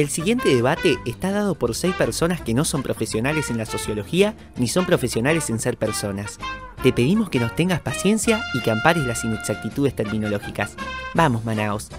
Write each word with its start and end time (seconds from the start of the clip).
El 0.00 0.08
siguiente 0.08 0.48
debate 0.48 0.96
está 1.04 1.30
dado 1.30 1.56
por 1.56 1.74
seis 1.74 1.94
personas 1.94 2.40
que 2.40 2.54
no 2.54 2.64
son 2.64 2.82
profesionales 2.82 3.50
en 3.50 3.58
la 3.58 3.66
sociología 3.66 4.34
ni 4.56 4.66
son 4.66 4.86
profesionales 4.86 5.50
en 5.50 5.58
ser 5.58 5.76
personas. 5.76 6.38
Te 6.82 6.90
pedimos 6.90 7.28
que 7.28 7.38
nos 7.38 7.54
tengas 7.54 7.82
paciencia 7.82 8.42
y 8.54 8.62
que 8.62 8.70
ampares 8.70 9.04
las 9.04 9.22
inexactitudes 9.24 9.94
terminológicas. 9.94 10.74
Vamos, 11.12 11.44
Manaos. 11.44 11.90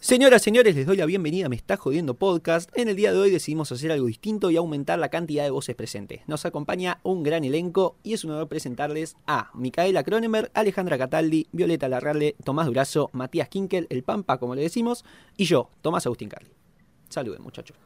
Señoras, 0.00 0.42
señores, 0.42 0.74
les 0.74 0.84
doy 0.84 0.96
la 0.96 1.06
bienvenida 1.06 1.46
a 1.46 1.48
Me 1.48 1.54
Está 1.54 1.76
Jodiendo 1.76 2.14
Podcast. 2.14 2.76
En 2.76 2.88
el 2.88 2.96
día 2.96 3.12
de 3.12 3.20
hoy 3.20 3.30
decidimos 3.30 3.70
hacer 3.70 3.92
algo 3.92 4.06
distinto 4.06 4.50
y 4.50 4.56
aumentar 4.56 4.98
la 4.98 5.08
cantidad 5.08 5.44
de 5.44 5.50
voces 5.50 5.76
presentes. 5.76 6.22
Nos 6.26 6.44
acompaña 6.44 6.98
un 7.04 7.22
gran 7.22 7.44
elenco 7.44 7.94
y 8.02 8.14
es 8.14 8.24
un 8.24 8.32
honor 8.32 8.48
presentarles 8.48 9.14
a 9.28 9.52
Micaela 9.54 10.02
Cronemer, 10.02 10.50
Alejandra 10.54 10.98
Cataldi, 10.98 11.46
Violeta 11.52 11.88
Larralde, 11.88 12.34
Tomás 12.42 12.66
Durazo, 12.66 13.10
Matías 13.12 13.48
Kinkel, 13.48 13.86
el 13.90 14.02
Pampa, 14.02 14.38
como 14.38 14.56
le 14.56 14.62
decimos, 14.62 15.04
y 15.36 15.44
yo, 15.44 15.70
Tomás 15.82 16.04
Agustín 16.04 16.28
Carli. 16.28 16.61
Saluden, 17.12 17.42
muchachos. 17.42 17.76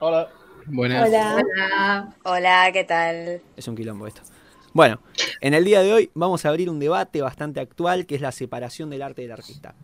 Hola. 0.00 0.28
Buenas. 0.66 1.08
Hola. 1.08 2.16
Hola, 2.24 2.70
¿qué 2.72 2.82
tal? 2.82 3.40
Es 3.56 3.68
un 3.68 3.76
quilombo 3.76 4.08
esto. 4.08 4.22
Bueno, 4.72 5.00
en 5.40 5.54
el 5.54 5.64
día 5.64 5.80
de 5.80 5.92
hoy 5.92 6.10
vamos 6.14 6.44
a 6.44 6.48
abrir 6.48 6.68
un 6.68 6.80
debate 6.80 7.22
bastante 7.22 7.60
actual 7.60 8.04
que 8.04 8.16
es 8.16 8.20
la 8.20 8.32
separación 8.32 8.90
del 8.90 9.02
arte 9.02 9.22
del 9.22 9.30
artista. 9.30 9.76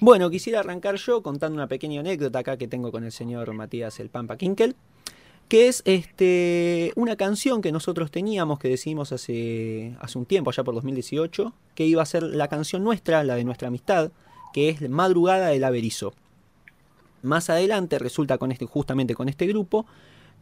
Bueno, 0.00 0.30
quisiera 0.30 0.60
arrancar 0.60 0.96
yo 0.96 1.22
contando 1.22 1.56
una 1.56 1.68
pequeña 1.68 2.00
anécdota 2.00 2.38
acá 2.38 2.56
que 2.56 2.68
tengo 2.68 2.90
con 2.90 3.04
el 3.04 3.12
señor 3.12 3.52
Matías 3.52 4.00
el 4.00 4.08
Pampa 4.08 4.38
Kinkel, 4.38 4.76
que 5.48 5.68
es 5.68 5.82
este, 5.84 6.92
una 6.96 7.16
canción 7.16 7.60
que 7.60 7.70
nosotros 7.70 8.10
teníamos, 8.10 8.58
que 8.58 8.68
decidimos 8.68 9.12
hace, 9.12 9.94
hace 10.00 10.18
un 10.18 10.24
tiempo, 10.24 10.48
allá 10.50 10.64
por 10.64 10.74
2018, 10.74 11.52
que 11.74 11.84
iba 11.84 12.02
a 12.02 12.06
ser 12.06 12.22
la 12.22 12.48
canción 12.48 12.82
nuestra, 12.82 13.22
la 13.24 13.34
de 13.34 13.44
nuestra 13.44 13.68
amistad, 13.68 14.10
que 14.54 14.70
es 14.70 14.88
Madrugada 14.88 15.48
del 15.48 15.64
Averizo. 15.64 16.14
Más 17.24 17.50
adelante 17.50 17.98
resulta 17.98 18.38
con 18.38 18.52
este, 18.52 18.66
justamente 18.66 19.14
con 19.14 19.28
este 19.28 19.46
grupo 19.46 19.86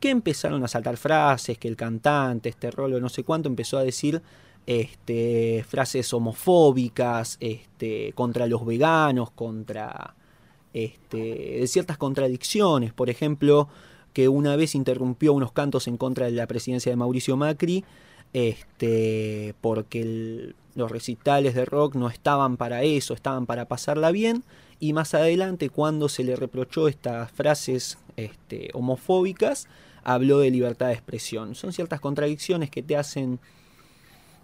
que 0.00 0.10
empezaron 0.10 0.62
a 0.64 0.68
saltar 0.68 0.96
frases, 0.96 1.58
que 1.58 1.68
el 1.68 1.76
cantante, 1.76 2.48
este 2.48 2.70
rolo 2.70 3.00
no 3.00 3.08
sé 3.08 3.22
cuánto, 3.22 3.48
empezó 3.48 3.78
a 3.78 3.84
decir 3.84 4.20
este, 4.66 5.64
frases 5.68 6.12
homofóbicas 6.12 7.36
este, 7.40 8.12
contra 8.14 8.46
los 8.46 8.66
veganos, 8.66 9.30
contra 9.30 10.14
este, 10.72 11.66
ciertas 11.66 11.98
contradicciones, 11.98 12.92
por 12.92 13.10
ejemplo, 13.10 13.68
que 14.12 14.28
una 14.28 14.56
vez 14.56 14.74
interrumpió 14.74 15.32
unos 15.32 15.52
cantos 15.52 15.86
en 15.88 15.96
contra 15.96 16.26
de 16.26 16.32
la 16.32 16.46
presidencia 16.46 16.90
de 16.90 16.96
Mauricio 16.96 17.36
Macri, 17.36 17.84
este, 18.32 19.54
porque 19.60 20.54
los 20.74 20.90
recitales 20.90 21.54
de 21.54 21.64
rock 21.64 21.94
no 21.94 22.08
estaban 22.08 22.56
para 22.56 22.82
eso, 22.82 23.14
estaban 23.14 23.46
para 23.46 23.66
pasarla 23.66 24.10
bien, 24.10 24.42
y 24.82 24.94
más 24.94 25.14
adelante 25.14 25.70
cuando 25.70 26.08
se 26.08 26.24
le 26.24 26.34
reprochó 26.34 26.88
estas 26.88 27.30
frases 27.30 27.98
este, 28.16 28.68
homofóbicas, 28.74 29.68
habló 30.02 30.40
de 30.40 30.50
libertad 30.50 30.88
de 30.88 30.94
expresión. 30.94 31.54
Son 31.54 31.72
ciertas 31.72 32.00
contradicciones 32.00 32.68
que 32.68 32.82
te 32.82 32.96
hacen 32.96 33.38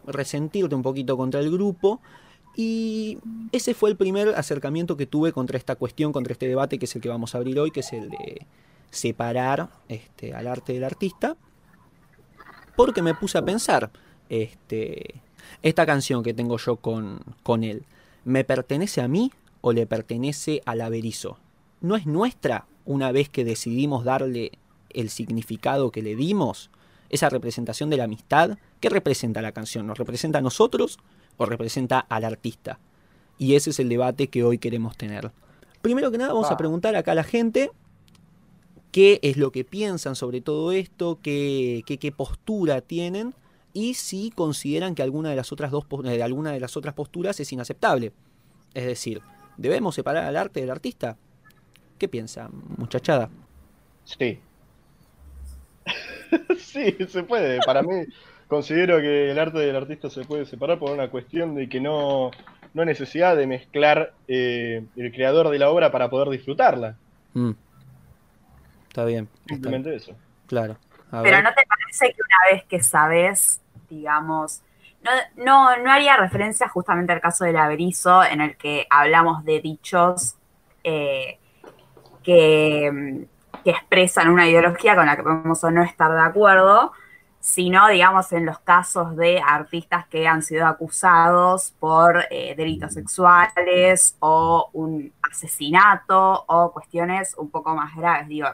resentirte 0.06 0.76
un 0.76 0.82
poquito 0.82 1.16
contra 1.16 1.40
el 1.40 1.50
grupo. 1.50 2.00
Y 2.54 3.18
ese 3.50 3.74
fue 3.74 3.90
el 3.90 3.96
primer 3.96 4.28
acercamiento 4.28 4.96
que 4.96 5.06
tuve 5.06 5.32
contra 5.32 5.58
esta 5.58 5.74
cuestión, 5.74 6.12
contra 6.12 6.34
este 6.34 6.46
debate 6.46 6.78
que 6.78 6.84
es 6.84 6.94
el 6.94 7.02
que 7.02 7.08
vamos 7.08 7.34
a 7.34 7.38
abrir 7.38 7.58
hoy, 7.58 7.72
que 7.72 7.80
es 7.80 7.92
el 7.92 8.08
de 8.08 8.46
separar 8.92 9.70
este, 9.88 10.34
al 10.34 10.46
arte 10.46 10.72
del 10.72 10.84
artista. 10.84 11.36
Porque 12.76 13.02
me 13.02 13.12
puse 13.12 13.38
a 13.38 13.44
pensar, 13.44 13.90
este, 14.28 15.16
esta 15.64 15.84
canción 15.84 16.22
que 16.22 16.32
tengo 16.32 16.58
yo 16.58 16.76
con, 16.76 17.22
con 17.42 17.64
él, 17.64 17.82
¿me 18.24 18.44
pertenece 18.44 19.00
a 19.00 19.08
mí 19.08 19.32
o 19.60 19.72
le 19.72 19.86
pertenece 19.86 20.62
al 20.64 20.80
averizo? 20.80 21.38
¿No 21.80 21.96
es 21.96 22.06
nuestra 22.06 22.66
una 22.84 23.12
vez 23.12 23.28
que 23.28 23.44
decidimos 23.44 24.04
darle 24.04 24.52
el 24.90 25.10
significado 25.10 25.90
que 25.90 26.02
le 26.02 26.16
dimos? 26.16 26.70
Esa 27.10 27.28
representación 27.28 27.90
de 27.90 27.96
la 27.96 28.04
amistad, 28.04 28.58
¿qué 28.80 28.88
representa 28.88 29.42
la 29.42 29.52
canción? 29.52 29.86
¿Nos 29.86 29.98
representa 29.98 30.38
a 30.38 30.42
nosotros 30.42 30.98
o 31.36 31.46
representa 31.46 32.00
al 32.00 32.24
artista? 32.24 32.78
Y 33.38 33.54
ese 33.54 33.70
es 33.70 33.78
el 33.78 33.88
debate 33.88 34.28
que 34.28 34.44
hoy 34.44 34.58
queremos 34.58 34.96
tener. 34.96 35.30
Primero 35.80 36.10
que 36.10 36.18
nada 36.18 36.32
vamos 36.32 36.50
a 36.50 36.56
preguntar 36.56 36.96
acá 36.96 37.12
a 37.12 37.14
la 37.14 37.24
gente 37.24 37.70
qué 38.90 39.20
es 39.22 39.36
lo 39.36 39.52
que 39.52 39.64
piensan 39.64 40.16
sobre 40.16 40.40
todo 40.40 40.72
esto, 40.72 41.18
qué, 41.22 41.82
qué, 41.86 41.98
qué 41.98 42.10
postura 42.12 42.80
tienen 42.80 43.34
y 43.72 43.94
si 43.94 44.30
consideran 44.30 44.94
que 44.94 45.02
alguna 45.02 45.30
de 45.30 45.36
las 45.36 45.52
otras 45.52 45.70
dos 45.70 45.86
de 46.02 46.22
alguna 46.22 46.50
de 46.52 46.60
las 46.60 46.76
otras 46.76 46.94
posturas 46.94 47.38
es 47.38 47.52
inaceptable. 47.52 48.12
Es 48.74 48.86
decir, 48.86 49.22
¿debemos 49.58 49.94
separar 49.94 50.24
al 50.24 50.36
arte 50.36 50.60
del 50.60 50.70
artista? 50.70 51.16
¿Qué 51.98 52.08
piensa, 52.08 52.48
muchachada? 52.76 53.28
Sí. 54.04 54.40
sí, 56.58 56.96
se 57.08 57.22
puede. 57.24 57.58
Para 57.66 57.82
mí, 57.82 58.06
considero 58.46 58.98
que 58.98 59.30
el 59.30 59.38
arte 59.38 59.58
del 59.58 59.76
artista 59.76 60.08
se 60.08 60.24
puede 60.24 60.46
separar 60.46 60.78
por 60.78 60.92
una 60.92 61.10
cuestión 61.10 61.54
de 61.54 61.68
que 61.68 61.80
no, 61.80 62.30
no 62.72 62.82
hay 62.82 62.86
necesidad 62.86 63.36
de 63.36 63.46
mezclar 63.46 64.14
eh, 64.28 64.84
el 64.96 65.12
creador 65.12 65.50
de 65.50 65.58
la 65.58 65.70
obra 65.70 65.90
para 65.90 66.08
poder 66.08 66.28
disfrutarla. 66.30 66.96
Mm. 67.34 67.52
Está 68.88 69.04
bien. 69.04 69.28
Simplemente 69.46 69.94
eso. 69.94 70.14
Claro. 70.46 70.78
Pero 71.10 71.42
¿no 71.42 71.50
te 71.54 71.62
parece 71.66 72.14
que 72.14 72.20
una 72.22 72.52
vez 72.52 72.64
que 72.64 72.82
sabes, 72.82 73.60
digamos, 73.88 74.62
no, 75.02 75.10
no, 75.36 75.76
no 75.76 75.90
haría 75.90 76.16
referencia 76.16 76.68
justamente 76.68 77.12
al 77.12 77.20
caso 77.20 77.44
del 77.44 77.56
averizo 77.56 78.24
en 78.24 78.40
el 78.40 78.56
que 78.56 78.86
hablamos 78.90 79.44
de 79.44 79.60
dichos 79.60 80.36
eh, 80.84 81.38
que, 82.22 83.26
que, 83.64 83.70
expresan 83.70 84.28
una 84.28 84.48
ideología 84.48 84.96
con 84.96 85.06
la 85.06 85.16
que 85.16 85.22
podemos 85.22 85.62
o 85.64 85.70
no 85.70 85.82
estar 85.82 86.10
de 86.12 86.20
acuerdo, 86.20 86.92
sino, 87.40 87.88
digamos, 87.88 88.32
en 88.32 88.44
los 88.44 88.58
casos 88.58 89.16
de 89.16 89.40
artistas 89.40 90.06
que 90.08 90.26
han 90.26 90.42
sido 90.42 90.66
acusados 90.66 91.72
por 91.78 92.24
eh, 92.30 92.54
delitos 92.56 92.94
sexuales 92.94 94.16
o 94.20 94.70
un 94.72 95.12
asesinato 95.30 96.44
o 96.46 96.72
cuestiones 96.72 97.34
un 97.38 97.50
poco 97.50 97.74
más 97.74 97.94
graves. 97.96 98.28
Digo, 98.28 98.48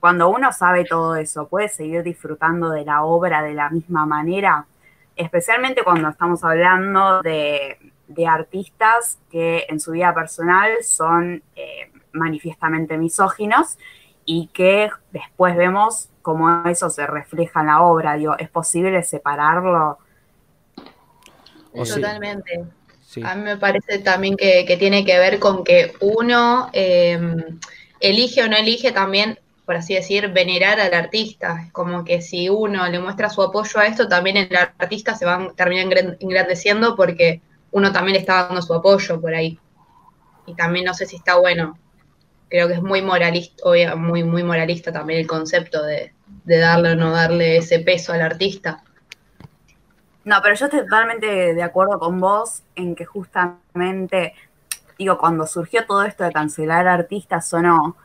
cuando 0.00 0.28
uno 0.28 0.52
sabe 0.52 0.84
todo 0.84 1.16
eso, 1.16 1.48
puede 1.48 1.68
seguir 1.68 2.02
disfrutando 2.02 2.70
de 2.70 2.84
la 2.84 3.04
obra 3.04 3.42
de 3.42 3.54
la 3.54 3.70
misma 3.70 4.06
manera, 4.06 4.66
especialmente 5.16 5.82
cuando 5.82 6.08
estamos 6.08 6.44
hablando 6.44 7.22
de, 7.22 7.78
de 8.06 8.26
artistas 8.26 9.18
que 9.30 9.66
en 9.68 9.80
su 9.80 9.92
vida 9.92 10.14
personal 10.14 10.70
son 10.82 11.42
eh, 11.56 11.90
manifiestamente 12.12 12.96
misóginos 12.98 13.78
y 14.24 14.48
que 14.52 14.90
después 15.12 15.56
vemos 15.56 16.08
cómo 16.22 16.66
eso 16.68 16.90
se 16.90 17.06
refleja 17.06 17.60
en 17.60 17.66
la 17.66 17.82
obra. 17.82 18.16
Digo, 18.16 18.36
¿es 18.38 18.50
posible 18.50 19.02
separarlo? 19.02 19.98
Totalmente. 21.72 22.64
A 23.24 23.34
mí 23.34 23.42
me 23.42 23.56
parece 23.56 23.98
también 24.00 24.36
que, 24.36 24.64
que, 24.66 24.76
tiene 24.76 25.04
que 25.04 25.18
ver 25.18 25.38
con 25.38 25.64
que 25.64 25.94
uno 26.00 26.68
eh, 26.72 27.18
elige 28.00 28.42
o 28.42 28.48
no 28.48 28.56
elige 28.56 28.92
también 28.92 29.38
por 29.66 29.74
así 29.74 29.94
decir, 29.94 30.28
venerar 30.28 30.78
al 30.78 30.94
artista. 30.94 31.60
Es 31.66 31.72
como 31.72 32.04
que 32.04 32.22
si 32.22 32.48
uno 32.48 32.88
le 32.88 33.00
muestra 33.00 33.28
su 33.28 33.42
apoyo 33.42 33.80
a 33.80 33.86
esto, 33.86 34.08
también 34.08 34.36
el 34.36 34.56
artista 34.56 35.16
se 35.16 35.26
va 35.26 35.34
a 35.34 35.52
terminar 35.54 36.16
engrandeciendo 36.20 36.94
porque 36.94 37.42
uno 37.72 37.92
también 37.92 38.14
le 38.14 38.20
está 38.20 38.44
dando 38.44 38.62
su 38.62 38.72
apoyo 38.72 39.20
por 39.20 39.34
ahí. 39.34 39.58
Y 40.46 40.54
también 40.54 40.84
no 40.84 40.94
sé 40.94 41.04
si 41.04 41.16
está 41.16 41.36
bueno. 41.36 41.76
Creo 42.48 42.68
que 42.68 42.74
es 42.74 42.82
muy 42.82 43.02
moralista, 43.02 43.96
muy, 43.96 44.22
muy 44.22 44.44
moralista 44.44 44.92
también 44.92 45.18
el 45.18 45.26
concepto 45.26 45.82
de, 45.82 46.14
de 46.44 46.58
darle 46.58 46.92
o 46.92 46.94
no 46.94 47.10
darle 47.10 47.56
ese 47.56 47.80
peso 47.80 48.12
al 48.12 48.22
artista. 48.22 48.84
No, 50.24 50.36
pero 50.42 50.54
yo 50.54 50.66
estoy 50.66 50.80
totalmente 50.80 51.54
de 51.54 51.62
acuerdo 51.62 51.98
con 51.98 52.20
vos 52.20 52.62
en 52.76 52.94
que 52.94 53.04
justamente, 53.04 54.34
digo, 54.96 55.18
cuando 55.18 55.44
surgió 55.46 55.86
todo 55.86 56.04
esto 56.04 56.22
de 56.22 56.32
cancelar 56.32 56.86
artistas 56.86 57.52
o 57.52 57.60
no, 57.60 57.96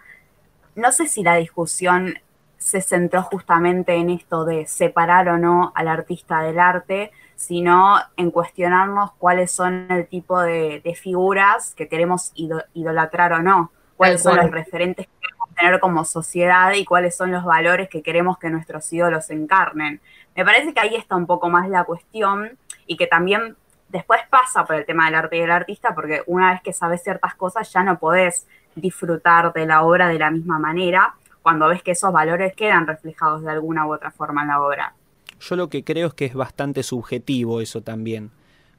no 0.76 0.91
sé 0.91 1.08
si 1.08 1.23
la 1.23 1.35
discusión 1.35 2.16
se 2.58 2.82
centró 2.82 3.23
justamente 3.23 3.96
en 3.96 4.12
esto 4.12 4.46
de 4.46 4.68
separar 4.68 5.29
o 5.29 5.38
no 5.38 5.72
al 5.76 5.88
artista 5.88 6.41
del 6.41 6.59
arte, 6.59 7.12
sino 7.35 7.96
en 8.18 8.29
cuestionarnos 8.29 9.14
cuáles 9.18 9.52
son 9.52 9.88
el 9.90 10.08
tipo 10.08 10.40
de, 10.40 10.82
figuras 10.96 11.73
que 11.73 11.88
queremos 11.88 12.32
idolatrar 12.35 13.34
o 13.34 13.41
no, 13.41 13.72
cuáles 13.97 14.22
son 14.22 14.38
los 14.38 14.52
referentes 14.52 15.08
que 15.08 15.14
queremos 15.20 15.50
tener 15.56 15.79
como 15.79 16.06
sociedad 16.06 16.72
y 16.73 16.85
cuáles 16.85 17.16
son 17.16 17.32
los 17.32 17.44
valores 17.44 17.90
que 17.90 18.03
queremos 18.03 18.38
que 18.38 18.52
nuestros 18.52 18.94
ídolos 18.94 19.32
encarnen. 19.32 20.00
Me 20.35 20.46
parece 20.46 20.72
que 20.72 20.79
ahí 20.82 20.96
está 20.96 21.16
un 21.16 21.26
poco 21.26 21.50
más 21.50 21.68
la 21.68 21.84
cuestión 21.84 22.59
y 22.85 22.96
que 22.96 23.08
también 23.08 23.58
después 23.90 24.22
pasa 24.29 24.66
por 24.66 24.76
el 24.76 24.85
tema 24.85 25.06
del 25.06 25.16
arte 25.16 25.38
y 25.38 25.41
del 25.41 25.52
artista, 25.52 25.96
porque 25.96 26.22
una 26.28 26.52
vez 26.52 26.62
que 26.62 26.73
sabes 26.73 27.02
ciertas 27.02 27.34
cosas 27.34 27.73
ya 27.73 27.84
no 27.84 27.97
podés 27.97 28.47
disfrutar 28.76 29.53
de 29.53 29.66
la 29.66 29.84
obra 29.84 30.08
de 30.08 30.20
la 30.20 30.32
misma 30.32 30.59
manera 30.59 31.16
cuando 31.41 31.68
ves 31.68 31.82
que 31.82 31.91
esos 31.91 32.12
valores 32.14 32.53
quedan 32.56 32.88
reflejados 32.88 33.44
de 33.44 33.52
alguna 33.52 33.85
u 33.88 33.94
otra 33.94 34.12
forma 34.12 34.41
en 34.41 34.50
la 34.50 34.62
obra. 34.62 34.94
Yo 35.40 35.56
lo 35.56 35.70
que 35.70 35.84
creo 35.84 36.08
es 36.08 36.14
que 36.14 36.26
es 36.26 36.35
bastante 36.35 36.84
subjetivo 36.84 37.62
eso 37.62 37.82
también, 37.82 38.29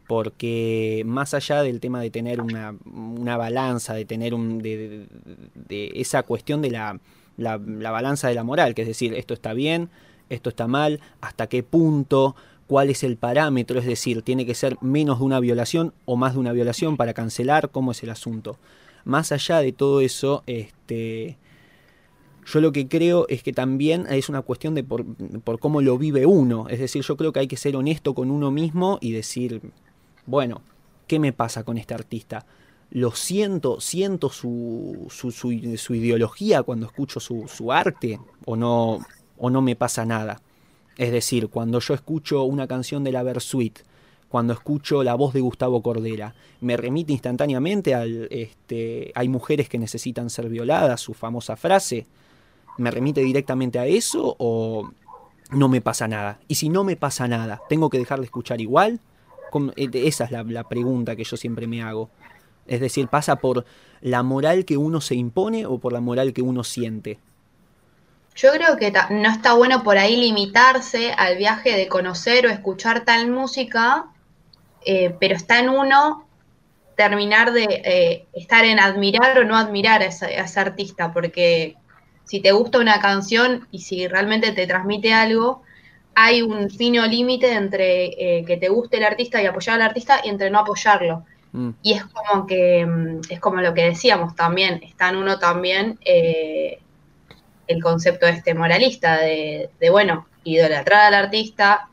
porque 0.07 1.03
más 1.05 1.35
allá 1.35 1.63
del 1.63 1.81
tema 1.81 2.01
de 2.01 2.11
tener 2.11 2.41
una, 2.41 3.37
balanza, 3.37 3.95
de 3.95 4.05
tener 4.05 4.33
un, 4.33 4.61
de, 4.61 5.09
esa 5.95 6.23
cuestión 6.23 6.63
de 6.63 6.71
la, 6.71 7.01
la, 7.37 7.57
balanza 7.57 8.29
de 8.29 8.35
la 8.35 8.45
moral, 8.45 8.75
que 8.75 8.83
es 8.83 8.89
decir, 8.89 9.15
esto 9.15 9.35
está 9.35 9.55
bien, 9.55 9.91
esto 10.29 10.51
está 10.51 10.69
mal, 10.69 11.01
hasta 11.21 11.49
qué 11.49 11.65
punto, 11.65 12.37
cuál 12.69 12.91
es 12.91 13.03
el 13.03 13.17
parámetro, 13.17 13.81
es 13.81 13.87
decir, 13.87 14.23
tiene 14.23 14.47
que 14.47 14.55
ser 14.55 14.77
menos 14.81 15.19
de 15.19 15.25
una 15.25 15.41
violación 15.41 15.93
o 16.05 16.17
más 16.17 16.35
de 16.35 16.39
una 16.39 16.53
violación 16.53 16.97
para 16.97 17.13
cancelar, 17.13 17.71
cómo 17.71 17.91
es 17.91 18.03
el 18.05 18.11
asunto. 18.11 18.57
Más 19.05 19.33
allá 19.33 19.59
de 19.59 19.73
todo 19.73 20.01
eso, 20.01 20.43
este, 20.47 21.37
yo 22.45 22.61
lo 22.61 22.73
que 22.73 22.89
creo 22.89 23.27
es 23.29 23.43
que 23.43 23.53
también 23.53 24.07
es 24.11 24.29
una 24.29 24.43
cuestión 24.43 24.75
de 24.75 24.85
por, 24.85 25.05
cómo 25.61 25.81
lo 25.81 25.99
vive 25.99 26.27
uno. 26.27 26.69
Es 26.69 26.81
decir, 26.81 27.03
yo 27.03 27.17
creo 27.17 27.33
que 27.33 27.41
hay 27.41 27.49
que 27.49 27.57
ser 27.57 27.77
honesto 27.77 28.15
con 28.15 28.31
uno 28.31 28.51
mismo 28.51 28.99
y 29.01 29.13
decir, 29.13 29.61
bueno, 30.27 30.63
¿qué 31.07 31.19
me 31.19 31.33
pasa 31.33 31.65
con 31.65 31.79
este 31.79 31.95
artista? 31.95 32.45
Lo 32.91 33.13
siento, 33.13 33.81
siento 33.81 34.29
su, 34.29 35.07
su, 35.09 35.53
ideología 35.95 36.63
cuando 36.63 36.87
escucho 36.87 37.21
su, 37.21 37.73
arte 37.73 38.21
o 38.45 38.57
no, 38.57 38.99
o 39.39 39.51
no 39.51 39.63
me 39.63 39.77
pasa 39.77 40.05
nada. 40.05 40.43
Es 40.99 41.11
decir, 41.11 41.49
cuando 41.49 41.79
yo 41.79 41.95
escucho 41.95 42.43
una 42.43 42.67
canción 42.67 43.03
de 43.03 43.13
la 43.13 43.23
Versuit, 43.23 43.79
cuando 44.33 44.55
escucho 44.55 45.03
la 45.03 45.15
voz 45.15 45.35
de 45.35 45.43
Gustavo 45.43 45.83
Cordera, 45.83 46.35
me 46.63 46.79
remite 46.79 47.13
instantáneamente 47.13 47.95
al 47.95 48.29
este, 48.31 49.13
hay 49.15 49.29
mujeres 49.29 49.69
que 49.69 49.77
necesitan 49.77 50.31
ser 50.31 50.49
violadas, 50.49 51.03
su 51.03 51.13
famosa 51.13 51.55
frase. 51.55 52.07
¿Me 52.79 52.91
remite 52.91 53.21
directamente 53.21 53.79
a 53.79 53.85
eso 53.85 54.35
o 54.39 54.91
no 55.51 55.69
me 55.69 55.83
pasa 55.83 56.09
nada? 56.09 56.39
Y 56.49 56.55
si 56.55 56.71
no 56.71 56.83
me 56.83 56.97
pasa 56.97 57.29
nada, 57.29 57.61
¿tengo 57.69 57.91
que 57.91 57.99
dejar 57.99 58.21
de 58.21 58.25
escuchar 58.25 58.63
igual? 58.63 59.01
Eh, 59.77 59.91
esa 59.93 60.25
es 60.25 60.31
la, 60.31 60.65
pregunta 60.65 61.15
que 61.15 61.25
yo 61.25 61.37
siempre 61.37 61.67
me 61.67 61.83
hago. 61.83 62.09
Es 62.67 62.81
decir, 62.81 63.09
¿pasa 63.09 63.37
por 63.37 63.67
la 64.01 64.23
moral 64.23 64.65
que 64.65 64.79
uno 64.79 65.03
se 65.03 65.15
impone 65.15 65.67
o 65.67 65.77
por 65.77 65.93
la 65.93 66.01
moral 66.01 66.33
que 66.33 66.41
uno 66.41 66.65
siente? 66.65 67.19
Yo 68.35 68.51
creo 68.53 68.79
que 68.79 68.95
no 69.11 69.29
está 69.29 69.53
bueno 69.53 69.83
por 69.83 69.99
ahí 69.99 70.17
limitarse 70.17 71.13
al 71.13 71.37
viaje 71.37 71.77
de 71.77 71.87
conocer 71.87 72.47
o 72.47 72.49
escuchar 72.49 73.05
tal 73.05 73.31
música, 73.31 74.07
eh, 74.85 75.15
pero 75.19 75.35
está 75.37 75.59
en 75.59 75.69
uno 75.69 76.27
terminar 76.97 77.53
de 77.53 77.65
eh, 77.85 78.27
estar 78.33 78.65
en 78.65 78.79
admirar 78.79 79.39
o 79.39 79.45
no 79.45 79.57
admirar 79.57 80.03
a 80.03 80.07
ese 80.07 80.61
artista, 80.61 81.13
porque 81.13 81.77
si 82.25 82.41
te 82.41 82.53
gusta 82.53 82.79
una 82.79 83.01
canción 83.01 83.67
y 83.71 83.81
si 83.81 84.07
realmente 84.09 84.53
te 84.53 84.67
transmite 84.67 85.13
algo, 85.13 85.63
hay 86.15 86.43
un 86.43 86.71
fino 86.71 87.07
límite 87.07 87.53
entre 87.53 88.05
eh, 88.07 88.45
que 88.45 88.57
te 88.57 88.69
guste 88.69 88.99
el 88.99 89.05
artista 89.05 89.43
y 89.43 89.47
apoyar 89.47 89.77
al 89.77 89.83
artista 89.83 90.21
y 90.25 90.29
entre 90.29 90.51
no 90.51 90.61
apoyarlo. 90.61 91.25
Mm. 91.53 91.71
Y 91.83 91.93
es 91.95 92.05
como 92.05 92.47
que, 92.47 92.85
mm, 92.87 93.21
es 93.31 93.41
como 93.41 93.61
lo 93.61 93.75
que 93.75 93.85
decíamos 93.85 94.35
también, 94.37 94.83
está 94.83 95.09
en 95.09 95.17
uno 95.17 95.39
también 95.39 95.99
eh, 96.05 96.81
el 97.67 97.83
concepto 97.83 98.27
de 98.27 98.33
este 98.33 98.55
moralista, 98.55 99.19
de, 99.19 99.71
bueno, 99.91 100.27
idolatrar 100.45 101.07
al 101.07 101.15
artista, 101.15 101.89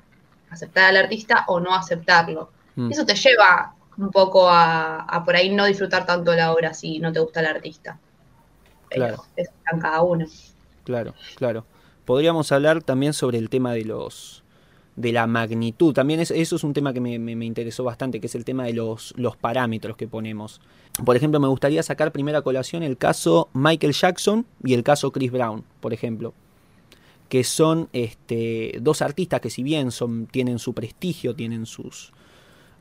aceptar 0.50 0.86
al 0.86 0.98
artista 0.98 1.46
o 1.48 1.60
no 1.60 1.74
aceptarlo. 1.74 2.52
Mm. 2.80 2.92
Eso 2.92 3.06
te 3.06 3.16
lleva 3.16 3.74
un 3.98 4.12
poco 4.12 4.48
a, 4.50 5.24
por 5.26 5.36
ahí 5.36 5.50
no 5.50 5.66
disfrutar 5.66 6.06
tanto 6.06 6.34
la 6.34 6.54
obra 6.54 6.74
si 6.74 7.00
no 7.00 7.12
te 7.12 7.20
gusta 7.20 7.42
el 7.42 7.48
artista. 7.48 8.00
claro. 8.90 9.24
Eso 9.36 9.52
cada 9.80 10.02
uno. 10.02 10.26
Claro, 10.84 11.14
claro 11.36 11.66
podríamos 12.10 12.52
hablar 12.52 12.82
también 12.82 13.14
sobre 13.14 13.38
el 13.38 13.52
tema 13.52 13.72
de 13.74 13.86
los 13.86 14.42
de 14.96 15.12
la 15.12 15.28
magnitud. 15.28 15.94
También 15.94 16.20
eso 16.20 16.34
es 16.34 16.64
un 16.64 16.74
tema 16.74 16.92
que 16.92 17.00
me, 17.00 17.46
interesó 17.46 17.84
bastante, 17.84 18.20
que 18.20 18.26
es 18.26 18.34
el 18.34 18.46
tema 18.46 18.64
de 18.64 18.74
los, 18.74 19.14
los 19.16 19.38
parámetros 19.38 19.96
que 19.96 20.08
ponemos. 20.08 20.60
Por 21.06 21.16
ejemplo, 21.16 21.40
me 21.40 21.48
gustaría 21.48 21.84
sacar 21.84 22.12
primera 22.12 22.42
colación 22.42 22.82
el 22.82 22.98
caso 22.98 23.50
Michael 23.54 23.94
Jackson 23.94 24.48
y 24.64 24.74
el 24.74 24.82
caso 24.82 25.12
Chris 25.12 25.32
Brown, 25.32 25.64
por 25.82 25.94
ejemplo. 25.94 26.34
Que 27.30 27.44
son 27.44 27.90
este, 27.94 28.80
dos 28.82 29.04
artistas 29.04 29.40
que 29.40 29.52
si 29.52 29.62
bien 29.62 29.92
son, 29.92 30.26
tienen 30.26 30.58
su 30.58 30.74
prestigio, 30.74 31.36
tienen 31.36 31.68
sus, 31.68 32.12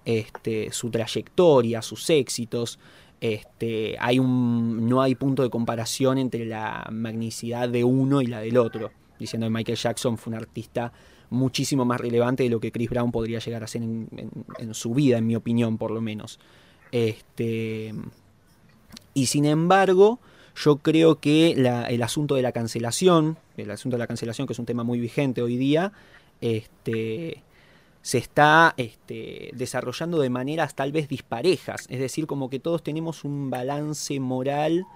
este, 0.08 0.72
su 0.72 0.90
trayectoria, 0.90 1.82
sus 1.82 2.08
éxitos, 2.08 2.78
este, 3.20 3.96
hay 4.00 4.18
un, 4.18 4.88
no 4.88 5.02
hay 5.02 5.14
punto 5.14 5.42
de 5.42 5.50
comparación 5.50 6.18
entre 6.18 6.46
la 6.46 6.88
magnicidad 6.90 7.68
de 7.68 7.84
uno 7.84 8.22
y 8.22 8.26
la 8.26 8.40
del 8.40 8.56
otro 8.56 8.90
diciendo 9.18 9.46
que 9.46 9.50
Michael 9.50 9.78
Jackson 9.78 10.18
fue 10.18 10.32
un 10.32 10.38
artista 10.38 10.92
muchísimo 11.30 11.84
más 11.84 12.00
relevante 12.00 12.44
de 12.44 12.48
lo 12.48 12.60
que 12.60 12.72
Chris 12.72 12.88
Brown 12.88 13.12
podría 13.12 13.38
llegar 13.38 13.62
a 13.62 13.66
ser 13.66 13.82
en, 13.82 14.08
su 14.72 14.94
vida, 14.94 15.18
en 15.18 15.26
mi 15.26 15.36
opinión, 15.36 15.76
por 15.76 15.90
lo 15.90 16.00
menos. 16.00 16.38
Este, 16.90 17.92
y 19.12 19.26
sin 19.26 19.44
embargo, 19.44 20.20
yo 20.56 20.76
creo 20.78 21.20
que 21.20 21.50
el 21.50 22.02
asunto 22.02 22.34
de 22.34 22.42
la 22.42 22.52
cancelación, 22.52 23.36
el 23.56 23.70
asunto 23.70 23.96
de 23.96 23.98
la 23.98 24.06
cancelación, 24.06 24.46
que 24.46 24.54
es 24.54 24.58
un 24.58 24.66
tema 24.66 24.84
muy 24.84 25.00
vigente 25.00 25.42
hoy 25.42 25.56
día, 25.56 25.92
se 28.08 28.16
está 28.16 28.72
este, 28.78 29.50
desarrollando 29.52 30.18
de 30.18 30.30
maneras 30.30 30.74
tal 30.74 30.92
vez 30.92 31.10
disparejas. 31.10 31.84
Es 31.90 32.00
decir, 32.00 32.26
como 32.26 32.48
que 32.48 32.58
todos 32.58 32.82
tenemos 32.82 33.22
un 33.22 33.50
balance 33.50 34.18
moral 34.18 34.86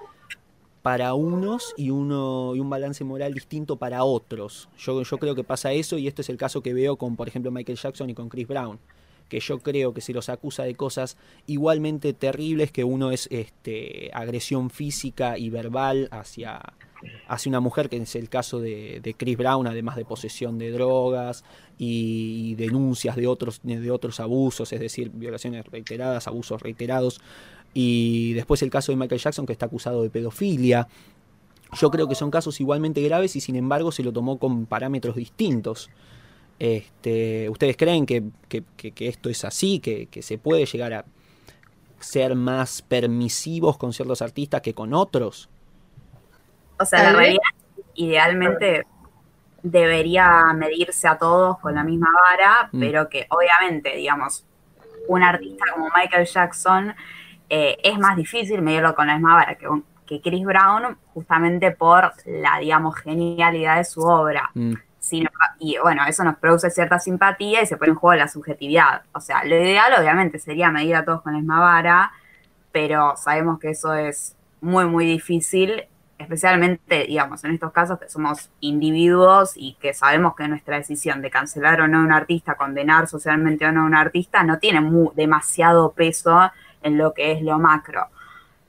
para 0.80 1.12
unos 1.12 1.74
y, 1.76 1.90
uno, 1.90 2.54
y 2.56 2.60
un 2.60 2.70
balance 2.70 3.04
moral 3.04 3.34
distinto 3.34 3.76
para 3.76 4.02
otros. 4.04 4.70
Yo, 4.78 5.02
yo 5.02 5.18
creo 5.18 5.34
que 5.34 5.44
pasa 5.44 5.74
eso 5.74 5.98
y 5.98 6.08
este 6.08 6.22
es 6.22 6.30
el 6.30 6.38
caso 6.38 6.62
que 6.62 6.72
veo 6.72 6.96
con, 6.96 7.14
por 7.16 7.28
ejemplo, 7.28 7.50
Michael 7.50 7.76
Jackson 7.76 8.08
y 8.08 8.14
con 8.14 8.30
Chris 8.30 8.48
Brown 8.48 8.78
que 9.32 9.40
yo 9.40 9.60
creo 9.60 9.94
que 9.94 10.02
se 10.02 10.12
los 10.12 10.28
acusa 10.28 10.64
de 10.64 10.74
cosas 10.74 11.16
igualmente 11.46 12.12
terribles 12.12 12.70
que 12.70 12.84
uno 12.84 13.12
es 13.12 13.28
este, 13.30 14.10
agresión 14.12 14.68
física 14.68 15.38
y 15.38 15.48
verbal 15.48 16.08
hacia, 16.10 16.60
hacia 17.28 17.48
una 17.48 17.60
mujer, 17.60 17.88
que 17.88 17.96
es 17.96 18.14
el 18.14 18.28
caso 18.28 18.60
de, 18.60 19.00
de 19.02 19.14
Chris 19.14 19.38
Brown, 19.38 19.66
además 19.66 19.96
de 19.96 20.04
posesión 20.04 20.58
de 20.58 20.70
drogas 20.70 21.44
y, 21.78 22.56
denuncias 22.56 23.16
de 23.16 23.26
otros, 23.26 23.62
de 23.62 23.90
otros 23.90 24.20
abusos, 24.20 24.70
es 24.70 24.80
decir, 24.80 25.08
violaciones 25.08 25.64
reiteradas, 25.64 26.26
abusos 26.26 26.60
reiterados. 26.60 27.18
Y 27.72 28.34
después 28.34 28.60
el 28.60 28.68
caso 28.68 28.92
de 28.92 28.96
Michael 28.96 29.18
Jackson 29.22 29.46
que 29.46 29.54
está 29.54 29.64
acusado 29.64 30.02
de 30.02 30.10
pedofilia. 30.10 30.88
Yo 31.80 31.90
creo 31.90 32.06
que 32.06 32.16
son 32.16 32.30
casos 32.30 32.60
igualmente 32.60 33.00
graves 33.00 33.34
y 33.34 33.40
sin 33.40 33.56
embargo 33.56 33.92
se 33.92 34.02
lo 34.02 34.12
tomó 34.12 34.38
con 34.38 34.66
parámetros 34.66 35.16
distintos. 35.16 35.88
Este, 36.62 37.50
¿Ustedes 37.50 37.76
creen 37.76 38.06
que, 38.06 38.22
esto 39.00 39.28
es 39.28 39.44
así, 39.44 39.80
que, 39.80 40.22
se 40.22 40.38
puede 40.38 40.64
llegar 40.64 40.92
a 40.92 41.04
ser 41.98 42.36
más 42.36 42.82
permisivos 42.82 43.76
con 43.76 43.92
ciertos 43.92 44.22
artistas 44.22 44.60
que 44.60 44.72
con 44.72 44.94
otros? 44.94 45.50
O 46.78 46.84
sea, 46.84 47.02
la 47.02 47.18
realidad 47.18 47.42
idealmente 47.94 48.86
debería 49.64 50.52
medirse 50.54 51.08
a 51.08 51.18
todos 51.18 51.58
con 51.58 51.74
la 51.74 51.82
misma 51.82 52.10
vara, 52.30 52.68
mm. 52.70 52.78
pero 52.78 53.08
que 53.08 53.26
obviamente, 53.30 53.96
digamos, 53.96 54.44
un 55.08 55.24
artista 55.24 55.64
como 55.72 55.88
Michael 55.92 56.26
Jackson 56.26 56.94
eh, 57.48 57.76
es 57.82 57.98
más 57.98 58.16
difícil 58.16 58.62
medirlo 58.62 58.94
con 58.94 59.08
la 59.08 59.14
misma 59.14 59.34
vara 59.34 59.56
que, 59.56 59.66
que, 60.06 60.20
Chris 60.20 60.44
Brown, 60.44 60.96
justamente 61.12 61.72
por 61.72 62.12
la, 62.24 62.60
digamos, 62.60 62.94
genialidad 63.00 63.78
de 63.78 63.84
su 63.84 64.02
obra. 64.02 64.52
Mm. 64.54 64.74
Y 65.58 65.76
bueno, 65.82 66.02
eso 66.06 66.24
nos 66.24 66.36
produce 66.36 66.70
cierta 66.70 66.98
simpatía 66.98 67.62
y 67.62 67.66
se 67.66 67.76
pone 67.76 67.90
en 67.90 67.96
juego 67.96 68.14
la 68.14 68.28
subjetividad. 68.28 69.02
O 69.12 69.20
sea, 69.20 69.44
lo 69.44 69.56
ideal 69.56 69.92
obviamente 69.98 70.38
sería 70.38 70.70
medir 70.70 70.96
a 70.96 71.04
todos 71.04 71.22
con 71.22 71.32
la 71.32 71.38
misma 71.38 71.60
vara, 71.60 72.12
pero 72.70 73.14
sabemos 73.16 73.58
que 73.58 73.70
eso 73.70 73.94
es 73.94 74.36
muy, 74.60 74.86
muy 74.86 75.04
difícil, 75.04 75.84
especialmente, 76.18 77.04
digamos, 77.06 77.42
en 77.44 77.52
estos 77.52 77.72
casos 77.72 77.98
que 77.98 78.08
somos 78.08 78.50
individuos 78.60 79.52
y 79.56 79.74
que 79.80 79.92
sabemos 79.92 80.34
que 80.36 80.46
nuestra 80.48 80.76
decisión 80.76 81.20
de 81.20 81.30
cancelar 81.30 81.80
o 81.80 81.88
no 81.88 81.98
a 81.98 82.02
un 82.02 82.12
artista, 82.12 82.54
condenar 82.54 83.08
socialmente 83.08 83.66
o 83.66 83.72
no 83.72 83.82
a 83.82 83.86
un 83.86 83.94
artista, 83.94 84.44
no 84.44 84.58
tiene 84.58 84.88
demasiado 85.14 85.92
peso 85.92 86.50
en 86.82 86.96
lo 86.96 87.12
que 87.12 87.32
es 87.32 87.42
lo 87.42 87.58
macro. 87.58 88.06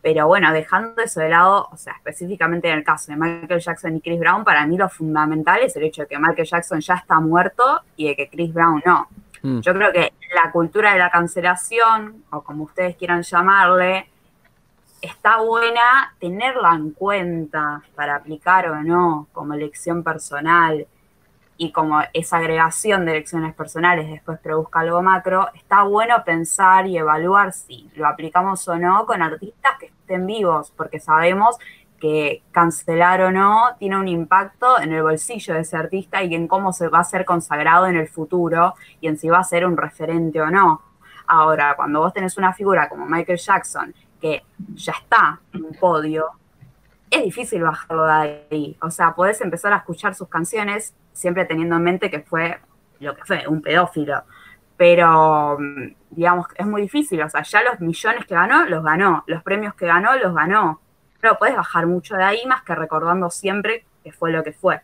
Pero 0.03 0.27
bueno, 0.27 0.51
dejando 0.51 1.01
eso 1.01 1.21
de 1.21 1.29
lado, 1.29 1.69
o 1.71 1.77
sea, 1.77 1.93
específicamente 1.93 2.69
en 2.69 2.79
el 2.79 2.83
caso 2.83 3.13
de 3.13 3.17
Michael 3.17 3.61
Jackson 3.61 3.95
y 3.95 4.01
Chris 4.01 4.19
Brown, 4.19 4.43
para 4.43 4.67
mí 4.67 4.75
lo 4.75 4.89
fundamental 4.89 5.61
es 5.61 5.77
el 5.77 5.83
hecho 5.83 6.01
de 6.01 6.09
que 6.09 6.19
Michael 6.19 6.45
Jackson 6.45 6.81
ya 6.81 6.95
está 6.95 7.21
muerto 7.21 7.79
y 7.95 8.09
de 8.09 8.15
que 8.17 8.29
Chris 8.29 8.53
Brown 8.53 8.83
no. 8.85 9.07
Mm. 9.41 9.61
Yo 9.61 9.73
creo 9.73 9.93
que 9.93 10.11
la 10.35 10.51
cultura 10.51 10.91
de 10.91 10.99
la 10.99 11.09
cancelación, 11.09 12.25
o 12.31 12.41
como 12.41 12.65
ustedes 12.65 12.97
quieran 12.97 13.23
llamarle, 13.23 14.09
está 15.01 15.37
buena 15.37 16.13
tenerla 16.19 16.75
en 16.75 16.91
cuenta 16.91 17.81
para 17.95 18.15
aplicar 18.15 18.67
o 18.67 18.83
no 18.83 19.27
como 19.31 19.53
elección 19.53 20.03
personal 20.03 20.85
y 21.57 21.71
como 21.71 22.01
esa 22.13 22.37
agregación 22.37 23.05
de 23.05 23.11
elecciones 23.11 23.53
personales 23.53 24.09
después 24.09 24.39
produzca 24.39 24.79
algo 24.79 25.01
macro, 25.01 25.49
está 25.53 25.83
bueno 25.83 26.23
pensar 26.25 26.87
y 26.87 26.97
evaluar 26.97 27.53
si 27.53 27.89
lo 27.95 28.07
aplicamos 28.07 28.67
o 28.67 28.77
no 28.77 29.05
con 29.05 29.21
artistas 29.21 29.73
que 29.79 29.87
estén 29.87 30.25
vivos, 30.25 30.71
porque 30.75 30.99
sabemos 30.99 31.57
que 31.99 32.43
cancelar 32.51 33.21
o 33.21 33.31
no 33.31 33.75
tiene 33.79 33.97
un 33.97 34.09
impacto 34.09 34.79
en 34.81 34.91
el 34.91 35.03
bolsillo 35.03 35.53
de 35.53 35.61
ese 35.61 35.77
artista 35.77 36.21
y 36.21 36.35
en 36.35 36.47
cómo 36.49 36.73
se 36.73 36.89
va 36.89 36.99
a 36.99 37.03
ser 37.03 37.23
consagrado 37.23 37.87
en 37.87 37.95
el 37.95 38.09
futuro 38.09 38.73
y 38.99 39.07
en 39.07 39.17
si 39.17 39.29
va 39.29 39.39
a 39.39 39.43
ser 39.43 39.65
un 39.65 39.77
referente 39.77 40.41
o 40.41 40.49
no. 40.49 40.81
Ahora, 41.27 41.75
cuando 41.75 42.01
vos 42.01 42.13
tenés 42.13 42.37
una 42.37 42.51
figura 42.51 42.89
como 42.89 43.05
Michael 43.05 43.39
Jackson, 43.39 43.95
que 44.19 44.43
ya 44.73 44.93
está 44.93 45.39
en 45.53 45.63
un 45.63 45.73
podio, 45.75 46.31
es 47.09 47.23
difícil 47.23 47.61
bajarlo 47.61 48.05
de 48.05 48.47
ahí. 48.51 48.77
O 48.81 48.89
sea, 48.89 49.13
podés 49.13 49.39
empezar 49.39 49.71
a 49.71 49.77
escuchar 49.77 50.15
sus 50.15 50.27
canciones 50.27 50.93
siempre 51.13 51.45
teniendo 51.45 51.77
en 51.77 51.83
mente 51.83 52.09
que 52.09 52.19
fue 52.19 52.59
lo 52.99 53.15
que 53.15 53.23
fue, 53.23 53.47
un 53.47 53.61
pedófilo. 53.61 54.23
Pero, 54.75 55.57
digamos, 56.09 56.47
es 56.55 56.65
muy 56.65 56.81
difícil. 56.81 57.21
O 57.21 57.29
sea, 57.29 57.43
ya 57.43 57.61
los 57.63 57.79
millones 57.79 58.25
que 58.25 58.33
ganó, 58.33 58.65
los 58.65 58.83
ganó. 58.83 59.23
Los 59.27 59.43
premios 59.43 59.75
que 59.75 59.85
ganó, 59.85 60.15
los 60.17 60.33
ganó. 60.33 60.81
Pero 61.21 61.37
puedes 61.37 61.55
bajar 61.55 61.85
mucho 61.85 62.15
de 62.15 62.23
ahí 62.23 62.45
más 62.47 62.63
que 62.63 62.75
recordando 62.75 63.29
siempre 63.29 63.85
que 64.03 64.11
fue 64.11 64.31
lo 64.31 64.43
que 64.43 64.51
fue. 64.51 64.81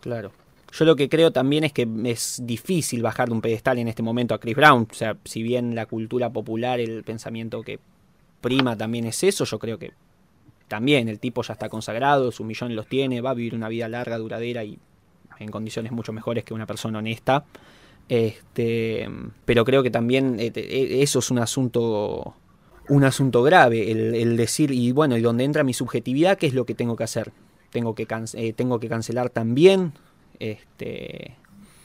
Claro. 0.00 0.32
Yo 0.72 0.84
lo 0.84 0.96
que 0.96 1.08
creo 1.08 1.32
también 1.32 1.64
es 1.64 1.72
que 1.72 1.86
es 2.04 2.40
difícil 2.44 3.02
bajar 3.02 3.28
de 3.28 3.34
un 3.34 3.42
pedestal 3.42 3.78
en 3.78 3.88
este 3.88 4.02
momento 4.02 4.34
a 4.34 4.40
Chris 4.40 4.56
Brown. 4.56 4.88
O 4.90 4.94
sea, 4.94 5.16
si 5.24 5.42
bien 5.42 5.74
la 5.74 5.86
cultura 5.86 6.30
popular, 6.30 6.80
el 6.80 7.04
pensamiento 7.04 7.62
que 7.62 7.78
prima 8.40 8.76
también 8.76 9.04
es 9.04 9.22
eso, 9.22 9.44
yo 9.44 9.58
creo 9.58 9.78
que 9.78 9.92
también 10.68 11.08
el 11.08 11.20
tipo 11.20 11.42
ya 11.42 11.52
está 11.52 11.68
consagrado, 11.68 12.32
su 12.32 12.44
millón 12.44 12.74
los 12.74 12.86
tiene, 12.86 13.20
va 13.20 13.30
a 13.30 13.34
vivir 13.34 13.54
una 13.54 13.68
vida 13.68 13.88
larga, 13.88 14.16
duradera 14.16 14.64
y 14.64 14.78
en 15.42 15.50
condiciones 15.50 15.92
mucho 15.92 16.12
mejores 16.12 16.44
que 16.44 16.54
una 16.54 16.66
persona 16.66 16.98
honesta. 16.98 17.44
Este, 18.08 19.08
pero 19.44 19.64
creo 19.64 19.82
que 19.82 19.90
también 19.90 20.38
eh, 20.40 20.52
eh, 20.54 20.98
eso 21.02 21.20
es 21.20 21.30
un 21.30 21.38
asunto 21.38 22.34
un 22.88 23.04
asunto 23.04 23.42
grave, 23.44 23.92
el, 23.92 24.36
decir, 24.36 24.72
y 24.72 24.90
bueno, 24.90 25.16
y 25.16 25.22
donde 25.22 25.44
entra 25.44 25.62
mi 25.62 25.72
subjetividad, 25.72 26.36
¿qué 26.36 26.48
es 26.48 26.52
lo 26.52 26.66
que 26.66 26.74
tengo 26.74 26.96
que 26.96 27.04
hacer? 27.04 27.32
Tengo 27.70 27.94
que, 27.94 28.08
eh, 28.34 28.52
tengo 28.52 28.80
que 28.80 28.88
cancelar 28.88 29.30
también, 29.30 29.92
este, 30.40 31.36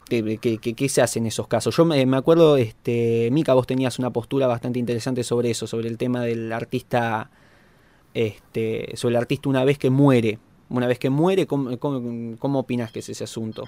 ¿qué, 0.09 0.89
se 0.89 1.01
hace 1.03 1.19
en 1.19 1.27
esos 1.27 1.47
casos? 1.47 1.77
Yo 1.77 1.85
me, 1.85 2.17
acuerdo, 2.17 2.57
este, 2.57 3.29
Mika, 3.31 3.53
vos 3.53 3.67
tenías 3.67 3.99
una 3.99 4.09
postura 4.09 4.47
bastante 4.47 4.79
interesante 4.79 5.23
sobre 5.23 5.51
eso, 5.51 5.67
sobre 5.67 5.87
el 5.87 5.99
tema 5.99 6.23
del 6.23 6.51
artista 6.51 7.29
este, 8.13 8.93
sobre 8.95 9.13
el 9.13 9.21
artista 9.21 9.47
una 9.47 9.63
vez 9.63 9.77
que 9.77 9.91
muere. 9.91 10.39
Una 10.69 10.87
vez 10.87 10.99
que 10.99 11.09
muere, 11.09 11.47
¿cómo, 11.47 12.59
opinas 12.59 12.91
que 12.91 12.99
es 12.99 13.09
ese 13.09 13.23
asunto? 13.23 13.65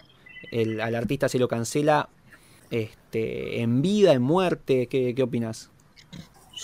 Al 0.82 0.96
artista 0.96 1.30
se 1.30 1.40
lo 1.40 1.48
cancela 1.48 2.10
este, 2.72 3.62
en 3.62 3.82
vida, 3.82 4.14
en 4.14 4.22
muerte, 4.22 4.88
¿qué, 4.88 5.14
qué 5.16 5.24
opinas? 5.24 5.70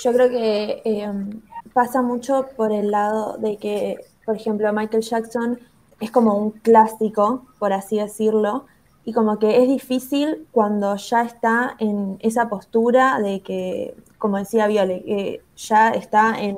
Yo 0.03 0.11
creo 0.11 0.29
que 0.29 0.81
em, 0.83 1.41
pasa 1.73 2.01
mucho 2.01 2.47
por 2.57 2.71
el 2.71 2.91
lado 2.91 3.37
de 3.37 3.57
que, 3.57 3.97
por 4.25 4.35
ejemplo, 4.35 4.71
Michael 4.73 5.03
Jackson 5.03 5.59
es 5.99 6.11
como 6.11 6.37
un 6.37 6.51
clásico, 6.51 7.45
por 7.59 7.71
así 7.71 7.97
decirlo, 7.97 8.65
y 9.05 9.13
como 9.13 9.39
que 9.39 9.61
es 9.61 9.69
difícil 9.69 10.47
cuando 10.51 10.95
ya 10.97 11.23
está 11.23 11.75
en 11.79 12.17
esa 12.19 12.49
postura 12.49 13.19
de 13.21 13.41
que, 13.41 13.95
como 14.17 14.37
decía 14.37 14.67
Viole, 14.67 15.41
ya 15.55 15.91
está 15.91 16.41
en 16.41 16.57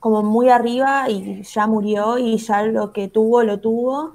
como 0.00 0.22
muy 0.22 0.48
arriba 0.48 1.08
y 1.08 1.42
ya 1.42 1.66
murió 1.66 2.18
y 2.18 2.36
ya 2.38 2.62
lo 2.62 2.92
que 2.92 3.08
tuvo, 3.08 3.42
lo 3.42 3.60
tuvo. 3.60 4.14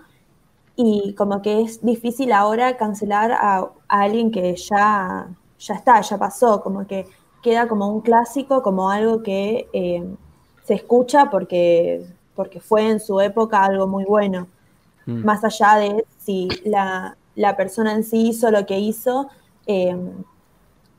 Y 0.76 1.14
como 1.16 1.42
que 1.42 1.62
es 1.62 1.84
difícil 1.84 2.32
ahora 2.32 2.78
cancelar 2.78 3.32
a, 3.32 3.70
alguien 3.88 4.32
que 4.32 4.56
ya, 4.56 5.28
ya 5.60 5.74
está, 5.76 6.02
ya 6.02 6.18
pasó, 6.18 6.62
como 6.64 6.88
que 6.88 7.06
queda 7.44 7.68
como 7.68 7.90
un 7.90 8.02
clásico, 8.02 8.64
como 8.64 8.90
algo 8.90 9.22
que 9.22 9.68
eh, 9.74 10.04
se 10.64 10.74
escucha 10.74 11.30
porque, 11.30 12.06
porque 12.36 12.60
fue 12.60 12.90
en 12.90 13.00
su 13.00 13.20
época 13.20 13.64
algo 13.64 13.86
muy 13.86 14.06
bueno. 14.06 14.48
Mm. 15.06 15.24
Más 15.24 15.44
allá 15.44 15.76
de 15.76 16.06
si 16.18 16.48
la, 16.66 17.16
persona 17.58 17.94
en 17.94 18.04
sí 18.04 18.30
hizo 18.30 18.50
lo 18.50 18.66
que 18.66 18.80
hizo, 18.80 19.30
eh, 19.68 19.96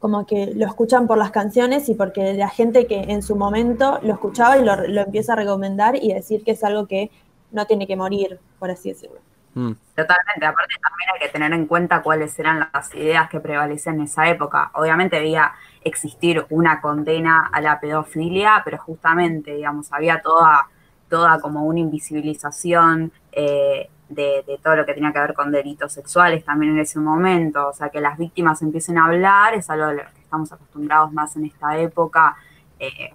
como 0.05 0.27
que 0.27 0.53
lo 0.55 0.67
escuchan 0.67 1.07
por 1.07 1.17
las 1.17 1.31
canciones 1.31 1.89
y 1.89 1.95
porque 1.95 2.35
la 2.35 2.51
gente 2.51 2.87
que 2.87 3.05
en 3.05 3.23
su 3.23 3.37
momento 3.37 4.01
lo 4.03 4.13
escuchaba 4.13 4.59
y 4.59 4.63
lo, 4.63 5.01
empieza 5.01 5.33
a 5.33 5.37
recomendar 5.37 5.97
y 5.97 6.13
decir 6.13 6.45
que 6.45 6.51
es 6.51 6.63
algo 6.63 6.87
que 6.87 7.11
no 7.53 7.65
tiene 7.67 7.87
que 7.87 7.97
morir, 7.97 8.39
por 8.59 8.71
así 8.71 8.91
decirlo. 8.91 9.17
Mm. 9.55 9.73
Totalmente, 9.97 10.45
aparte 10.45 10.75
también 10.83 11.09
hay 11.15 11.21
que 11.21 11.33
tener 11.33 11.55
en 11.55 11.65
cuenta 11.65 12.03
cuáles 12.03 12.39
eran 12.39 12.69
las 12.71 12.95
ideas 12.95 13.31
que 13.31 13.41
prevalecían 13.41 13.95
en 13.95 14.03
esa 14.03 14.29
época. 14.29 14.71
Obviamente 14.75 15.17
debía 15.17 15.55
existir 15.83 16.45
una 16.51 16.83
condena 16.83 17.49
a 17.51 17.63
la 17.63 17.81
pedofilia, 17.81 18.61
pero 18.63 18.77
justamente, 18.77 19.55
digamos, 19.55 19.91
había 19.91 20.21
toda, 20.21 20.69
toda 21.09 21.41
como 21.41 21.65
una 21.65 21.81
invisibilización 21.81 23.11
eh, 23.33 23.89
de, 24.09 24.45
todo 24.63 24.77
lo 24.77 24.87
que 24.87 24.95
tenía 24.95 25.13
que 25.13 25.21
ver 25.21 25.35
con 25.35 25.51
delitos 25.51 25.93
sexuales 25.93 26.45
también 26.45 26.73
en 26.73 26.81
ese 26.81 26.99
momento. 26.99 27.69
O 27.69 27.73
sea, 27.73 27.89
que 27.89 28.01
las 28.01 28.19
víctimas 28.19 28.63
empiecen 28.63 28.99
a 28.99 29.07
hablar 29.07 29.55
es 29.55 29.69
algo 29.71 29.87
a 29.87 29.93
lo 29.93 30.03
que 30.03 30.21
estamos 30.21 30.53
acostumbrados 30.53 31.13
más 31.13 31.37
en 31.37 31.47
esta 31.47 31.79
época. 31.79 32.37
Eh, 32.79 33.13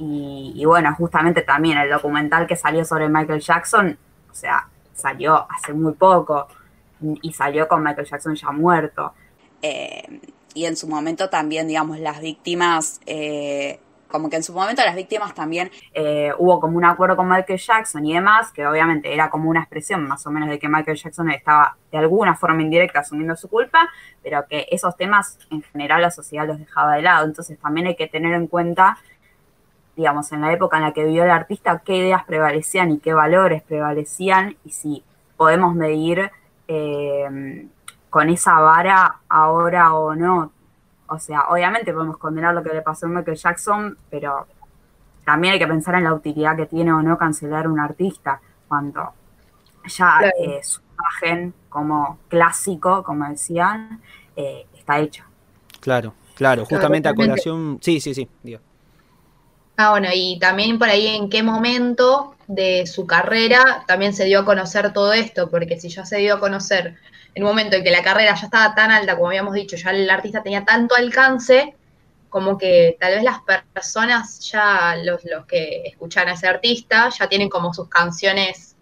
y, 0.00 0.64
bueno, 0.64 0.94
justamente 0.94 1.42
también 1.42 1.76
el 1.76 1.90
documental 1.90 2.46
que 2.46 2.54
salió 2.54 2.84
sobre 2.84 3.08
Michael 3.08 3.40
Jackson, 3.40 3.98
o 4.30 4.34
sea, 4.34 4.68
salió 4.94 5.44
hace 5.50 5.72
muy 5.72 5.92
poco 5.94 6.46
y 7.00 7.32
salió 7.32 7.66
con 7.66 7.82
Michael 7.82 8.06
Jackson 8.06 8.36
ya 8.36 8.52
muerto. 8.52 9.12
Eh, 9.60 10.20
y 10.54 10.66
en 10.66 10.76
su 10.76 10.86
momento 10.86 11.30
también, 11.30 11.66
digamos, 11.66 11.98
las 11.98 12.20
víctimas 12.20 13.00
eh, 13.06 13.80
como 14.08 14.30
que 14.30 14.36
en 14.36 14.42
su 14.42 14.52
momento 14.52 14.82
las 14.84 14.96
víctimas 14.96 15.34
también 15.34 15.70
eh, 15.92 16.32
hubo 16.38 16.60
como 16.60 16.76
un 16.76 16.84
acuerdo 16.84 17.16
con 17.16 17.28
Michael 17.28 17.58
Jackson 17.58 18.04
y 18.06 18.14
demás, 18.14 18.52
que 18.52 18.66
obviamente 18.66 19.12
era 19.12 19.30
como 19.30 19.50
una 19.50 19.60
expresión 19.60 20.06
más 20.06 20.26
o 20.26 20.30
menos 20.30 20.48
de 20.48 20.58
que 20.58 20.68
Michael 20.68 20.96
Jackson 20.96 21.30
estaba 21.30 21.76
de 21.92 21.98
alguna 21.98 22.34
forma 22.34 22.62
indirecta 22.62 23.00
asumiendo 23.00 23.36
su 23.36 23.48
culpa, 23.48 23.88
pero 24.22 24.44
que 24.48 24.66
esos 24.70 24.96
temas 24.96 25.38
en 25.50 25.62
general 25.62 26.02
la 26.02 26.10
sociedad 26.10 26.46
los 26.46 26.58
dejaba 26.58 26.96
de 26.96 27.02
lado. 27.02 27.26
Entonces 27.26 27.58
también 27.58 27.86
hay 27.86 27.96
que 27.96 28.08
tener 28.08 28.34
en 28.34 28.46
cuenta, 28.46 28.98
digamos, 29.96 30.32
en 30.32 30.40
la 30.40 30.52
época 30.52 30.78
en 30.78 30.84
la 30.84 30.92
que 30.92 31.04
vivió 31.04 31.24
el 31.24 31.30
artista, 31.30 31.82
qué 31.84 31.96
ideas 31.96 32.24
prevalecían 32.24 32.90
y 32.90 32.98
qué 32.98 33.12
valores 33.12 33.62
prevalecían 33.62 34.56
y 34.64 34.70
si 34.70 35.04
podemos 35.36 35.74
medir 35.74 36.30
eh, 36.66 37.68
con 38.10 38.30
esa 38.30 38.58
vara 38.60 39.20
ahora 39.28 39.94
o 39.94 40.14
no 40.14 40.52
o 41.08 41.18
sea, 41.18 41.48
obviamente 41.48 41.92
podemos 41.92 42.18
condenar 42.18 42.54
lo 42.54 42.62
que 42.62 42.70
le 42.70 42.82
pasó 42.82 43.06
a 43.06 43.08
Michael 43.08 43.36
Jackson, 43.36 43.98
pero 44.10 44.46
también 45.24 45.54
hay 45.54 45.58
que 45.58 45.66
pensar 45.66 45.94
en 45.94 46.04
la 46.04 46.14
utilidad 46.14 46.56
que 46.56 46.66
tiene 46.66 46.92
o 46.92 47.02
no 47.02 47.18
cancelar 47.18 47.66
un 47.68 47.80
artista 47.80 48.40
cuando 48.66 49.12
ya 49.86 50.20
eh, 50.38 50.60
su 50.62 50.80
imagen 50.94 51.54
como 51.68 52.18
clásico, 52.28 53.02
como 53.02 53.28
decían, 53.28 54.00
eh, 54.36 54.66
está 54.76 54.98
hecha. 54.98 55.26
Claro, 55.80 56.14
claro, 56.34 56.64
justamente 56.64 57.08
a 57.08 57.14
colación. 57.14 57.78
Sí, 57.80 58.00
sí, 58.00 58.14
sí, 58.14 58.28
digo. 58.42 58.60
Ah, 59.76 59.90
bueno, 59.90 60.08
y 60.12 60.38
también 60.40 60.78
por 60.78 60.88
ahí 60.88 61.06
en 61.06 61.30
qué 61.30 61.42
momento 61.42 62.34
de 62.48 62.86
su 62.86 63.06
carrera 63.06 63.84
también 63.86 64.12
se 64.12 64.24
dio 64.24 64.40
a 64.40 64.44
conocer 64.44 64.92
todo 64.92 65.12
esto, 65.12 65.48
porque 65.50 65.78
si 65.78 65.88
ya 65.88 66.04
se 66.04 66.18
dio 66.18 66.34
a 66.34 66.40
conocer 66.40 66.96
en 67.38 67.44
un 67.44 67.50
momento 67.50 67.76
en 67.76 67.84
que 67.84 67.92
la 67.92 68.02
carrera 68.02 68.34
ya 68.34 68.46
estaba 68.46 68.74
tan 68.74 68.90
alta, 68.90 69.14
como 69.14 69.28
habíamos 69.28 69.54
dicho, 69.54 69.76
ya 69.76 69.90
el 69.90 70.10
artista 70.10 70.42
tenía 70.42 70.64
tanto 70.64 70.96
alcance, 70.96 71.76
como 72.28 72.58
que 72.58 72.96
tal 72.98 73.14
vez 73.14 73.22
las 73.22 73.38
personas 73.72 74.40
ya, 74.50 74.96
los, 75.04 75.24
los 75.24 75.46
que 75.46 75.82
escuchan 75.84 76.26
a 76.26 76.32
ese 76.32 76.48
artista, 76.48 77.10
ya 77.16 77.28
tienen 77.28 77.48
como 77.48 77.72
sus 77.72 77.88
canciones, 77.88 78.74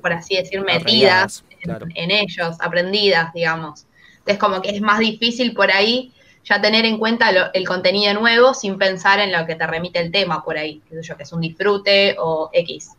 por 0.00 0.14
así 0.14 0.36
decir, 0.36 0.62
metidas 0.62 1.44
en, 1.60 2.10
ellos, 2.10 2.56
aprendidas, 2.60 3.30
digamos. 3.34 3.84
Entonces 4.20 4.38
como 4.38 4.62
que 4.62 4.70
es 4.70 4.80
más 4.80 5.00
difícil 5.00 5.52
por 5.52 5.70
ahí 5.70 6.10
ya 6.44 6.62
tener 6.62 6.86
en 6.86 6.96
cuenta 6.96 7.50
el 7.52 7.68
contenido 7.68 8.14
nuevo 8.14 8.54
sin 8.54 8.78
pensar 8.78 9.20
en 9.20 9.32
lo 9.32 9.44
que 9.44 9.54
te 9.54 9.66
remite 9.66 9.98
el 9.98 10.10
tema 10.10 10.42
por 10.42 10.56
ahí, 10.56 10.80
que 10.88 10.98
es 10.98 11.32
un 11.34 11.42
disfrute 11.42 12.16
o 12.18 12.48
X 12.54 12.92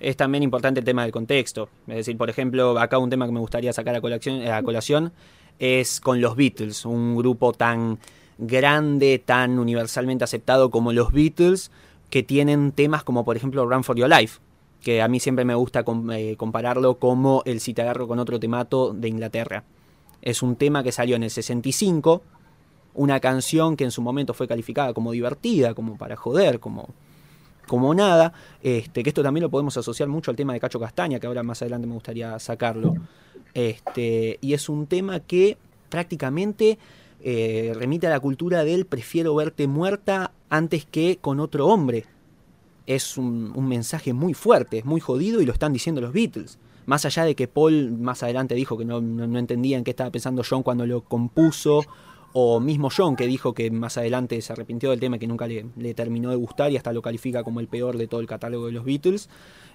es 0.00 0.16
también 0.16 0.42
importante 0.42 0.80
el 0.80 0.86
tema 0.86 1.02
del 1.02 1.12
contexto. 1.12 1.68
Es 1.86 1.96
decir, 1.96 2.16
por 2.16 2.30
ejemplo, 2.30 2.78
acá 2.78 2.98
un 2.98 3.10
tema 3.10 3.26
que 3.26 3.32
me 3.32 3.40
gustaría 3.40 3.72
sacar 3.72 3.94
a 3.94 4.00
colación, 4.00 5.12
es 5.58 6.00
con 6.00 6.20
los 6.20 6.36
Beatles, 6.36 6.84
un 6.84 7.16
grupo 7.16 7.52
tan 7.52 7.98
grande, 8.38 9.18
tan 9.18 9.58
universalmente 9.58 10.24
aceptado 10.24 10.70
como 10.70 10.92
los 10.92 11.12
Beatles, 11.12 11.70
que 12.10 12.22
tienen 12.22 12.72
temas 12.72 13.02
como 13.02 13.24
por 13.24 13.36
ejemplo 13.36 13.66
Run 13.66 13.84
for 13.84 13.96
Your 13.96 14.08
Life, 14.08 14.40
que 14.82 15.02
a 15.02 15.08
mí 15.08 15.18
siempre 15.18 15.44
me 15.44 15.54
gusta 15.54 15.84
eh, 16.12 16.36
compararlo 16.36 16.98
como 16.98 17.42
el 17.46 17.60
Si 17.60 17.74
te 17.74 17.82
agarro 17.82 18.06
con 18.06 18.18
otro 18.18 18.38
temato 18.38 18.92
de 18.92 19.08
Inglaterra. 19.08 19.64
Es 20.22 20.42
un 20.42 20.56
tema 20.56 20.82
que 20.82 20.92
salió 20.92 21.16
en 21.16 21.22
el 21.22 21.30
65, 21.30 22.22
una 22.94 23.20
canción 23.20 23.76
que 23.76 23.84
en 23.84 23.90
su 23.90 24.02
momento 24.02 24.34
fue 24.34 24.48
calificada 24.48 24.92
como 24.92 25.12
divertida, 25.12 25.74
como 25.74 25.96
para 25.96 26.16
joder, 26.16 26.60
como 26.60 26.88
como 27.66 27.94
nada, 27.94 28.32
este, 28.62 29.02
que 29.02 29.10
esto 29.10 29.22
también 29.22 29.42
lo 29.42 29.50
podemos 29.50 29.76
asociar 29.76 30.08
mucho 30.08 30.30
al 30.30 30.36
tema 30.36 30.52
de 30.52 30.60
Cacho 30.60 30.80
Castaña, 30.80 31.18
que 31.18 31.26
ahora 31.26 31.42
más 31.42 31.62
adelante 31.62 31.86
me 31.86 31.94
gustaría 31.94 32.38
sacarlo. 32.38 32.94
Este, 33.54 34.38
y 34.40 34.52
es 34.52 34.68
un 34.68 34.86
tema 34.86 35.20
que 35.20 35.58
prácticamente 35.88 36.78
eh, 37.20 37.72
remite 37.74 38.06
a 38.06 38.10
la 38.10 38.20
cultura 38.20 38.64
del 38.64 38.86
prefiero 38.86 39.34
verte 39.34 39.66
muerta 39.66 40.32
antes 40.48 40.84
que 40.84 41.18
con 41.20 41.40
otro 41.40 41.66
hombre. 41.66 42.04
Es 42.86 43.16
un, 43.16 43.52
mensaje 43.66 44.12
muy 44.12 44.32
fuerte, 44.32 44.82
muy 44.84 45.00
jodido 45.00 45.40
y 45.40 45.46
lo 45.46 45.52
están 45.52 45.72
diciendo 45.72 46.00
los 46.00 46.12
Beatles. 46.12 46.58
Más 46.84 47.04
allá 47.04 47.24
de 47.24 47.34
que 47.34 47.48
Paul 47.48 47.90
más 47.98 48.22
adelante 48.22 48.54
dijo 48.54 48.78
que 48.78 48.84
no, 48.84 49.00
no, 49.00 49.38
entendía 49.38 49.76
en 49.76 49.82
qué 49.82 49.90
estaba 49.90 50.10
pensando 50.10 50.44
John 50.48 50.62
cuando 50.62 50.86
lo 50.86 51.00
compuso 51.00 51.84
O 52.38 52.60
mismo 52.60 52.90
John, 52.94 53.16
que 53.16 53.26
dijo 53.26 53.54
que 53.54 53.70
más 53.70 53.96
adelante 53.96 54.42
se 54.42 54.52
arrepintió 54.52 54.90
del 54.90 55.00
tema 55.00 55.16
que 55.16 55.26
nunca 55.26 55.46
le, 55.46 55.94
terminó 55.94 56.28
de 56.28 56.36
gustar 56.36 56.70
y 56.70 56.76
hasta 56.76 56.92
lo 56.92 57.00
califica 57.00 57.42
como 57.42 57.60
el 57.60 57.66
peor 57.66 57.96
de 57.96 58.08
todo 58.08 58.20
el 58.20 58.26
catálogo 58.26 58.66
de 58.66 58.72
los 58.72 58.84
Beatles. 58.84 59.30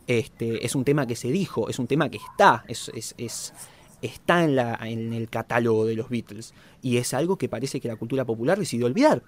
Este, 0.05 0.63
es 0.63 0.75
un 0.75 0.83
tema 0.83 1.07
que 1.07 1.15
se 1.15 1.31
dijo, 1.31 1.69
es 1.69 1.79
un 1.79 1.87
tema 1.87 2.09
que 2.09 2.17
está, 2.17 2.63
es, 2.67 2.91
es, 3.17 3.53
está 3.99 4.43
en, 4.43 4.55
la, 4.55 4.77
en 4.83 5.11
el 5.11 5.27
catálogo 5.27 5.87
de 5.87 5.95
los 5.95 6.09
Beatles. 6.09 6.53
Y 6.83 6.97
es 6.97 7.15
algo 7.15 7.35
que 7.35 7.49
parece 7.49 7.81
que 7.81 7.87
la 7.87 7.95
cultura 7.95 8.25
popular 8.25 8.59
decidió 8.59 8.85
olvidar. 8.85 9.23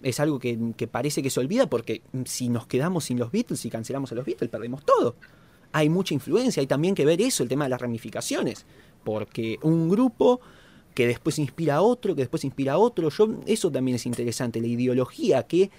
Es 0.00 0.20
algo 0.20 0.38
que, 0.38 0.56
que 0.76 0.86
parece 0.86 1.24
que 1.24 1.30
se 1.30 1.40
olvida 1.40 1.68
porque 1.68 2.02
si 2.24 2.50
nos 2.50 2.68
quedamos 2.68 3.02
sin 3.02 3.18
los 3.18 3.32
Beatles 3.32 3.64
y 3.64 3.70
cancelamos 3.70 4.12
a 4.12 4.14
los 4.14 4.24
Beatles, 4.24 4.48
perdemos 4.48 4.84
todo. 4.84 5.16
Hay 5.72 5.88
mucha 5.88 6.14
influencia, 6.14 6.60
hay 6.60 6.68
también 6.68 6.94
que 6.94 7.04
ver 7.04 7.20
eso, 7.20 7.42
el 7.42 7.48
tema 7.48 7.64
de 7.64 7.70
las 7.70 7.80
ramificaciones. 7.80 8.64
Porque 9.02 9.58
un 9.62 9.88
grupo 9.88 10.40
que 10.94 11.06
después 11.06 11.38
inspira 11.38 11.76
a 11.76 11.82
otro, 11.82 12.14
que 12.14 12.22
después 12.22 12.44
inspira 12.44 12.74
a 12.74 12.78
otro. 12.78 13.08
Yo, 13.10 13.28
eso 13.46 13.70
también 13.70 13.96
es 13.96 14.06
interesante, 14.06 14.60
la 14.60 14.66
ideología, 14.66 15.44
que, 15.44 15.70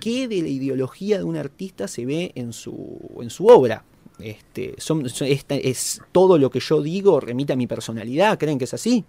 qué 0.00 0.28
de 0.28 0.42
la 0.42 0.48
ideología 0.48 1.18
de 1.18 1.24
un 1.24 1.36
artista 1.36 1.88
se 1.88 2.04
ve 2.04 2.32
en 2.34 2.52
su, 2.52 2.98
en 3.20 3.30
su 3.30 3.46
obra. 3.46 3.84
Este, 4.18 4.74
son, 4.78 5.04
es 5.06 6.00
todo 6.12 6.38
lo 6.38 6.50
que 6.50 6.60
yo 6.60 6.80
digo 6.82 7.18
remite 7.18 7.54
a 7.54 7.56
mi 7.56 7.66
personalidad, 7.66 8.38
¿creen 8.38 8.58
que 8.58 8.64
es 8.64 8.74
así? 8.74 9.04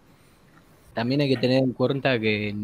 También 0.94 1.22
hay 1.22 1.30
que 1.30 1.38
tener 1.38 1.64
en 1.64 1.74
cuenta 1.74 2.20
que 2.20 2.56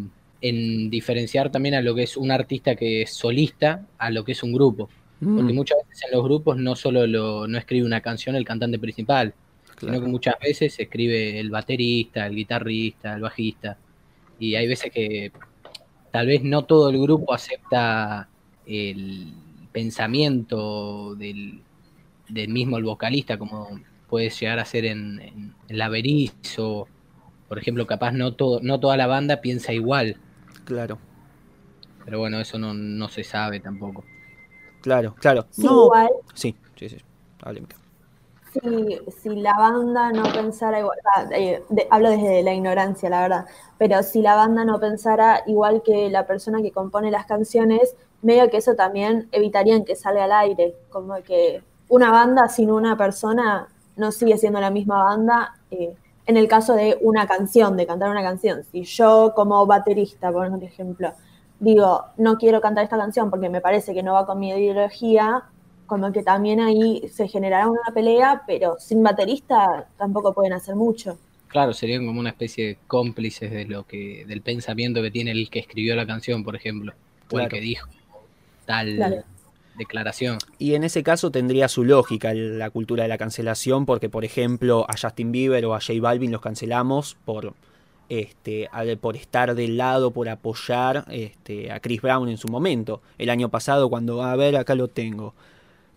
en, 0.42 0.90
diferenciar 0.90 1.52
también 1.52 1.76
a 1.76 1.82
lo 1.82 1.94
que 1.94 2.04
es 2.04 2.18
un 2.18 2.32
artista 2.32 2.76
que 2.76 3.04
es 3.04 3.12
solista 3.12 3.86
a 3.98 4.10
lo 4.10 4.24
que 4.24 4.32
es 4.32 4.44
un 4.44 4.54
grupo. 4.54 4.90
Porque 5.20 5.54
mm. 5.54 5.56
muchas 5.56 5.78
veces 5.86 6.06
en 6.06 6.16
los 6.16 6.24
grupos 6.24 6.58
no 6.58 6.76
solo 6.76 7.06
lo, 7.06 7.46
no 7.46 7.58
escribe 7.58 7.86
una 7.86 8.02
canción 8.02 8.36
el 8.36 8.46
cantante 8.46 8.80
principal, 8.80 9.34
sino 9.80 9.94
que 9.94 10.08
muchas 10.08 10.36
veces 10.40 10.74
se 10.74 10.84
escribe 10.84 11.40
el 11.40 11.50
baterista, 11.50 12.26
el 12.26 12.36
guitarrista, 12.36 13.14
el 13.14 13.22
bajista, 13.22 13.78
y 14.40 14.56
hay 14.56 14.68
veces 14.68 14.92
que 14.92 15.32
tal 16.12 16.28
vez 16.28 16.44
no 16.44 16.64
todo 16.66 16.90
el 16.90 17.00
grupo 17.00 17.34
acepta 17.34 18.28
el 18.66 19.34
pensamiento 19.72 21.16
del, 21.16 21.62
mismo 22.48 22.78
el 22.78 22.84
vocalista, 22.84 23.38
como 23.38 23.80
puede 24.08 24.30
llegar 24.30 24.60
a 24.60 24.66
ser 24.66 24.86
en, 24.86 25.20
en, 25.20 25.54
La 25.70 25.90
Berizo, 25.90 26.88
por 27.48 27.58
ejemplo, 27.58 27.88
capaz 27.88 28.12
no, 28.12 28.34
todo, 28.34 28.60
no 28.62 28.80
toda 28.80 28.98
la 28.98 29.08
banda 29.08 29.42
piensa 29.42 29.74
igual. 29.74 30.18
Claro. 30.66 31.00
Pero 32.06 32.20
bueno, 32.20 32.40
eso 32.40 32.58
no, 32.58 33.10
se 33.10 33.24
sabe 33.24 33.60
tampoco. 33.60 34.04
Claro, 34.82 35.16
claro. 35.20 35.48
Sí, 35.52 35.66
igual. 35.66 36.10
Sí, 36.34 36.56
sí, 36.76 36.90
sí. 36.90 36.98
Hábleme 37.42 37.79
si, 38.54 39.00
si 39.22 39.30
la 39.36 39.54
banda 39.58 40.12
no 40.12 40.24
pensara 40.24 40.80
igual, 40.80 40.98
eh, 41.32 41.64
hablo 41.90 42.10
desde 42.10 42.44
la 42.44 42.54
ignorancia, 42.54 43.10
la 43.10 43.22
verdad, 43.22 43.46
pero 43.78 44.04
si 44.04 44.22
la 44.22 44.36
banda 44.36 44.66
no 44.66 44.80
pensara 44.80 45.44
igual 45.48 45.82
que 45.84 46.10
la 46.10 46.26
persona 46.28 46.62
que 46.62 46.72
compone 46.72 47.12
las 47.12 47.26
canciones, 47.26 47.96
medio 48.22 48.50
que 48.50 48.58
eso 48.58 48.76
también 48.76 49.30
evitaría 49.32 49.84
que 49.84 49.96
salga 49.96 50.26
al 50.26 50.32
aire, 50.32 50.76
como 50.90 51.16
que 51.24 51.64
una 51.88 52.12
banda 52.12 52.48
sin 52.48 52.72
una 52.72 52.98
persona 52.98 53.68
no 53.96 54.12
sigue 54.12 54.38
siendo 54.38 54.60
la 54.60 54.70
misma 54.70 55.04
banda. 55.04 55.56
Eh, 55.72 55.96
en 56.26 56.38
el 56.38 56.48
caso 56.48 56.76
de 56.76 56.98
una 57.02 57.28
canción, 57.28 57.76
de 57.76 57.88
cantar 57.88 58.12
una 58.12 58.22
canción, 58.22 58.64
si 58.72 58.84
yo 58.84 59.34
como 59.36 59.66
baterista, 59.66 60.32
por 60.32 60.46
ejemplo, 60.64 61.12
digo, 61.60 62.06
no 62.18 62.38
quiero 62.38 62.62
cantar 62.62 62.84
esta 62.84 62.98
canción 62.98 63.32
porque 63.32 63.50
me 63.50 63.62
parece 63.62 63.96
que 63.96 64.04
no 64.04 64.14
va 64.14 64.28
con 64.28 64.40
mi 64.40 64.50
ideología, 64.50 65.46
como 65.90 66.12
que 66.14 66.24
también 66.24 66.62
ahí 66.62 67.02
se 67.12 67.28
generará 67.28 67.68
una 67.68 67.94
pelea, 67.94 68.44
pero 68.48 68.76
sin 68.80 69.04
baterista 69.04 69.88
tampoco 69.98 70.34
pueden 70.34 70.54
hacer 70.54 70.76
mucho. 70.76 71.18
Claro, 71.48 71.74
serían 71.74 72.06
como 72.06 72.20
una 72.20 72.30
especie 72.30 72.68
de 72.68 72.78
cómplices 72.88 73.52
de 73.52 73.66
lo 73.66 73.86
que, 73.86 74.24
del 74.28 74.42
pensamiento 74.42 75.02
que 75.02 75.10
tiene 75.10 75.32
el 75.32 75.50
que 75.50 75.60
escribió 75.60 75.96
la 75.96 76.06
canción, 76.06 76.44
por 76.44 76.56
ejemplo, 76.56 76.94
o 77.32 77.40
el 77.40 77.50
que 77.50 77.60
dijo 77.60 77.90
tal 78.66 79.26
declaración. 79.76 80.38
Y 80.60 80.76
en 80.76 80.84
ese 80.84 81.02
caso 81.02 81.32
tendría 81.32 81.68
su 81.68 81.84
lógica 81.84 82.34
la 82.34 82.70
cultura 82.70 83.04
de 83.04 83.10
la 83.10 83.18
cancelación, 83.18 83.86
porque 83.86 84.10
por 84.10 84.26
ejemplo 84.26 84.86
a 84.88 84.94
Justin 85.02 85.32
Bieber 85.32 85.66
o 85.66 85.74
a 85.74 85.80
J 85.80 86.00
Balvin 86.00 86.32
los 86.32 86.42
cancelamos 86.42 87.18
por 87.26 87.54
este, 88.10 88.70
por 89.00 89.16
estar 89.16 89.56
del 89.56 89.78
lado, 89.78 90.12
por 90.12 90.30
apoyar 90.30 91.06
este, 91.10 91.72
a 91.72 91.80
Chris 91.80 92.02
Brown 92.02 92.28
en 92.28 92.38
su 92.38 92.48
momento. 92.48 93.02
El 93.18 93.30
año 93.30 93.50
pasado, 93.50 93.90
cuando, 93.90 94.24
a 94.24 94.36
ver, 94.36 94.58
acá 94.58 94.76
lo 94.76 94.88
tengo, 94.88 95.34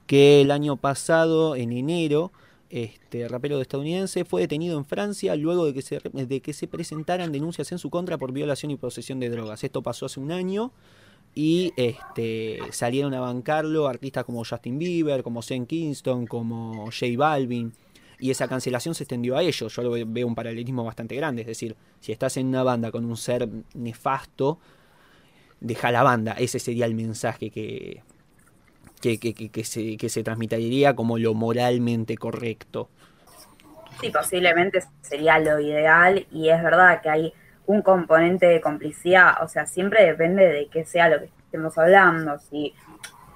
que 0.07 0.41
el 0.41 0.51
año 0.51 0.77
pasado, 0.77 1.57
en 1.57 1.73
enero, 1.73 2.33
este 2.71 3.29
rapero 3.29 3.61
estadounidense 3.61 4.25
fue 4.25 4.41
detenido 4.41 4.79
en 4.79 4.87
Francia 4.87 5.37
luego 5.37 5.67
de 5.67 5.75
que, 5.75 5.83
se, 5.83 6.01
de 6.01 6.41
que 6.41 6.53
se 6.55 6.67
presentaran 6.67 7.31
denuncias 7.31 7.71
en 7.71 7.79
su 7.79 7.91
contra 7.91 8.17
por 8.17 8.33
violación 8.33 8.71
y 8.71 8.77
posesión 8.77 9.21
de 9.21 9.29
drogas. 9.29 9.63
Esto 9.63 9.83
pasó 9.83 10.07
hace 10.07 10.21
un 10.21 10.33
año 10.33 10.73
y 11.35 11.73
este, 11.77 12.61
salieron 12.71 13.13
a 13.15 13.21
bancarlo 13.21 13.89
artistas 13.89 14.25
como 14.25 14.45
Justin 14.45 14.79
Bieber, 14.79 15.23
como 15.23 15.43
Sean 15.43 15.67
Kingston, 15.67 16.27
como 16.27 16.87
J 16.87 17.07
Balvin. 17.17 17.73
Y 18.19 18.31
esa 18.31 18.49
cancelación 18.49 18.95
se 18.95 19.05
extendió 19.05 19.37
a 19.37 19.43
ellos. 19.43 19.75
Yo 19.75 19.91
veo 20.07 20.27
un 20.27 20.35
paralelismo 20.35 20.85
bastante 20.85 21.17
grande. 21.17 21.43
Es 21.43 21.49
decir, 21.49 21.77
si 22.01 22.13
estás 22.13 22.37
en 22.37 22.47
una 22.47 22.63
banda 22.63 22.91
con 22.91 23.05
un 23.05 23.17
ser 23.17 23.49
nefasto, 23.75 24.59
deja 25.61 25.91
la 25.91 26.03
banda. 26.03 26.33
Ese 26.33 26.59
sería 26.59 26.87
el 26.87 26.95
mensaje 26.95 27.51
que, 27.51 28.03
que, 29.03 29.65
se, 29.65 29.97
que 29.97 30.09
se 30.09 30.23
transmitiría 30.23 30.95
como 30.95 31.19
lo 31.19 31.35
moralmente 31.35 32.17
correcto. 32.17 32.89
Sí, 34.01 34.11
posiblemente 34.11 34.83
sería 35.03 35.39
lo 35.39 35.61
ideal 35.61 36.27
y 36.31 36.49
es 36.49 36.63
verdad 36.63 37.03
que 37.03 37.11
hay 37.11 37.33
un 37.67 37.83
componente 37.83 38.47
de 38.47 38.61
complicidad, 38.61 39.43
o 39.43 39.49
sea, 39.49 39.67
siempre 39.67 40.05
depende 40.05 40.47
de 40.47 40.69
qué 40.69 40.85
sea 40.85 41.09
lo 41.09 41.21
que 41.21 41.27
estemos 41.27 41.77
hablando, 41.79 42.39
si 42.39 42.75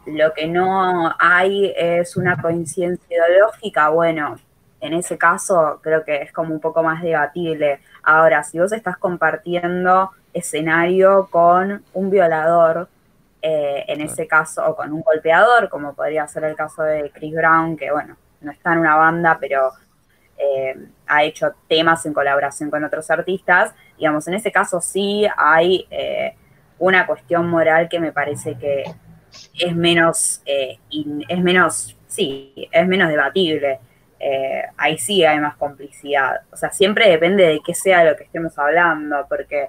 lo 0.07 0.33
que 0.33 0.46
no 0.46 1.14
hay 1.18 1.72
es 1.76 2.16
una 2.16 2.40
coincidencia 2.40 3.07
ideológica, 3.09 3.88
bueno, 3.90 4.37
en 4.81 4.92
ese 4.94 5.18
caso 5.18 5.81
creo 5.83 6.05
que 6.05 6.22
es 6.22 6.33
como 6.33 6.55
un 6.55 6.61
poco 6.61 6.83
más 6.83 7.02
debatible. 7.02 7.81
Ahora, 8.02 8.42
si 8.44 8.59
vos 8.59 8.72
estás 8.72 8.96
compartiendo 8.98 10.11
escenario 10.33 11.29
con 11.31 11.83
un 11.92 12.11
violador, 12.11 12.88
eh, 13.48 13.85
en 13.87 14.00
ese 14.00 14.26
caso, 14.26 14.66
o 14.66 14.74
con 14.74 14.92
un 14.92 15.02
golpeador, 15.02 15.68
como 15.68 15.94
podría 15.94 16.26
ser 16.26 16.42
el 16.42 16.56
caso 16.56 16.82
de 16.82 17.12
Chris 17.12 17.32
Brown, 17.32 17.76
que 17.76 17.92
bueno, 17.92 18.16
no 18.40 18.50
está 18.50 18.72
en 18.72 18.80
una 18.80 18.96
banda, 18.96 19.38
pero 19.40 19.70
eh, 20.37 20.74
ha 21.06 21.22
hecho 21.22 21.54
temas 21.68 22.04
en 22.06 22.12
colaboración 22.12 22.72
con 22.72 22.82
otros 22.82 23.09
artistas. 23.09 23.72
Digamos, 23.96 24.26
en 24.26 24.35
ese 24.35 24.50
caso 24.50 24.80
sí 24.80 25.28
hay 25.37 25.87
eh, 25.92 26.35
una 26.80 27.06
cuestión 27.06 27.48
moral 27.48 27.88
que 27.88 28.00
me 28.00 28.11
parece 28.11 28.59
que 28.59 28.82
es 29.61 29.76
menos, 29.76 30.42
es 30.44 31.38
menos, 31.40 31.96
sí, 32.09 32.68
es 32.72 32.88
menos 32.88 33.09
debatible. 33.09 33.78
ahí 34.76 34.98
sí 34.98 35.24
hay 35.24 35.38
más 35.38 35.54
complicidad. 35.54 36.40
O 36.50 36.56
sea, 36.56 36.72
siempre 36.72 37.09
depende 37.09 37.44
de 37.44 37.61
qué 37.64 37.74
sea 37.74 38.02
lo 38.02 38.16
que 38.16 38.24
estemos 38.24 38.59
hablando, 38.59 39.24
porque 39.28 39.68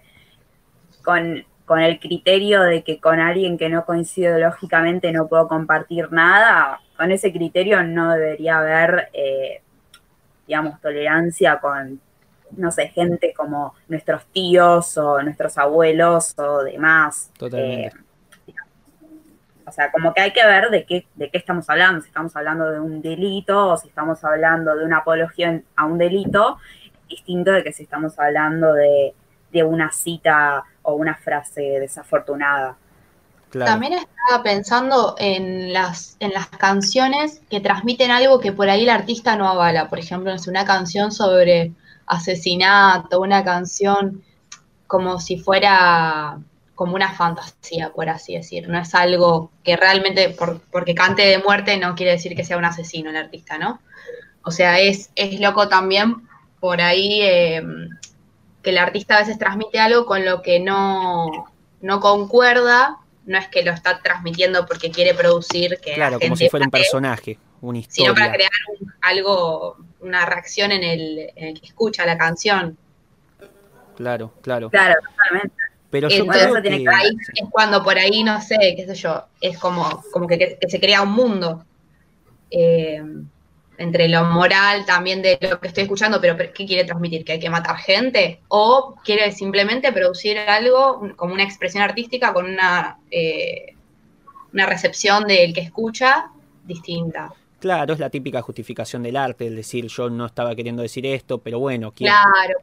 con 1.03 1.45
con 1.67 1.81
el 1.81 1.99
criterio 1.99 2.61
de 2.61 2.81
que 2.81 2.97
con 2.97 3.19
alguien 3.19 3.57
que 3.57 3.67
no 3.67 3.85
coincide 3.85 4.39
lógicamente 4.39 5.11
no 5.11 5.27
puedo 5.27 5.49
compartir 5.49 6.09
nada, 6.13 6.79
con 6.95 7.11
ese 7.11 7.33
criterio 7.33 7.83
no 7.83 8.13
debería 8.13 8.59
haber, 8.59 9.09
eh, 9.11 9.61
digamos, 10.47 10.79
tolerancia 10.79 11.59
con, 11.59 11.99
no 12.51 12.71
sé, 12.71 12.87
gente 12.87 13.33
como 13.35 13.75
nuestros 13.89 14.25
tíos 14.27 14.97
o 14.97 15.21
nuestros 15.21 15.57
abuelos 15.57 16.39
o 16.39 16.63
demás. 16.63 17.31
Totalmente. 17.37 17.87
Eh, 17.87 18.53
o 19.65 19.71
sea, 19.73 19.91
como 19.91 20.13
que 20.13 20.21
hay 20.21 20.31
que 20.31 20.45
ver 20.45 20.69
de 20.69 20.85
qué, 20.85 21.05
de 21.15 21.29
qué 21.29 21.37
estamos 21.37 21.69
hablando, 21.69 21.99
si 21.99 22.07
estamos 22.07 22.33
hablando 22.37 22.71
de 22.71 22.79
un 22.79 23.01
delito 23.01 23.71
o 23.71 23.77
si 23.77 23.89
estamos 23.89 24.23
hablando 24.23 24.73
de 24.73 24.85
una 24.85 24.99
apología 24.99 25.61
a 25.75 25.85
un 25.85 25.97
delito, 25.97 26.59
distinto 27.09 27.51
de 27.51 27.61
que 27.65 27.73
si 27.73 27.83
estamos 27.83 28.17
hablando 28.17 28.73
de 28.73 29.13
de 29.51 29.63
una 29.63 29.91
cita 29.91 30.63
o 30.87 30.93
una 30.93 31.15
frase 31.15 31.61
desafortunada. 31.81 32.77
También 33.51 33.93
estaba 33.93 34.41
pensando 34.41 35.15
en 35.17 35.73
las, 35.73 36.15
en 36.21 36.31
las 36.31 36.47
canciones 36.47 37.41
que 37.49 37.59
transmiten 37.59 38.09
algo 38.09 38.39
que 38.39 38.53
por 38.53 38.69
ahí 38.69 38.83
el 38.83 38.89
artista 38.89 39.35
no 39.35 39.49
avala. 39.49 39.89
Por 39.89 39.99
ejemplo, 39.99 40.31
es 40.31 40.47
una 40.47 40.65
canción 40.65 41.11
sobre 41.11 41.73
asesinato, 42.05 43.19
una 43.19 43.43
canción 43.43 44.23
como 44.85 45.19
si 45.19 45.37
fuera 45.37 46.39
como 46.73 46.95
una 46.95 47.13
fantasía, 47.13 47.91
por 47.93 48.07
así 48.07 48.35
decir. 48.35 48.69
No 48.69 48.79
es 48.79 48.95
algo 48.95 49.51
que 49.63 49.75
realmente, 49.75 50.35
porque 50.71 50.95
cante 50.95 51.23
de 51.23 51.39
muerte, 51.39 51.77
no 51.77 51.95
quiere 51.95 52.13
decir 52.13 52.33
que 52.33 52.45
sea 52.45 52.57
un 52.57 52.65
asesino 52.65 53.09
el 53.09 53.17
artista, 53.17 53.57
¿no? 53.57 53.81
O 54.43 54.51
sea, 54.51 54.79
es, 54.79 55.09
es 55.15 55.39
loco 55.41 55.67
también 55.67 56.27
por 56.61 56.79
ahí 56.79 57.21
eh, 57.21 57.61
que 58.61 58.71
el 58.71 58.77
artista 58.77 59.17
a 59.17 59.19
veces 59.19 59.37
transmite 59.37 59.79
algo 59.79 60.05
con 60.05 60.25
lo 60.25 60.41
que 60.41 60.59
no, 60.59 61.51
no 61.81 61.99
concuerda, 61.99 62.97
no 63.25 63.37
es 63.37 63.47
que 63.47 63.63
lo 63.63 63.71
está 63.71 64.01
transmitiendo 64.01 64.65
porque 64.65 64.91
quiere 64.91 65.13
producir 65.13 65.79
que... 65.81 65.93
Claro, 65.93 66.19
como 66.19 66.35
si 66.35 66.49
fuera 66.49 66.65
un 66.65 66.71
personaje, 66.71 67.37
una 67.61 67.79
historia. 67.79 68.11
Sino 68.11 68.13
para 68.15 68.33
crear 68.33 68.51
algo, 69.01 69.77
una 69.99 70.25
reacción 70.25 70.71
en 70.71 70.83
el, 70.83 71.33
que 71.35 71.65
escucha 71.65 72.05
la 72.05 72.17
canción. 72.17 72.77
Claro, 73.95 74.33
claro. 74.41 74.69
Claro, 74.69 74.95
totalmente. 75.01 75.55
Pero 75.89 76.09
yo 76.09 76.25
creo 76.25 76.61
que... 76.61 76.85
es 76.85 77.49
cuando 77.49 77.83
por 77.83 77.97
ahí, 77.97 78.23
no 78.23 78.41
sé, 78.41 78.75
qué 78.75 78.85
sé 78.85 78.95
yo, 78.95 79.25
es 79.39 79.57
como, 79.57 80.03
como 80.11 80.27
que, 80.27 80.57
se 80.67 80.79
crea 80.79 81.01
un 81.01 81.11
mundo. 81.11 81.65
Eh, 82.51 83.01
entre 83.77 84.07
lo 84.09 84.23
moral 84.25 84.85
también 84.85 85.21
de 85.21 85.37
lo 85.41 85.59
que 85.59 85.67
estoy 85.67 85.83
escuchando, 85.83 86.19
pero 86.19 86.35
¿qué 86.37 86.65
quiere 86.65 86.83
transmitir? 86.83 87.23
¿Que 87.23 87.33
hay 87.33 87.39
que 87.39 87.49
matar 87.49 87.77
gente? 87.77 88.41
¿O 88.47 88.95
quiere 89.03 89.31
simplemente 89.31 89.91
producir 89.91 90.37
algo 90.39 91.11
como 91.15 91.33
una 91.33 91.43
expresión 91.43 91.83
artística 91.83 92.33
con 92.33 92.45
una, 92.45 92.97
eh, 93.11 93.75
una 94.53 94.65
recepción 94.65 95.25
del 95.25 95.53
que 95.53 95.61
escucha 95.61 96.31
distinta? 96.65 97.33
Claro, 97.59 97.93
es 97.93 97.99
la 97.99 98.09
típica 98.09 98.41
justificación 98.41 99.03
del 99.03 99.17
arte, 99.17 99.47
el 99.47 99.55
decir 99.55 99.87
yo 99.87 100.09
no 100.09 100.27
estaba 100.27 100.55
queriendo 100.55 100.83
decir 100.83 101.05
esto, 101.05 101.39
pero 101.39 101.59
bueno, 101.59 101.91
¿qué, 101.91 102.07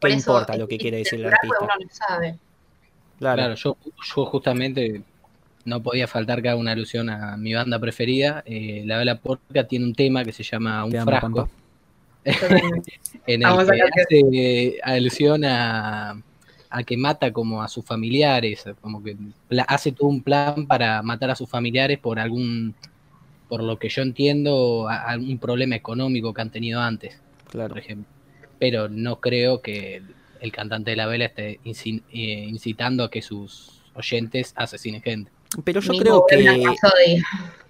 importa 0.09 0.57
lo 0.57 0.69
que 0.69 0.79
quiere 0.79 0.99
decir 0.99 1.19
el 1.21 1.27
artista? 1.27 1.57
Uno 1.61 1.73
no 1.81 1.89
sabe. 1.91 2.39
Claro, 3.19 3.55
yo, 3.55 3.77
yo 3.85 4.27
justamente 4.27 5.03
no 5.65 5.83
podía 5.83 6.07
faltar 6.07 6.43
que 6.43 6.49
haga 6.49 6.59
una 6.59 6.73
alusión 6.73 7.09
a 7.11 7.37
mi 7.37 7.55
banda 7.55 7.79
preferida. 7.79 8.43
Eh, 8.47 8.83
la 8.87 8.99
Vela 8.99 9.19
Porca 9.19 9.65
tiene 9.65 9.85
un 9.85 9.95
tema 9.95 10.25
que 10.25 10.33
se 10.33 10.43
llama 10.43 10.85
Un 10.85 10.93
Frasco. 10.93 11.49
en 13.27 13.43
el 13.43 13.67
que 13.67 14.01
hace 14.01 14.79
alusión 14.83 15.45
a, 15.45 16.17
que 16.87 16.97
mata 16.97 17.33
como 17.33 17.63
a 17.63 17.69
sus 17.69 17.85
familiares, 17.85 18.65
como 18.81 19.03
que 19.03 19.17
hace 19.69 19.93
todo 19.93 20.09
un 20.09 20.23
plan 20.23 20.67
para 20.67 21.03
matar 21.03 21.31
a 21.31 21.37
sus 21.37 21.49
familiares 21.49 21.99
por 21.99 22.19
algún, 22.19 22.75
por 23.49 23.63
lo 23.63 23.79
que 23.79 23.89
yo 23.89 24.03
entiendo, 24.03 24.89
algún 24.89 25.39
problema 25.39 25.77
económico 25.77 26.33
que 26.33 26.41
han 26.41 26.51
tenido 26.51 26.81
antes, 26.81 27.21
claro. 27.51 27.69
por 27.69 27.79
ejemplo. 27.79 28.07
Pero 28.59 28.89
no 28.89 29.21
creo 29.21 29.61
que 29.61 30.03
el 30.41 30.53
cantante 30.53 30.91
de 30.91 30.97
la 30.97 31.07
vela 31.07 31.27
esté 31.27 31.61
eh, 31.65 32.47
incitando 32.49 33.05
a 33.05 33.11
que 33.11 33.23
sus 33.23 33.83
oyentes 33.95 34.53
asesinen 34.57 35.03
gente. 35.03 35.31
Pero 35.63 35.81
yo 35.81 35.93
creo 35.95 36.25
que. 36.29 36.65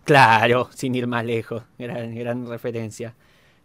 Claro, 0.04 0.68
sin 0.74 0.94
ir 0.94 1.06
más 1.06 1.24
lejos. 1.24 1.62
Gran, 1.78 2.14
gran 2.14 2.46
referencia. 2.46 3.14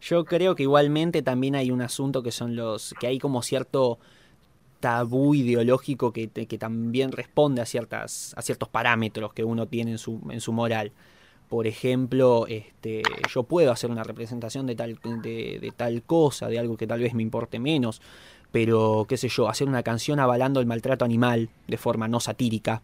Yo 0.02 0.26
creo 0.26 0.56
que 0.56 0.64
igualmente 0.64 1.22
también 1.22 1.56
hay 1.56 1.72
un 1.72 1.82
asunto 1.82 2.24
que 2.24 2.32
son 2.32 2.56
los. 2.56 2.94
que 3.00 3.08
hay 3.08 3.20
como 3.20 3.42
cierto 3.42 4.00
tabú 4.80 5.36
ideológico 5.36 6.14
que, 6.14 6.30
que 6.30 6.58
también 6.58 7.12
responde 7.12 7.62
a 7.62 7.66
ciertas. 7.66 8.34
a 8.38 8.42
ciertos 8.42 8.70
parámetros 8.70 9.34
que 9.34 9.44
uno 9.44 9.68
tiene 9.68 9.92
en 9.92 9.98
su, 9.98 10.22
en 10.30 10.42
su 10.42 10.54
moral. 10.54 10.92
Por 11.50 11.66
ejemplo, 11.66 12.46
este, 12.48 13.02
yo 13.34 13.42
puedo 13.44 13.72
hacer 13.72 13.90
una 13.90 14.04
representación 14.04 14.68
de 14.68 14.76
tal, 14.76 15.00
de, 15.24 15.58
de 15.60 15.72
tal 15.76 16.04
cosa, 16.04 16.48
de 16.48 16.60
algo 16.60 16.78
que 16.78 16.86
tal 16.86 17.00
vez 17.00 17.16
me 17.16 17.24
importe 17.24 17.58
menos, 17.58 18.04
pero 18.52 19.06
qué 19.10 19.18
sé 19.18 19.30
yo, 19.30 19.50
hacer 19.50 19.68
una 19.68 19.82
canción 19.82 20.20
avalando 20.20 20.60
el 20.60 20.68
maltrato 20.68 21.06
animal 21.06 21.50
de 21.68 21.78
forma 21.78 22.08
no 22.08 22.20
satírica, 22.20 22.84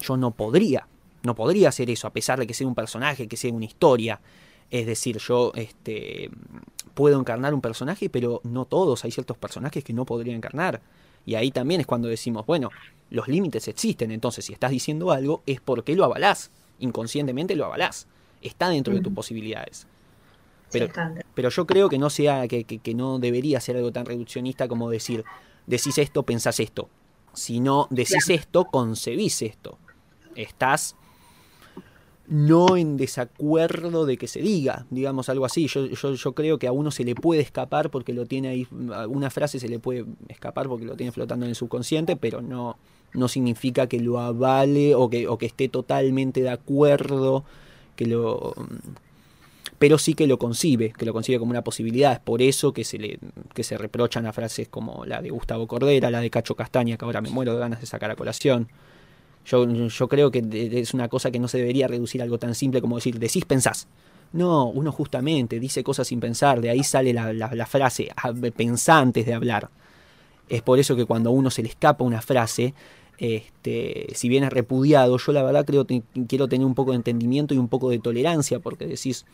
yo 0.00 0.16
no 0.16 0.30
podría, 0.30 0.86
no 1.22 1.34
podría 1.34 1.68
hacer 1.68 1.90
eso, 1.90 2.06
a 2.06 2.12
pesar 2.12 2.38
de 2.38 2.46
que 2.46 2.54
sea 2.54 2.66
un 2.66 2.74
personaje, 2.74 3.28
que 3.28 3.36
sea 3.36 3.52
una 3.52 3.64
historia. 3.64 4.20
Es 4.70 4.86
decir, 4.86 5.18
yo 5.18 5.52
este, 5.54 6.30
puedo 6.94 7.18
encarnar 7.18 7.54
un 7.54 7.60
personaje, 7.60 8.10
pero 8.10 8.40
no 8.44 8.64
todos. 8.66 9.04
Hay 9.04 9.10
ciertos 9.10 9.36
personajes 9.36 9.82
que 9.82 9.92
no 9.92 10.04
podría 10.04 10.34
encarnar. 10.34 10.80
Y 11.26 11.34
ahí 11.34 11.50
también 11.50 11.80
es 11.80 11.86
cuando 11.86 12.08
decimos, 12.08 12.46
bueno, 12.46 12.70
los 13.10 13.28
límites 13.28 13.66
existen. 13.68 14.10
Entonces, 14.10 14.44
si 14.44 14.52
estás 14.52 14.70
diciendo 14.70 15.10
algo, 15.10 15.42
es 15.46 15.60
porque 15.60 15.96
lo 15.96 16.04
avalás. 16.04 16.50
Inconscientemente 16.78 17.56
lo 17.56 17.64
avalás. 17.64 18.06
Está 18.42 18.68
dentro 18.68 18.94
de 18.94 19.00
tus 19.00 19.12
posibilidades. 19.12 19.86
Pero, 20.70 20.88
pero, 21.34 21.48
yo 21.48 21.66
creo 21.66 21.88
que 21.88 21.98
no 21.98 22.10
sea, 22.10 22.46
que, 22.46 22.64
que, 22.64 22.94
no 22.94 23.18
debería 23.18 23.58
ser 23.58 23.78
algo 23.78 23.90
tan 23.90 24.04
reduccionista 24.04 24.68
como 24.68 24.90
decir, 24.90 25.24
decís 25.66 25.96
esto, 25.96 26.24
pensás 26.24 26.60
esto. 26.60 26.90
Si 27.32 27.58
no 27.58 27.88
decís 27.90 28.28
esto, 28.28 28.66
concebís 28.66 29.40
esto 29.40 29.78
estás 30.34 30.96
no 32.28 32.76
en 32.76 32.98
desacuerdo 32.98 34.04
de 34.04 34.18
que 34.18 34.28
se 34.28 34.40
diga, 34.40 34.86
digamos 34.90 35.30
algo 35.30 35.46
así. 35.46 35.66
Yo, 35.66 35.86
yo, 35.86 36.32
creo 36.34 36.58
que 36.58 36.66
a 36.66 36.72
uno 36.72 36.90
se 36.90 37.04
le 37.04 37.14
puede 37.14 37.40
escapar 37.40 37.90
porque 37.90 38.12
lo 38.12 38.26
tiene 38.26 38.48
ahí, 38.48 38.68
una 39.08 39.30
frase 39.30 39.58
se 39.58 39.68
le 39.68 39.78
puede 39.78 40.04
escapar 40.28 40.68
porque 40.68 40.84
lo 40.84 40.94
tiene 40.94 41.10
flotando 41.10 41.46
en 41.46 41.50
el 41.50 41.56
subconsciente, 41.56 42.16
pero 42.16 42.42
no, 42.42 42.76
no 43.14 43.28
significa 43.28 43.86
que 43.86 44.00
lo 44.00 44.20
avale 44.20 44.94
o 44.94 45.08
que, 45.08 45.26
o 45.26 45.38
que 45.38 45.46
esté 45.46 45.68
totalmente 45.68 46.42
de 46.42 46.50
acuerdo, 46.50 47.44
que 47.96 48.06
lo 48.06 48.54
pero 49.78 49.96
sí 49.96 50.14
que 50.14 50.26
lo 50.26 50.38
concibe, 50.38 50.92
que 50.98 51.06
lo 51.06 51.12
concibe 51.12 51.38
como 51.38 51.50
una 51.50 51.62
posibilidad. 51.62 52.12
Es 52.12 52.18
por 52.18 52.42
eso 52.42 52.72
que 52.72 52.84
se 52.84 52.98
le 52.98 53.18
que 53.54 53.62
se 53.62 53.78
reprochan 53.78 54.26
a 54.26 54.32
frases 54.32 54.68
como 54.68 55.04
la 55.06 55.22
de 55.22 55.30
Gustavo 55.30 55.66
Cordera, 55.66 56.10
la 56.10 56.20
de 56.20 56.30
Cacho 56.30 56.56
Castaña, 56.56 56.96
que 56.96 57.04
ahora 57.04 57.20
me 57.20 57.30
muero 57.30 57.54
de 57.54 57.60
ganas 57.60 57.80
de 57.80 57.86
sacar 57.86 58.10
a 58.10 58.16
colación. 58.16 58.68
Yo, 59.48 60.08
creo 60.08 60.30
que 60.30 60.42
es 60.72 60.92
una 60.92 61.08
cosa 61.08 61.30
que 61.30 61.38
no 61.38 61.48
se 61.48 61.56
debería 61.56 61.88
reducir 61.88 62.20
a 62.20 62.24
algo 62.24 62.38
tan 62.38 62.54
simple 62.54 62.82
como 62.82 62.96
decir, 62.96 63.18
decís, 63.18 63.46
pensás. 63.46 63.88
No, 64.32 64.66
uno 64.66 64.92
justamente 64.92 65.58
dice 65.58 65.82
cosas 65.82 66.08
sin 66.08 66.20
pensar, 66.20 66.60
de 66.60 66.68
ahí 66.68 66.84
sale 66.84 67.14
la, 67.14 67.66
frase, 67.66 68.10
pensá 68.54 68.98
antes 68.98 69.24
de 69.24 69.32
hablar. 69.32 69.70
Es 70.50 70.60
por 70.60 70.78
eso 70.78 70.96
que 70.96 71.06
cuando 71.06 71.30
a 71.30 71.32
uno 71.32 71.50
se 71.50 71.62
le 71.62 71.70
escapa 71.70 72.04
una 72.04 72.20
frase, 72.20 72.74
este, 73.16 74.08
si 74.14 74.28
bien 74.28 74.44
es 74.44 74.52
repudiado, 74.52 75.16
yo 75.16 75.32
la 75.32 75.42
verdad 75.42 75.64
creo 75.64 75.86
que 75.86 76.02
quiero 76.28 76.46
tener 76.46 76.66
un 76.66 76.74
poco 76.74 76.90
de 76.90 76.96
entendimiento 76.96 77.54
y 77.54 77.58
un 77.58 77.68
poco 77.68 77.88
de 77.88 78.00
tolerancia, 78.00 78.58
porque 78.58 78.86
decís, 78.86 79.24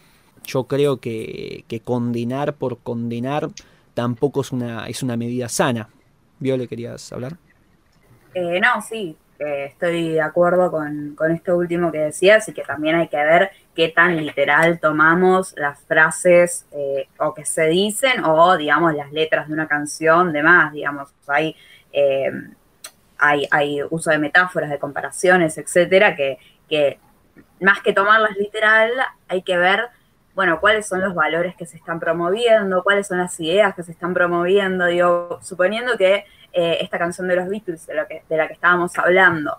yo 0.45 0.65
creo 0.65 0.99
que, 0.99 1.65
condenar 1.83 2.55
por 2.55 2.79
condenar 2.79 3.51
tampoco 3.95 4.43
es 4.43 4.53
una, 4.53 4.87
es 4.87 5.03
una 5.03 5.17
medida 5.17 5.49
sana. 5.49 5.89
¿Viole, 6.39 6.69
querías 6.69 7.13
hablar? 7.13 7.37
Eh, 8.35 8.61
no, 8.61 8.81
sí, 8.81 9.17
estoy 9.39 10.11
de 10.11 10.21
acuerdo 10.21 10.71
con, 10.71 11.17
esto 11.31 11.57
último 11.57 11.91
que 11.91 11.99
decías 11.99 12.49
y 12.49 12.53
que 12.53 12.63
también 12.63 12.97
hay 12.97 13.09
que 13.09 13.17
ver 13.17 13.51
qué 13.75 13.89
tan 13.89 14.17
literal 14.17 14.79
tomamos 14.79 15.55
las 15.57 15.81
frases 15.81 16.67
eh, 16.73 17.09
o 17.19 17.35
que 17.35 17.45
se 17.45 17.67
dicen 17.67 18.25
o, 18.25 18.57
digamos, 18.57 18.95
las 18.95 19.13
letras 19.13 19.49
de 19.49 19.55
una 19.55 19.67
canción, 19.67 20.33
demás, 20.33 20.73
digamos, 20.73 21.11
hay, 21.27 21.57
eh, 21.93 22.31
hay, 23.19 23.49
hay, 23.51 23.83
uso 23.91 24.11
de 24.11 24.19
metáforas, 24.19 24.71
de 24.71 24.79
comparaciones, 24.79 25.59
etcétera, 25.59 26.15
que, 26.15 26.39
que 26.69 26.99
más 27.61 27.81
que 27.81 27.93
tomarlas 27.93 28.37
literal, 28.37 28.91
hay 29.29 29.43
que 29.43 29.57
ver 29.57 29.89
bueno, 30.35 30.61
cuáles 30.61 30.87
son 30.87 31.01
los 31.01 31.15
valores 31.15 31.55
que 31.55 31.65
se 31.65 31.77
están 31.77 32.01
promoviendo, 32.01 32.83
cuáles 32.83 33.07
son 33.07 33.19
las 33.19 33.39
ideas 33.39 33.75
que 33.75 33.85
se 33.85 33.93
están 33.93 34.15
promoviendo, 34.15 34.87
digo, 34.87 35.39
suponiendo 35.43 35.97
que 35.97 36.25
eh, 36.55 36.79
esta 36.81 36.99
canción 36.99 37.29
de 37.29 37.37
los 37.37 37.49
Beatles, 37.49 37.87
de, 37.87 37.95
que, 38.09 38.23
de 38.29 38.37
la 38.37 38.47
que 38.47 38.55
estábamos 38.55 38.97
hablando, 38.99 39.59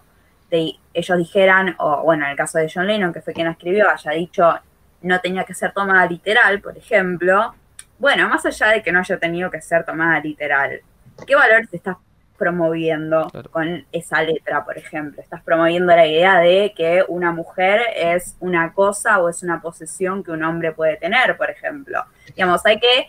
de, 0.49 0.73
ellos 0.93 1.17
dijeran, 1.17 1.75
o 1.77 2.03
bueno, 2.03 2.25
en 2.25 2.31
el 2.31 2.38
caso 2.38 2.58
de 2.58 2.71
John 2.73 2.88
Lennon, 2.88 3.13
que 3.13 3.21
fue 3.21 3.34
quien 3.34 3.47
la 3.47 3.51
escribió, 3.51 3.89
haya 3.89 4.12
dicho 4.12 4.53
no 5.01 5.19
tenía 5.21 5.43
que 5.43 5.53
ser 5.53 5.71
tomada 5.71 6.05
literal, 6.08 6.60
por 6.62 6.75
ejemplo, 6.77 7.53
bueno, 7.99 8.27
más 8.27 8.45
allá 8.45 8.69
de 8.69 8.81
que 8.81 8.91
no 8.91 8.99
haya 8.99 9.17
tenido 9.19 9.51
que 9.51 9.62
ser 9.62 9.86
tomada 9.86 10.19
literal, 10.19 10.81
¿qué 11.27 11.36
valor 11.36 11.67
te 11.69 11.77
estás 11.77 11.97
promoviendo 12.38 13.31
con 13.51 13.86
esa 13.91 14.23
letra, 14.23 14.65
por 14.65 14.77
ejemplo? 14.77 15.21
Estás 15.21 15.43
promoviendo 15.43 15.95
la 15.95 16.08
idea 16.08 16.39
de 16.39 16.73
que 16.75 17.05
una 17.08 17.31
mujer 17.31 17.81
es 17.95 18.36
una 18.39 18.73
cosa 18.73 19.19
o 19.19 19.29
es 19.29 19.43
una 19.43 19.62
posesión 19.62 20.23
que 20.23 20.31
un 20.31 20.43
hombre 20.43 20.71
puede 20.71 20.97
tener, 20.97 21.38
por 21.38 21.49
ejemplo. 21.49 22.03
Digamos, 22.27 22.65
hay 22.65 22.79
que 22.79 23.08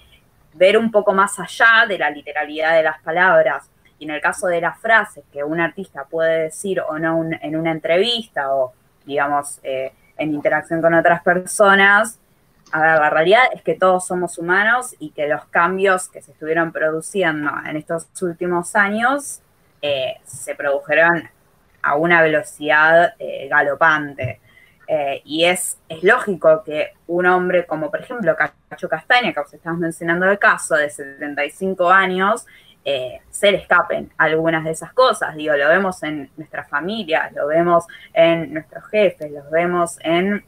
ver 0.54 0.76
un 0.76 0.90
poco 0.90 1.12
más 1.12 1.38
allá 1.40 1.86
de 1.88 1.98
la 1.98 2.10
literalidad 2.10 2.74
de 2.74 2.82
las 2.82 3.00
palabras 3.00 3.70
y 3.98 4.04
en 4.04 4.10
el 4.10 4.20
caso 4.20 4.46
de 4.46 4.60
las 4.60 4.78
frases 4.78 5.24
que 5.32 5.42
un 5.42 5.60
artista 5.60 6.04
puede 6.04 6.44
decir 6.44 6.80
o 6.80 6.98
no 6.98 7.24
en 7.40 7.56
una 7.56 7.72
entrevista 7.72 8.54
o, 8.54 8.72
digamos, 9.04 9.60
eh, 9.62 9.92
en 10.18 10.34
interacción 10.34 10.80
con 10.82 10.94
otras 10.94 11.22
personas, 11.22 12.18
a 12.72 12.80
ver, 12.80 12.98
la 12.98 13.10
realidad 13.10 13.42
es 13.52 13.62
que 13.62 13.74
todos 13.74 14.06
somos 14.06 14.38
humanos 14.38 14.94
y 14.98 15.10
que 15.10 15.28
los 15.28 15.44
cambios 15.46 16.08
que 16.08 16.20
se 16.20 16.32
estuvieron 16.32 16.72
produciendo 16.72 17.50
en 17.64 17.76
estos 17.76 18.08
últimos 18.22 18.74
años 18.74 19.40
eh, 19.80 20.16
se 20.24 20.54
produjeron 20.54 21.28
a 21.82 21.94
una 21.94 22.20
velocidad 22.22 23.14
eh, 23.18 23.48
galopante. 23.48 24.40
y 25.24 25.44
es, 25.44 25.78
es 25.88 26.02
lógico 26.04 26.62
que 26.64 26.92
un 27.08 27.26
hombre 27.26 27.66
como, 27.66 27.90
por 27.90 28.00
ejemplo, 28.00 28.36
Cacho 28.36 28.88
Castaña, 28.88 29.32
que 29.32 29.40
os 29.40 29.52
estamos 29.52 29.80
mencionando 29.80 30.26
el 30.30 30.38
caso, 30.38 30.76
de 30.76 30.90
75 30.90 31.90
años, 31.90 32.46
eh, 32.88 33.20
se 33.30 33.50
le 33.50 33.58
escapen 33.58 34.12
algunas 34.16 34.62
de 34.62 34.70
esas 34.70 34.92
cosas. 34.92 35.34
Digo, 35.34 35.56
lo 35.56 35.68
vemos 35.68 36.00
en 36.04 36.30
nuestras 36.36 36.68
familias, 36.68 37.32
lo 37.32 37.48
vemos 37.48 37.84
en 38.14 38.54
nuestros 38.54 38.86
jefes, 38.86 39.32
lo 39.32 39.42
vemos 39.50 39.98
en 40.02 40.44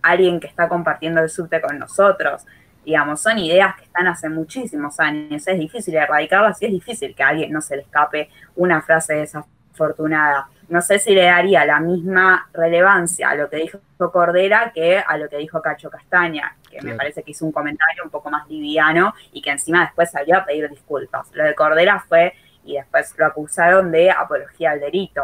alguien 0.00 0.40
que 0.40 0.46
está 0.46 0.70
compartiendo 0.70 1.20
el 1.20 1.28
subte 1.28 1.60
con 1.60 1.78
nosotros. 1.78 2.46
Digamos, 2.82 3.20
son 3.20 3.38
ideas 3.38 3.76
que 3.76 3.84
están 3.84 4.06
hace 4.06 4.30
muchísimos 4.30 4.98
años. 4.98 5.46
Es 5.46 5.58
difícil 5.58 5.94
erradicarlas 5.96 6.62
y 6.62 6.64
es 6.64 6.72
difícil 6.72 7.14
que 7.14 7.22
a 7.22 7.28
alguien 7.28 7.52
no 7.52 7.60
se 7.60 7.76
le 7.76 7.82
escape 7.82 8.30
una 8.54 8.80
frase 8.80 9.12
desafortunada 9.16 10.48
no 10.68 10.82
sé 10.82 10.98
si 10.98 11.14
le 11.14 11.24
daría 11.24 11.64
la 11.64 11.80
misma 11.80 12.48
relevancia 12.52 13.30
a 13.30 13.34
lo 13.34 13.48
que 13.48 13.56
dijo 13.56 13.78
Cordera 14.12 14.72
que 14.74 14.98
a 14.98 15.16
lo 15.16 15.28
que 15.28 15.38
dijo 15.38 15.62
Cacho 15.62 15.90
Castaña, 15.90 16.56
que 16.70 16.82
me 16.82 16.94
parece 16.94 17.22
que 17.22 17.30
hizo 17.30 17.44
un 17.44 17.52
comentario 17.52 18.04
un 18.04 18.10
poco 18.10 18.30
más 18.30 18.48
liviano 18.48 19.14
y 19.32 19.40
que 19.40 19.50
encima 19.50 19.82
después 19.82 20.10
salió 20.10 20.36
a 20.36 20.44
pedir 20.44 20.68
disculpas. 20.68 21.28
Lo 21.32 21.44
de 21.44 21.54
Cordera 21.54 22.04
fue 22.08 22.34
y 22.64 22.74
después 22.74 23.14
lo 23.16 23.26
acusaron 23.26 23.90
de 23.92 24.10
apología 24.10 24.72
al 24.72 24.80
delito, 24.80 25.22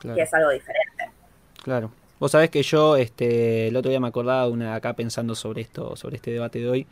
que 0.00 0.20
es 0.20 0.34
algo 0.34 0.50
diferente. 0.50 1.10
Claro. 1.62 1.90
Vos 2.20 2.32
sabés 2.32 2.50
que 2.50 2.62
yo 2.62 2.96
este, 2.96 3.68
el 3.68 3.76
otro 3.76 3.90
día 3.90 4.00
me 4.00 4.08
acordaba 4.08 4.44
de 4.44 4.50
una, 4.50 4.74
acá 4.74 4.94
pensando 4.94 5.34
sobre 5.34 5.62
esto, 5.62 5.96
sobre 5.96 6.16
este 6.16 6.32
debate 6.32 6.58
de 6.58 6.68
hoy, 6.68 6.86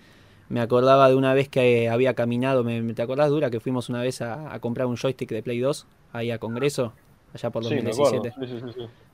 me 0.48 0.60
acordaba 0.60 1.08
de 1.08 1.16
una 1.16 1.34
vez 1.34 1.48
que 1.48 1.88
había 1.88 2.14
caminado, 2.14 2.62
me, 2.62 2.80
¿te 2.94 3.02
acordás, 3.02 3.30
Dura, 3.30 3.50
que 3.50 3.58
fuimos 3.58 3.88
una 3.88 4.00
vez 4.02 4.22
a, 4.22 4.58
comprar 4.60 4.86
un 4.86 4.96
joystick 4.96 5.30
de 5.30 5.42
Play 5.42 5.58
2 5.58 5.86
ahí 6.12 6.30
a 6.30 6.38
Congreso, 6.38 6.92
allá 7.36 7.50
por 7.50 7.62
2017? 7.62 8.32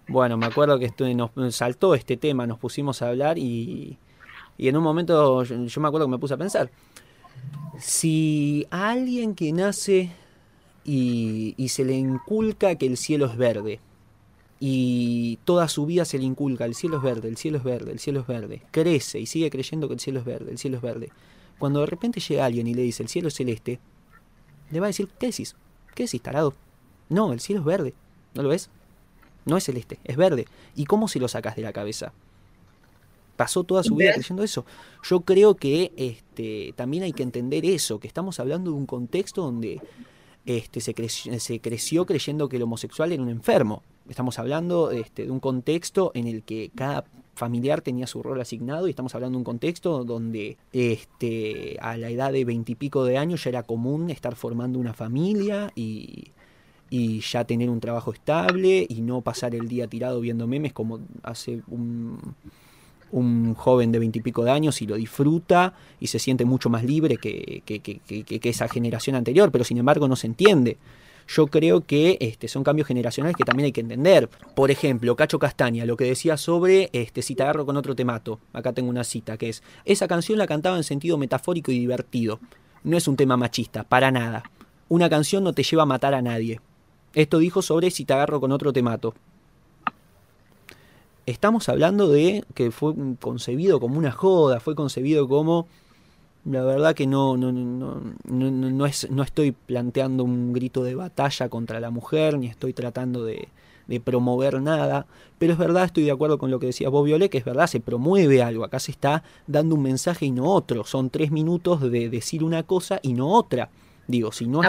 bueno, 0.08 0.36
me 0.36 0.46
acuerdo 0.46 0.78
que 0.78 0.90
nos 1.14 1.54
saltó 1.54 1.94
este 1.94 2.16
tema, 2.16 2.46
nos 2.46 2.58
pusimos 2.58 3.02
a 3.02 3.08
hablar 3.08 3.38
y, 3.38 3.98
y 4.58 4.68
en 4.68 4.76
un 4.76 4.82
momento 4.82 5.42
yo, 5.44 5.80
me 5.80 5.88
acuerdo 5.88 6.06
que 6.06 6.10
me 6.10 6.18
puse 6.18 6.34
a 6.34 6.38
pensar, 6.38 6.70
si 7.78 8.66
a 8.70 8.90
alguien 8.90 9.34
que 9.34 9.52
nace 9.52 10.12
y, 10.84 11.54
y 11.56 11.68
se 11.68 11.84
le 11.84 11.94
inculca 11.94 12.74
que 12.76 12.86
el 12.86 12.96
cielo 12.96 13.26
es 13.26 13.36
verde, 13.36 13.80
y 14.64 15.40
toda 15.44 15.66
su 15.66 15.86
vida 15.86 16.04
se 16.04 16.18
le 16.18 16.24
inculca, 16.24 16.66
el 16.66 16.76
cielo 16.76 16.98
es 16.98 17.02
verde, 17.02 17.28
el 17.28 17.36
cielo 17.36 17.58
es 17.58 17.64
verde, 17.64 17.90
el 17.90 17.98
cielo 17.98 18.20
es 18.20 18.28
verde. 18.28 18.62
Crece 18.70 19.18
y 19.18 19.26
sigue 19.26 19.50
creyendo 19.50 19.88
que 19.88 19.94
el 19.94 19.98
cielo 19.98 20.20
es 20.20 20.24
verde, 20.24 20.52
el 20.52 20.58
cielo 20.58 20.76
es 20.76 20.82
verde. 20.84 21.10
Cuando 21.58 21.80
de 21.80 21.86
repente 21.86 22.20
llega 22.20 22.44
alguien 22.44 22.68
y 22.68 22.74
le 22.74 22.82
dice 22.82 23.02
el 23.02 23.08
cielo 23.08 23.26
es 23.26 23.34
celeste, 23.34 23.80
le 24.70 24.78
va 24.78 24.86
a 24.86 24.90
decir, 24.90 25.08
¿qué 25.18 25.26
decís? 25.26 25.56
¿Qué 25.96 26.04
decís, 26.04 26.22
tarado? 26.22 26.54
No, 27.08 27.32
el 27.32 27.40
cielo 27.40 27.62
es 27.62 27.66
verde. 27.66 27.94
¿No 28.34 28.42
lo 28.42 28.48
ves? 28.48 28.70
No 29.44 29.56
es 29.56 29.64
celeste, 29.64 29.98
es 30.04 30.16
verde. 30.16 30.46
¿Y 30.76 30.84
cómo 30.84 31.08
se 31.08 31.18
lo 31.18 31.28
sacas 31.28 31.56
de 31.56 31.62
la 31.62 31.72
cabeza? 31.72 32.12
Pasó 33.36 33.64
toda 33.64 33.82
su 33.82 33.96
vida 33.96 34.12
creyendo 34.12 34.42
eso. 34.42 34.64
Yo 35.02 35.22
creo 35.22 35.56
que 35.56 35.92
este, 35.96 36.74
también 36.76 37.02
hay 37.02 37.12
que 37.12 37.22
entender 37.22 37.64
eso, 37.64 37.98
que 37.98 38.06
estamos 38.06 38.38
hablando 38.38 38.70
de 38.70 38.76
un 38.76 38.86
contexto 38.86 39.42
donde 39.42 39.80
este, 40.46 40.80
se, 40.80 40.94
se 41.40 41.60
creció 41.60 42.06
creyendo 42.06 42.48
que 42.48 42.56
el 42.56 42.62
homosexual 42.62 43.10
era 43.10 43.22
un 43.22 43.30
enfermo. 43.30 43.82
Estamos 44.08 44.38
hablando 44.38 44.90
este, 44.90 45.24
de 45.24 45.30
un 45.30 45.40
contexto 45.40 46.12
en 46.14 46.26
el 46.28 46.42
que 46.42 46.70
cada 46.74 47.04
familiar 47.34 47.80
tenía 47.80 48.06
su 48.06 48.22
rol 48.22 48.40
asignado 48.40 48.86
y 48.86 48.90
estamos 48.90 49.14
hablando 49.14 49.36
de 49.36 49.40
un 49.40 49.44
contexto 49.44 50.04
donde 50.04 50.58
este, 50.72 51.78
a 51.80 51.96
la 51.96 52.10
edad 52.10 52.32
de 52.32 52.44
veintipico 52.44 53.04
de 53.04 53.16
años 53.16 53.44
ya 53.44 53.50
era 53.50 53.62
común 53.62 54.10
estar 54.10 54.36
formando 54.36 54.78
una 54.78 54.92
familia 54.92 55.72
y, 55.74 56.32
ya 57.20 57.44
tener 57.44 57.70
un 57.70 57.80
trabajo 57.80 58.12
estable 58.12 58.86
y 58.88 59.00
no 59.00 59.22
pasar 59.22 59.54
el 59.54 59.68
día 59.68 59.86
tirado 59.86 60.20
viendo 60.20 60.46
memes 60.46 60.72
como 60.72 61.00
hace 61.22 61.62
un, 61.68 62.34
joven 63.56 63.92
de 63.92 63.98
veintipico 63.98 64.44
de 64.44 64.50
años 64.50 64.80
y 64.80 64.86
lo 64.86 64.96
disfruta 64.96 65.74
y 66.00 66.06
se 66.06 66.18
siente 66.18 66.44
mucho 66.44 66.70
más 66.70 66.82
libre 66.84 67.16
que, 67.16 67.62
que, 67.64 68.40
esa 68.48 68.68
generación 68.68 69.16
anterior, 69.16 69.50
pero 69.50 69.64
sin 69.64 69.78
embargo 69.78 70.08
no 70.08 70.16
se 70.16 70.26
entiende 70.26 70.78
yo 71.28 71.46
creo 71.46 71.86
que 71.86 72.18
este, 72.20 72.48
son 72.48 72.64
cambios 72.64 72.88
generacionales 72.88 73.36
que 73.36 73.44
también 73.44 73.66
hay 73.66 73.72
que 73.72 73.80
entender. 73.80 74.28
Por 74.54 74.70
ejemplo, 74.70 75.16
Cacho 75.16 75.38
Castaña, 75.38 75.84
lo 75.84 75.96
que 75.96 76.04
decía 76.04 76.36
sobre 76.36 76.90
este, 76.92 77.22
si 77.22 77.34
te 77.34 77.42
agarro 77.42 77.66
con 77.66 77.76
otro 77.76 77.94
temato. 77.94 78.40
Acá 78.52 78.72
tengo 78.72 78.90
una 78.90 79.04
cita 79.04 79.36
que 79.36 79.48
es, 79.48 79.62
esa 79.84 80.08
canción 80.08 80.38
la 80.38 80.46
cantaba 80.46 80.76
en 80.76 80.84
sentido 80.84 81.18
metafórico 81.18 81.72
y 81.72 81.78
divertido. 81.78 82.40
No 82.84 82.96
es 82.96 83.06
un 83.08 83.16
tema 83.16 83.36
machista, 83.36 83.84
para 83.84 84.10
nada. 84.10 84.42
Una 84.88 85.08
canción 85.08 85.44
no 85.44 85.52
te 85.52 85.62
lleva 85.62 85.84
a 85.84 85.86
matar 85.86 86.14
a 86.14 86.22
nadie. 86.22 86.60
Esto 87.14 87.38
dijo 87.38 87.62
sobre 87.62 87.90
si 87.90 88.04
te 88.04 88.12
agarro 88.12 88.40
con 88.40 88.52
otro 88.52 88.72
temato. 88.72 89.14
Estamos 91.26 91.68
hablando 91.68 92.08
de 92.08 92.44
que 92.54 92.70
fue 92.70 92.94
concebido 93.20 93.78
como 93.80 93.98
una 93.98 94.10
joda, 94.10 94.60
fue 94.60 94.74
concebido 94.74 95.28
como 95.28 95.68
la 96.44 96.64
verdad 96.64 96.94
que 96.94 97.06
no, 97.06 97.36
no, 97.36 97.52
no, 97.52 98.00
no, 98.24 98.86
es, 98.86 99.08
no 99.10 99.22
estoy 99.22 99.52
planteando 99.52 100.24
un 100.24 100.52
grito 100.52 100.82
de 100.82 100.96
batalla 100.96 101.48
contra 101.48 101.78
la 101.78 101.90
mujer, 101.90 102.38
ni 102.38 102.48
estoy 102.48 102.72
tratando 102.72 103.24
de, 103.24 103.48
promover 104.04 104.62
nada, 104.62 105.06
pero 105.38 105.52
es 105.52 105.58
verdad, 105.58 105.84
estoy 105.84 106.04
de 106.04 106.10
acuerdo 106.12 106.38
con 106.38 106.50
lo 106.50 106.58
que 106.58 106.66
decía 106.66 106.88
Bob 106.88 107.04
Violet, 107.04 107.30
que 107.30 107.36
es 107.38 107.44
verdad, 107.44 107.66
se 107.66 107.78
promueve 107.78 108.42
algo, 108.42 108.64
acá 108.64 108.80
se 108.80 108.90
está 108.90 109.22
dando 109.46 109.74
un 109.74 109.82
mensaje 109.82 110.24
y 110.24 110.30
no 110.30 110.46
otro, 110.46 110.84
son 110.84 111.10
tres 111.10 111.30
minutos 111.30 111.82
de 111.82 112.08
decir 112.08 112.42
una 112.42 112.62
cosa 112.62 113.00
y 113.02 113.12
no 113.12 113.28
otra. 113.28 113.68
Digo, 114.08 114.32
si 114.32 114.46
no 114.46 114.62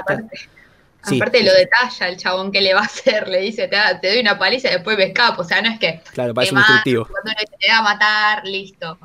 Aparte 1.04 1.44
lo 1.44 1.54
detalla 1.54 2.08
el 2.08 2.18
chabón 2.18 2.52
que 2.52 2.62
le 2.62 2.74
va 2.74 2.82
a 2.82 2.86
hacer, 2.86 3.28
le 3.28 3.40
dice, 3.40 3.68
te, 3.68 3.78
te 4.02 4.10
doy 4.10 4.22
una 4.22 4.40
paliza 4.40 4.70
y 4.70 4.74
después 4.74 4.98
me 4.98 5.06
escapo, 5.06 5.42
o 5.42 5.46
sea, 5.46 5.62
no 5.62 5.70
es 5.70 5.80
que... 5.80 6.02
Claro, 6.14 6.34
parece 6.34 6.54
un 6.54 6.60
instructivo. 6.60 7.06
Cuando 7.06 7.32
te 7.60 7.68
va 7.68 7.78
a 7.80 7.82
matar, 7.82 8.46
listo 8.46 8.98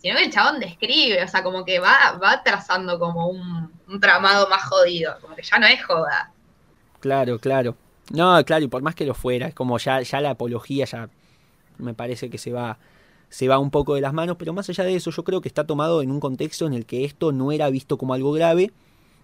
sino 0.00 0.16
que 0.16 0.24
el 0.24 0.32
chabón 0.32 0.60
describe, 0.60 1.22
o 1.22 1.28
sea, 1.28 1.42
como 1.42 1.64
que 1.64 1.78
va, 1.78 2.18
va 2.22 2.42
trazando 2.42 2.98
como 2.98 3.28
un, 3.28 3.70
tramado 4.00 4.48
más 4.48 4.62
jodido, 4.64 5.14
como 5.20 5.34
que 5.34 5.42
ya 5.42 5.58
no 5.58 5.66
es 5.66 5.84
joda. 5.84 6.32
Claro, 7.00 7.38
claro. 7.38 7.76
No, 8.10 8.42
claro, 8.44 8.64
y 8.64 8.68
por 8.68 8.82
más 8.82 8.94
que 8.94 9.04
lo 9.04 9.14
fuera, 9.14 9.48
es 9.48 9.54
como 9.54 9.78
ya, 9.78 10.00
ya 10.00 10.20
la 10.20 10.30
apología 10.30 10.84
ya 10.86 11.08
me 11.78 11.92
parece 11.92 12.30
que 12.30 12.38
se 12.38 12.50
va, 12.52 12.78
se 13.28 13.46
va 13.46 13.58
un 13.58 13.70
poco 13.70 13.94
de 13.94 14.00
las 14.00 14.12
manos, 14.12 14.36
pero 14.38 14.52
más 14.52 14.68
allá 14.68 14.84
de 14.84 14.96
eso, 14.96 15.10
yo 15.10 15.22
creo 15.22 15.40
que 15.40 15.48
está 15.48 15.66
tomado 15.66 16.02
en 16.02 16.10
un 16.10 16.20
contexto 16.20 16.66
en 16.66 16.72
el 16.72 16.86
que 16.86 17.04
esto 17.04 17.32
no 17.32 17.52
era 17.52 17.68
visto 17.68 17.98
como 17.98 18.14
algo 18.14 18.32
grave, 18.32 18.72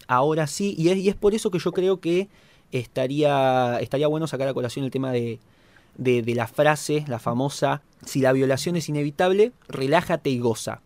ahora 0.07 0.47
sí, 0.47 0.75
y 0.79 1.09
es, 1.09 1.14
por 1.14 1.35
eso 1.35 1.51
que 1.51 1.59
yo 1.59 1.73
creo 1.73 2.01
que 2.01 2.29
estaría, 2.73 3.79
estaría 3.81 4.07
bueno 4.07 4.27
sacar 4.27 4.49
a 4.49 4.55
colación 4.55 4.85
el 4.85 4.90
tema 4.90 5.12
de, 5.12 5.38
de, 5.97 6.35
la 6.35 6.47
frase, 6.47 7.05
la 7.09 7.19
famosa, 7.19 7.83
si 8.05 8.21
la 8.21 8.33
violación 8.33 8.77
es 8.77 8.88
inevitable, 8.88 9.53
relájate 9.69 10.31
y 10.31 10.38
goza. 10.38 10.83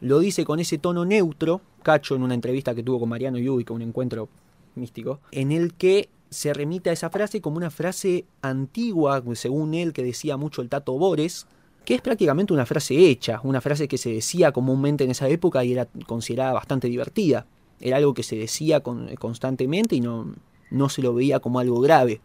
Lo 0.00 0.18
dice 0.18 0.44
con 0.44 0.60
ese 0.60 0.78
tono 0.78 1.04
neutro, 1.04 1.60
Cacho 1.82 2.14
en 2.14 2.22
una 2.22 2.34
entrevista 2.34 2.74
que 2.74 2.82
tuvo 2.82 3.00
con 3.00 3.10
Mariano 3.10 3.38
Yubica, 3.38 3.74
un 3.74 3.82
encuentro 3.82 4.28
místico, 4.74 5.20
en 5.30 5.52
el 5.52 5.74
que 5.74 6.08
se 6.30 6.52
remite 6.52 6.90
a 6.90 6.92
esa 6.92 7.10
frase 7.10 7.40
como 7.40 7.56
una 7.56 7.70
frase 7.70 8.24
antigua, 8.42 9.22
según 9.34 9.74
él, 9.74 9.92
que 9.92 10.02
decía 10.02 10.36
mucho 10.36 10.62
el 10.62 10.68
Tato 10.68 10.92
Bores, 10.94 11.46
que 11.84 11.94
es 11.94 12.00
prácticamente 12.00 12.52
una 12.52 12.66
frase 12.66 12.96
hecha, 12.96 13.40
una 13.44 13.60
frase 13.60 13.86
que 13.86 13.98
se 13.98 14.10
decía 14.10 14.52
comúnmente 14.52 15.04
en 15.04 15.10
esa 15.10 15.28
época 15.28 15.64
y 15.64 15.72
era 15.72 15.86
considerada 16.06 16.52
bastante 16.52 16.88
divertida. 16.88 17.46
Era 17.84 17.98
algo 17.98 18.14
que 18.14 18.22
se 18.22 18.34
decía 18.34 18.80
constantemente 18.80 19.94
y 19.94 20.00
no, 20.00 20.34
no 20.70 20.88
se 20.88 21.02
lo 21.02 21.14
veía 21.14 21.38
como 21.38 21.60
algo 21.60 21.80
grave. 21.80 22.20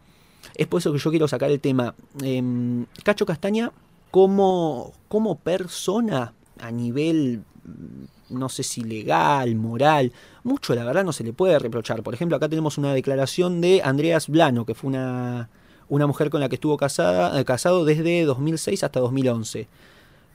Es 0.54 0.66
por 0.66 0.80
eso 0.80 0.90
que 0.90 0.98
yo 0.98 1.10
quiero 1.10 1.28
sacar 1.28 1.50
el 1.50 1.60
tema. 1.60 1.94
Em, 2.22 2.86
Cacho 3.04 3.26
Castaña, 3.26 3.70
como, 4.10 4.92
como 5.08 5.36
persona 5.36 6.32
a 6.58 6.70
nivel, 6.70 7.44
mm, 7.64 8.38
no 8.38 8.48
sé 8.48 8.62
si 8.62 8.82
legal, 8.82 9.54
moral, 9.54 10.12
mucho 10.44 10.74
la 10.74 10.84
verdad 10.84 11.04
no 11.04 11.12
se 11.12 11.24
le 11.24 11.34
puede 11.34 11.58
reprochar. 11.58 12.02
Por 12.02 12.14
ejemplo, 12.14 12.38
acá 12.38 12.48
tenemos 12.48 12.78
una 12.78 12.94
declaración 12.94 13.60
de 13.60 13.82
Andreas 13.84 14.28
Blano, 14.28 14.64
que 14.64 14.74
fue 14.74 14.88
una, 14.88 15.50
una 15.90 16.06
mujer 16.06 16.30
con 16.30 16.40
la 16.40 16.48
que 16.48 16.54
estuvo 16.54 16.78
casada, 16.78 17.38
eh, 17.38 17.44
casado 17.44 17.84
desde 17.84 18.24
2006 18.24 18.82
hasta 18.82 19.00
2011. 19.00 19.68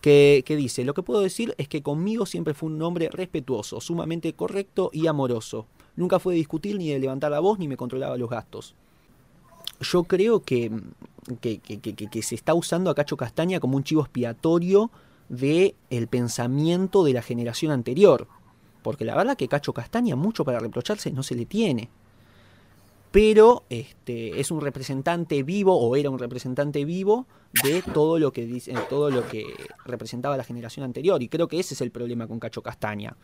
Que, 0.05 0.43
que, 0.45 0.55
dice, 0.55 0.83
lo 0.83 0.93
que 0.93 1.01
puedo 1.01 1.21
decir 1.21 1.55
es 1.57 1.67
que 1.67 1.81
conmigo 1.81 2.27
siempre 2.27 2.53
fue 2.53 2.69
un 2.69 2.79
hombre 2.83 3.09
respetuoso, 3.09 3.81
sumamente 3.81 4.33
correcto 4.33 4.91
y 4.93 5.07
amoroso. 5.07 5.65
Nunca 5.95 6.19
fue 6.19 6.33
de 6.33 6.37
discutir 6.37 6.77
ni 6.77 6.89
de 6.89 6.99
levantar 6.99 7.31
la 7.31 7.39
voz 7.39 7.57
ni 7.57 7.67
me 7.67 7.75
controlaba 7.75 8.15
los 8.15 8.29
gastos 8.29 8.75
yo 9.81 10.03
creo 10.03 10.41
que, 10.41 10.71
que, 11.41 12.21
se 12.21 12.35
está 12.35 12.53
usando 12.53 12.89
a 12.89 12.95
Cacho 12.95 13.17
Castaña 13.17 13.59
como 13.59 13.77
un 13.77 13.83
chivo 13.83 14.01
expiatorio 14.01 14.91
del 15.29 15.75
el 15.89 16.07
pensamiento 16.07 17.03
de 17.03 17.13
la 17.13 17.21
generación 17.21 17.71
anterior. 17.71 18.27
Porque 18.83 19.05
la 19.05 19.15
verdad 19.15 19.35
que 19.35 19.47
Cacho 19.47 19.73
Castaña 19.73 20.15
mucho 20.15 20.45
para 20.45 20.59
reprocharse 20.59 21.11
no 21.11 21.23
se 21.23 21.35
le 21.35 21.45
tiene. 21.45 21.89
Pero 23.15 23.63
este, 23.69 24.41
es 24.41 24.51
un 24.51 24.60
representante 24.60 25.41
vivo, 25.43 25.80
o 25.80 25.95
era 25.95 26.10
un 26.10 26.19
representante 26.19 26.84
vivo, 26.84 27.28
de 27.63 27.82
todo 27.82 28.19
lo 28.19 28.34
que 28.34 28.45
dice, 28.45 28.73
todo 28.89 29.10
lo 29.10 29.25
que 29.25 29.45
representaba 29.86 30.36
la 30.36 30.43
generación 30.43 30.84
anterior. 30.84 31.23
Y 31.23 31.30
creo 31.30 31.47
que 31.47 31.58
ese 31.58 31.75
es 31.75 31.80
el 31.80 31.91
problema 31.91 32.28
con 32.28 32.41
Cacho 32.41 32.62
Castaña. 32.62 33.15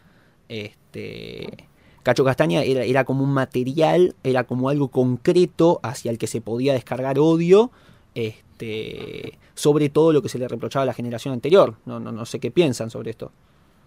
Este 0.47 1.67
Cacho 2.03 2.23
Castaña 2.23 2.63
era, 2.63 2.85
era 2.85 3.03
como 3.03 3.25
un 3.25 3.33
material, 3.33 4.15
era 4.23 4.45
como 4.45 4.69
algo 4.69 4.87
concreto 4.87 5.81
hacia 5.83 6.09
el 6.09 6.17
que 6.17 6.27
se 6.27 6.39
podía 6.39 6.71
descargar 6.71 7.19
odio, 7.19 7.71
este, 8.15 9.39
sobre 9.55 9.89
todo 9.89 10.13
lo 10.13 10.21
que 10.21 10.29
se 10.29 10.39
le 10.39 10.47
reprochaba 10.47 10.83
a 10.83 10.85
la 10.85 10.93
generación 10.93 11.33
anterior. 11.33 11.75
No, 11.83 11.99
no, 11.99 12.13
no 12.13 12.25
sé 12.25 12.39
qué 12.39 12.49
piensan 12.49 12.89
sobre 12.89 13.11
esto. 13.11 13.33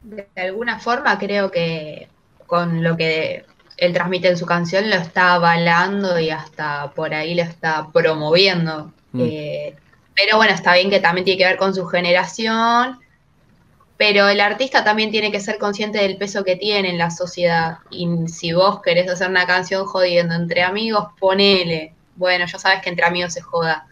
De 0.03 0.29
alguna 0.37 0.81
forma 0.81 1.19
creo 1.19 1.51
que 1.51 2.09
con 2.47 2.83
lo 2.83 2.95
que 2.95 3.47
él 3.77 3.93
transmite 3.93 4.29
en 4.29 4.37
su 4.37 4.47
canción 4.47 4.89
lo 4.89 4.97
está 4.97 5.35
avalando 5.35 6.19
y 6.19 6.31
hasta 6.31 6.93
por 6.93 7.15
ahí 7.15 7.35
lo 7.35 7.43
está 7.43 7.89
promoviendo. 7.93 8.93
Mm. 9.13 9.21
Eh, 9.23 9.75
pero 10.15 10.37
bueno, 10.37 10.55
está 10.55 10.75
bien 10.75 10.91
que 10.91 11.01
también 11.01 11.25
tiene 11.25 11.39
que 11.39 11.47
ver 11.47 11.57
con 11.57 11.75
su 11.75 11.87
generación 11.87 12.99
pero 13.97 14.29
el 14.29 14.41
artista 14.41 14.83
también 14.83 15.11
tiene 15.11 15.31
que 15.31 15.41
ser 15.41 15.59
consciente 15.59 15.99
del 15.99 16.17
peso 16.17 16.43
que 16.45 16.57
tiene 16.57 16.91
en 16.91 16.99
la 16.99 17.11
sociedad. 17.11 17.79
Y 17.91 18.09
si 18.27 18.53
vos 18.53 18.83
querés 18.83 19.09
hacer 19.09 19.31
una 19.31 19.47
canción 19.47 19.87
jodiendo 19.87 20.35
entre 20.35 20.63
amigos, 20.63 21.09
ponele. 21.21 21.95
Bueno, 22.17 22.45
ya 22.47 22.59
sabes 22.59 22.83
que 22.83 22.91
entre 22.91 23.07
amigos 23.07 23.33
se 23.33 23.41
joda. 23.41 23.87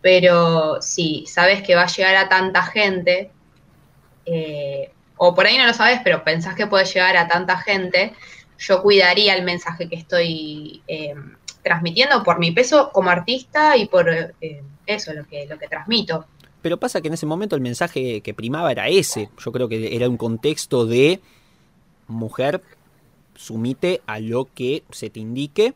Pero 0.00 0.80
si 0.80 1.26
sabes 1.26 1.62
que 1.62 1.74
va 1.74 1.82
a 1.82 1.86
llegar 1.88 2.14
a 2.14 2.28
tanta 2.28 2.62
gente, 2.62 3.32
eh, 4.24 4.92
o 5.16 5.34
por 5.34 5.46
ahí 5.46 5.58
no 5.58 5.66
lo 5.66 5.74
sabes, 5.74 6.00
pero 6.04 6.22
pensás 6.22 6.54
que 6.54 6.68
puede 6.68 6.84
llegar 6.84 7.16
a 7.16 7.26
tanta 7.28 7.58
gente, 7.58 8.14
yo 8.60 8.82
cuidaría 8.82 9.34
el 9.34 9.44
mensaje 9.44 9.88
que 9.88 9.96
estoy 9.96 10.82
eh, 10.86 11.14
transmitiendo 11.62 12.22
por 12.22 12.38
mi 12.38 12.52
peso 12.52 12.90
como 12.92 13.10
artista 13.10 13.76
y 13.76 13.88
por 13.88 14.08
eh, 14.10 14.62
eso, 14.86 15.12
lo 15.14 15.26
que, 15.26 15.46
lo 15.46 15.58
que 15.58 15.66
transmito. 15.66 16.26
Pero 16.60 16.78
pasa 16.78 17.00
que 17.00 17.08
en 17.08 17.14
ese 17.14 17.24
momento 17.24 17.56
el 17.56 17.62
mensaje 17.62 18.20
que 18.20 18.34
primaba 18.34 18.70
era 18.70 18.88
ese. 18.88 19.30
Yo 19.42 19.50
creo 19.50 19.68
que 19.68 19.96
era 19.96 20.08
un 20.08 20.18
contexto 20.18 20.84
de 20.84 21.20
mujer, 22.06 22.62
sumite 23.34 24.02
a 24.06 24.20
lo 24.20 24.46
que 24.52 24.84
se 24.90 25.08
te 25.08 25.20
indique. 25.20 25.74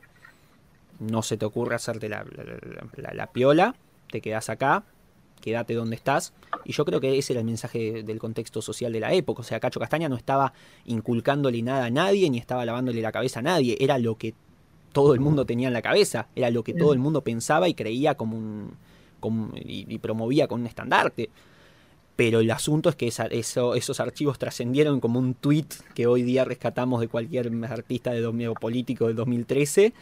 No 0.98 1.22
se 1.22 1.38
te 1.38 1.46
ocurre 1.46 1.76
hacerte 1.76 2.10
la, 2.10 2.26
la 2.96 3.26
piola. 3.28 3.74
Te 4.10 4.20
quedas 4.20 4.50
acá, 4.50 4.84
quédate 5.40 5.72
donde 5.72 5.96
estás. 5.96 6.34
Y 6.64 6.72
yo 6.72 6.84
creo 6.84 7.00
que 7.00 7.18
ese 7.18 7.32
era 7.32 7.40
el 7.40 7.46
mensaje 7.46 8.02
del 8.02 8.18
contexto 8.18 8.62
social 8.62 8.92
de 8.92 9.00
la 9.00 9.12
época. 9.12 9.40
O 9.40 9.44
sea, 9.44 9.60
Cacho 9.60 9.80
Castaña 9.80 10.08
no 10.08 10.16
estaba 10.16 10.52
inculcándole 10.84 11.62
nada 11.62 11.86
a 11.86 11.90
nadie, 11.90 12.30
ni 12.30 12.38
estaba 12.38 12.64
lavándole 12.64 13.00
la 13.00 13.12
cabeza 13.12 13.40
a 13.40 13.42
nadie. 13.42 13.76
Era 13.80 13.98
lo 13.98 14.16
que 14.16 14.34
todo 14.92 15.14
el 15.14 15.20
mundo 15.20 15.44
tenía 15.44 15.68
en 15.68 15.74
la 15.74 15.82
cabeza. 15.82 16.28
Era 16.34 16.50
lo 16.50 16.62
que 16.62 16.74
todo 16.74 16.92
el 16.92 16.98
mundo 16.98 17.22
pensaba 17.22 17.68
y 17.68 17.74
creía 17.74 18.14
como 18.14 18.36
un. 18.36 18.76
y, 19.54 19.98
promovía 19.98 20.48
con 20.48 20.60
un 20.60 20.66
estandarte. 20.66 21.30
Pero 22.16 22.40
el 22.40 22.50
asunto 22.50 22.88
es 22.88 22.94
que 22.94 23.08
esos 23.08 24.00
archivos 24.00 24.38
trascendieron 24.38 25.00
como 25.00 25.18
un 25.18 25.34
tweet 25.34 25.66
que 25.94 26.06
hoy 26.06 26.22
día 26.22 26.44
rescatamos 26.44 27.00
de 27.00 27.08
cualquier 27.08 27.50
artista 27.68 28.12
de 28.12 28.54
político 28.60 29.08
del 29.08 29.16
2013 29.16 29.92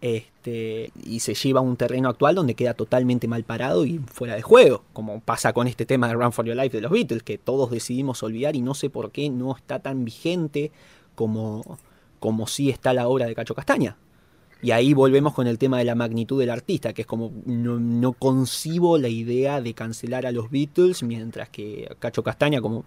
este, 0.00 0.92
y 1.04 1.20
se 1.20 1.34
lleva 1.34 1.60
a 1.60 1.62
un 1.62 1.76
terreno 1.76 2.08
actual 2.08 2.34
donde 2.34 2.54
queda 2.54 2.74
totalmente 2.74 3.28
mal 3.28 3.44
parado 3.44 3.86
y 3.86 3.98
fuera 3.98 4.34
de 4.34 4.42
juego, 4.42 4.84
como 4.92 5.20
pasa 5.20 5.52
con 5.52 5.66
este 5.66 5.86
tema 5.86 6.08
de 6.08 6.14
Run 6.14 6.32
for 6.32 6.44
Your 6.44 6.56
Life 6.56 6.76
de 6.76 6.82
los 6.82 6.90
Beatles, 6.90 7.22
que 7.22 7.38
todos 7.38 7.70
decidimos 7.70 8.22
olvidar 8.22 8.56
y 8.56 8.60
no 8.60 8.74
sé 8.74 8.90
por 8.90 9.10
qué 9.10 9.30
no 9.30 9.56
está 9.56 9.78
tan 9.78 10.04
vigente 10.04 10.70
como, 11.14 11.78
como 12.20 12.46
si 12.46 12.70
está 12.70 12.92
la 12.92 13.08
obra 13.08 13.26
de 13.26 13.34
Cacho 13.34 13.54
Castaña. 13.54 13.96
Y 14.62 14.70
ahí 14.70 14.94
volvemos 14.94 15.34
con 15.34 15.46
el 15.46 15.58
tema 15.58 15.78
de 15.78 15.84
la 15.84 15.94
magnitud 15.94 16.40
del 16.40 16.50
artista, 16.50 16.92
que 16.92 17.02
es 17.02 17.06
como 17.06 17.32
no, 17.44 17.78
no 17.78 18.12
concibo 18.14 18.98
la 18.98 19.08
idea 19.08 19.60
de 19.60 19.74
cancelar 19.74 20.26
a 20.26 20.32
los 20.32 20.50
Beatles, 20.50 21.02
mientras 21.02 21.48
que 21.50 21.94
Cacho 21.98 22.22
Castaña, 22.22 22.60
como 22.60 22.84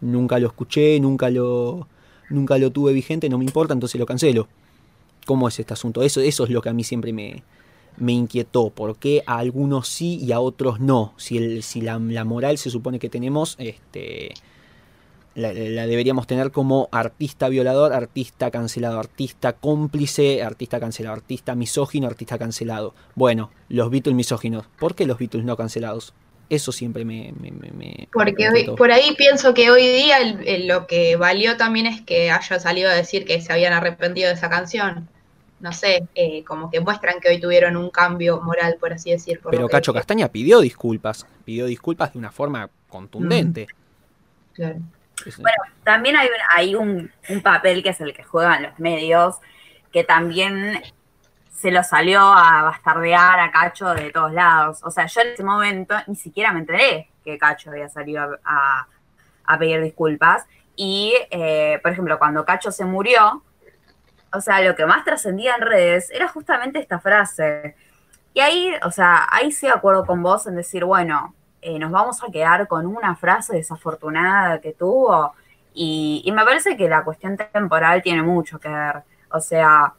nunca 0.00 0.38
lo 0.38 0.46
escuché, 0.48 0.98
nunca 1.00 1.30
lo, 1.30 1.88
nunca 2.30 2.58
lo 2.58 2.70
tuve 2.70 2.92
vigente, 2.92 3.28
no 3.28 3.38
me 3.38 3.44
importa, 3.44 3.74
entonces 3.74 3.98
lo 3.98 4.06
cancelo 4.06 4.48
cómo 5.28 5.46
es 5.46 5.60
este 5.60 5.74
asunto. 5.74 6.00
Eso, 6.02 6.22
eso 6.22 6.44
es 6.44 6.50
lo 6.50 6.62
que 6.62 6.70
a 6.70 6.72
mí 6.72 6.84
siempre 6.84 7.12
me, 7.12 7.42
me 7.98 8.12
inquietó. 8.12 8.70
¿Por 8.70 8.96
qué 8.96 9.22
a 9.26 9.36
algunos 9.36 9.86
sí 9.86 10.18
y 10.22 10.32
a 10.32 10.40
otros 10.40 10.80
no? 10.80 11.12
Si, 11.18 11.36
el, 11.36 11.62
si 11.62 11.82
la, 11.82 11.98
moral 11.98 12.56
se 12.56 12.70
supone 12.70 12.98
que 12.98 13.10
tenemos, 13.10 13.54
este, 13.58 14.32
la, 15.34 15.52
deberíamos 15.52 16.26
tener 16.26 16.50
como 16.50 16.88
artista 16.92 17.50
violador, 17.50 17.92
artista 17.92 18.50
cancelado, 18.50 18.98
artista 18.98 19.52
cómplice, 19.52 20.42
artista 20.42 20.80
cancelado, 20.80 21.16
artista 21.16 21.54
misógino, 21.54 22.06
artista 22.06 22.38
cancelado. 22.38 22.94
Bueno, 23.14 23.50
los 23.68 23.90
Beatles 23.90 24.16
misóginos. 24.16 24.64
¿Por 24.78 24.94
qué 24.94 25.04
los 25.04 25.18
Beatles 25.18 25.44
no 25.44 25.58
cancelados? 25.58 26.14
Eso 26.48 26.72
siempre 26.72 27.04
me... 27.04 27.34
Porque 28.14 28.48
por 28.78 28.90
ahí 28.90 29.14
pienso 29.18 29.52
que 29.52 29.70
hoy 29.70 29.86
día 29.86 30.16
lo 30.60 30.86
que 30.86 31.16
valió 31.16 31.58
también 31.58 31.84
es 31.84 32.00
que 32.00 32.30
haya 32.30 32.58
salido 32.58 32.88
a 32.88 32.94
decir 32.94 33.26
que 33.26 33.42
se 33.42 33.52
habían 33.52 33.74
arrepentido 33.74 34.28
de 34.28 34.34
esa 34.34 34.48
canción 34.48 35.10
no 35.60 35.72
sé, 35.72 36.06
eh, 36.14 36.44
como 36.44 36.70
que 36.70 36.80
muestran 36.80 37.20
que 37.20 37.28
hoy 37.28 37.40
tuvieron 37.40 37.76
un 37.76 37.90
cambio 37.90 38.40
moral, 38.40 38.76
por 38.78 38.92
así 38.92 39.10
decir. 39.10 39.40
Pero 39.50 39.68
Cacho 39.68 39.92
Castaña 39.92 40.28
pidió 40.28 40.60
disculpas, 40.60 41.26
pidió 41.44 41.66
disculpas 41.66 42.12
de 42.12 42.18
una 42.18 42.30
forma 42.30 42.70
contundente. 42.88 43.66
Claro. 44.54 44.78
Bueno, 45.36 45.62
también 45.82 46.16
hay, 46.16 46.28
un, 46.28 46.32
hay 46.54 46.74
un, 47.34 47.42
papel 47.42 47.82
que 47.82 47.90
es 47.90 48.00
el 48.00 48.12
que 48.14 48.22
juegan 48.22 48.62
los 48.62 48.78
medios, 48.78 49.36
que 49.92 50.04
también 50.04 50.80
se 51.52 51.72
lo 51.72 51.82
salió 51.82 52.20
a 52.20 52.62
bastardear 52.62 53.40
a 53.40 53.50
Cacho 53.50 53.94
de 53.94 54.10
todos 54.10 54.32
lados. 54.32 54.78
O 54.84 54.92
sea, 54.92 55.06
yo 55.06 55.20
en 55.22 55.28
ese 55.28 55.42
momento 55.42 55.96
ni 56.06 56.14
siquiera 56.14 56.52
me 56.52 56.60
enteré 56.60 57.10
que 57.24 57.36
Cacho 57.36 57.70
había 57.70 57.88
salido 57.88 58.38
a, 58.44 58.86
pedir 59.58 59.82
disculpas. 59.82 60.46
Y, 60.76 61.14
eh, 61.30 61.80
por 61.82 61.90
ejemplo, 61.90 62.16
cuando 62.18 62.44
Cacho 62.44 62.70
se 62.70 62.84
murió, 62.84 63.42
o 64.32 64.40
sea, 64.40 64.60
lo 64.60 64.74
que 64.74 64.86
más 64.86 65.04
trascendía 65.04 65.54
en 65.54 65.62
redes 65.62 66.10
era 66.10 66.28
justamente 66.28 66.78
esta 66.78 66.98
frase. 66.98 67.76
Y 68.34 68.40
ahí, 68.40 68.72
o 68.84 68.90
sea, 68.90 69.26
ahí 69.30 69.50
sí 69.52 69.66
acuerdo 69.66 70.04
con 70.04 70.22
vos 70.22 70.46
en 70.46 70.56
decir, 70.56 70.84
bueno, 70.84 71.34
eh, 71.60 71.78
nos 71.78 71.90
vamos 71.90 72.22
a 72.22 72.30
quedar 72.30 72.68
con 72.68 72.86
una 72.86 73.16
frase 73.16 73.56
desafortunada 73.56 74.60
que 74.60 74.72
tuvo. 74.72 75.32
Y, 75.74 76.28
me 76.34 76.44
parece 76.44 76.76
que 76.76 76.88
la 76.88 77.04
cuestión 77.04 77.36
temporal 77.36 78.02
tiene 78.02 78.22
mucho 78.22 78.58
que 78.58 78.68
ver. 78.68 79.02
O 79.30 79.40
sea, 79.40 79.94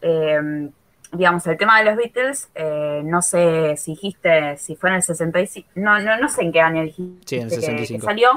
em, 0.00 0.70
digamos, 1.12 1.46
el 1.46 1.56
tema 1.56 1.78
de 1.78 1.84
los 1.86 1.96
Beatles, 1.96 2.50
eh, 2.54 3.02
no 3.04 3.22
sé 3.22 3.76
si 3.76 3.92
dijiste, 3.92 4.56
si 4.58 4.76
fue 4.76 4.90
en 4.90 4.96
el 4.96 5.02
65, 5.02 5.68
no, 5.76 5.98
no, 6.00 6.18
no 6.18 6.28
sé 6.28 6.42
en 6.42 6.52
qué 6.52 6.60
año 6.60 6.82
dijiste 6.82 7.26
sí, 7.26 7.36
en 7.36 7.42
el 7.44 7.50
65. 7.50 8.00
Que, 8.00 8.06
salió. 8.06 8.30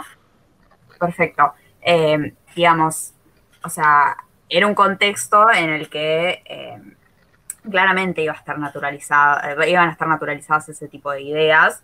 Perfecto. 0.99 1.53
Em, 1.81 2.33
digamos, 2.55 3.13
o 3.63 3.69
sea, 3.69 4.17
era 4.49 4.67
un 4.67 4.75
contexto 4.75 5.51
en 5.51 5.69
el 5.69 5.89
que 5.89 6.41
eh, 6.45 6.81
claramente 7.69 8.21
iba 8.21 8.33
a 8.33 8.37
estar 8.37 8.57
naturalizado, 8.57 9.61
eh, 9.61 9.69
iban 9.69 9.89
a 9.89 9.91
estar 9.91 10.07
naturalizadas 10.07 10.69
ese 10.69 10.87
tipo 10.87 11.11
de 11.11 11.21
ideas. 11.21 11.83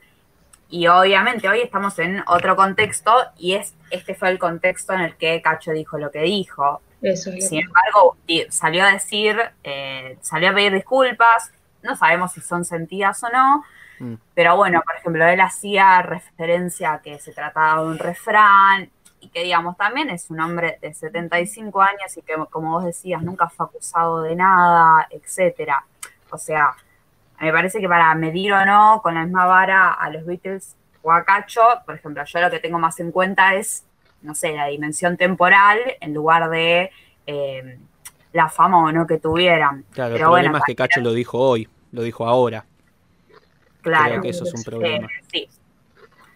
Y 0.70 0.88
obviamente 0.88 1.48
hoy 1.48 1.62
estamos 1.62 2.00
en 2.00 2.24
otro 2.28 2.56
contexto 2.56 3.14
y 3.38 3.54
es, 3.54 3.76
este 3.92 4.16
fue 4.16 4.30
el 4.30 4.40
contexto 4.40 4.94
en 4.94 5.02
el 5.02 5.16
que 5.18 5.42
Cacho 5.42 5.72
dijo 5.72 5.98
lo 5.98 6.10
que 6.10 6.22
dijo. 6.22 6.82
Sin 7.02 7.60
embargo, 7.60 8.16
salió 8.50 8.86
a 8.86 8.94
decir, 8.94 9.38
eh, 9.64 10.18
salió 10.22 10.50
a 10.50 10.54
pedir 10.54 10.74
disculpas, 10.74 11.52
no 11.84 11.98
sabemos 11.98 12.32
si 12.32 12.40
son 12.40 12.64
sentidas 12.64 13.22
o 13.24 13.30
no, 13.30 13.66
mm. 14.00 14.14
pero 14.34 14.56
bueno, 14.56 14.82
por 14.86 14.96
ejemplo, 14.96 15.26
él 15.28 15.42
hacía 15.42 16.02
referencia 16.02 16.94
a 16.94 17.02
que 17.02 17.20
se 17.20 17.34
trataba 17.34 17.82
de 17.82 17.88
un 17.90 18.00
refrán 18.00 18.90
y 19.24 19.30
que 19.30 19.44
digamos 19.44 19.78
también 19.78 20.10
es 20.10 20.30
un 20.30 20.42
hombre 20.42 20.78
de 20.82 20.94
75 20.94 21.82
años 21.82 22.18
y 22.18 22.22
que 22.22 22.34
como 22.50 22.72
vos 22.72 22.84
decías 22.84 23.24
nunca 23.24 23.48
fue 23.48 23.66
acusado 23.66 24.22
de 24.22 24.36
nada, 24.36 25.08
etcétera. 25.10 25.86
O 26.30 26.38
sea, 26.38 26.76
me 27.40 27.52
parece 27.54 27.80
que 27.80 27.88
para 27.88 28.14
medir 28.16 28.52
o 28.52 28.66
no 28.66 29.00
con 29.02 29.16
la 29.16 29.24
misma 29.24 29.46
vara 29.46 29.94
a 29.94 30.10
los 30.10 30.26
Beatles 30.26 30.76
o 31.02 31.12
a 31.12 31.24
Cacho, 31.24 31.62
por 31.86 31.96
ejemplo, 31.96 32.24
yo 32.26 32.42
lo 32.42 32.52
que 32.52 32.60
tengo 32.60 32.80
más 32.80 33.00
en 33.00 33.12
cuenta 33.12 33.56
es, 33.56 33.86
no 34.22 34.36
sé, 34.36 34.52
la 34.54 34.68
dimensión 34.68 35.16
temporal 35.16 35.80
en 36.02 36.14
lugar 36.14 36.50
de 36.50 36.92
eh, 37.26 37.80
la 38.34 38.50
fama 38.50 38.84
o 38.84 38.92
no 38.92 39.08
que 39.08 39.20
tuvieran. 39.20 39.86
Claro, 39.92 40.16
el 40.16 40.22
problema 40.22 40.58
es 40.58 40.64
que 40.66 40.76
Cacho 40.76 41.00
lo 41.00 41.14
dijo 41.14 41.40
hoy, 41.40 41.70
lo 41.94 42.02
dijo 42.02 42.28
ahora. 42.28 42.66
Claro. 43.82 44.06
Creo 44.06 44.22
que 44.22 44.30
eso 44.30 44.44
es 44.44 44.54
un 44.54 44.64
problema. 44.64 45.08
sí, 45.32 45.48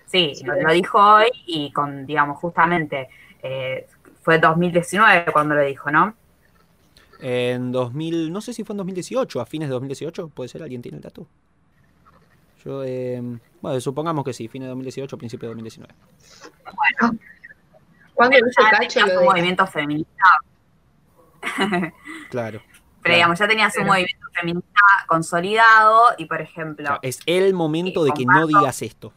Sí, 0.07 0.33
lo, 0.43 0.71
dijo 0.71 0.97
hoy 0.99 1.29
y 1.45 1.71
con, 1.71 2.05
digamos, 2.05 2.37
justamente, 2.39 3.09
eh, 3.43 3.87
fue 4.21 4.39
2019 4.39 5.31
cuando 5.31 5.55
lo 5.55 5.61
dijo, 5.61 5.91
¿no? 5.91 6.15
En 7.19 7.71
2000, 7.71 8.31
no 8.31 8.41
sé 8.41 8.53
si 8.53 8.63
fue 8.63 8.73
en 8.73 8.77
2018, 8.77 9.41
a 9.41 9.45
fines 9.45 9.67
de 9.67 9.73
2018, 9.73 10.29
puede 10.29 10.47
ser, 10.47 10.63
alguien 10.63 10.81
tiene 10.81 10.97
el 10.97 11.03
dato. 11.03 11.27
Yo, 12.63 12.83
eh, 12.83 13.21
bueno, 13.61 13.79
supongamos 13.81 14.23
que 14.23 14.33
sí, 14.33 14.47
fines 14.47 14.67
de 14.67 14.69
2018, 14.69 15.17
principio 15.17 15.49
de 15.49 15.55
2019. 15.55 15.93
Bueno, 16.63 17.19
cuando 18.13 18.37
ya 18.37 18.79
tenía 18.79 19.15
su 19.15 19.23
movimiento 19.23 19.67
feminista. 19.67 20.25
claro. 22.29 22.61
Pero 23.01 23.15
digamos, 23.15 23.39
ya 23.39 23.47
tenía 23.47 23.69
su 23.69 23.81
movimiento 23.83 24.27
feminista 24.33 24.81
consolidado 25.07 26.01
y, 26.17 26.25
por 26.25 26.41
ejemplo. 26.41 26.99
es 27.01 27.19
el 27.25 27.53
momento 27.53 28.03
de 28.03 28.11
que 28.11 28.25
no 28.25 28.47
digas 28.47 28.81
esto. 28.81 29.13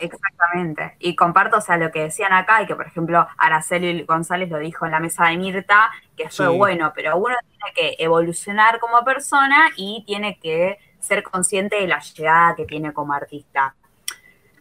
Exactamente. 0.00 0.96
Y 0.98 1.16
comparto, 1.16 1.58
o 1.58 1.60
sea, 1.60 1.76
lo 1.76 1.90
que 1.90 2.02
decían 2.02 2.32
acá 2.32 2.62
y 2.62 2.66
que, 2.66 2.76
por 2.76 2.86
ejemplo, 2.86 3.26
Araceli 3.36 4.04
González 4.04 4.48
lo 4.50 4.58
dijo 4.58 4.86
en 4.86 4.92
la 4.92 5.00
mesa 5.00 5.26
de 5.26 5.36
Mirta, 5.36 5.90
que 6.16 6.28
fue 6.30 6.48
bueno, 6.48 6.92
pero 6.94 7.16
uno 7.16 7.34
tiene 7.48 7.74
que 7.74 8.02
evolucionar 8.02 8.78
como 8.78 9.04
persona 9.04 9.70
y 9.76 10.04
tiene 10.06 10.38
que 10.40 10.78
ser 10.98 11.22
consciente 11.22 11.76
de 11.76 11.88
la 11.88 12.00
llegada 12.00 12.54
que 12.56 12.64
tiene 12.64 12.92
como 12.92 13.12
artista. 13.12 13.74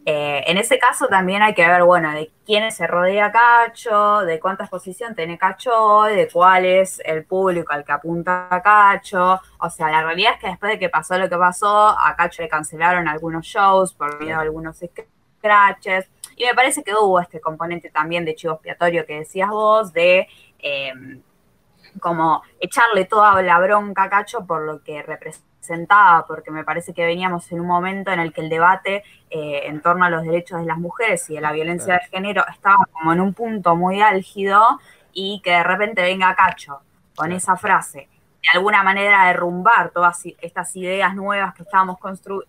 Eh, 0.10 0.42
en 0.50 0.58
ese 0.58 0.80
caso 0.80 1.08
también 1.10 1.42
hay 1.42 1.54
que 1.54 1.68
ver, 1.68 1.84
bueno, 1.84 2.10
de 2.14 2.32
quiénes 2.46 2.78
se 2.78 2.88
rodea 2.88 3.30
Cacho, 3.30 4.20
de 4.20 4.40
cuánta 4.40 4.64
exposición 4.64 5.14
tiene 5.16 5.38
Cacho, 5.38 6.04
de 6.04 6.30
cuál 6.32 6.64
es 6.64 7.02
el 7.04 7.26
público 7.26 7.74
al 7.74 7.84
que 7.84 7.92
apunta 7.92 8.48
Cacho. 8.64 9.42
O 9.60 9.70
sea, 9.70 9.90
la 9.92 10.04
realidad 10.04 10.36
es 10.36 10.40
que 10.40 10.48
después 10.48 10.72
de 10.72 10.80
que 10.80 10.88
pasó 10.88 11.18
lo 11.18 11.28
que 11.28 11.36
pasó, 11.36 11.90
a 11.90 12.16
Cacho 12.16 12.42
le 12.42 12.48
cancelaron 12.48 13.10
algunos 13.10 13.46
shows 13.46 13.94
por 13.94 14.22
miedo 14.22 14.38
a 14.38 14.44
algunos 14.44 14.78
scratches. 14.78 16.10
Y 16.38 16.46
me 16.46 16.54
parece 16.54 16.84
que 16.84 16.96
hubo 16.96 17.20
este 17.20 17.42
componente 17.42 17.90
también 17.90 18.24
de 18.24 18.34
chivo 18.34 18.54
expiatorio 18.54 19.06
que 19.06 19.20
decías 19.20 19.50
vos, 19.50 19.92
de 19.92 20.26
eh, 20.60 20.94
como 22.00 22.44
echarle 22.62 23.04
toda 23.04 23.42
la 23.42 23.60
bronca 23.60 24.04
a 24.04 24.10
Cacho 24.10 24.46
por 24.46 24.62
lo 24.62 24.82
que 24.82 25.04
representa 25.04 25.57
sentada, 25.68 26.26
porque 26.26 26.50
me 26.52 26.64
parece 26.64 26.94
que 26.94 27.06
veníamos 27.06 27.52
en 27.52 27.60
un 27.60 27.68
momento 27.68 28.12
en 28.12 28.20
el 28.20 28.34
que 28.34 28.42
el 28.42 28.50
debate 28.50 29.04
eh, 29.30 29.62
en 29.66 29.82
torno 29.82 30.06
a 30.06 30.10
los 30.10 30.24
derechos 30.24 30.60
de 30.60 30.66
las 30.66 30.78
mujeres 30.78 31.30
y 31.30 31.36
de 31.36 31.42
la 31.42 31.52
violencia 31.52 31.96
de 31.96 32.08
género 32.10 32.46
estaba 32.50 32.78
como 32.92 33.14
en 33.14 33.22
un 33.22 33.34
punto 33.34 33.76
muy 33.76 34.02
álgido 34.02 34.80
y 35.14 35.42
que 35.44 35.52
de 35.52 35.64
repente 35.64 36.02
venga 36.02 36.36
Cacho 36.36 36.82
con 37.16 37.32
esa 37.32 37.58
frase, 37.58 38.08
de 38.44 38.58
alguna 38.58 38.84
manera 38.84 39.26
derrumbar 39.26 39.90
todas 39.90 40.24
estas 40.42 40.76
ideas 40.76 41.16
nuevas 41.16 41.54
que 41.54 41.64
estábamos 41.64 41.98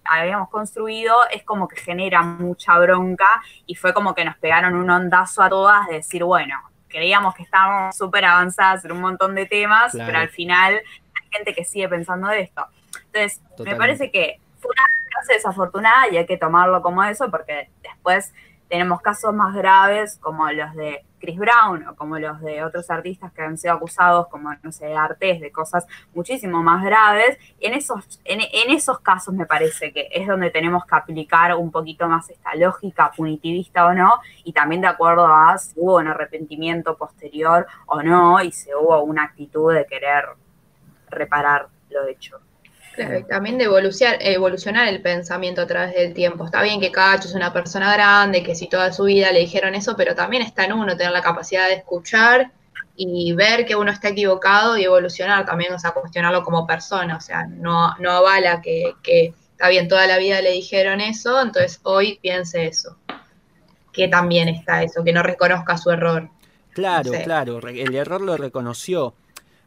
habíamos 0.04 0.48
construido, 0.48 1.14
es 1.32 1.42
como 1.42 1.66
que 1.66 1.76
genera 1.76 2.22
mucha 2.22 2.78
bronca 2.78 3.42
y 3.66 3.74
fue 3.74 3.92
como 3.92 4.14
que 4.14 4.24
nos 4.24 4.36
pegaron 4.36 4.76
un 4.76 4.88
ondazo 4.90 5.42
a 5.42 5.48
todas 5.48 5.86
de 5.88 5.94
decir, 5.94 6.22
bueno, 6.22 6.60
creíamos 6.88 7.34
que 7.34 7.42
estábamos 7.42 7.96
súper 7.96 8.24
avanzadas 8.24 8.84
en 8.84 8.92
un 8.92 9.00
montón 9.00 9.34
de 9.34 9.46
temas, 9.46 9.92
pero 9.92 10.18
al 10.18 10.28
final 10.28 10.74
hay 10.74 11.28
gente 11.30 11.54
que 11.54 11.64
sigue 11.64 11.88
pensando 11.88 12.28
de 12.28 12.42
esto. 12.42 12.66
Entonces, 13.12 13.42
me 13.64 13.76
parece 13.76 14.10
que 14.10 14.40
fue 14.58 14.70
una 14.70 15.10
frase 15.10 15.34
desafortunada 15.34 16.08
y 16.10 16.16
hay 16.16 16.26
que 16.26 16.36
tomarlo 16.36 16.82
como 16.82 17.02
eso 17.04 17.30
porque 17.30 17.70
después 17.82 18.32
tenemos 18.68 19.00
casos 19.00 19.34
más 19.34 19.54
graves 19.54 20.18
como 20.20 20.50
los 20.50 20.74
de 20.74 21.04
Chris 21.18 21.38
Brown 21.38 21.86
o 21.88 21.96
como 21.96 22.18
los 22.18 22.40
de 22.40 22.62
otros 22.62 22.90
artistas 22.90 23.32
que 23.32 23.42
han 23.42 23.58
sido 23.58 23.74
acusados 23.74 24.28
como, 24.28 24.50
no 24.62 24.72
sé, 24.72 24.86
de 24.86 24.96
artes, 24.96 25.40
de 25.40 25.50
cosas 25.50 25.86
muchísimo 26.14 26.62
más 26.62 26.84
graves. 26.84 27.38
En 27.60 27.72
esos, 27.72 28.20
en, 28.24 28.40
esos 28.70 29.00
casos 29.00 29.34
me 29.34 29.46
parece 29.46 29.92
que 29.92 30.08
es 30.12 30.26
donde 30.26 30.50
tenemos 30.50 30.84
que 30.84 30.94
aplicar 30.94 31.54
un 31.56 31.70
poquito 31.70 32.08
más 32.08 32.28
esta 32.30 32.54
lógica 32.54 33.10
punitivista 33.16 33.86
o 33.86 33.94
no, 33.94 34.14
y 34.44 34.52
también 34.52 34.82
de 34.82 34.88
acuerdo 34.88 35.26
a 35.26 35.56
si 35.58 35.72
hubo 35.76 35.96
un 35.96 36.08
arrepentimiento 36.08 36.96
posterior 36.96 37.66
o 37.86 38.02
no, 38.02 38.40
y 38.42 38.52
si 38.52 38.70
hubo 38.74 39.02
una 39.02 39.24
actitud 39.24 39.74
de 39.74 39.86
querer 39.86 40.24
reparar 41.10 41.68
lo 41.90 42.06
hecho 42.06 42.38
también 43.28 43.58
de 43.58 43.64
evolucionar, 43.64 44.88
el 44.88 45.02
pensamiento 45.02 45.62
a 45.62 45.66
través 45.66 45.94
del 45.94 46.14
tiempo. 46.14 46.44
Está 46.44 46.62
bien 46.62 46.80
que 46.80 46.92
Cacho 46.92 47.28
es 47.28 47.34
una 47.34 47.52
persona 47.52 47.92
grande, 47.92 48.42
que 48.42 48.54
si 48.54 48.68
toda 48.68 48.92
su 48.92 49.04
vida 49.04 49.32
le 49.32 49.40
dijeron 49.40 49.74
eso, 49.74 49.96
pero 49.96 50.14
también 50.14 50.42
está 50.42 50.64
en 50.64 50.72
uno 50.72 50.96
tener 50.96 51.12
la 51.12 51.22
capacidad 51.22 51.66
de 51.68 51.74
escuchar 51.74 52.52
y 52.96 53.32
ver 53.32 53.64
que 53.64 53.76
uno 53.76 53.92
está 53.92 54.08
equivocado 54.08 54.76
y 54.76 54.84
evolucionar 54.84 55.46
también, 55.46 55.72
o 55.72 55.78
sea, 55.78 55.92
cuestionarlo 55.92 56.42
como 56.42 56.66
persona. 56.66 57.16
O 57.16 57.20
sea, 57.20 57.46
no, 57.46 57.96
no 57.98 58.10
avala 58.10 58.60
que, 58.60 58.94
que 59.02 59.34
está 59.52 59.68
bien, 59.68 59.88
toda 59.88 60.06
la 60.06 60.18
vida 60.18 60.40
le 60.40 60.52
dijeron 60.52 61.00
eso, 61.00 61.40
entonces 61.40 61.80
hoy 61.84 62.18
piense 62.20 62.66
eso. 62.66 62.96
Que 63.92 64.08
también 64.08 64.48
está 64.48 64.82
eso, 64.82 65.04
que 65.04 65.12
no 65.12 65.22
reconozca 65.22 65.76
su 65.78 65.90
error. 65.90 66.30
Claro, 66.72 67.10
claro, 67.24 67.58
el 67.66 67.94
error 67.94 68.20
lo 68.20 68.36
reconoció 68.36 69.14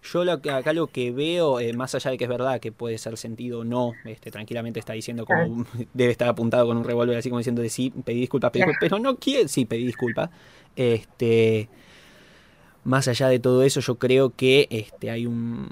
yo 0.04 0.26
lo, 0.26 0.34
acá 0.34 0.74
lo 0.74 0.88
que 0.88 1.12
veo, 1.12 1.60
eh, 1.60 1.74
más 1.74 1.94
allá 1.94 2.12
de 2.12 2.18
que 2.18 2.24
es 2.24 2.30
verdad 2.30 2.60
que 2.60 2.72
puede 2.72 2.98
ser 2.98 3.18
sentido 3.18 3.60
o 3.60 3.64
no, 3.64 3.94
este, 4.06 4.32
tranquilamente 4.32 4.80
está 4.80 4.94
diciendo 4.94 5.26
como 5.26 5.66
debe 5.94 6.12
estar 6.12 6.28
apuntado 6.28 6.66
con 6.68 6.78
un 6.78 6.84
revólver 6.84 7.18
así 7.18 7.30
como 7.30 7.40
diciendo 7.40 7.62
de 7.62 7.70
sí, 7.70 7.92
pedí 7.92 8.22
disculpas, 8.22 8.52
pero 8.52 9.00
no 9.00 9.18
quiere, 9.18 9.48
sí, 9.48 9.66
pedí 9.66 9.86
disculpas. 9.86 10.30
Este, 10.76 11.70
más 12.84 13.08
allá 13.08 13.28
de 13.28 13.40
todo 13.40 13.64
eso, 13.64 13.80
yo 13.80 13.96
creo 13.96 14.32
que 14.36 14.68
este, 14.72 15.12
hay 15.12 15.28
un 15.28 15.68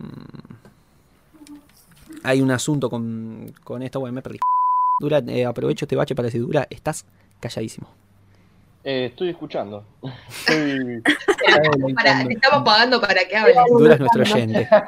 hay 2.23 2.41
un 2.41 2.51
asunto 2.51 2.89
con, 2.89 3.53
con 3.63 3.81
esto, 3.81 3.99
bueno, 3.99 4.13
me 4.13 4.21
perdí. 4.21 4.39
Dura, 4.99 5.19
eh, 5.27 5.45
aprovecho 5.45 5.85
este 5.85 5.95
bache 5.95 6.15
para 6.15 6.25
decir, 6.25 6.41
Dura, 6.41 6.67
estás 6.69 7.05
calladísimo. 7.39 7.87
Eh, 8.83 9.05
estoy 9.05 9.29
escuchando. 9.29 9.85
estamos 12.29 12.63
pagando 12.63 13.01
para 13.01 13.25
que 13.27 13.35
hable. 13.35 13.53
Dura 13.69 13.97
nuestro 13.97 14.21
oyente. 14.21 14.67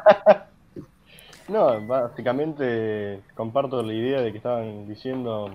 No, 1.47 1.85
básicamente 1.85 3.23
comparto 3.35 3.83
la 3.83 3.91
idea 3.91 4.21
de 4.21 4.31
que 4.31 4.37
estaban 4.37 4.87
diciendo 4.87 5.53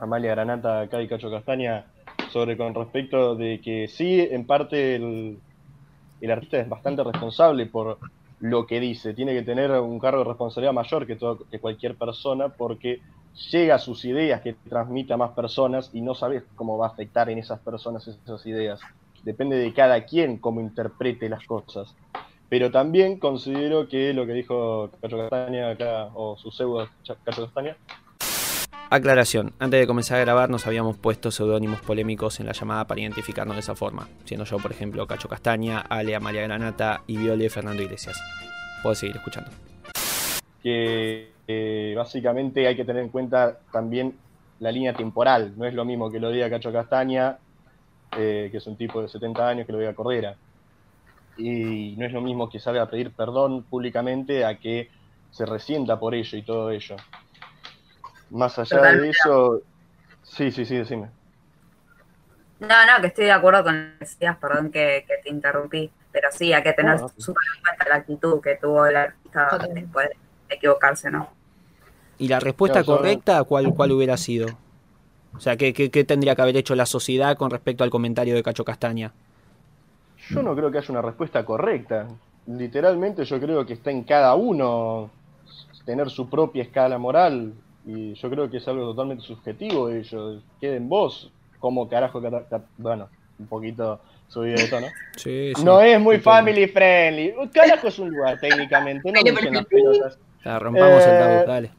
Amalia 0.00 0.30
Granata, 0.30 0.80
acá 0.80 1.02
y 1.02 1.08
Cacho 1.08 1.30
Castaña 1.30 1.84
sobre 2.30 2.56
con 2.56 2.74
respecto 2.74 3.36
de 3.36 3.60
que 3.60 3.86
sí, 3.86 4.18
en 4.18 4.46
parte 4.46 4.96
el, 4.96 5.40
el 6.22 6.30
artista 6.30 6.58
es 6.58 6.68
bastante 6.70 7.04
responsable 7.04 7.66
por 7.66 7.98
lo 8.40 8.66
que 8.66 8.80
dice, 8.80 9.12
tiene 9.12 9.34
que 9.34 9.42
tener 9.42 9.72
un 9.72 9.98
cargo 9.98 10.20
de 10.20 10.28
responsabilidad 10.28 10.72
mayor 10.72 11.06
que, 11.06 11.16
todo, 11.16 11.46
que 11.50 11.58
cualquier 11.58 11.96
persona 11.96 12.48
porque 12.48 13.02
llega 13.50 13.76
a 13.76 13.78
sus 13.78 14.04
ideas 14.04 14.40
que 14.42 14.54
transmite 14.68 15.12
a 15.12 15.16
más 15.16 15.32
personas 15.32 15.90
y 15.92 16.00
no 16.00 16.14
sabes 16.14 16.44
cómo 16.54 16.78
va 16.78 16.86
a 16.86 16.90
afectar 16.90 17.28
en 17.30 17.38
esas 17.38 17.60
personas 17.60 18.06
esas 18.06 18.46
ideas. 18.46 18.80
Depende 19.22 19.56
de 19.56 19.72
cada 19.72 20.04
quien 20.04 20.38
cómo 20.38 20.60
interprete 20.60 21.28
las 21.28 21.44
cosas. 21.46 21.94
Pero 22.48 22.70
también 22.70 23.18
considero 23.18 23.88
que 23.88 24.12
lo 24.12 24.26
que 24.26 24.32
dijo 24.32 24.90
Cacho 25.00 25.16
Castaña 25.18 25.70
acá, 25.70 26.10
o 26.14 26.36
su 26.36 26.50
pseudo 26.50 26.88
Cacho 27.24 27.44
Castaña. 27.46 27.76
Aclaración, 28.90 29.54
antes 29.58 29.80
de 29.80 29.86
comenzar 29.86 30.18
a 30.18 30.20
grabar 30.20 30.50
nos 30.50 30.66
habíamos 30.66 30.96
puesto 30.96 31.30
seudónimos 31.30 31.80
polémicos 31.80 32.38
en 32.38 32.46
la 32.46 32.52
llamada 32.52 32.86
para 32.86 33.00
identificarnos 33.00 33.56
de 33.56 33.60
esa 33.60 33.74
forma, 33.74 34.08
siendo 34.24 34.44
yo, 34.44 34.58
por 34.58 34.70
ejemplo, 34.70 35.06
Cacho 35.06 35.28
Castaña, 35.28 35.80
Ale 35.80 36.20
María 36.20 36.42
Granata 36.42 37.02
y 37.06 37.16
Viole 37.16 37.48
Fernando 37.48 37.82
Iglesias. 37.82 38.22
Puedo 38.82 38.94
seguir 38.94 39.16
escuchando. 39.16 39.50
Que 40.62 41.33
eh, 41.46 41.94
básicamente 41.96 42.66
hay 42.66 42.76
que 42.76 42.84
tener 42.84 43.02
en 43.02 43.10
cuenta 43.10 43.58
también 43.70 44.16
la 44.60 44.72
línea 44.72 44.94
temporal. 44.94 45.52
No 45.56 45.66
es 45.66 45.74
lo 45.74 45.84
mismo 45.84 46.10
que 46.10 46.20
lo 46.20 46.30
diga 46.30 46.48
Cacho 46.48 46.72
Castaña, 46.72 47.38
eh, 48.16 48.48
que 48.50 48.58
es 48.58 48.66
un 48.66 48.76
tipo 48.76 49.02
de 49.02 49.08
70 49.08 49.48
años, 49.48 49.66
que 49.66 49.72
lo 49.72 49.78
diga 49.78 49.94
Cordera. 49.94 50.36
Y 51.36 51.94
no 51.98 52.06
es 52.06 52.12
lo 52.12 52.20
mismo 52.20 52.48
que 52.48 52.60
salga 52.60 52.82
a 52.82 52.90
pedir 52.90 53.12
perdón 53.12 53.64
públicamente 53.64 54.44
a 54.44 54.56
que 54.58 54.88
se 55.30 55.44
resienta 55.44 55.98
por 55.98 56.14
ello 56.14 56.38
y 56.38 56.42
todo 56.42 56.70
ello. 56.70 56.96
Más 58.30 58.58
allá 58.58 58.80
de 58.80 59.10
eso, 59.10 59.60
sí, 60.22 60.50
sí, 60.50 60.64
sí, 60.64 60.76
decime. 60.76 61.10
No, 62.60 62.86
no, 62.86 63.00
que 63.00 63.08
estoy 63.08 63.24
de 63.26 63.32
acuerdo 63.32 63.64
con 63.64 63.76
lo 63.76 63.98
que 63.98 64.04
decías, 64.04 64.36
perdón 64.38 64.70
que, 64.70 65.04
te 65.22 65.28
interrumpí, 65.28 65.90
pero 66.12 66.28
sí, 66.30 66.52
hay 66.52 66.62
que 66.62 66.72
tener 66.72 66.98
súper 66.98 67.42
en 67.56 67.62
cuenta 67.62 67.88
la 67.88 67.96
actitud 67.96 68.40
que 68.40 68.56
tuvo 68.56 68.86
el 68.86 68.96
artista 68.96 69.58
después 69.74 70.08
equivocarse, 70.48 71.10
¿no? 71.10 71.28
¿Y 72.18 72.28
la 72.28 72.40
respuesta 72.40 72.84
correcta 72.84 73.42
cuál, 73.44 73.74
cuál 73.74 73.92
hubiera 73.92 74.16
sido? 74.16 74.48
O 75.36 75.40
sea, 75.40 75.56
¿qué, 75.56 75.72
¿qué, 75.72 76.04
tendría 76.04 76.36
que 76.36 76.42
haber 76.42 76.56
hecho 76.56 76.74
la 76.74 76.86
sociedad 76.86 77.36
con 77.36 77.50
respecto 77.50 77.82
al 77.82 77.90
comentario 77.90 78.34
de 78.34 78.42
Cacho 78.42 78.64
Castaña? 78.64 79.12
Yo 80.30 80.42
no 80.42 80.54
creo 80.54 80.70
que 80.70 80.78
haya 80.78 80.90
una 80.90 81.02
respuesta 81.02 81.44
correcta. 81.44 82.06
Literalmente 82.46 83.24
yo 83.24 83.40
creo 83.40 83.66
que 83.66 83.72
está 83.72 83.90
en 83.90 84.04
cada 84.04 84.34
uno 84.36 85.10
tener 85.84 86.08
su 86.10 86.28
propia 86.28 86.62
escala 86.62 86.98
moral 86.98 87.52
y 87.84 88.14
yo 88.14 88.30
creo 88.30 88.48
que 88.48 88.58
es 88.58 88.68
algo 88.68 88.84
totalmente 88.84 89.24
subjetivo 89.24 89.88
ellos. 89.88 90.42
Queden 90.60 90.88
vos 90.88 91.32
como 91.58 91.88
carajo, 91.88 92.22
bueno, 92.78 93.08
un 93.38 93.46
poquito 93.46 94.00
subido 94.28 94.56
de 94.56 94.68
tono. 94.68 94.86
Sí, 95.16 95.52
sí, 95.54 95.64
no 95.64 95.80
es 95.80 96.00
muy 96.00 96.18
family 96.18 96.66
friendly. 96.66 97.34
Carajo 97.52 97.88
es 97.88 97.98
un 97.98 98.10
lugar 98.10 98.38
técnicamente, 98.40 99.10
no 99.10 99.22
dicen 99.22 99.54
las 99.54 99.66
pelotas 99.66 100.18
rompamos 100.44 101.04
el 101.04 101.18
tabú, 101.18 101.32
eh, 101.32 101.44
dale. 101.46 101.70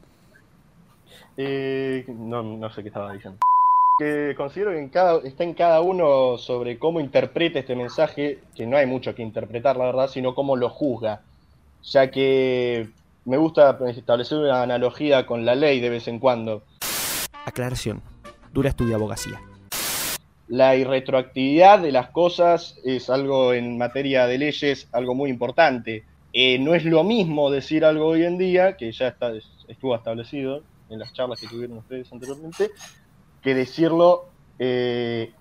Eh, 1.36 2.04
no, 2.08 2.42
no 2.42 2.70
sé 2.70 2.82
qué 2.82 2.88
estaba 2.88 3.12
diciendo. 3.12 3.38
Que 3.98 4.34
considero 4.36 4.72
que 4.72 4.78
en 4.78 4.88
cada, 4.88 5.20
está 5.20 5.44
en 5.44 5.54
cada 5.54 5.80
uno 5.80 6.36
sobre 6.36 6.78
cómo 6.78 7.00
interpreta 7.00 7.58
este 7.58 7.76
mensaje, 7.76 8.40
que 8.54 8.66
no 8.66 8.76
hay 8.76 8.86
mucho 8.86 9.14
que 9.14 9.22
interpretar, 9.22 9.76
la 9.76 9.86
verdad, 9.86 10.08
sino 10.08 10.34
cómo 10.34 10.56
lo 10.56 10.68
juzga. 10.68 11.22
Ya 11.82 12.10
que 12.10 12.88
me 13.24 13.36
gusta 13.36 13.78
establecer 13.88 14.38
una 14.38 14.62
analogía 14.62 15.24
con 15.26 15.46
la 15.46 15.54
ley 15.54 15.80
de 15.80 15.90
vez 15.90 16.08
en 16.08 16.18
cuando. 16.18 16.62
Aclaración. 17.44 18.02
Dura 18.52 18.70
estudia 18.70 18.96
abogacía. 18.96 19.40
La 20.48 20.76
irretroactividad 20.76 21.80
de 21.80 21.92
las 21.92 22.10
cosas 22.10 22.78
es 22.84 23.10
algo 23.10 23.52
en 23.52 23.78
materia 23.78 24.26
de 24.26 24.38
leyes, 24.38 24.88
algo 24.92 25.14
muy 25.14 25.30
importante 25.30 26.04
eh, 26.38 26.58
no 26.58 26.74
es 26.74 26.84
lo 26.84 27.02
mismo 27.02 27.50
decir 27.50 27.82
algo 27.82 28.08
hoy 28.08 28.24
en 28.24 28.36
día, 28.36 28.76
que 28.76 28.92
ya 28.92 29.08
está, 29.08 29.32
estuvo 29.68 29.96
establecido 29.96 30.60
en 30.90 30.98
las 30.98 31.14
charlas 31.14 31.40
que 31.40 31.46
tuvieron 31.46 31.78
ustedes 31.78 32.12
anteriormente, 32.12 32.72
que 33.40 33.54
decirlo, 33.54 34.26
eh, 34.58 35.32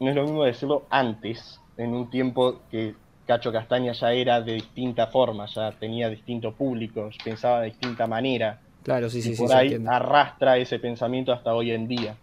no 0.00 0.08
es 0.08 0.16
lo 0.16 0.22
mismo 0.22 0.44
decirlo 0.44 0.86
antes, 0.88 1.60
en 1.76 1.92
un 1.92 2.08
tiempo 2.08 2.62
que 2.70 2.94
Cacho 3.26 3.52
Castaña 3.52 3.92
ya 3.92 4.10
era 4.14 4.40
de 4.40 4.54
distinta 4.54 5.08
forma, 5.08 5.44
ya 5.54 5.70
tenía 5.72 6.08
distinto 6.08 6.54
público, 6.54 7.10
pensaba 7.22 7.60
de 7.60 7.66
distinta 7.66 8.06
manera. 8.06 8.58
Claro, 8.84 9.10
sí, 9.10 9.20
sí, 9.20 9.32
y 9.32 9.34
sí. 9.34 9.42
Por 9.42 9.54
ahí 9.54 9.78
arrastra 9.86 10.56
ese 10.56 10.78
pensamiento 10.78 11.30
hasta 11.30 11.52
hoy 11.52 11.72
en 11.72 11.86
día. 11.86 12.16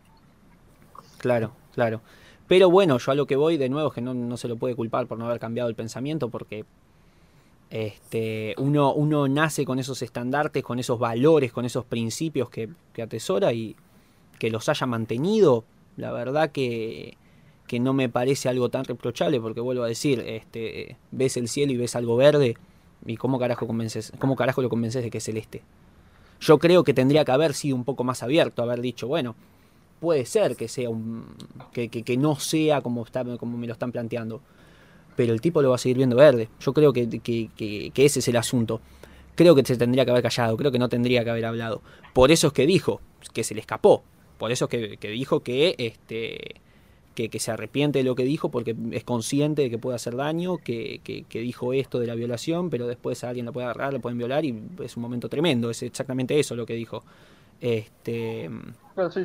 Claro, 1.19 1.51
claro. 1.75 2.01
Pero 2.47 2.71
bueno, 2.71 2.97
yo 2.97 3.11
a 3.11 3.15
lo 3.15 3.27
que 3.27 3.35
voy 3.35 3.57
de 3.57 3.69
nuevo 3.69 3.89
es 3.89 3.93
que 3.93 4.01
no, 4.01 4.15
no 4.15 4.35
se 4.35 4.47
lo 4.47 4.57
puede 4.57 4.75
culpar 4.75 5.05
por 5.05 5.19
no 5.19 5.27
haber 5.27 5.39
cambiado 5.39 5.69
el 5.69 5.75
pensamiento, 5.75 6.29
porque 6.29 6.65
este, 7.69 8.55
uno, 8.57 8.93
uno 8.93 9.27
nace 9.27 9.65
con 9.65 9.79
esos 9.79 10.01
estandartes, 10.01 10.63
con 10.63 10.79
esos 10.79 10.99
valores, 10.99 11.51
con 11.51 11.65
esos 11.65 11.85
principios 11.85 12.49
que, 12.49 12.69
atesora 13.01 13.53
y 13.53 13.75
que 14.39 14.49
los 14.49 14.69
haya 14.69 14.85
mantenido, 14.85 15.65
la 15.97 16.11
verdad 16.11 16.51
que, 16.51 17.17
que, 17.67 17.79
no 17.79 17.93
me 17.93 18.09
parece 18.09 18.49
algo 18.49 18.69
tan 18.69 18.85
reprochable, 18.85 19.39
porque 19.39 19.61
vuelvo 19.61 19.83
a 19.83 19.87
decir, 19.87 20.19
este, 20.25 20.97
ves 21.11 21.37
el 21.37 21.47
cielo 21.47 21.73
y 21.73 21.77
ves 21.77 21.95
algo 21.95 22.15
verde, 22.15 22.55
y 23.05 23.17
cómo 23.17 23.39
carajo, 23.39 23.67
convences, 23.67 24.11
cómo 24.19 24.35
carajo 24.35 24.61
lo 24.61 24.69
convences 24.69 25.03
de 25.03 25.09
que 25.09 25.17
es 25.19 25.23
celeste. 25.23 25.63
Yo 26.39 26.59
creo 26.59 26.83
que 26.83 26.93
tendría 26.93 27.23
que 27.25 27.31
haber 27.31 27.53
sido 27.53 27.75
un 27.75 27.83
poco 27.83 28.03
más 28.03 28.23
abierto, 28.23 28.61
haber 28.61 28.81
dicho, 28.81 29.07
bueno, 29.07 29.35
puede 29.99 30.25
ser 30.25 30.55
que 30.55 30.67
sea 30.67 30.89
un. 30.89 31.25
que, 31.71 31.89
que, 31.89 32.03
que 32.03 32.17
no 32.17 32.35
sea 32.35 32.81
como, 32.81 33.03
está, 33.03 33.23
como 33.37 33.57
me 33.57 33.67
lo 33.67 33.73
están 33.73 33.91
planteando 33.91 34.41
pero 35.15 35.33
el 35.33 35.41
tipo 35.41 35.61
lo 35.61 35.69
va 35.69 35.75
a 35.75 35.79
seguir 35.79 35.97
viendo 35.97 36.15
verde. 36.15 36.49
Yo 36.59 36.73
creo 36.73 36.93
que, 36.93 37.07
que, 37.19 37.91
ese 37.95 38.19
es 38.19 38.27
el 38.27 38.37
asunto. 38.37 38.81
Creo 39.35 39.55
que 39.55 39.65
se 39.65 39.77
tendría 39.77 40.05
que 40.05 40.11
haber 40.11 40.23
callado, 40.23 40.55
creo 40.57 40.71
que 40.71 40.79
no 40.79 40.89
tendría 40.89 41.23
que 41.23 41.29
haber 41.29 41.45
hablado. 41.45 41.81
Por 42.13 42.31
eso 42.31 42.47
es 42.47 42.53
que 42.53 42.65
dijo, 42.65 43.01
que 43.33 43.43
se 43.43 43.53
le 43.53 43.61
escapó. 43.61 44.03
Por 44.37 44.51
eso 44.51 44.67
es 44.69 44.97
que, 44.97 45.09
dijo 45.09 45.41
que, 45.41 45.75
este, 45.77 46.61
que, 47.15 47.39
se 47.39 47.51
arrepiente 47.51 47.99
de 47.99 48.03
lo 48.05 48.15
que 48.15 48.23
dijo 48.23 48.49
porque 48.49 48.75
es 48.91 49.03
consciente 49.03 49.63
de 49.63 49.69
que 49.69 49.77
puede 49.77 49.95
hacer 49.95 50.15
daño, 50.15 50.57
que, 50.57 51.25
dijo 51.31 51.73
esto 51.73 51.99
de 51.99 52.07
la 52.07 52.15
violación, 52.15 52.69
pero 52.69 52.87
después 52.87 53.23
alguien 53.23 53.45
lo 53.45 53.53
puede 53.53 53.65
agarrar, 53.65 53.93
lo 53.93 53.99
pueden 53.99 54.17
violar 54.17 54.45
y 54.45 54.57
es 54.83 54.97
un 54.97 55.03
momento 55.03 55.29
tremendo. 55.29 55.69
Es 55.69 55.83
exactamente 55.83 56.39
eso 56.39 56.55
lo 56.55 56.65
que 56.65 56.73
dijo. 56.73 57.03
Este... 57.61 58.49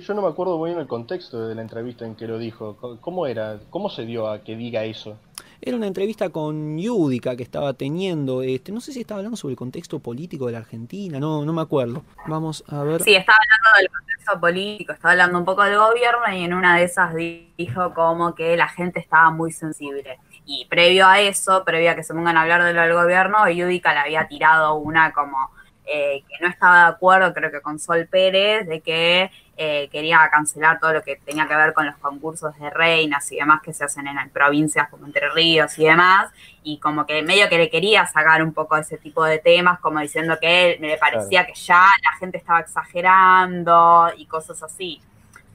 yo 0.01 0.15
no 0.15 0.23
me 0.23 0.29
acuerdo 0.29 0.57
muy 0.57 0.71
bien 0.71 0.81
el 0.81 0.87
contexto 0.87 1.49
de 1.49 1.55
la 1.55 1.63
entrevista 1.63 2.07
en 2.07 2.15
que 2.15 2.27
lo 2.27 2.39
dijo. 2.39 2.77
¿Cómo 3.01 3.27
era? 3.27 3.61
¿Cómo 3.71 3.91
se 3.91 4.05
dio 4.07 4.29
a 4.29 4.43
que 4.43 4.57
diga 4.57 4.85
eso? 4.85 5.17
Era 5.63 5.77
una 5.77 5.87
entrevista 5.87 6.31
con 6.31 6.79
Yudica 6.79 7.37
que 7.37 7.43
estaba 7.43 7.75
teniendo, 7.75 8.43
este, 8.43 8.73
no 8.73 8.81
sé 8.81 8.93
si 8.93 9.01
estaba 9.01 9.19
hablando 9.19 9.37
sobre 9.37 9.53
el 9.53 9.59
contexto 9.59 9.99
político 9.99 10.47
de 10.47 10.53
la 10.53 10.59
Argentina, 10.59 11.21
no, 11.21 11.45
no 11.45 11.53
me 11.53 11.61
acuerdo. 11.61 12.03
Vamos 12.27 12.65
a 12.69 12.83
ver. 12.83 13.03
Sí, 13.03 13.15
estaba 13.15 13.37
hablando 13.39 13.79
del 13.79 13.89
contexto 13.91 14.41
político, 14.41 14.93
estaba 14.93 15.13
hablando 15.13 15.39
un 15.39 15.45
poco 15.45 15.63
del 15.65 15.77
gobierno 15.77 16.33
y 16.33 16.45
en 16.45 16.55
una 16.55 16.79
de 16.79 16.85
esas 16.85 17.15
dijo 17.15 17.93
como 17.93 18.35
que 18.35 18.57
la 18.57 18.69
gente 18.69 19.01
estaba 19.01 19.31
muy 19.31 19.53
sensible. 19.53 20.19
Y 20.47 20.67
previo 20.71 21.07
a 21.07 21.21
eso, 21.21 21.63
previo 21.65 21.91
a 21.91 21.95
que 21.95 22.05
se 22.05 22.15
pongan 22.15 22.39
a 22.39 22.43
hablar 22.43 22.65
de 22.65 22.73
lo 22.73 22.81
del 22.81 22.95
gobierno, 22.95 23.49
Yudica 23.51 23.93
le 23.93 24.01
había 24.01 24.29
tirado 24.29 24.77
una 24.77 25.13
como 25.13 25.51
eh, 25.85 26.23
que 26.29 26.43
no 26.43 26.49
estaba 26.49 26.85
de 26.85 26.93
acuerdo, 26.93 27.35
creo 27.35 27.51
que 27.51 27.61
con 27.61 27.79
Sol 27.79 28.07
Pérez, 28.07 28.67
de 28.67 28.81
que 28.81 29.31
eh, 29.63 29.91
quería 29.93 30.27
cancelar 30.31 30.81
todo 30.81 30.95
lo 30.95 31.03
que 31.03 31.17
tenía 31.17 31.47
que 31.47 31.55
ver 31.55 31.75
con 31.75 31.85
los 31.85 31.97
concursos 31.97 32.59
de 32.59 32.71
reinas 32.71 33.31
y 33.31 33.37
demás 33.37 33.61
que 33.61 33.75
se 33.75 33.85
hacen 33.85 34.07
en 34.07 34.31
provincias 34.31 34.89
como 34.89 35.05
Entre 35.05 35.29
Ríos 35.29 35.79
y 35.79 35.85
demás, 35.85 36.31
y 36.63 36.79
como 36.79 37.05
que 37.05 37.23
medio 37.23 37.49
que 37.51 37.59
le 37.59 37.69
quería 37.69 38.07
sacar 38.07 38.43
un 38.43 38.55
poco 38.55 38.77
ese 38.77 38.97
tipo 38.97 39.23
de 39.25 39.39
temas, 39.39 39.79
como 39.81 40.01
diciendo 40.01 40.39
que 40.41 40.79
me 40.81 40.89
le 40.89 40.97
parecía 40.97 41.45
que 41.45 41.55
ya 41.55 41.87
la 42.03 42.19
gente 42.19 42.39
estaba 42.39 42.61
exagerando 42.61 44.11
y 44.17 44.25
cosas 44.25 44.63
así. 44.63 45.01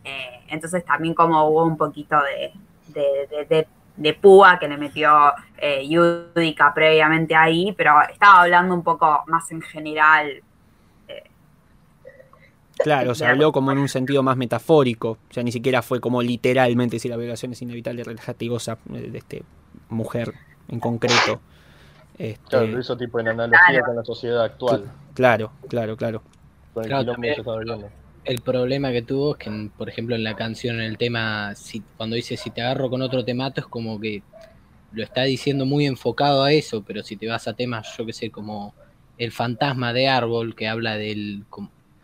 Eh, 0.04 0.42
entonces 0.50 0.86
también 0.86 1.16
como 1.16 1.44
hubo 1.50 1.64
un 1.64 1.78
poquito 1.78 2.16
de, 2.22 2.54
de 3.50 3.68
de 3.98 4.14
púa 4.14 4.60
que 4.60 4.68
le 4.68 4.78
metió 4.78 5.34
eh, 5.58 5.88
Yudica 5.88 6.74
previamente 6.74 7.36
ahí, 7.36 7.74
pero 7.78 8.02
estaba 8.10 8.42
hablando 8.42 8.76
un 8.76 8.84
poco 8.84 9.24
más 9.28 9.50
en 9.52 9.62
general. 9.62 10.44
Claro, 12.78 13.16
se 13.16 13.26
habló 13.26 13.52
como 13.52 13.72
en 13.72 13.78
un 13.78 13.90
sentido 13.90 14.24
más 14.24 14.38
metafórico, 14.38 15.12
o 15.30 15.34
sea, 15.34 15.44
ni 15.44 15.52
siquiera 15.52 15.82
fue 15.82 16.00
como 16.00 16.22
literalmente 16.22 17.00
si 17.00 17.08
la 17.08 17.18
violación 17.18 17.54
es 17.54 17.62
inevitable, 17.62 18.04
relativosa 18.04 18.78
eh, 18.94 19.10
de 19.12 19.18
este 19.18 19.44
mujer 19.90 20.34
en 20.68 20.80
concreto. 20.80 21.42
Este, 22.18 22.50
claro, 22.50 22.68
lo 22.68 22.80
hizo 22.80 22.98
tipo 22.98 23.20
en 23.20 23.28
analogía 23.28 23.82
con 23.82 23.96
la 23.96 24.04
sociedad 24.04 24.44
actual. 24.44 24.86
Claro, 25.14 25.52
claro, 25.68 25.98
claro. 25.98 26.22
Con 26.74 26.84
el 26.84 26.90
claro, 26.90 27.12
también, 27.12 27.36
el 28.26 28.42
problema 28.42 28.92
que 28.92 29.02
tuvo 29.02 29.34
es 29.34 29.38
que, 29.38 29.70
por 29.78 29.88
ejemplo, 29.88 30.16
en 30.16 30.24
la 30.24 30.36
canción, 30.36 30.78
en 30.78 30.86
el 30.86 30.98
tema, 30.98 31.54
si, 31.56 31.84
cuando 31.96 32.16
dice 32.16 32.38
si 32.38 32.50
te 32.50 32.62
agarro 32.62 32.90
con 32.90 33.02
otro 33.02 33.24
te 33.24 33.34
mato, 33.34 33.62
es 33.62 33.68
como 33.68 34.00
que 34.00 34.24
lo 34.92 35.04
está 35.04 35.24
diciendo 35.24 35.66
muy 35.66 35.86
enfocado 35.86 36.44
a 36.44 36.52
eso, 36.52 36.84
pero 36.86 37.04
si 37.04 37.18
te 37.18 37.28
vas 37.28 37.48
a 37.48 37.54
temas, 37.54 37.96
yo 37.98 38.06
que 38.06 38.14
sé, 38.14 38.32
como 38.32 38.74
el 39.18 39.32
fantasma 39.32 39.94
de 39.94 40.08
árbol 40.08 40.56
que 40.56 40.68
habla 40.68 40.98
del 40.98 41.46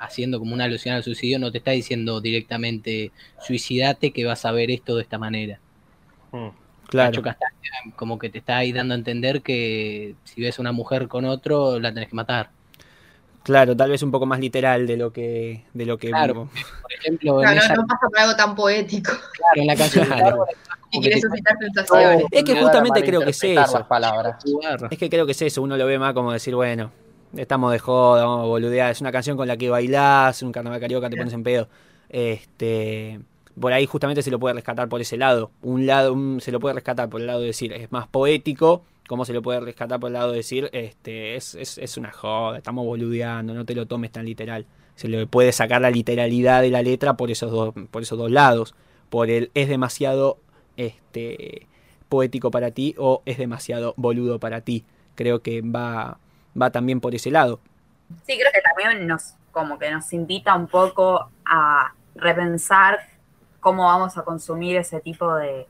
haciendo 0.02 0.40
como 0.40 0.54
una 0.54 0.66
alusión 0.66 0.96
al 0.96 1.04
suicidio, 1.04 1.40
no 1.40 1.52
te 1.52 1.60
está 1.60 1.72
diciendo 1.72 2.20
directamente 2.22 3.12
suicidate 3.40 4.12
que 4.12 4.26
vas 4.26 4.46
a 4.46 4.52
ver 4.52 4.72
esto 4.72 4.96
de 4.96 5.04
esta 5.04 5.18
manera. 5.18 5.60
Mm, 6.32 6.48
claro. 6.88 7.22
como 7.96 8.18
que 8.18 8.30
te 8.30 8.40
está 8.40 8.58
ahí 8.58 8.72
dando 8.72 8.94
a 8.94 8.98
entender 8.98 9.42
que 9.42 10.16
si 10.24 10.42
ves 10.42 10.58
a 10.58 10.62
una 10.62 10.72
mujer 10.72 11.08
con 11.08 11.26
otro, 11.26 11.80
la 11.80 11.94
tenés 11.94 12.10
que 12.10 12.16
matar. 12.16 12.50
Claro, 13.44 13.76
tal 13.76 13.90
vez 13.90 14.04
un 14.04 14.12
poco 14.12 14.26
más 14.26 14.40
literal 14.40 14.86
de 14.86 14.98
lo 14.98 15.12
que. 15.12 15.66
De 15.74 15.86
lo 15.86 15.98
que 15.98 16.10
claro, 16.10 16.48
por 16.82 16.94
ejemplo. 16.94 17.42
no, 17.42 17.54
no 17.54 17.88
pasa 17.88 18.08
por 18.10 18.20
algo 18.20 18.36
tan 18.36 18.56
poético. 18.56 19.12
Claro, 19.12 19.56
en 19.56 19.68
la 19.68 19.76
canción. 19.76 20.08
y 20.92 21.02
quiere 21.02 21.20
suscitar 21.20 21.58
sensaciones. 21.60 22.26
Es 22.30 22.44
que 22.44 22.62
justamente 22.62 23.04
creo 23.04 23.22
que 23.22 23.32
es 23.32 23.44
eso. 23.44 23.88
Es 24.92 24.98
que 25.00 25.10
creo 25.10 25.26
que 25.26 25.32
es 25.32 25.42
eso. 25.42 25.64
Uno 25.64 25.76
lo 25.76 25.86
ve 25.88 25.98
más 25.98 26.14
como 26.14 26.32
decir, 26.32 26.54
bueno, 26.54 26.92
estamos 27.38 27.72
de 27.72 27.80
joda, 27.80 28.26
vamos 28.26 28.44
a 28.44 28.48
boludear. 28.48 28.92
Es 28.92 29.02
una 29.02 29.12
canción 29.12 29.38
con 29.38 29.48
la 29.48 29.58
que 29.58 29.70
bailás, 29.70 30.42
un 30.44 30.52
carnaval 30.52 30.80
carioca, 30.80 31.10
te 31.10 31.18
pones 31.18 31.34
en 31.34 31.44
pedo. 31.44 31.68
Este. 32.10 33.20
Por 33.60 33.74
ahí 33.74 33.86
justamente 33.86 34.22
se 34.22 34.32
lo 34.32 34.40
puede 34.40 34.56
rescatar 34.56 34.88
por 34.88 35.02
ese 35.02 35.18
lado. 35.18 35.52
Un 35.62 35.86
lado, 35.86 36.16
se 36.40 36.52
lo 36.52 36.60
puede 36.60 36.76
rescatar 36.76 37.10
por 37.10 37.22
el 37.22 37.28
lado 37.28 37.42
de 37.42 37.48
decir, 37.48 37.74
es 37.74 37.92
más 37.92 38.08
poético 38.08 38.84
cómo 39.12 39.26
se 39.26 39.34
le 39.34 39.42
puede 39.42 39.60
rescatar 39.60 40.00
por 40.00 40.08
el 40.08 40.14
lado 40.14 40.32
de 40.32 40.38
decir, 40.38 40.70
este, 40.72 41.36
es, 41.36 41.56
es, 41.56 41.98
una 41.98 42.14
joda, 42.14 42.58
estamos 42.58 42.86
boludeando, 42.86 43.54
no 43.54 43.66
te 43.66 43.76
lo 43.76 43.86
tomes 43.86 44.10
tan 44.10 44.26
literal. 44.26 44.66
Se 44.96 45.10
le 45.10 45.28
puede 45.28 45.52
sacar 45.52 45.82
la 45.82 45.92
literalidad 45.92 46.62
de 46.62 46.70
la 46.70 46.82
letra 46.82 47.18
por 47.18 47.30
esos 47.30 47.52
dos, 47.52 47.74
por 47.92 48.04
esos 48.04 48.18
dos 48.18 48.32
lados. 48.32 48.74
Por 49.10 49.30
el 49.30 49.52
es 49.54 49.68
demasiado 49.68 50.38
este, 50.78 51.68
poético 52.08 52.52
para 52.52 52.72
ti 52.72 52.96
o 52.98 53.22
es 53.26 53.38
demasiado 53.38 53.94
boludo 53.98 54.40
para 54.40 54.62
ti. 54.62 54.86
Creo 55.16 55.42
que 55.42 55.62
va, 55.62 56.18
va 56.60 56.70
también 56.70 57.00
por 57.00 57.16
ese 57.16 57.32
lado. 57.32 57.60
Sí, 58.26 58.38
creo 58.38 58.52
que 58.54 58.62
también 58.62 59.08
nos, 59.08 59.36
como 59.52 59.78
que 59.80 59.90
nos 59.92 60.12
invita 60.14 60.56
un 60.56 60.68
poco 60.68 61.30
a 61.46 61.94
repensar 62.16 63.00
cómo 63.60 63.86
vamos 63.86 64.18
a 64.18 64.24
consumir 64.24 64.76
ese 64.78 65.00
tipo 65.00 65.34
de, 65.36 65.68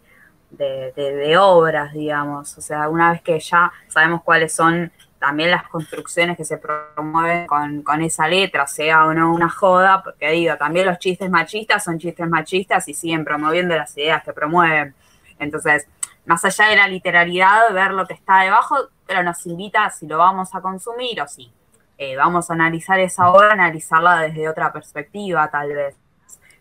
obras, 1.37 1.93
digamos. 1.93 2.57
O 2.57 2.61
sea, 2.61 2.89
una 2.89 3.11
vez 3.11 3.21
que 3.21 3.39
ya 3.39 3.71
sabemos 3.87 4.23
cuáles 4.23 4.53
son 4.53 4.91
también 5.19 5.51
las 5.51 5.67
construcciones 5.67 6.35
que 6.35 6.45
se 6.45 6.57
promueven 6.57 7.45
con, 7.45 8.01
esa 8.01 8.27
letra, 8.27 8.65
sea 8.65 9.05
o 9.05 9.13
no 9.13 9.31
una 9.31 9.49
joda, 9.49 10.01
porque 10.03 10.31
digo, 10.31 10.57
también 10.57 10.87
los 10.87 10.97
chistes 10.97 11.29
machistas 11.29 11.83
son 11.83 11.99
chistes 11.99 12.27
machistas 12.27 12.87
y 12.87 12.95
siguen 12.95 13.23
promoviendo 13.23 13.75
las 13.75 13.95
ideas 13.97 14.23
que 14.23 14.33
promueven. 14.33 14.95
Entonces, 15.37 15.87
más 16.25 16.43
allá 16.45 16.67
de 16.69 16.75
la 16.75 16.87
literalidad, 16.87 17.73
ver 17.73 17.91
lo 17.91 18.05
que 18.05 18.13
está 18.13 18.41
debajo, 18.41 18.75
pero 19.05 19.23
nos 19.23 19.45
invita 19.45 19.89
si 19.89 20.07
lo 20.07 20.17
vamos 20.17 20.53
a 20.55 20.61
consumir 20.61 21.21
o 21.21 21.27
si 21.27 21.51
eh, 21.97 22.15
vamos 22.15 22.49
a 22.49 22.53
analizar 22.53 22.99
esa 22.99 23.29
obra, 23.31 23.53
analizarla 23.53 24.21
desde 24.21 24.49
otra 24.49 24.71
perspectiva, 24.71 25.49
tal 25.49 25.73
vez, 25.73 25.95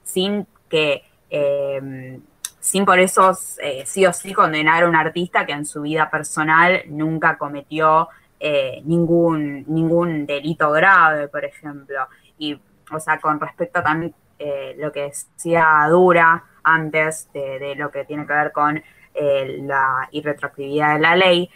sin 0.03 0.47
que 0.69 1.05
eh, 1.31 2.21
sin 2.61 2.85
por 2.85 2.99
eso 2.99 3.33
eh, 3.63 3.85
sí 3.87 4.07
o 4.07 4.13
sí 4.13 4.35
condenar 4.35 4.85
a 4.85 4.89
un 4.89 4.95
artista 4.95 5.47
que 5.47 5.53
en 5.53 5.65
su 5.65 5.83
vida 5.83 6.11
personal 6.11 6.83
nunca 6.89 7.39
cometió 7.39 8.09
eh, 8.39 8.83
ningún, 8.85 9.65
ningún 9.67 10.27
delito 10.27 10.71
grave, 10.71 11.29
por 11.29 11.45
ejemplo. 11.45 12.07
Y, 12.39 12.61
o 12.93 13.01
sea, 13.01 13.19
con 13.19 13.41
respecto 13.41 13.81
a 13.81 13.83
también 13.83 14.15
eh, 14.39 14.77
lo 14.79 14.93
que 14.93 15.05
decía 15.05 15.87
Dura 15.89 16.45
antes 16.63 17.31
de, 17.33 17.75
lo 17.77 17.91
que 17.91 18.05
tiene 18.05 18.27
que 18.27 18.33
ver 18.35 18.53
con 18.53 18.83
la 19.15 20.09
irretroactividad 20.13 20.95
de 20.95 21.01
la 21.01 21.17
ley, 21.17 21.51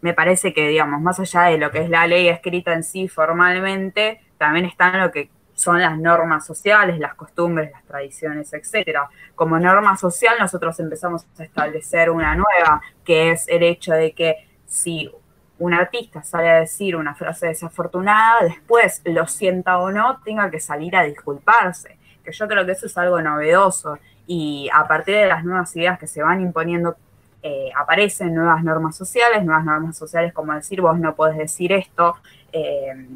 me 0.00 0.14
parece 0.14 0.54
que, 0.54 0.68
digamos, 0.68 1.00
más 1.00 1.20
allá 1.20 1.42
de 1.42 1.58
lo 1.58 1.70
que 1.70 1.80
es 1.82 1.90
la 1.90 2.06
ley 2.06 2.28
escrita 2.28 2.72
en 2.72 2.82
sí 2.82 3.08
formalmente, 3.08 4.20
también 4.38 4.64
está 4.64 4.88
en 4.88 5.00
lo 5.00 5.10
que 5.10 5.30
son 5.52 5.78
las 5.78 5.98
normas 5.98 6.46
sociales, 6.46 6.98
las 6.98 7.14
costumbres, 7.14 7.70
las 7.70 7.84
tradiciones, 7.84 8.50
etcétera. 8.54 9.10
Como 9.34 9.58
norma 9.58 9.94
social 9.98 10.36
nosotros 10.38 10.80
empezamos 10.80 11.26
a 11.38 11.44
establecer 11.44 12.08
una 12.08 12.34
nueva, 12.34 12.80
que 13.04 13.32
es 13.32 13.46
el 13.46 13.62
hecho 13.62 13.92
de 13.92 14.12
que 14.12 14.48
si 14.64 15.10
un 15.58 15.74
artista 15.74 16.22
sale 16.22 16.48
a 16.48 16.60
decir 16.60 16.96
una 16.96 17.14
frase 17.14 17.48
desafortunada, 17.48 18.44
después 18.44 19.02
lo 19.04 19.26
sienta 19.26 19.76
o 19.76 19.92
no, 19.92 20.22
tenga 20.24 20.50
que 20.50 20.60
salir 20.60 20.96
a 20.96 21.02
disculparse. 21.02 21.98
Que 22.24 22.32
yo 22.32 22.48
creo 22.48 22.64
que 22.64 22.72
eso 22.72 22.86
es 22.86 22.96
algo 22.96 23.20
novedoso 23.20 23.98
y 24.32 24.68
a 24.72 24.86
partir 24.86 25.16
de 25.16 25.26
las 25.26 25.44
nuevas 25.44 25.74
ideas 25.74 25.98
que 25.98 26.06
se 26.06 26.22
van 26.22 26.40
imponiendo 26.40 26.94
eh, 27.42 27.72
aparecen 27.74 28.32
nuevas 28.32 28.62
normas 28.62 28.94
sociales, 28.94 29.44
nuevas 29.44 29.64
normas 29.64 29.98
sociales 29.98 30.32
como 30.32 30.54
decir 30.54 30.80
vos 30.80 30.96
no 31.00 31.16
podés 31.16 31.36
decir 31.36 31.72
esto, 31.72 32.16
eh, 32.52 33.08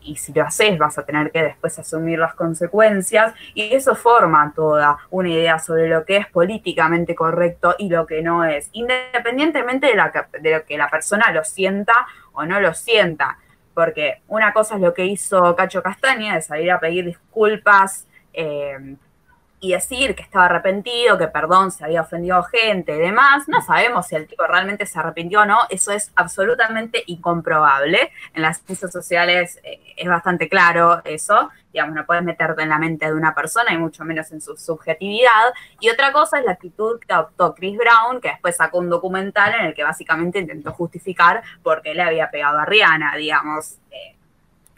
y 0.00 0.16
si 0.16 0.32
lo 0.32 0.42
haces 0.42 0.78
vas 0.78 0.96
a 0.96 1.04
tener 1.04 1.30
que 1.32 1.42
después 1.42 1.78
asumir 1.78 2.18
las 2.18 2.34
consecuencias 2.34 3.34
y 3.52 3.74
eso 3.74 3.94
forma 3.94 4.54
toda 4.56 4.96
una 5.10 5.28
idea 5.28 5.58
sobre 5.58 5.86
lo 5.86 6.06
que 6.06 6.16
es 6.16 6.28
políticamente 6.28 7.14
correcto 7.14 7.74
y 7.76 7.90
lo 7.90 8.06
que 8.06 8.22
no 8.22 8.42
es, 8.42 8.70
independientemente 8.72 9.88
de, 9.88 10.50
lo 10.50 10.64
que 10.64 10.78
la 10.78 10.88
persona 10.88 11.30
lo 11.30 11.44
sienta 11.44 12.06
o 12.32 12.46
no 12.46 12.58
lo 12.58 12.72
sienta, 12.72 13.36
porque 13.74 14.22
una 14.28 14.54
cosa 14.54 14.76
es 14.76 14.80
lo 14.80 14.94
que 14.94 15.04
hizo 15.04 15.54
Cacho 15.56 15.82
Castaña, 15.82 16.36
de 16.36 16.40
salir 16.40 16.72
a 16.72 16.80
pedir 16.80 17.04
disculpas 17.04 18.06
eh, 18.32 18.96
y 19.64 19.72
decir 19.72 20.14
que 20.14 20.22
estaba 20.22 20.44
arrepentido, 20.44 21.16
que 21.16 21.26
perdón, 21.26 21.70
se 21.70 21.86
había 21.86 22.02
ofendido 22.02 22.42
gente 22.42 22.94
y 22.96 22.98
demás. 22.98 23.48
No 23.48 23.62
sabemos 23.62 24.06
si 24.06 24.14
el 24.14 24.26
tipo 24.26 24.46
realmente 24.46 24.84
se 24.84 24.98
arrepintió 24.98 25.40
o 25.40 25.46
no, 25.46 25.60
eso 25.70 25.90
es 25.90 26.12
absolutamente 26.16 27.02
incomprobable. 27.06 28.12
En 28.34 28.42
las 28.42 28.60
ciencias 28.60 28.92
sociales 28.92 29.58
eh, 29.64 29.80
es 29.96 30.06
bastante 30.06 30.50
claro 30.50 31.00
eso, 31.06 31.50
digamos, 31.72 31.94
no 31.94 32.04
puedes 32.04 32.22
meterte 32.22 32.62
en 32.62 32.68
la 32.68 32.78
mente 32.78 33.06
de 33.06 33.14
una 33.14 33.34
persona 33.34 33.72
y 33.72 33.78
mucho 33.78 34.04
menos 34.04 34.30
en 34.32 34.42
su 34.42 34.54
subjetividad. 34.54 35.54
Y 35.80 35.88
otra 35.88 36.12
cosa 36.12 36.40
es 36.40 36.44
la 36.44 36.52
actitud 36.52 37.00
que 37.00 37.14
adoptó 37.14 37.54
Chris 37.54 37.78
Brown, 37.78 38.20
que 38.20 38.28
después 38.28 38.56
sacó 38.56 38.80
un 38.80 38.90
documental 38.90 39.54
en 39.58 39.64
el 39.64 39.74
que 39.74 39.82
básicamente 39.82 40.40
intentó 40.40 40.74
justificar 40.74 41.42
por 41.62 41.80
qué 41.80 41.94
le 41.94 42.02
había 42.02 42.30
pegado 42.30 42.58
a 42.58 42.66
Rihanna, 42.66 43.16
digamos. 43.16 43.78
Eh, 43.90 44.13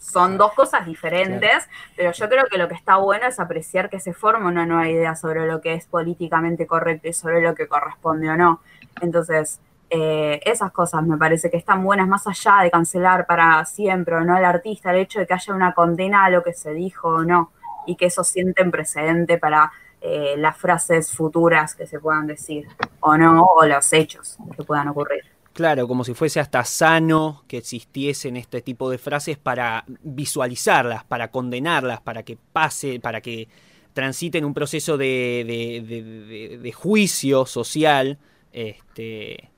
son 0.06 0.38
dos 0.38 0.52
cosas 0.52 0.86
diferentes, 0.86 1.68
pero 1.96 2.12
yo 2.12 2.28
creo 2.28 2.44
que 2.46 2.58
lo 2.58 2.68
que 2.68 2.74
está 2.74 2.96
bueno 2.96 3.26
es 3.26 3.40
apreciar 3.40 3.90
que 3.90 3.98
se 3.98 4.12
forma 4.12 4.48
una 4.48 4.64
nueva 4.64 4.88
idea 4.88 5.16
sobre 5.16 5.46
lo 5.46 5.60
que 5.60 5.74
es 5.74 5.86
políticamente 5.86 6.66
correcto 6.66 7.08
y 7.08 7.12
sobre 7.12 7.40
lo 7.40 7.54
que 7.54 7.66
corresponde 7.66 8.30
o 8.30 8.36
no. 8.36 8.60
Entonces, 9.00 9.60
eh, 9.90 10.40
esas 10.44 10.70
cosas 10.70 11.02
me 11.04 11.16
parece 11.16 11.50
que 11.50 11.56
están 11.56 11.82
buenas 11.82 12.06
más 12.06 12.26
allá 12.26 12.62
de 12.62 12.70
cancelar 12.70 13.26
para 13.26 13.64
siempre 13.64 14.14
o 14.14 14.20
no 14.20 14.36
al 14.36 14.44
artista, 14.44 14.90
el 14.90 14.98
hecho 14.98 15.18
de 15.18 15.26
que 15.26 15.34
haya 15.34 15.54
una 15.54 15.74
condena 15.74 16.24
a 16.24 16.30
lo 16.30 16.42
que 16.42 16.52
se 16.52 16.72
dijo 16.72 17.08
o 17.08 17.24
no, 17.24 17.50
y 17.86 17.96
que 17.96 18.06
eso 18.06 18.22
sienten 18.22 18.70
precedente 18.70 19.38
para 19.38 19.72
eh, 20.00 20.34
las 20.38 20.56
frases 20.56 21.12
futuras 21.12 21.74
que 21.74 21.86
se 21.86 21.98
puedan 21.98 22.28
decir 22.28 22.68
o 23.00 23.16
no, 23.16 23.44
o 23.44 23.66
los 23.66 23.92
hechos 23.92 24.38
que 24.56 24.62
puedan 24.62 24.88
ocurrir. 24.88 25.35
Claro, 25.56 25.88
como 25.88 26.04
si 26.04 26.12
fuese 26.12 26.38
hasta 26.38 26.62
sano 26.64 27.42
que 27.48 27.56
existiesen 27.56 28.36
este 28.36 28.60
tipo 28.60 28.90
de 28.90 28.98
frases 28.98 29.38
para 29.38 29.86
visualizarlas, 30.02 31.04
para 31.04 31.30
condenarlas, 31.30 32.02
para 32.02 32.24
que 32.24 32.36
pase, 32.36 33.00
para 33.00 33.22
que 33.22 33.48
transiten 33.94 34.44
un 34.44 34.52
proceso 34.52 34.98
de, 34.98 36.60
de, 36.62 36.72
juicio 36.72 37.46
social, 37.46 38.18
este, 38.52 39.48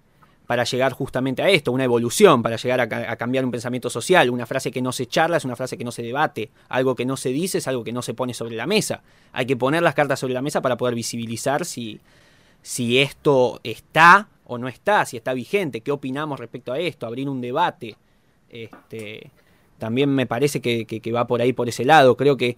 para 0.46 0.62
llegar 0.62 0.92
justamente 0.92 1.42
a 1.42 1.48
esto, 1.48 1.72
una 1.72 1.82
evolución, 1.82 2.44
para 2.44 2.54
llegar 2.54 2.80
a, 2.80 3.10
a, 3.10 3.16
cambiar 3.16 3.44
un 3.44 3.50
pensamiento 3.50 3.90
social. 3.90 4.30
Una 4.30 4.46
frase 4.46 4.70
que 4.70 4.80
no 4.80 4.92
se 4.92 5.06
charla 5.06 5.38
es 5.38 5.44
una 5.44 5.56
frase 5.56 5.76
que 5.76 5.82
no 5.82 5.90
se 5.90 6.04
debate, 6.04 6.52
algo 6.68 6.94
que 6.94 7.06
no 7.06 7.16
se 7.16 7.30
dice 7.30 7.58
es 7.58 7.66
algo 7.66 7.82
que 7.82 7.92
no 7.92 8.02
se 8.02 8.14
pone 8.14 8.34
sobre 8.34 8.54
la 8.54 8.68
mesa. 8.68 9.02
Hay 9.32 9.46
que 9.46 9.56
poner 9.56 9.82
las 9.82 9.94
cartas 9.94 10.20
sobre 10.20 10.34
la 10.34 10.42
mesa 10.42 10.62
para 10.62 10.76
poder 10.76 10.94
visibilizar 10.94 11.64
si, 11.64 11.98
si 12.62 13.00
esto 13.00 13.58
está 13.64 14.28
o 14.48 14.58
no 14.58 14.66
está, 14.66 15.04
si 15.04 15.16
está 15.16 15.34
vigente, 15.34 15.82
qué 15.82 15.92
opinamos 15.92 16.40
respecto 16.40 16.72
a 16.72 16.78
esto, 16.78 17.06
abrir 17.06 17.28
un 17.28 17.40
debate. 17.40 17.96
Este, 18.48 19.30
también 19.78 20.08
me 20.08 20.26
parece 20.26 20.60
que, 20.60 21.12
va 21.12 21.26
por 21.26 21.40
ahí, 21.42 21.52
por 21.52 21.68
ese 21.68 21.84
lado. 21.84 22.16
Creo 22.16 22.36
que 22.36 22.56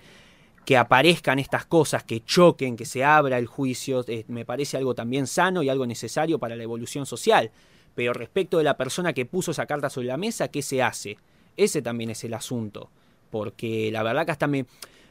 que 0.65 0.77
aparezcan 0.77 1.39
estas 1.39 1.65
cosas, 1.65 2.05
que 2.05 2.23
choquen, 2.23 2.77
que 2.77 2.85
se 2.85 3.03
abra 3.03 3.39
el 3.39 3.47
juicio, 3.47 4.05
eh, 4.07 4.25
me 4.29 4.45
parece 4.45 4.77
algo 4.77 4.95
también 4.95 5.27
sano 5.27 5.63
y 5.63 5.69
algo 5.69 5.87
necesario 5.87 6.39
para 6.39 6.55
la 6.55 6.63
evolución 6.63 7.07
social. 7.07 7.51
Pero 7.95 8.13
respecto 8.13 8.59
de 8.59 8.65
la 8.65 8.77
persona 8.77 9.13
que 9.13 9.27
puso 9.27 9.51
esa 9.51 9.67
carta 9.67 9.91
sobre 9.91 10.09
la 10.09 10.17
mesa, 10.17 10.49
¿qué 10.49 10.63
se 10.63 10.83
hace? 10.83 11.17
Ese 11.57 11.83
también 11.83 12.11
es 12.11 12.23
el 12.25 12.35
asunto. 12.35 12.91
Porque 13.31 13.91
la 13.91 14.03
verdad 14.03 14.27
que 14.27 14.33
hasta 14.33 14.47
me... 14.47 14.67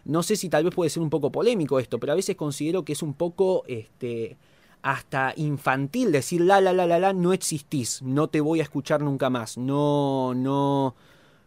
No 0.06 0.24
sé 0.24 0.38
si 0.38 0.48
tal 0.48 0.64
vez 0.64 0.74
puede 0.74 0.90
ser 0.90 1.04
un 1.04 1.10
poco 1.10 1.32
polémico 1.32 1.78
esto, 1.80 2.00
pero 2.00 2.14
a 2.14 2.16
veces 2.16 2.38
considero 2.38 2.86
que 2.86 2.94
es 2.94 3.02
un 3.02 3.14
poco 3.14 3.64
este, 3.68 4.38
hasta 4.82 5.34
infantil 5.36 6.12
decir 6.12 6.42
la 6.42 6.62
la 6.62 6.74
la 6.74 6.88
la 6.88 7.00
la 7.00 7.14
no 7.14 7.34
existís, 7.34 8.02
no 8.02 8.28
te 8.28 8.42
voy 8.42 8.60
a 8.60 8.64
escuchar 8.64 9.02
nunca 9.02 9.30
más, 9.30 9.58
no 9.58 10.34
no 10.36 10.96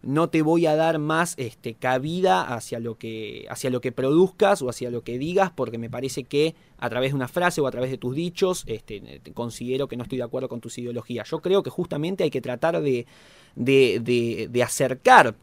no 0.03 0.29
te 0.29 0.43
voy 0.43 0.67
a 0.67 0.75
dar 0.75 0.99
más 0.99 1.35
este, 1.39 1.75
cabida 1.75 2.43
hacia 2.43 2.81
lo, 2.81 2.99
que, 2.99 3.47
hacia 3.49 3.71
lo 3.71 3.81
que 3.81 3.93
produzcas 3.93 4.61
o 4.61 4.69
hacia 4.69 4.91
lo 4.91 5.03
que 5.03 5.17
digas, 5.17 5.53
porque 5.55 5.79
me 5.79 5.89
parece 5.89 6.25
que 6.25 6.55
a 6.79 6.91
través 6.91 7.13
de 7.13 7.17
una 7.17 7.29
frase 7.29 7.61
o 7.61 7.67
a 7.67 7.71
través 7.71 7.91
de 7.91 7.99
tus 7.99 8.15
dichos 8.15 8.65
este, 8.67 9.21
considero 9.33 9.87
que 9.87 9.97
no 9.97 10.03
estoy 10.03 10.19
de 10.19 10.25
acuerdo 10.25 10.49
con 10.49 10.61
tus 10.61 10.77
ideologías. 10.79 11.31
Yo 11.31 11.41
creo 11.41 11.63
que 11.63 11.71
justamente 11.71 12.25
hay 12.25 12.31
que 12.31 12.41
tratar 12.41 12.83
de, 12.83 13.07
de, 13.55 14.49
de 14.51 14.63
acercar 14.63 15.37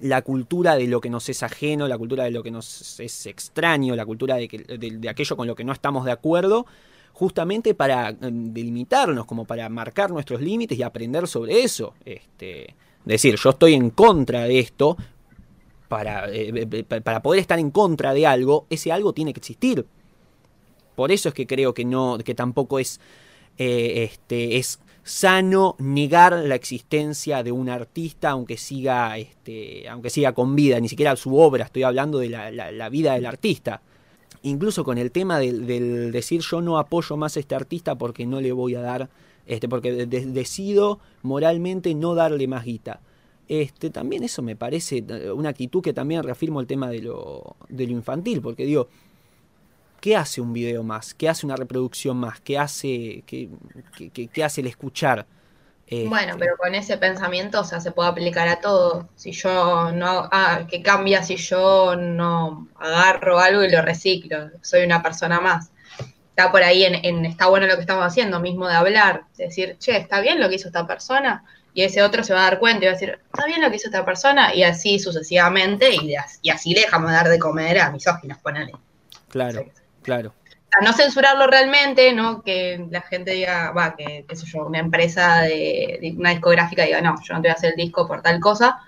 la 0.00 0.22
cultura 0.22 0.76
de 0.76 0.88
lo 0.88 1.00
que 1.00 1.08
nos 1.08 1.28
es 1.28 1.42
ajeno, 1.42 1.88
la 1.88 1.96
cultura 1.96 2.24
de 2.24 2.30
lo 2.30 2.42
que 2.42 2.50
nos 2.50 3.00
es 3.00 3.26
extraño, 3.26 3.94
la 3.96 4.04
cultura 4.04 4.36
de, 4.36 4.48
de 4.48 5.08
aquello 5.08 5.36
con 5.36 5.46
lo 5.46 5.54
que 5.54 5.64
no 5.64 5.72
estamos 5.72 6.04
de 6.04 6.12
acuerdo, 6.12 6.66
justamente 7.18 7.74
para 7.74 8.10
eh, 8.10 8.16
delimitarnos, 8.20 9.24
como 9.24 9.46
para 9.46 9.70
marcar 9.70 10.10
nuestros 10.10 10.42
límites 10.42 10.78
y 10.78 10.82
aprender 10.82 11.26
sobre 11.26 11.62
eso. 11.62 11.94
Este, 12.04 12.74
decir, 13.06 13.36
yo 13.36 13.50
estoy 13.50 13.72
en 13.72 13.88
contra 13.88 14.42
de 14.42 14.58
esto, 14.58 14.98
para, 15.88 16.30
eh, 16.30 16.68
eh, 16.70 16.84
para 16.84 17.22
poder 17.22 17.40
estar 17.40 17.58
en 17.58 17.70
contra 17.70 18.12
de 18.12 18.26
algo, 18.26 18.66
ese 18.68 18.92
algo 18.92 19.14
tiene 19.14 19.32
que 19.32 19.40
existir. 19.40 19.86
Por 20.94 21.10
eso 21.10 21.30
es 21.30 21.34
que 21.34 21.46
creo 21.46 21.72
que 21.72 21.86
no, 21.86 22.18
que 22.18 22.34
tampoco 22.34 22.78
es, 22.78 23.00
este, 23.56 24.58
es 24.58 24.78
sano 25.02 25.74
negar 25.78 26.34
la 26.34 26.54
existencia 26.54 27.42
de 27.42 27.52
un 27.52 27.70
artista 27.70 28.30
aunque 28.30 28.58
siga, 28.58 29.16
este, 29.16 29.88
aunque 29.88 30.10
siga 30.10 30.32
con 30.32 30.54
vida, 30.54 30.80
ni 30.80 30.88
siquiera 30.90 31.16
su 31.16 31.38
obra, 31.38 31.64
estoy 31.64 31.84
hablando 31.84 32.18
de 32.18 32.28
la 32.28 32.88
vida 32.90 33.14
del 33.14 33.24
artista 33.24 33.80
incluso 34.42 34.84
con 34.84 34.98
el 34.98 35.10
tema 35.10 35.38
del, 35.38 36.12
decir 36.12 36.40
yo 36.40 36.60
no 36.60 36.78
apoyo 36.78 37.16
más 37.16 37.36
a 37.36 37.40
este 37.40 37.54
artista 37.54 37.96
porque 37.96 38.26
no 38.26 38.40
le 38.40 38.52
voy 38.52 38.74
a 38.74 38.80
dar, 38.80 39.08
este, 39.46 39.68
porque 39.68 40.06
decido 40.06 41.00
moralmente 41.22 41.94
no 41.94 42.14
darle 42.14 42.46
más 42.46 42.64
guita. 42.64 43.00
Este, 43.48 43.90
también 43.90 44.24
eso 44.24 44.42
me 44.42 44.56
parece 44.56 45.04
eh, 45.08 45.30
una 45.30 45.50
actitud 45.50 45.82
que 45.82 45.92
también 45.92 46.22
reafirmo 46.22 46.60
el 46.60 46.66
tema 46.66 46.88
de 46.88 47.00
lo, 47.00 47.56
de 47.68 47.86
lo 47.86 47.92
infantil, 47.92 48.40
porque 48.40 48.64
digo, 48.64 48.88
¿qué 50.00 50.16
hace 50.16 50.40
un 50.40 50.52
video 50.52 50.82
más? 50.82 51.14
¿Qué 51.14 51.28
hace 51.28 51.46
una 51.46 51.56
reproducción 51.56 52.16
más? 52.16 52.40
¿Qué 52.40 52.58
hace, 52.58 53.22
qué, 53.26 53.48
qué 54.32 54.44
hace 54.44 54.62
el 54.62 54.66
escuchar? 54.66 55.26
Bueno, 55.88 56.32
este, 56.32 56.38
pero 56.38 56.56
con 56.56 56.74
ese 56.74 56.98
pensamiento, 56.98 57.60
o 57.60 57.64
sea, 57.64 57.80
se 57.80 57.92
puede 57.92 58.08
aplicar 58.08 58.48
a 58.48 58.60
todo. 58.60 59.08
Si 59.14 59.30
yo 59.32 59.92
no, 59.92 60.28
ah, 60.32 60.66
¿qué 60.68 60.82
cambia 60.82 61.22
si 61.22 61.36
yo 61.36 61.94
no 61.96 62.68
agarro 62.76 63.38
algo 63.38 63.62
y 63.62 63.70
lo 63.70 63.82
reciclo? 63.82 64.50
Soy 64.62 64.84
una 64.84 65.02
persona 65.02 65.40
más. 65.40 65.70
Está 66.30 66.50
por 66.50 66.62
ahí 66.62 66.84
en, 66.84 67.24
está 67.24 67.46
bueno 67.46 67.66
lo 67.66 67.76
que 67.76 67.82
estamos 67.82 68.04
haciendo, 68.04 68.40
mismo 68.40 68.68
de 68.68 68.74
hablar, 68.74 69.24
decir, 69.36 69.76
che, 69.78 69.96
¿está 69.96 70.20
bien 70.20 70.40
lo 70.40 70.48
que 70.48 70.56
hizo 70.56 70.68
esta 70.68 70.86
persona? 70.86 71.44
Y 71.72 71.82
ese 71.82 72.02
otro 72.02 72.24
se 72.24 72.34
va 72.34 72.40
a 72.40 72.50
dar 72.50 72.58
cuenta 72.58 72.84
y 72.84 72.88
va 72.88 72.92
a 72.92 72.94
decir, 72.94 73.18
¿está 73.24 73.46
bien 73.46 73.62
lo 73.62 73.70
que 73.70 73.76
hizo 73.76 73.88
esta 73.88 74.04
persona? 74.04 74.54
Y 74.54 74.64
así 74.64 74.98
sucesivamente, 74.98 75.94
y, 75.94 76.14
y 76.42 76.50
así 76.50 76.74
le 76.74 76.80
dejamos 76.80 77.10
de 77.10 77.16
dar 77.16 77.28
de 77.28 77.38
comer 77.38 77.78
a 77.78 77.90
misóginos, 77.90 78.38
ponele. 78.38 78.72
Claro, 79.28 79.64
claro 80.02 80.34
no 80.82 80.92
censurarlo 80.92 81.46
realmente, 81.46 82.12
¿no? 82.12 82.42
Que 82.42 82.86
la 82.90 83.00
gente 83.02 83.32
diga, 83.32 83.70
va, 83.70 83.94
que, 83.96 84.24
qué 84.28 84.36
sé 84.36 84.46
yo, 84.46 84.66
una 84.66 84.78
empresa 84.78 85.42
de, 85.42 86.14
una 86.16 86.30
discográfica 86.30 86.84
diga, 86.84 87.00
no, 87.00 87.14
yo 87.22 87.34
no 87.34 87.40
te 87.40 87.48
voy 87.48 87.52
a 87.52 87.54
hacer 87.54 87.70
el 87.70 87.76
disco 87.76 88.06
por 88.06 88.22
tal 88.22 88.40
cosa, 88.40 88.78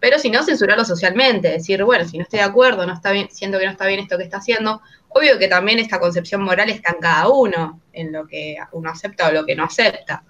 pero 0.00 0.18
si 0.18 0.30
no, 0.30 0.42
censurarlo 0.42 0.84
socialmente, 0.84 1.48
decir, 1.48 1.84
bueno, 1.84 2.06
si 2.08 2.16
no 2.16 2.24
estoy 2.24 2.38
de 2.38 2.46
acuerdo, 2.46 2.86
no 2.86 2.94
está 2.94 3.12
bien, 3.12 3.28
siento 3.30 3.58
que 3.58 3.66
no 3.66 3.72
está 3.72 3.86
bien 3.86 4.00
esto 4.00 4.16
que 4.16 4.24
está 4.24 4.38
haciendo, 4.38 4.80
obvio 5.08 5.38
que 5.38 5.48
también 5.48 5.78
esta 5.78 6.00
concepción 6.00 6.42
moral 6.42 6.70
está 6.70 6.92
en 6.92 7.00
cada 7.00 7.28
uno, 7.28 7.80
en 7.92 8.12
lo 8.12 8.26
que 8.26 8.56
uno 8.72 8.90
acepta 8.90 9.28
o 9.28 9.32
lo 9.32 9.44
que 9.44 9.54
no 9.54 9.64
acepta. 9.64 10.24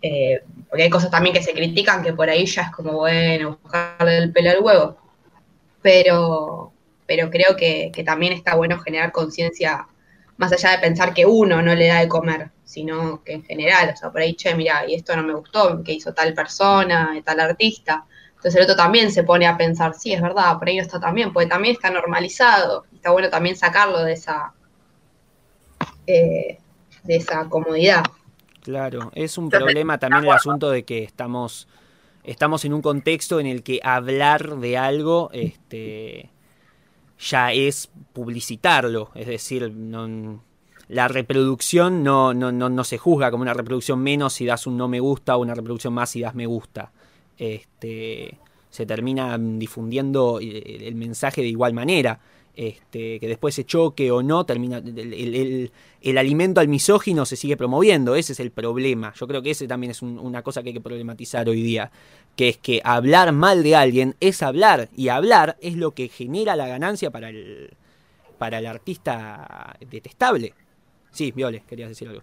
Eh, 0.00 0.40
porque 0.68 0.84
hay 0.84 0.90
cosas 0.90 1.10
también 1.10 1.34
que 1.34 1.42
se 1.42 1.52
critican 1.52 2.02
que 2.04 2.12
por 2.12 2.30
ahí 2.30 2.46
ya 2.46 2.62
es 2.62 2.70
como, 2.70 2.92
bueno, 2.92 3.58
buscarle 3.60 4.18
el 4.18 4.32
pelo 4.32 4.50
al 4.50 4.60
huevo. 4.60 4.98
Pero, 5.82 6.72
pero 7.06 7.30
creo 7.30 7.56
que, 7.56 7.90
que 7.92 8.04
también 8.04 8.32
está 8.32 8.54
bueno 8.54 8.78
generar 8.78 9.10
conciencia 9.10 9.88
más 10.38 10.52
allá 10.52 10.70
de 10.70 10.78
pensar 10.78 11.12
que 11.12 11.26
uno 11.26 11.60
no 11.60 11.74
le 11.74 11.88
da 11.88 12.00
de 12.00 12.08
comer, 12.08 12.50
sino 12.64 13.22
que 13.24 13.34
en 13.34 13.44
general, 13.44 13.90
o 13.92 13.96
sea, 13.96 14.10
por 14.10 14.20
ahí, 14.20 14.34
che, 14.34 14.54
mira, 14.54 14.84
y 14.88 14.94
esto 14.94 15.14
no 15.16 15.24
me 15.24 15.34
gustó, 15.34 15.82
que 15.82 15.92
hizo 15.92 16.14
tal 16.14 16.32
persona, 16.32 17.10
tal 17.24 17.40
artista. 17.40 18.06
Entonces 18.28 18.54
el 18.54 18.62
otro 18.62 18.76
también 18.76 19.10
se 19.10 19.24
pone 19.24 19.48
a 19.48 19.56
pensar, 19.56 19.94
sí, 19.94 20.12
es 20.12 20.22
verdad, 20.22 20.56
por 20.58 20.68
ahí 20.68 20.78
está 20.78 21.00
también, 21.00 21.32
porque 21.32 21.48
también 21.48 21.74
está 21.74 21.90
normalizado, 21.90 22.86
está 22.94 23.10
bueno 23.10 23.28
también 23.30 23.56
sacarlo 23.56 24.04
de 24.04 24.12
esa, 24.12 24.54
eh, 26.06 26.58
de 27.02 27.16
esa 27.16 27.48
comodidad. 27.48 28.04
Claro, 28.62 29.10
es 29.14 29.38
un 29.38 29.50
problema 29.50 29.98
también 29.98 30.24
el 30.24 30.30
asunto 30.30 30.70
de 30.70 30.84
que 30.84 31.02
estamos, 31.02 31.66
estamos 32.22 32.64
en 32.64 32.74
un 32.74 32.82
contexto 32.82 33.40
en 33.40 33.46
el 33.46 33.64
que 33.64 33.80
hablar 33.82 34.58
de 34.58 34.78
algo, 34.78 35.30
este 35.32 36.30
ya 37.18 37.52
es 37.52 37.90
publicitarlo, 38.12 39.10
es 39.14 39.26
decir, 39.26 39.72
la 40.88 41.08
reproducción 41.08 42.02
no, 42.02 42.32
no, 42.32 42.52
no, 42.52 42.84
se 42.84 42.98
juzga 42.98 43.30
como 43.30 43.42
una 43.42 43.54
reproducción 43.54 44.00
menos 44.00 44.34
si 44.34 44.46
das 44.46 44.66
un 44.66 44.76
no 44.76 44.88
me 44.88 45.00
gusta 45.00 45.36
o 45.36 45.42
una 45.42 45.54
reproducción 45.54 45.92
más 45.92 46.10
si 46.10 46.20
das 46.20 46.34
me 46.34 46.46
gusta. 46.46 46.92
Este, 47.36 48.38
se 48.70 48.86
termina 48.86 49.36
difundiendo 49.38 50.40
el 50.40 50.94
mensaje 50.94 51.42
de 51.42 51.48
igual 51.48 51.74
manera. 51.74 52.20
Este, 52.54 53.20
que 53.20 53.28
después 53.28 53.54
se 53.54 53.64
choque 53.64 54.10
o 54.10 54.20
no, 54.20 54.44
termina 54.44 54.78
el, 54.78 55.70
alimento 56.18 56.60
al 56.60 56.66
misógino 56.66 57.24
se 57.24 57.36
sigue 57.36 57.56
promoviendo, 57.56 58.16
ese 58.16 58.32
es 58.32 58.40
el 58.40 58.50
problema. 58.50 59.12
Yo 59.14 59.28
creo 59.28 59.42
que 59.42 59.52
ese 59.52 59.68
también 59.68 59.92
es 59.92 60.02
una 60.02 60.42
cosa 60.42 60.64
que 60.64 60.70
hay 60.70 60.74
que 60.74 60.80
problematizar 60.80 61.48
hoy 61.48 61.62
día, 61.62 61.92
que 62.38 62.50
es 62.50 62.56
que 62.56 62.80
hablar 62.84 63.32
mal 63.32 63.64
de 63.64 63.74
alguien 63.74 64.14
es 64.20 64.44
hablar, 64.44 64.90
y 64.94 65.08
hablar 65.08 65.56
es 65.60 65.74
lo 65.74 65.90
que 65.90 66.06
genera 66.06 66.54
la 66.54 66.68
ganancia 66.68 67.10
para 67.10 67.30
el, 67.30 67.74
para 68.38 68.58
el 68.58 68.66
artista 68.66 69.76
detestable. 69.80 70.54
Sí, 71.10 71.32
Viole, 71.32 71.64
querías 71.68 71.88
decir 71.88 72.06
algo. 72.06 72.22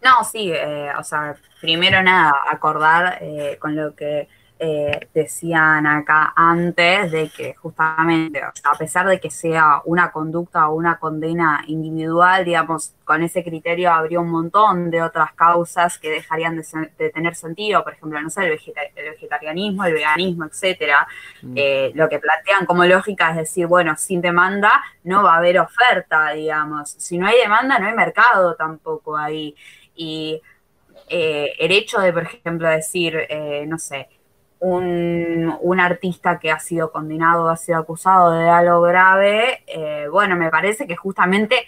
No, 0.00 0.22
sí, 0.22 0.52
eh, 0.52 0.92
o 0.96 1.02
sea, 1.02 1.34
primero 1.60 2.00
nada, 2.04 2.34
acordar 2.52 3.18
eh, 3.20 3.56
con 3.58 3.74
lo 3.74 3.96
que 3.96 4.28
eh, 4.62 5.08
decían 5.14 5.86
acá 5.86 6.34
antes 6.36 7.10
de 7.10 7.30
que 7.30 7.54
justamente, 7.54 8.42
a 8.42 8.76
pesar 8.78 9.08
de 9.08 9.18
que 9.18 9.30
sea 9.30 9.80
una 9.86 10.12
conducta 10.12 10.68
o 10.68 10.74
una 10.74 10.98
condena 10.98 11.64
individual, 11.66 12.44
digamos, 12.44 12.92
con 13.02 13.22
ese 13.22 13.42
criterio 13.42 13.90
habría 13.90 14.20
un 14.20 14.30
montón 14.30 14.90
de 14.90 15.00
otras 15.00 15.32
causas 15.32 15.98
que 15.98 16.10
dejarían 16.10 16.60
de, 16.60 17.10
tener 17.10 17.34
sentido, 17.36 17.82
por 17.82 17.94
ejemplo, 17.94 18.20
no 18.20 18.28
sé, 18.28 18.44
el, 18.44 18.60
vegetarianismo, 19.12 19.86
el 19.86 19.94
veganismo, 19.94 20.44
etcétera. 20.44 21.08
Mm. 21.40 21.54
Eh, 21.56 21.92
lo 21.94 22.10
que 22.10 22.18
plantean 22.18 22.66
como 22.66 22.84
lógica 22.84 23.30
es 23.30 23.36
decir, 23.36 23.66
bueno, 23.66 23.96
sin 23.96 24.20
demanda 24.20 24.84
no 25.04 25.22
va 25.22 25.36
a 25.36 25.38
haber 25.38 25.58
oferta, 25.58 26.32
digamos. 26.32 26.90
Si 26.98 27.16
no 27.16 27.26
hay 27.26 27.38
demanda, 27.38 27.78
no 27.78 27.86
hay 27.86 27.94
mercado 27.94 28.56
tampoco 28.56 29.16
ahí. 29.16 29.56
Y 29.94 30.38
eh, 31.08 31.54
el 31.58 31.72
hecho 31.72 31.98
de, 31.98 32.12
por 32.12 32.24
ejemplo, 32.24 32.68
decir, 32.68 33.26
no 33.66 33.78
sé, 33.78 34.06
un, 34.60 35.80
artista 35.80 36.38
que 36.38 36.50
ha 36.50 36.58
sido 36.58 36.92
condenado, 36.92 37.48
ha 37.48 37.56
sido 37.56 37.78
acusado 37.78 38.32
de 38.32 38.48
algo 38.48 38.82
grave, 38.82 39.64
eh, 39.66 40.06
bueno, 40.10 40.36
me 40.36 40.50
parece 40.50 40.86
que 40.86 40.94
justamente 40.94 41.66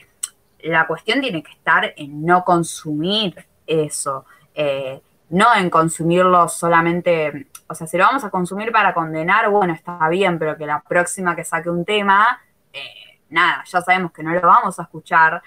la 0.61 0.87
cuestión 0.87 1.21
tiene 1.21 1.43
que 1.43 1.53
estar 1.53 1.95
en 1.97 2.25
no 2.25 2.45
consumir 2.45 3.47
eso, 3.67 4.27
eh, 4.55 5.01
no 5.31 5.55
en 5.57 5.71
consumirlo 5.71 6.47
solamente, 6.49 7.49
o 7.67 7.75
sea, 7.75 7.87
si 7.87 7.97
lo 7.97 8.05
vamos 8.05 8.23
a 8.25 8.31
consumir 8.31 8.71
para 8.71 8.93
condenar, 8.93 9.49
bueno, 9.49 9.73
está 9.73 10.07
bien, 10.11 10.39
pero 10.39 10.59
que 10.59 10.67
la 10.67 10.81
próxima 10.81 11.35
que 11.35 11.45
saque 11.45 11.71
un 11.71 11.87
tema, 11.87 12.39
eh, 12.73 13.19
nada, 13.31 13.65
ya 13.65 13.81
sabemos 13.81 14.13
que 14.13 14.23
no 14.23 14.35
lo 14.35 14.43
vamos 14.43 14.79
a 14.79 14.83
escuchar, 14.83 15.43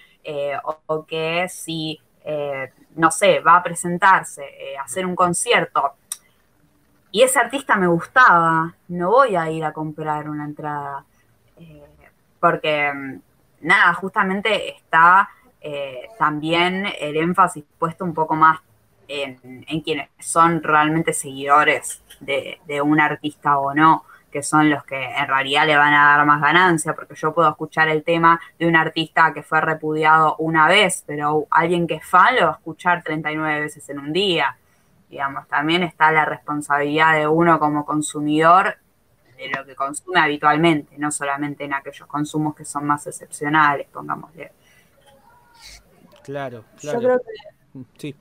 o, 0.63 0.77
o, 0.87 1.05
que 1.05 1.45
si, 1.49 2.01
no 2.95 3.11
sé, 3.11 3.41
va 3.41 3.57
a 3.57 3.63
presentarse, 3.63 4.75
hacer 4.83 5.05
un 5.05 5.15
concierto, 5.15 5.93
y 7.15 7.23
ese 7.23 7.39
artista 7.39 7.77
me 7.77 7.87
gustaba, 7.87 8.75
no 8.89 9.09
voy 9.09 9.37
a 9.37 9.49
ir 9.49 9.63
a 9.63 9.71
comprar 9.71 10.27
una 10.27 10.43
entrada. 10.43 11.05
Eh, 11.55 11.85
porque, 12.41 12.91
mm, 12.93 13.21
nada, 13.61 13.93
justamente 13.93 14.75
está 14.75 15.29
eh, 15.61 16.09
también 16.19 16.85
el 16.99 17.15
énfasis 17.15 17.63
puesto 17.79 18.03
un 18.03 18.13
poco 18.13 18.35
más 18.35 18.59
en, 19.07 19.79
quienes 19.81 20.09
son 20.19 20.61
realmente 20.61 21.13
seguidores 21.13 22.03
de, 22.19 22.59
un 22.83 22.99
artista 22.99 23.59
o 23.59 23.73
no, 23.73 24.03
que 24.29 24.43
son 24.43 24.69
los 24.69 24.83
que 24.83 25.01
en 25.01 25.27
realidad 25.29 25.65
le 25.65 25.77
van 25.77 25.93
a 25.93 26.17
dar 26.17 26.25
más 26.25 26.41
ganancia, 26.41 26.93
porque 26.93 27.15
yo 27.15 27.33
puedo 27.33 27.49
escuchar 27.49 27.87
el 27.87 28.03
tema 28.03 28.41
de 28.59 28.67
un 28.67 28.75
artista 28.75 29.33
que 29.33 29.41
fue 29.41 29.61
repudiado 29.61 30.35
una 30.39 30.67
vez, 30.67 31.05
pero 31.07 31.47
alguien 31.49 31.87
que 31.87 31.93
es 31.93 32.05
fan 32.05 32.35
lo 32.35 32.47
va 32.47 32.51
a 32.51 32.55
escuchar 32.55 33.03
39 33.03 33.61
veces 33.61 33.87
en 33.89 33.99
un 33.99 34.11
día 34.11 34.57
digamos, 35.09 35.47
también 35.47 35.83
está 35.83 36.11
la 36.11 36.25
responsabilidad 36.25 37.15
de 37.15 37.27
uno 37.27 37.59
como 37.59 37.85
consumidor 37.85 38.77
de 39.37 39.49
lo 39.49 39.65
que 39.65 39.75
consume 39.75 40.19
habitualmente, 40.19 40.97
no 40.97 41.11
solamente 41.11 41.65
en 41.65 41.73
aquellos 41.73 42.07
consumos 42.07 42.55
que 42.55 42.65
son 42.65 42.85
más 42.85 43.05
excepcionales, 43.07 43.87
pongámosle. 43.91 44.51
Claro, 46.23 46.63
claro. 46.79 47.01
Yo 47.01 47.07
creo 47.07 47.19
que, 47.19 47.83
sí. 47.97 48.15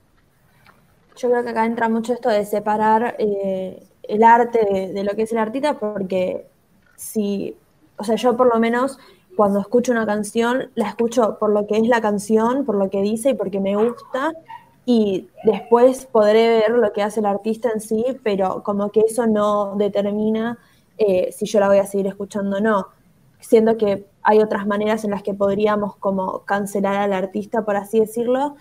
Yo 1.16 1.30
creo 1.30 1.44
que 1.44 1.50
acá 1.50 1.64
entra 1.64 1.88
mucho 1.88 2.12
esto 2.12 2.28
de 2.28 2.44
separar 2.44 3.16
eh, 3.18 3.86
el 4.02 4.22
arte 4.22 4.92
de, 4.92 5.04
lo 5.04 5.14
que 5.14 5.22
es 5.22 5.32
el 5.32 5.38
artista, 5.38 5.78
porque 5.78 6.46
si, 6.96 7.56
o 7.96 8.04
sea, 8.04 8.16
yo 8.16 8.36
por 8.36 8.52
lo 8.52 8.58
menos 8.58 8.98
cuando 9.36 9.60
escucho 9.60 9.92
una 9.92 10.06
canción, 10.06 10.70
la 10.74 10.88
escucho 10.88 11.38
por 11.38 11.50
lo 11.50 11.66
que 11.66 11.76
es 11.76 11.88
la 11.88 12.00
canción, 12.00 12.64
por 12.64 12.76
lo 12.76 12.90
que 12.90 13.02
dice 13.02 13.30
y 13.30 13.34
porque 13.34 13.60
me 13.60 13.76
gusta, 13.76 14.32
y 14.86 15.28
después 15.44 16.06
podré 16.06 16.48
ver 16.48 16.70
lo 16.70 16.92
que 16.92 17.02
hace 17.02 17.20
el 17.20 17.26
artista 17.26 17.70
en 17.72 17.80
sí, 17.80 18.04
pero 18.22 18.62
como 18.62 18.90
que 18.90 19.00
eso 19.00 19.26
no 19.26 19.76
determina 19.76 20.58
eh, 20.98 21.32
si 21.32 21.46
yo 21.46 21.60
la 21.60 21.68
voy 21.68 21.78
a 21.78 21.86
seguir 21.86 22.06
escuchando 22.06 22.58
o 22.58 22.60
no. 22.60 22.88
Siendo 23.40 23.76
que 23.76 24.06
hay 24.22 24.40
otras 24.40 24.66
maneras 24.66 25.04
en 25.04 25.10
las 25.10 25.22
que 25.22 25.34
podríamos 25.34 25.96
como 25.96 26.40
cancelar 26.44 26.96
al 26.96 27.12
artista, 27.12 27.64
por 27.64 27.76
así 27.76 28.00
decirlo, 28.00 28.56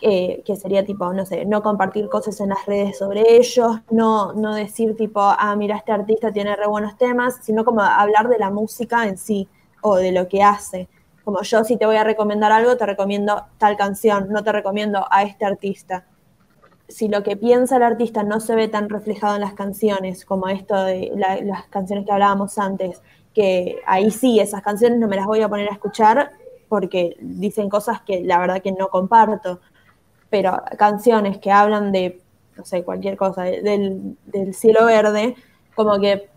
que 0.00 0.56
sería 0.60 0.84
tipo, 0.84 1.10
no 1.14 1.24
sé, 1.24 1.46
no 1.46 1.62
compartir 1.62 2.10
cosas 2.10 2.38
en 2.40 2.50
las 2.50 2.66
redes 2.66 2.98
sobre 2.98 3.36
ellos, 3.36 3.78
no, 3.90 4.34
no 4.34 4.54
decir 4.54 4.94
tipo, 4.96 5.20
ah, 5.22 5.56
mira, 5.56 5.76
este 5.76 5.92
artista 5.92 6.30
tiene 6.30 6.54
re 6.56 6.66
buenos 6.66 6.98
temas, 6.98 7.38
sino 7.42 7.64
como 7.64 7.80
hablar 7.80 8.28
de 8.28 8.38
la 8.38 8.50
música 8.50 9.08
en 9.08 9.16
sí 9.16 9.48
o 9.80 9.96
de 9.96 10.12
lo 10.12 10.28
que 10.28 10.42
hace. 10.42 10.88
Como 11.24 11.42
yo 11.42 11.64
si 11.64 11.76
te 11.76 11.86
voy 11.86 11.96
a 11.96 12.04
recomendar 12.04 12.52
algo, 12.52 12.76
te 12.76 12.86
recomiendo 12.86 13.46
tal 13.58 13.76
canción, 13.76 14.28
no 14.30 14.44
te 14.44 14.52
recomiendo 14.52 15.06
a 15.10 15.22
este 15.22 15.44
artista. 15.44 16.06
Si 16.86 17.08
lo 17.08 17.22
que 17.22 17.36
piensa 17.36 17.76
el 17.76 17.82
artista 17.82 18.22
no 18.22 18.40
se 18.40 18.54
ve 18.54 18.68
tan 18.68 18.90
reflejado 18.90 19.36
en 19.36 19.40
las 19.40 19.54
canciones, 19.54 20.24
como 20.24 20.48
esto 20.48 20.82
de 20.82 21.12
las 21.14 21.66
canciones 21.68 22.04
que 22.04 22.12
hablábamos 22.12 22.58
antes, 22.58 23.00
que 23.34 23.80
ahí 23.86 24.10
sí, 24.10 24.38
esas 24.38 24.62
canciones 24.62 24.98
no 24.98 25.08
me 25.08 25.16
las 25.16 25.26
voy 25.26 25.40
a 25.40 25.48
poner 25.48 25.68
a 25.68 25.72
escuchar 25.72 26.32
porque 26.68 27.16
dicen 27.20 27.68
cosas 27.68 28.02
que 28.02 28.22
la 28.22 28.38
verdad 28.38 28.62
que 28.62 28.72
no 28.72 28.88
comparto. 28.88 29.60
Pero 30.28 30.62
canciones 30.78 31.38
que 31.38 31.50
hablan 31.50 31.90
de, 31.92 32.20
no 32.56 32.64
sé, 32.64 32.84
cualquier 32.84 33.16
cosa, 33.16 33.44
del, 33.44 34.16
del 34.26 34.54
cielo 34.54 34.84
verde, 34.84 35.36
como 35.74 35.98
que 36.00 36.28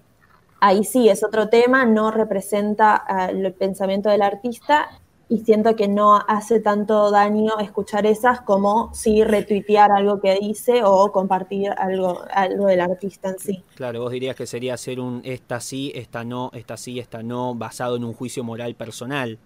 ahí 0.59 0.83
sí 0.83 1.09
es 1.09 1.23
otro 1.23 1.49
tema, 1.49 1.85
no 1.85 2.11
representa 2.11 3.03
eh, 3.09 3.31
el 3.31 3.53
pensamiento 3.53 4.09
del 4.09 4.21
artista 4.21 4.89
y 5.29 5.39
siento 5.39 5.75
que 5.75 5.87
no 5.87 6.15
hace 6.27 6.61
tanto 6.61 7.11
daño 7.11 7.59
escuchar 7.59 8.05
esas 8.05 8.41
como 8.41 8.93
si 8.93 9.23
retuitear 9.23 9.91
algo 9.91 10.21
que 10.21 10.37
dice 10.39 10.83
o 10.83 11.11
compartir 11.11 11.71
algo, 11.77 12.23
algo 12.31 12.67
del 12.67 12.79
artista 12.79 13.29
en 13.29 13.39
sí. 13.39 13.63
Claro, 13.75 14.01
vos 14.01 14.11
dirías 14.11 14.35
que 14.35 14.45
sería 14.45 14.75
hacer 14.75 14.99
un 14.99 15.21
esta 15.25 15.59
sí, 15.59 15.91
esta 15.95 16.23
no, 16.23 16.49
esta 16.53 16.77
sí, 16.77 16.99
esta 16.99 17.23
no, 17.23 17.55
basado 17.55 17.97
en 17.97 18.05
un 18.05 18.13
juicio 18.13 18.43
moral 18.43 18.75
personal, 18.75 19.37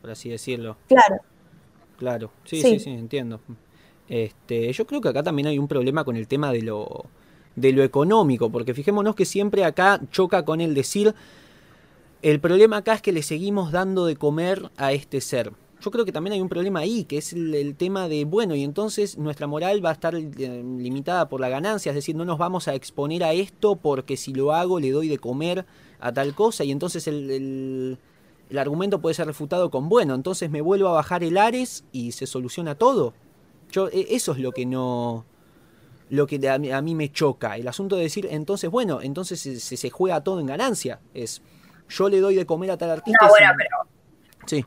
por 0.00 0.10
así 0.10 0.28
decirlo. 0.28 0.76
Claro. 0.88 1.16
Claro, 1.98 2.30
sí, 2.44 2.60
sí, 2.62 2.78
sí, 2.78 2.80
sí 2.80 2.90
entiendo. 2.90 3.40
Este, 4.08 4.72
yo 4.72 4.86
creo 4.86 5.00
que 5.00 5.08
acá 5.08 5.22
también 5.22 5.48
hay 5.48 5.58
un 5.58 5.68
problema 5.68 6.04
con 6.04 6.16
el 6.16 6.26
tema 6.26 6.52
de 6.52 6.62
lo 6.62 7.06
de 7.60 7.72
lo 7.72 7.82
económico, 7.82 8.50
porque 8.50 8.74
fijémonos 8.74 9.14
que 9.14 9.24
siempre 9.24 9.64
acá 9.64 10.00
choca 10.10 10.44
con 10.44 10.60
el 10.60 10.74
decir, 10.74 11.14
el 12.22 12.40
problema 12.40 12.78
acá 12.78 12.94
es 12.94 13.02
que 13.02 13.12
le 13.12 13.22
seguimos 13.22 13.72
dando 13.72 14.06
de 14.06 14.16
comer 14.16 14.70
a 14.76 14.92
este 14.92 15.20
ser. 15.20 15.52
Yo 15.80 15.92
creo 15.92 16.04
que 16.04 16.10
también 16.10 16.32
hay 16.32 16.40
un 16.40 16.48
problema 16.48 16.80
ahí, 16.80 17.04
que 17.04 17.18
es 17.18 17.32
el, 17.32 17.76
tema 17.76 18.08
de, 18.08 18.24
bueno, 18.24 18.56
y 18.56 18.64
entonces 18.64 19.16
nuestra 19.16 19.46
moral 19.46 19.84
va 19.84 19.90
a 19.90 19.92
estar 19.92 20.16
eh, 20.16 20.64
limitada 20.78 21.28
por 21.28 21.40
la 21.40 21.48
ganancia, 21.48 21.90
es 21.90 21.96
decir, 21.96 22.16
no 22.16 22.24
nos 22.24 22.38
vamos 22.38 22.66
a 22.66 22.74
exponer 22.74 23.22
a 23.22 23.32
esto 23.32 23.76
porque 23.76 24.16
si 24.16 24.32
lo 24.34 24.52
hago 24.52 24.80
le 24.80 24.90
doy 24.90 25.08
de 25.08 25.18
comer 25.18 25.66
a 26.00 26.12
tal 26.12 26.34
cosa, 26.34 26.64
y 26.64 26.72
entonces 26.72 27.06
el, 27.06 27.98
el 28.50 28.58
argumento 28.58 29.00
puede 29.00 29.14
ser 29.14 29.26
refutado 29.26 29.70
con, 29.70 29.88
bueno, 29.88 30.14
entonces 30.14 30.50
me 30.50 30.60
vuelvo 30.60 30.88
a 30.88 30.92
bajar 30.92 31.22
el 31.22 31.36
Ares 31.36 31.84
y 31.92 32.12
se 32.12 32.26
soluciona 32.26 32.74
todo. 32.74 33.14
Yo, 33.70 33.88
e, 33.88 34.06
eso 34.10 34.32
es 34.32 34.38
lo 34.38 34.52
que 34.52 34.66
no, 34.66 35.24
lo 36.10 36.26
que 36.26 36.48
a 36.48 36.58
mí, 36.58 36.94
me 36.94 37.12
choca. 37.12 37.56
El 37.56 37.68
asunto 37.68 37.96
de 37.96 38.02
decir, 38.02 38.26
entonces, 38.30 38.70
bueno, 38.70 39.00
entonces 39.02 39.40
se, 39.40 39.58
se, 39.58 39.90
juega 39.90 40.22
todo 40.22 40.40
en 40.40 40.46
ganancia. 40.46 41.00
Es, 41.14 41.42
yo 41.88 42.08
le 42.08 42.20
doy 42.20 42.34
de 42.34 42.46
comer 42.46 42.70
a 42.70 42.78
tal 42.78 42.90
artista. 42.90 43.18
No, 43.22 43.28
bueno, 43.28 43.52
pero. 43.56 43.76
Sí. 44.46 44.64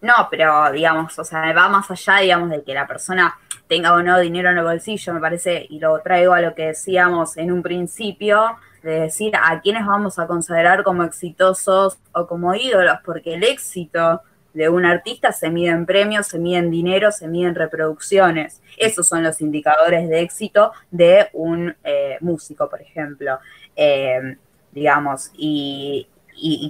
No, 0.00 0.28
pero 0.30 0.72
digamos, 0.72 1.18
o 1.18 1.24
sea, 1.24 1.52
va 1.52 1.68
más 1.68 1.90
allá, 1.90 2.16
digamos, 2.18 2.50
de 2.50 2.62
que 2.62 2.72
la 2.72 2.86
persona 2.86 3.38
tenga 3.68 3.92
o 3.92 4.02
no 4.02 4.18
dinero 4.18 4.50
en 4.50 4.58
el 4.58 4.64
bolsillo, 4.64 5.14
me 5.14 5.20
parece, 5.20 5.66
y 5.68 5.78
lo 5.78 6.00
traigo 6.00 6.32
a 6.32 6.40
lo 6.40 6.54
que 6.54 6.68
decíamos 6.68 7.36
en 7.36 7.52
un 7.52 7.62
principio, 7.62 8.56
de 8.82 9.00
decir 9.00 9.32
a 9.36 9.60
quiénes 9.60 9.86
vamos 9.86 10.18
a 10.18 10.26
considerar 10.26 10.82
como 10.82 11.04
exitosos 11.04 11.98
o 12.12 12.26
como 12.26 12.54
ídolos, 12.54 12.96
porque 13.04 13.34
el 13.34 13.44
éxito 13.44 14.22
de 14.52 14.68
un 14.68 14.84
artista 14.84 15.32
se 15.32 15.50
mide 15.50 15.70
en 15.70 15.86
premios, 15.86 16.26
se 16.26 16.38
mide 16.38 16.58
en 16.58 16.70
dinero, 16.70 17.12
se 17.12 17.28
mide 17.28 17.48
en 17.48 17.54
reproducciones. 17.54 18.60
Esos 18.76 19.08
son 19.08 19.22
los 19.22 19.40
indicadores 19.40 20.08
de 20.08 20.20
éxito 20.20 20.72
de 20.90 21.28
un 21.32 21.74
eh, 21.84 22.18
músico, 22.20 22.68
por 22.68 22.80
ejemplo. 22.80 23.38
Eh, 23.76 24.36
digamos, 24.72 25.30
y, 25.34 26.08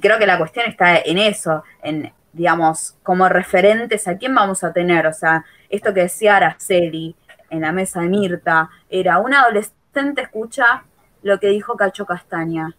creo 0.03 0.19
que 0.19 0.27
la 0.27 0.39
cuestión 0.39 0.67
está 0.67 0.99
en 0.99 1.19
eso, 1.19 1.63
en, 1.83 2.13
digamos, 2.33 2.97
como 3.03 3.29
referentes 3.29 4.09
a 4.09 4.17
quién 4.17 4.35
vamos 4.35 4.65
a 4.65 4.73
tener. 4.73 5.07
O 5.07 5.13
sea, 5.13 5.45
esto 5.69 5.95
que 5.95 6.03
decía 6.03 6.37
Araceli 6.37 7.15
en 7.51 7.63
la 7.63 7.73
mesa 7.73 8.01
de 8.01 8.09
Mirta, 8.09 8.71
era 8.89 9.19
un 9.19 9.35
adolescente 9.35 10.23
escucha 10.23 10.85
lo 11.23 11.39
que 11.41 11.49
dijo 11.49 11.77
Cacho 11.77 12.07
Castaña. 12.07 12.75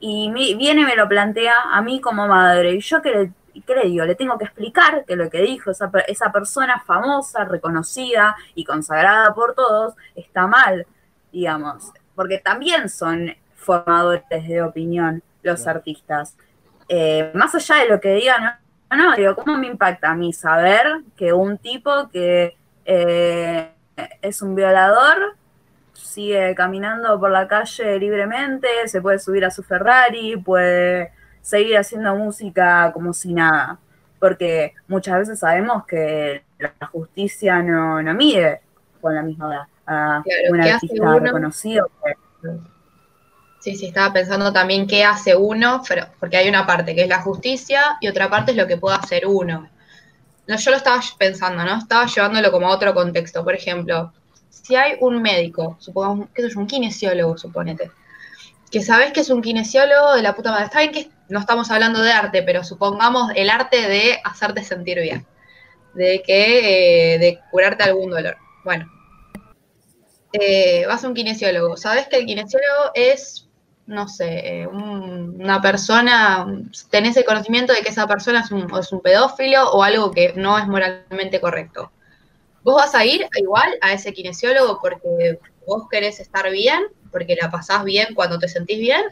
Y 0.00 0.30
viene 0.58 0.82
y 0.82 0.84
me 0.84 0.96
lo 0.96 1.08
plantea 1.08 1.54
a 1.72 1.80
mí 1.80 2.00
como 2.00 2.28
madre. 2.28 2.74
Y 2.74 2.80
yo 2.80 3.00
que 3.00 3.30
y 3.54 3.62
qué 3.62 3.74
le 3.74 3.86
digo, 3.86 4.04
le 4.04 4.14
tengo 4.16 4.36
que 4.36 4.44
explicar 4.44 5.04
que 5.06 5.16
lo 5.16 5.30
que 5.30 5.40
dijo 5.40 5.70
esa, 5.70 5.90
esa 6.08 6.32
persona 6.32 6.82
famosa, 6.84 7.44
reconocida 7.44 8.36
y 8.54 8.64
consagrada 8.64 9.32
por 9.32 9.54
todos 9.54 9.94
está 10.14 10.46
mal, 10.46 10.86
digamos, 11.32 11.92
porque 12.14 12.38
también 12.38 12.88
son 12.88 13.34
formadores 13.56 14.24
de 14.28 14.62
opinión 14.62 15.22
los 15.42 15.66
artistas. 15.66 16.36
eh, 16.88 17.30
más 17.34 17.54
allá 17.54 17.76
de 17.76 17.88
lo 17.88 18.00
que 18.00 18.14
diga, 18.14 18.60
no, 18.90 18.96
no, 18.96 19.16
digo, 19.16 19.34
¿cómo 19.36 19.56
me 19.56 19.68
impacta 19.68 20.10
a 20.10 20.14
mí 20.14 20.32
saber 20.32 21.02
que 21.16 21.32
un 21.32 21.58
tipo 21.58 22.08
que 22.10 22.56
eh, 22.84 23.70
es 24.20 24.42
un 24.42 24.54
violador 24.54 25.36
sigue 25.92 26.54
caminando 26.54 27.18
por 27.18 27.30
la 27.30 27.48
calle 27.48 27.98
libremente, 27.98 28.68
se 28.86 29.00
puede 29.00 29.18
subir 29.18 29.44
a 29.44 29.50
su 29.50 29.62
Ferrari, 29.62 30.36
puede 30.36 31.12
seguir 31.44 31.76
haciendo 31.76 32.16
música 32.16 32.90
como 32.92 33.12
si 33.12 33.34
nada? 33.34 33.78
Porque 34.18 34.72
muchas 34.88 35.18
veces 35.18 35.38
sabemos 35.38 35.84
que 35.86 36.42
la 36.58 36.86
justicia 36.86 37.62
no, 37.62 38.02
no 38.02 38.14
mide 38.14 38.62
con 39.00 39.14
la 39.14 39.22
misma 39.22 39.54
edad 39.54 39.66
a 39.86 40.22
un 40.50 40.60
artista 40.60 41.18
reconocido. 41.18 41.90
Sí, 43.60 43.76
sí, 43.76 43.86
estaba 43.86 44.12
pensando 44.12 44.52
también 44.52 44.86
qué 44.86 45.04
hace 45.04 45.36
uno, 45.36 45.82
porque 46.18 46.36
hay 46.36 46.48
una 46.48 46.66
parte 46.66 46.94
que 46.94 47.02
es 47.02 47.08
la 47.08 47.22
justicia 47.22 47.96
y 48.00 48.08
otra 48.08 48.28
parte 48.28 48.52
es 48.52 48.56
lo 48.56 48.66
que 48.66 48.76
puede 48.76 48.96
hacer 48.96 49.26
uno. 49.26 49.68
No, 50.46 50.56
yo 50.56 50.70
lo 50.70 50.76
estaba 50.76 51.00
pensando, 51.18 51.64
¿no? 51.64 51.78
Estaba 51.78 52.06
llevándolo 52.06 52.50
como 52.50 52.68
a 52.68 52.74
otro 52.74 52.92
contexto. 52.92 53.42
Por 53.42 53.54
ejemplo, 53.54 54.12
si 54.50 54.76
hay 54.76 54.96
un 55.00 55.22
médico, 55.22 55.76
supongamos, 55.80 56.28
que 56.34 56.42
es 56.42 56.56
un 56.56 56.66
kinesiólogo, 56.66 57.38
suponete, 57.38 57.90
que 58.70 58.82
sabes 58.82 59.12
que 59.12 59.20
es 59.20 59.30
un 59.30 59.40
kinesiólogo 59.40 60.14
de 60.14 60.22
la 60.22 60.34
puta 60.34 60.50
madre. 60.50 60.66
Está 60.66 60.80
bien 60.80 60.92
que 60.92 61.10
no 61.28 61.40
estamos 61.40 61.70
hablando 61.70 62.00
de 62.00 62.12
arte, 62.12 62.42
pero 62.42 62.64
supongamos 62.64 63.32
el 63.34 63.50
arte 63.50 63.88
de 63.88 64.20
hacerte 64.24 64.64
sentir 64.64 65.00
bien, 65.00 65.26
de 65.94 66.22
que, 66.24 67.14
eh, 67.14 67.18
de 67.18 67.40
curarte 67.50 67.84
algún 67.84 68.10
dolor. 68.10 68.36
Bueno, 68.64 68.90
eh, 70.32 70.84
vas 70.86 71.04
a 71.04 71.08
un 71.08 71.14
kinesiólogo. 71.14 71.76
Sabes 71.76 72.08
que 72.08 72.16
el 72.16 72.26
kinesiólogo 72.26 72.90
es 72.94 73.44
no 73.86 74.08
sé, 74.08 74.62
eh, 74.62 74.66
una 74.66 75.60
persona, 75.60 76.46
tenés 76.90 77.16
el 77.16 77.24
conocimiento 77.24 77.72
de 77.72 77.82
que 77.82 77.90
esa 77.90 78.06
persona 78.06 78.40
es 78.40 78.50
un, 78.50 78.74
es 78.78 78.92
un, 78.92 79.00
pedófilo 79.00 79.70
o 79.72 79.82
algo 79.82 80.10
que 80.10 80.32
no 80.36 80.58
es 80.58 80.66
moralmente 80.66 81.40
correcto. 81.40 81.92
Vos 82.62 82.76
vas 82.76 82.94
a 82.94 83.04
ir 83.04 83.28
igual 83.36 83.76
a 83.82 83.92
ese 83.92 84.14
kinesiólogo 84.14 84.78
porque 84.80 85.38
vos 85.66 85.86
querés 85.90 86.18
estar 86.18 86.50
bien, 86.50 86.82
porque 87.12 87.36
la 87.40 87.50
pasás 87.50 87.84
bien 87.84 88.14
cuando 88.14 88.38
te 88.38 88.48
sentís 88.48 88.78
bien, 88.78 89.02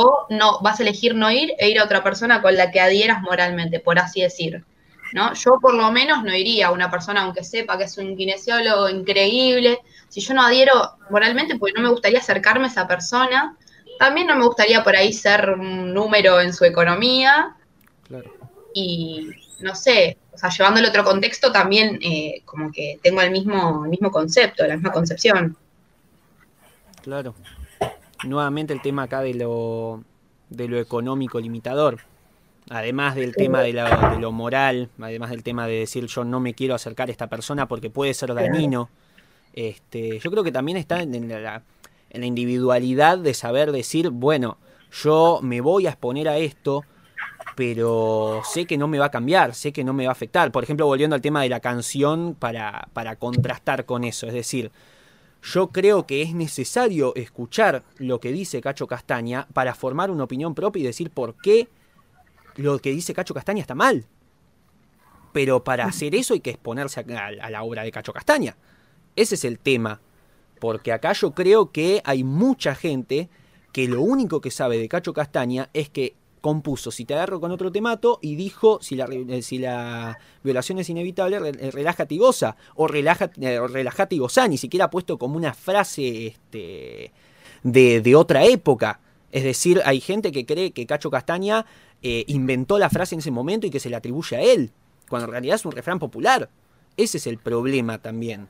o 0.00 0.26
no, 0.30 0.60
vas 0.60 0.78
a 0.78 0.84
elegir 0.84 1.16
no 1.16 1.28
ir 1.28 1.54
e 1.58 1.68
ir 1.68 1.80
a 1.80 1.84
otra 1.84 2.04
persona 2.04 2.40
con 2.40 2.54
la 2.54 2.70
que 2.70 2.80
adhieras 2.80 3.20
moralmente, 3.20 3.80
por 3.80 3.98
así 3.98 4.22
decir. 4.22 4.64
¿no? 5.12 5.34
Yo 5.34 5.58
por 5.60 5.74
lo 5.74 5.90
menos 5.90 6.22
no 6.22 6.32
iría 6.32 6.68
a 6.68 6.70
una 6.70 6.88
persona, 6.88 7.22
aunque 7.22 7.42
sepa 7.42 7.76
que 7.76 7.84
es 7.84 7.98
un 7.98 8.16
kinesiólogo 8.16 8.88
increíble, 8.88 9.80
si 10.08 10.20
yo 10.20 10.34
no 10.34 10.42
adhiero 10.42 10.72
moralmente, 11.10 11.56
porque 11.56 11.74
no 11.74 11.82
me 11.82 11.88
gustaría 11.90 12.20
acercarme 12.20 12.66
a 12.66 12.68
esa 12.68 12.86
persona, 12.86 13.56
también 13.98 14.28
no 14.28 14.36
me 14.36 14.44
gustaría 14.44 14.84
por 14.84 14.94
ahí 14.94 15.12
ser 15.12 15.50
un 15.50 15.92
número 15.92 16.40
en 16.40 16.54
su 16.54 16.64
economía. 16.64 17.56
Y 18.72 19.30
no 19.58 19.74
sé, 19.74 20.16
o 20.32 20.38
sea, 20.38 20.50
llevándolo 20.50 20.86
a 20.86 20.90
otro 20.90 21.02
contexto, 21.02 21.50
también 21.50 21.98
eh, 22.02 22.42
como 22.44 22.70
que 22.70 23.00
tengo 23.02 23.20
el 23.20 23.32
mismo, 23.32 23.82
el 23.82 23.90
mismo 23.90 24.12
concepto, 24.12 24.64
la 24.64 24.74
misma 24.74 24.92
concepción. 24.92 25.56
Claro. 27.02 27.34
Nuevamente 28.24 28.72
el 28.72 28.82
tema 28.82 29.04
acá 29.04 29.20
de 29.20 29.34
lo, 29.34 30.02
de 30.50 30.68
lo 30.68 30.78
económico 30.78 31.40
limitador. 31.40 32.00
Además 32.70 33.14
del 33.14 33.34
tema 33.34 33.62
de, 33.62 33.72
de, 33.72 34.18
lo 34.20 34.30
moral, 34.30 34.90
además 35.00 35.30
del 35.30 35.42
tema 35.42 35.66
de 35.66 35.78
decir 35.78 36.04
yo 36.06 36.24
no 36.24 36.38
me 36.38 36.52
quiero 36.52 36.74
acercar 36.74 37.08
a 37.08 37.12
esta 37.12 37.28
persona 37.28 37.66
porque 37.66 37.88
puede 37.88 38.12
ser 38.12 38.34
dañino. 38.34 38.90
Este, 39.54 40.18
yo 40.18 40.30
creo 40.30 40.44
que 40.44 40.52
también 40.52 40.76
está 40.76 41.00
en 41.00 41.28
la, 41.28 41.62
individualidad 42.12 43.18
de 43.18 43.32
saber 43.32 43.72
decir, 43.72 44.10
bueno, 44.10 44.58
yo 44.92 45.40
me 45.42 45.60
voy 45.60 45.86
a 45.86 45.90
exponer 45.90 46.28
a 46.28 46.36
esto, 46.36 46.84
pero 47.56 48.42
sé 48.44 48.66
que 48.66 48.76
no 48.76 48.86
me 48.86 48.98
va 48.98 49.06
a 49.06 49.10
cambiar, 49.10 49.54
sé 49.54 49.72
que 49.72 49.82
no 49.82 49.94
me 49.94 50.04
va 50.04 50.10
a 50.10 50.12
afectar. 50.12 50.52
Por 50.52 50.62
ejemplo, 50.62 50.86
volviendo 50.86 51.16
al 51.16 51.22
tema 51.22 51.42
de 51.42 51.48
la 51.48 51.60
canción 51.60 52.36
para, 52.38 52.88
para 52.92 53.16
contrastar 53.16 53.86
con 53.86 54.04
eso, 54.04 54.26
es 54.26 54.34
decir, 54.34 54.70
yo 55.42 55.68
creo 55.68 56.06
que 56.06 56.22
es 56.22 56.34
necesario 56.34 57.14
escuchar 57.14 57.84
lo 57.98 58.20
que 58.20 58.32
dice 58.32 58.60
Cacho 58.60 58.86
Castaña 58.86 59.46
para 59.52 59.74
formar 59.74 60.10
una 60.10 60.24
opinión 60.24 60.54
propia 60.54 60.80
y 60.80 60.86
decir 60.86 61.10
por 61.10 61.36
qué 61.36 61.68
lo 62.56 62.78
que 62.80 62.90
dice 62.90 63.14
Cacho 63.14 63.34
Castaña 63.34 63.60
está 63.60 63.74
mal. 63.74 64.06
Pero 65.32 65.62
para 65.62 65.84
hacer 65.84 66.14
eso 66.14 66.34
hay 66.34 66.40
que 66.40 66.50
exponerse 66.50 67.00
a 67.00 67.50
la 67.50 67.62
obra 67.62 67.82
de 67.82 67.92
Cacho 67.92 68.12
Castaña. 68.12 68.56
Ese 69.14 69.36
es 69.36 69.44
el 69.44 69.58
tema. 69.58 70.00
Porque 70.58 70.92
acá 70.92 71.12
yo 71.12 71.32
creo 71.32 71.70
que 71.70 72.02
hay 72.04 72.24
mucha 72.24 72.74
gente 72.74 73.28
que 73.72 73.86
lo 73.86 74.02
único 74.02 74.40
que 74.40 74.50
sabe 74.50 74.78
de 74.78 74.88
Cacho 74.88 75.12
Castaña 75.12 75.70
es 75.72 75.88
que 75.88 76.16
compuso 76.40 76.90
Si 76.90 77.04
te 77.04 77.14
agarro 77.14 77.40
con 77.40 77.50
otro 77.50 77.70
te 77.72 77.80
mato 77.80 78.18
y 78.22 78.36
dijo 78.36 78.78
si 78.80 78.96
la, 78.96 79.06
eh, 79.06 79.42
si 79.42 79.58
la 79.58 80.18
violación 80.42 80.78
es 80.78 80.88
inevitable, 80.88 81.36
eh, 81.36 81.70
relájate 81.70 82.14
y 82.14 82.18
goza. 82.18 82.56
O 82.74 82.86
relájate, 82.86 83.54
eh, 83.54 83.66
relájate 83.66 84.14
y 84.14 84.18
goza, 84.18 84.48
ni 84.48 84.58
siquiera 84.58 84.86
ha 84.86 84.90
puesto 84.90 85.18
como 85.18 85.36
una 85.36 85.54
frase 85.54 86.28
este, 86.28 87.12
de, 87.62 88.16
otra 88.16 88.44
época. 88.44 89.00
Es 89.30 89.44
decir, 89.44 89.82
hay 89.84 90.00
gente 90.00 90.32
que 90.32 90.46
cree 90.46 90.72
que 90.72 90.86
Cacho 90.86 91.10
Castaña 91.10 91.66
inventó 92.00 92.78
la 92.78 92.88
frase 92.88 93.16
en 93.16 93.18
ese 93.18 93.30
momento 93.30 93.66
y 93.66 93.70
que 93.70 93.80
se 93.80 93.90
le 93.90 93.96
atribuye 93.96 94.36
a 94.36 94.40
él, 94.40 94.70
cuando 95.08 95.26
en 95.26 95.32
realidad 95.32 95.56
es 95.56 95.66
un 95.66 95.72
refrán 95.72 95.98
popular. 95.98 96.48
Ese 96.96 97.18
es 97.18 97.26
el 97.26 97.38
problema 97.38 97.98
también. 97.98 98.48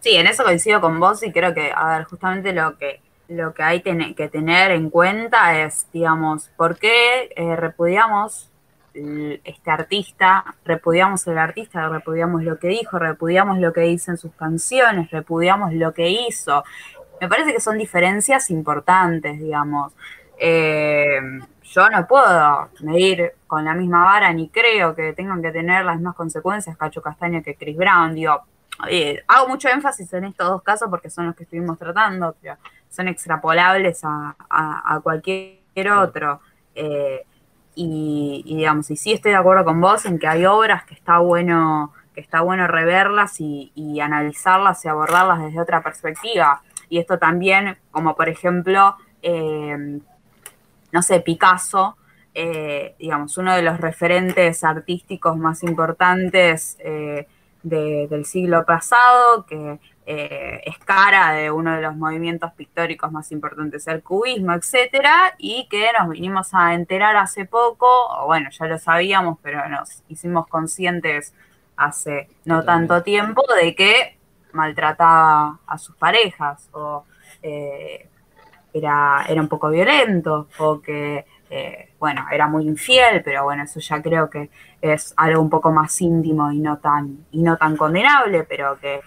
Sí, 0.00 0.16
en 0.16 0.26
eso 0.26 0.42
coincido 0.42 0.80
con 0.80 0.98
vos 0.98 1.22
y 1.22 1.30
creo 1.30 1.52
que, 1.54 1.70
a 1.74 1.98
ver, 1.98 2.04
justamente 2.04 2.52
lo 2.52 2.76
que, 2.78 3.00
lo 3.30 3.54
que 3.54 3.62
hay 3.62 3.80
que 3.80 4.28
tener 4.28 4.72
en 4.72 4.90
cuenta 4.90 5.60
es, 5.60 5.86
digamos, 5.92 6.50
por 6.56 6.78
qué 6.78 7.32
eh, 7.36 7.56
repudiamos 7.56 8.50
este 8.92 9.70
artista, 9.70 10.44
repudiamos 10.64 11.24
el 11.28 11.38
artista, 11.38 11.88
repudiamos 11.88 12.42
lo 12.42 12.58
que 12.58 12.66
dijo, 12.68 12.98
repudiamos 12.98 13.58
lo 13.58 13.72
que 13.72 13.82
dice 13.82 14.10
en 14.10 14.18
sus 14.18 14.32
canciones, 14.32 15.10
repudiamos 15.12 15.72
lo 15.72 15.94
que 15.94 16.10
hizo. 16.10 16.64
Me 17.20 17.28
parece 17.28 17.52
que 17.52 17.60
son 17.60 17.78
diferencias 17.78 18.50
importantes, 18.50 19.38
digamos. 19.38 19.92
Eh, 20.36 21.20
yo 21.62 21.88
no 21.88 22.06
puedo 22.08 22.68
medir 22.80 23.34
con 23.46 23.64
la 23.64 23.74
misma 23.74 24.04
vara 24.04 24.32
ni 24.32 24.48
creo 24.48 24.96
que 24.96 25.12
tengan 25.12 25.40
que 25.40 25.52
tener 25.52 25.84
las 25.84 25.96
mismas 25.96 26.16
consecuencias 26.16 26.76
Cacho 26.76 27.00
Castaña 27.00 27.42
que 27.42 27.54
Chris 27.54 27.76
Brown. 27.76 28.12
Digo, 28.12 28.42
eh, 28.88 29.22
hago 29.28 29.46
mucho 29.46 29.68
énfasis 29.68 30.12
en 30.14 30.24
estos 30.24 30.48
dos 30.48 30.62
casos 30.62 30.88
porque 30.90 31.10
son 31.10 31.26
los 31.26 31.36
que 31.36 31.44
estuvimos 31.44 31.78
tratando, 31.78 32.34
pero 32.40 32.56
son 32.90 33.08
extrapolables 33.08 34.02
a, 34.04 35.00
cualquier 35.02 35.90
otro. 35.96 36.40
Eh, 36.74 37.24
y, 37.74 38.42
digamos, 38.44 38.90
y 38.90 38.96
sí 38.96 39.12
estoy 39.12 39.30
de 39.30 39.38
acuerdo 39.38 39.64
con 39.64 39.80
vos 39.80 40.04
en 40.04 40.18
que 40.18 40.26
hay 40.26 40.44
obras 40.44 40.84
que 40.84 40.94
está 40.94 41.18
bueno, 41.18 41.94
que 42.14 42.20
está 42.20 42.42
bueno 42.42 42.66
reverlas 42.66 43.40
y, 43.40 44.00
analizarlas 44.00 44.84
y 44.84 44.88
abordarlas 44.88 45.40
desde 45.40 45.60
otra 45.60 45.82
perspectiva. 45.82 46.62
Y 46.88 46.98
esto 46.98 47.18
también, 47.18 47.78
como 47.92 48.16
por 48.16 48.28
ejemplo, 48.28 48.96
eh, 49.22 50.00
no 50.92 51.02
sé, 51.02 51.20
Picasso, 51.20 51.96
digamos, 52.98 53.38
uno 53.38 53.54
de 53.54 53.62
los 53.62 53.80
referentes 53.80 54.64
artísticos 54.64 55.36
más 55.36 55.62
importantes 55.62 56.76
del 57.62 58.24
siglo 58.24 58.64
pasado, 58.64 59.46
que 59.46 59.78
eh, 60.12 60.60
es 60.64 60.76
cara 60.78 61.30
de 61.34 61.52
uno 61.52 61.76
de 61.76 61.82
los 61.82 61.94
movimientos 61.94 62.52
pictóricos 62.54 63.12
más 63.12 63.30
importantes, 63.30 63.86
el 63.86 64.02
cubismo, 64.02 64.52
etcétera, 64.54 65.36
y 65.38 65.68
que 65.70 65.88
nos 65.96 66.08
vinimos 66.08 66.52
a 66.52 66.74
enterar 66.74 67.14
hace 67.14 67.44
poco, 67.44 67.86
o 67.86 68.26
bueno, 68.26 68.50
ya 68.50 68.66
lo 68.66 68.76
sabíamos, 68.80 69.38
pero 69.40 69.68
nos 69.68 70.02
hicimos 70.08 70.48
conscientes 70.48 71.32
hace 71.76 72.28
no 72.44 72.64
tanto 72.64 73.04
tiempo 73.04 73.44
de 73.54 73.76
que 73.76 74.18
maltrataba 74.52 75.60
a 75.64 75.78
sus 75.78 75.94
parejas, 75.94 76.68
o 76.72 77.04
eh, 77.40 78.08
era, 78.74 79.24
era 79.28 79.40
un 79.40 79.48
poco 79.48 79.70
violento, 79.70 80.48
o 80.58 80.80
que 80.80 81.24
eh, 81.50 81.92
bueno, 82.00 82.26
era 82.32 82.48
muy 82.48 82.66
infiel, 82.66 83.22
pero 83.22 83.44
bueno, 83.44 83.62
eso 83.62 83.78
ya 83.78 84.02
creo 84.02 84.28
que 84.28 84.50
es 84.82 85.14
algo 85.16 85.40
un 85.40 85.50
poco 85.50 85.70
más 85.70 86.00
íntimo 86.00 86.50
y 86.50 86.58
no 86.58 86.78
tan, 86.78 87.26
y 87.30 87.44
no 87.44 87.56
tan 87.56 87.76
condenable, 87.76 88.42
pero 88.42 88.76
que 88.80 89.02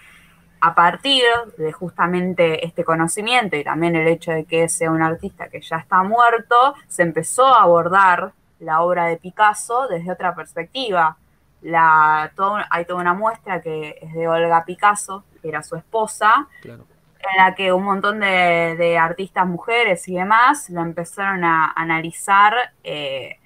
a 0.66 0.74
partir 0.74 1.26
de 1.58 1.74
justamente 1.74 2.66
este 2.66 2.86
conocimiento 2.86 3.58
y 3.58 3.66
también 3.66 3.98
el 3.98 4.08
hecho 4.08 4.32
de 4.32 4.46
que 4.46 4.70
sea 4.70 4.92
un 4.92 5.02
artista 5.02 5.50
que 5.50 5.60
ya 5.60 5.76
está 5.76 6.04
muerto, 6.04 6.74
se 6.88 7.04
empezó 7.04 7.46
a 7.46 7.64
abordar 7.64 8.32
la 8.60 8.82
obra 8.82 9.08
de 9.08 9.18
Picasso 9.18 9.88
desde 9.90 10.10
otra 10.10 10.34
perspectiva. 10.34 11.18
La, 11.64 12.32
hay 12.70 12.86
toda 12.86 13.02
una 13.02 13.14
muestra 13.14 13.62
que 13.62 13.98
es 14.02 14.14
de 14.14 14.26
Olga 14.26 14.64
Picasso, 14.64 15.26
que 15.42 15.50
era 15.50 15.64
su 15.64 15.76
esposa, 15.76 16.48
claro 16.62 16.86
en 17.32 17.38
la 17.38 17.56
que 17.56 17.72
un 17.72 17.84
montón 17.84 18.20
de, 18.20 18.98
artistas 18.98 19.48
mujeres 19.48 20.08
y 20.10 20.16
demás 20.16 20.70
lo 20.70 20.82
empezaron 20.82 21.46
a 21.46 21.72
analizar, 21.74 22.54
eh, 22.84 23.38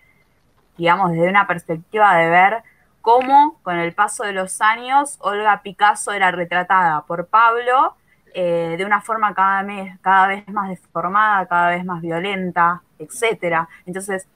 digamos, 0.77 1.11
desde 1.11 1.29
una 1.29 1.45
perspectiva 1.45 2.15
de 2.15 2.29
ver 2.29 2.63
cómo 3.07 3.57
con 3.63 3.77
el 3.77 3.93
paso 3.93 4.25
de 4.25 4.33
los 4.33 4.59
años 4.59 5.15
Olga 5.21 5.61
Picasso 5.61 6.11
era 6.11 6.29
retratada 6.29 7.03
por 7.03 7.27
Pablo 7.27 7.95
eh, 8.33 8.75
de 8.77 8.83
una 8.83 8.99
forma 8.99 9.33
cada 9.33 9.63
vez, 9.63 9.97
cada 10.01 10.27
vez 10.27 10.45
más 10.49 10.67
deformada, 10.67 11.45
cada 11.45 11.69
vez 11.69 11.85
más 11.85 12.01
violenta, 12.01 12.81
etc. 12.99 13.65
Entonces, 13.85 14.27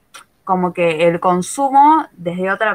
como 0.46 0.72
que 0.72 1.06
el 1.06 1.20
consumo 1.20 2.06
desde 2.14 2.50
otra 2.50 2.74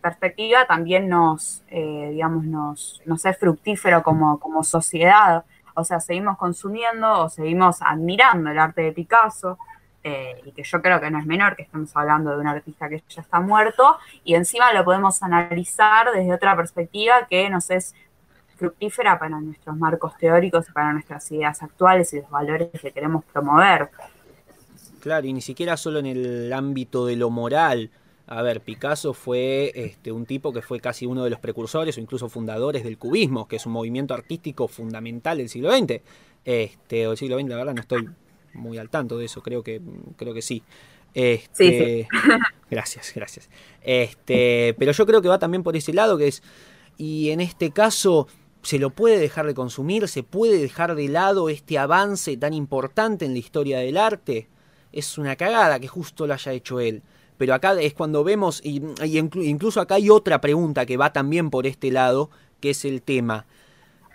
perspectiva 0.00 0.64
también 0.64 1.10
nos, 1.10 1.62
eh, 1.68 2.08
digamos, 2.12 2.46
nos, 2.46 3.02
nos, 3.04 3.22
es 3.26 3.36
fructífero 3.36 4.02
como, 4.02 4.40
como 4.40 4.64
sociedad. 4.64 5.44
O 5.74 5.84
sea, 5.84 6.00
seguimos 6.00 6.38
consumiendo 6.38 7.20
o 7.20 7.28
seguimos 7.28 7.82
admirando 7.82 8.50
el 8.50 8.58
arte 8.58 8.80
de 8.80 8.92
Picasso, 8.92 9.58
eh, 10.04 10.40
y 10.44 10.52
que 10.52 10.62
yo 10.62 10.82
creo 10.82 11.00
que 11.00 11.10
no 11.10 11.18
es 11.18 11.26
menor, 11.26 11.56
que 11.56 11.62
estamos 11.62 11.90
hablando 11.96 12.30
de 12.30 12.36
un 12.36 12.46
artista 12.46 12.88
que 12.90 13.02
ya 13.08 13.22
está 13.22 13.40
muerto, 13.40 13.96
y 14.22 14.34
encima 14.34 14.72
lo 14.72 14.84
podemos 14.84 15.22
analizar 15.22 16.12
desde 16.12 16.32
otra 16.32 16.54
perspectiva 16.54 17.26
que 17.28 17.48
nos 17.48 17.70
es 17.70 17.94
fructífera 18.56 19.18
para 19.18 19.40
nuestros 19.40 19.76
marcos 19.76 20.16
teóricos 20.18 20.66
para 20.72 20.92
nuestras 20.92 21.30
ideas 21.32 21.62
actuales 21.62 22.12
y 22.12 22.20
los 22.20 22.30
valores 22.30 22.68
que 22.80 22.92
queremos 22.92 23.24
promover. 23.24 23.90
Claro, 25.00 25.26
y 25.26 25.32
ni 25.32 25.40
siquiera 25.40 25.76
solo 25.76 25.98
en 25.98 26.06
el 26.06 26.52
ámbito 26.52 27.06
de 27.06 27.16
lo 27.16 27.30
moral. 27.30 27.90
A 28.26 28.40
ver, 28.40 28.62
Picasso 28.62 29.12
fue 29.12 29.70
este, 29.74 30.12
un 30.12 30.24
tipo 30.24 30.52
que 30.52 30.62
fue 30.62 30.80
casi 30.80 31.04
uno 31.04 31.24
de 31.24 31.30
los 31.30 31.40
precursores 31.40 31.98
o 31.98 32.00
incluso 32.00 32.28
fundadores 32.28 32.84
del 32.84 32.96
cubismo, 32.96 33.46
que 33.46 33.56
es 33.56 33.66
un 33.66 33.72
movimiento 33.72 34.14
artístico 34.14 34.66
fundamental 34.66 35.38
del 35.38 35.50
siglo 35.50 35.70
XX. 35.70 36.00
Este, 36.44 37.06
o 37.06 37.12
el 37.12 37.18
siglo 37.18 37.38
XX, 37.38 37.48
la 37.48 37.56
verdad, 37.56 37.74
no 37.74 37.80
estoy 37.82 38.08
muy 38.54 38.78
al 38.78 38.90
tanto 38.90 39.18
de 39.18 39.26
eso, 39.26 39.42
creo 39.42 39.62
que, 39.62 39.80
creo 40.16 40.34
que 40.34 40.42
sí. 40.42 40.62
Este, 41.14 42.08
gracias, 42.70 43.12
gracias. 43.14 43.50
Este, 43.82 44.74
pero 44.78 44.92
yo 44.92 45.06
creo 45.06 45.22
que 45.22 45.28
va 45.28 45.38
también 45.38 45.62
por 45.62 45.76
ese 45.76 45.92
lado, 45.92 46.18
que 46.18 46.28
es, 46.28 46.42
y 46.96 47.30
en 47.30 47.40
este 47.40 47.70
caso, 47.70 48.28
se 48.62 48.78
lo 48.78 48.90
puede 48.90 49.18
dejar 49.18 49.46
de 49.46 49.54
consumir, 49.54 50.08
se 50.08 50.22
puede 50.22 50.58
dejar 50.58 50.94
de 50.94 51.08
lado 51.08 51.48
este 51.48 51.78
avance 51.78 52.36
tan 52.36 52.54
importante 52.54 53.26
en 53.26 53.32
la 53.32 53.38
historia 53.38 53.78
del 53.78 53.96
arte. 53.96 54.48
Es 54.90 55.18
una 55.18 55.36
cagada 55.36 55.78
que 55.78 55.88
justo 55.88 56.26
lo 56.26 56.34
haya 56.34 56.52
hecho 56.52 56.80
él. 56.80 57.02
Pero 57.36 57.52
acá 57.52 57.78
es 57.80 57.94
cuando 57.94 58.24
vemos, 58.24 58.60
y, 58.64 58.80
incluso 59.02 59.80
acá 59.80 59.96
hay 59.96 60.08
otra 60.08 60.40
pregunta 60.40 60.86
que 60.86 60.96
va 60.96 61.12
también 61.12 61.50
por 61.50 61.66
este 61.66 61.90
lado, 61.90 62.30
que 62.60 62.70
es 62.70 62.84
el 62.84 63.02
tema. 63.02 63.44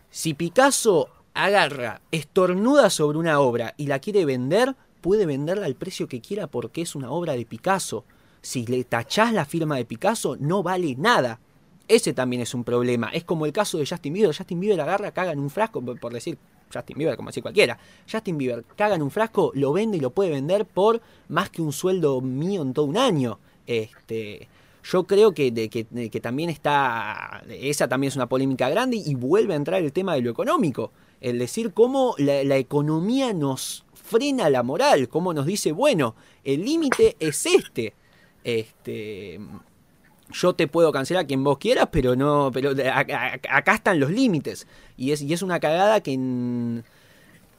Si 0.10 0.34
Picasso 0.34 1.10
agarra, 1.44 2.02
estornuda 2.12 2.90
sobre 2.90 3.18
una 3.18 3.40
obra 3.40 3.74
y 3.78 3.88
la 3.88 4.00
quiere 4.00 4.26
vender, 4.26 4.76
puede 5.02 5.26
venderla 5.26 5.66
al 5.66 5.76
precio 5.76 6.08
que 6.08 6.22
quiera 6.22 6.48
porque 6.48 6.82
es 6.82 6.96
una 6.96 7.12
obra 7.12 7.34
de 7.34 7.46
Picasso. 7.46 8.06
Si 8.42 8.66
le 8.66 8.84
tachás 8.84 9.34
la 9.34 9.46
firma 9.46 9.78
de 9.78 9.86
Picasso, 9.86 10.38
no 10.40 10.64
vale 10.64 10.96
nada. 10.98 11.40
Ese 11.88 12.14
también 12.14 12.42
es 12.42 12.54
un 12.54 12.64
problema. 12.64 13.10
Es 13.10 13.24
como 13.24 13.46
el 13.46 13.52
caso 13.52 13.78
de 13.78 13.86
Justin 13.86 14.14
Bieber. 14.14 14.36
Justin 14.36 14.60
Bieber 14.60 14.80
agarra, 14.80 15.12
caga 15.12 15.32
en 15.32 15.40
un 15.40 15.50
frasco, 15.50 15.82
por 15.82 16.14
decir 16.14 16.38
Justin 16.74 16.98
Bieber, 16.98 17.16
como 17.16 17.30
decir 17.30 17.44
cualquiera. 17.44 17.78
Justin 18.10 18.38
Bieber 18.38 18.64
caga 18.76 18.96
en 18.96 19.02
un 19.02 19.12
frasco, 19.12 19.52
lo 19.56 19.74
vende 19.74 19.98
y 19.98 20.00
lo 20.00 20.12
puede 20.12 20.30
vender 20.30 20.66
por 20.66 21.02
más 21.28 21.50
que 21.50 21.62
un 21.62 21.74
sueldo 21.74 22.22
mío 22.22 22.62
en 22.62 22.74
todo 22.74 22.86
un 22.86 22.98
año. 22.98 23.40
Este, 23.66 24.48
yo 24.84 25.04
creo 25.06 25.34
que, 25.34 25.52
que, 25.70 26.20
también 26.22 26.50
está, 26.50 27.44
esa 27.50 27.88
también 27.88 28.10
es 28.10 28.16
una 28.16 28.30
polémica 28.30 28.70
grande 28.70 28.98
y 28.98 29.16
vuelve 29.16 29.54
a 29.54 29.58
entrar 29.58 29.82
el 29.82 29.92
tema 29.92 30.14
de 30.14 30.22
lo 30.22 30.32
económico. 30.32 30.92
El 31.22 31.40
decir 31.40 31.74
cómo 31.74 32.16
la, 32.18 32.44
la 32.44 32.58
economía 32.58 33.34
nos 33.34 33.84
frena 34.10 34.50
la 34.50 34.64
moral, 34.64 35.08
cómo 35.08 35.34
nos 35.34 35.46
dice, 35.46 35.72
bueno, 35.72 36.16
el 36.44 36.66
límite 36.66 37.16
es 37.20 37.46
este. 37.46 37.94
Este, 38.44 39.40
yo 40.32 40.54
te 40.54 40.68
puedo 40.68 40.92
cancelar 40.92 41.24
a 41.24 41.28
quien 41.28 41.44
vos 41.44 41.58
quieras, 41.58 41.90
pero 41.92 42.16
no, 42.16 42.50
pero 42.54 42.72
acá 42.72 43.76
están 43.76 44.00
los 44.00 44.12
límites. 44.12 44.68
Y 44.98 45.12
es, 45.12 45.22
y 45.22 45.34
es 45.34 45.42
una 45.42 45.60
cagada 45.60 46.02
que 46.02 46.14
en, 46.14 46.84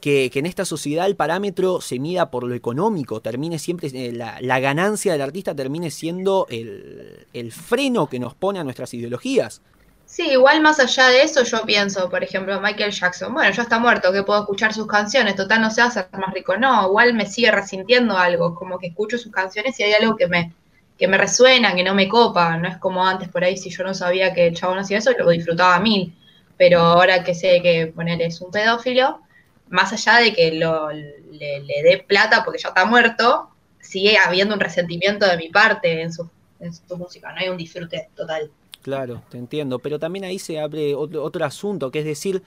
que, 0.00 0.30
en 0.32 0.46
esta 0.46 0.64
sociedad 0.64 1.06
el 1.06 1.16
parámetro 1.16 1.80
se 1.80 1.98
mida 1.98 2.30
por 2.30 2.44
lo 2.44 2.54
económico, 2.54 3.20
termine 3.20 3.58
siempre, 3.58 3.90
eh, 3.92 4.12
la, 4.12 4.61
ganancia 4.61 5.12
del 5.12 5.22
artista 5.22 5.54
termine 5.54 5.90
siendo 5.90 6.46
el, 6.50 7.26
el, 7.32 7.52
freno 7.52 8.08
que 8.08 8.18
nos 8.18 8.34
pone 8.34 8.58
a 8.58 8.64
nuestras 8.64 8.92
ideologías. 8.94 9.62
Sí, 10.11 10.28
igual 10.32 10.61
más 10.61 10.80
allá 10.80 11.06
de 11.06 11.22
eso 11.22 11.44
yo 11.44 11.62
pienso, 11.64 12.11
por 12.11 12.24
ejemplo, 12.24 12.61
Michael 12.61 12.90
Jackson, 12.90 13.32
bueno, 13.32 13.52
ya 13.52 13.62
está 13.62 13.78
muerto, 13.78 14.12
que 14.12 14.24
puedo 14.24 14.40
escuchar 14.40 14.74
sus 14.74 14.88
canciones, 14.88 15.36
total 15.36 15.61
no 15.61 15.70
se 15.70 15.82
hacer 15.82 16.08
más 16.18 16.34
rico, 16.34 16.56
no, 16.56 16.88
igual 16.88 17.14
me 17.14 17.26
sigue 17.26 17.52
resintiendo 17.52 18.18
algo, 18.18 18.56
como 18.56 18.76
que 18.80 18.88
escucho 18.88 19.18
sus 19.18 19.30
canciones 19.30 19.78
y 19.78 19.84
hay 19.84 19.92
algo 19.92 20.16
que 20.16 20.26
me, 20.26 20.52
que 20.98 21.06
me 21.06 21.16
resuena, 21.16 21.76
que 21.76 21.84
no 21.84 21.94
me 21.94 22.08
copa, 22.08 22.56
no 22.56 22.68
es 22.68 22.76
como 22.78 23.06
antes 23.06 23.28
por 23.28 23.44
ahí, 23.44 23.56
si 23.56 23.70
yo 23.70 23.84
no 23.84 23.94
sabía 23.94 24.34
que 24.34 24.48
el 24.48 24.56
chabón 24.56 24.78
hacía 24.80 24.98
eso, 24.98 25.12
lo 25.16 25.30
disfrutaba 25.30 25.76
a 25.76 25.80
mil, 25.80 26.12
pero 26.56 26.80
ahora 26.80 27.22
que 27.22 27.32
sé 27.34 27.62
que 27.62 27.86
poner 27.94 28.20
es 28.20 28.40
un 28.40 28.50
pedófilo, 28.50 29.20
más 29.68 29.92
allá 29.92 30.16
de 30.16 30.34
que 30.34 30.50
lo, 30.52 30.90
le, 30.90 31.62
dé 31.84 32.04
plata 32.06 32.42
porque 32.44 32.58
ya 32.58 32.70
está 32.70 32.84
muerto, 32.84 33.50
sigue 33.80 34.18
habiendo 34.18 34.54
un 34.54 34.61
resentimiento 34.61 35.24
de 35.26 35.36
mi 35.36 35.50
parte 35.50 36.02
en 36.02 36.12
su, 36.12 36.28
en 36.58 36.74
su 36.74 36.96
música, 36.98 37.32
no 37.32 37.38
hay 37.38 37.48
un 37.48 37.56
disfrute 37.56 38.08
total. 38.16 38.50
Claro, 38.83 39.22
te 39.28 39.39
entiendo, 39.39 39.78
pero 39.78 39.99
también 39.99 40.24
ahí 40.24 40.39
se 40.39 40.59
abre 40.59 40.95
otro, 40.95 41.22
otro 41.22 41.45
asunto, 41.45 41.91
que 41.91 42.01
es 42.01 42.05
decir, 42.05 42.43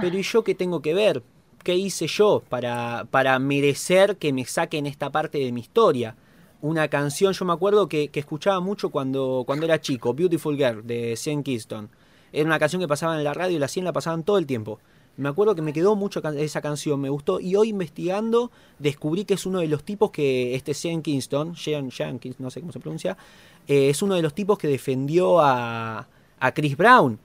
pero 0.00 0.18
¿y 0.18 0.22
yo 0.22 0.44
qué 0.44 0.54
tengo 0.54 0.82
que 0.82 0.94
ver? 0.94 1.22
¿Qué 1.62 1.74
hice 1.74 2.06
yo 2.06 2.42
para, 2.48 3.06
para 3.10 3.38
merecer 3.38 4.16
que 4.16 4.32
me 4.32 4.44
saquen 4.44 4.86
esta 4.86 5.10
parte 5.10 5.38
de 5.38 5.52
mi 5.52 5.60
historia? 5.60 6.16
una 6.62 6.88
canción, 6.88 7.32
yo 7.32 7.44
me 7.44 7.52
acuerdo 7.52 7.88
que, 7.88 8.10
escuchaba 8.12 8.60
mucho 8.60 8.90
cuando, 8.90 9.44
cuando 9.46 9.64
era 9.66 9.80
chico, 9.80 10.14
Beautiful 10.14 10.56
Girl, 10.56 10.86
de 10.86 11.16
Sean 11.16 11.42
Kingston. 11.42 11.88
Era 12.32 12.46
una 12.46 12.58
canción 12.58 12.80
que 12.80 12.88
pasaba 12.88 13.16
en 13.16 13.24
la 13.24 13.34
radio 13.34 13.56
y 13.56 13.58
la 13.58 13.68
100 13.68 13.84
la 13.84 13.92
pasaban 13.92 14.22
todo 14.22 14.38
el 14.38 14.46
tiempo. 14.46 14.78
Me 15.20 15.28
acuerdo 15.28 15.54
que 15.54 15.62
me 15.62 15.72
quedó 15.72 15.96
mucho 15.96 16.20
esa 16.36 16.60
canción, 16.60 17.00
me 17.00 17.08
gustó. 17.08 17.40
Y 17.40 17.54
hoy 17.56 17.68
investigando 17.68 18.50
descubrí 18.78 19.24
que 19.24 19.34
es 19.34 19.46
uno 19.46 19.60
de 19.60 19.68
los 19.68 19.84
tipos 19.84 20.10
que 20.10 20.54
este 20.54 20.74
Sean 20.74 21.02
Kingston, 21.02 21.56
Sean, 21.56 21.90
Sean 21.90 22.18
no 22.38 22.50
sé 22.50 22.60
cómo 22.60 22.72
se 22.72 22.80
pronuncia, 22.80 23.16
eh, 23.68 23.90
es 23.90 24.02
uno 24.02 24.14
de 24.14 24.22
los 24.22 24.34
tipos 24.34 24.58
que 24.58 24.68
defendió 24.68 25.40
a, 25.40 26.06
a 26.38 26.54
Chris 26.54 26.76
Brown. 26.76 27.18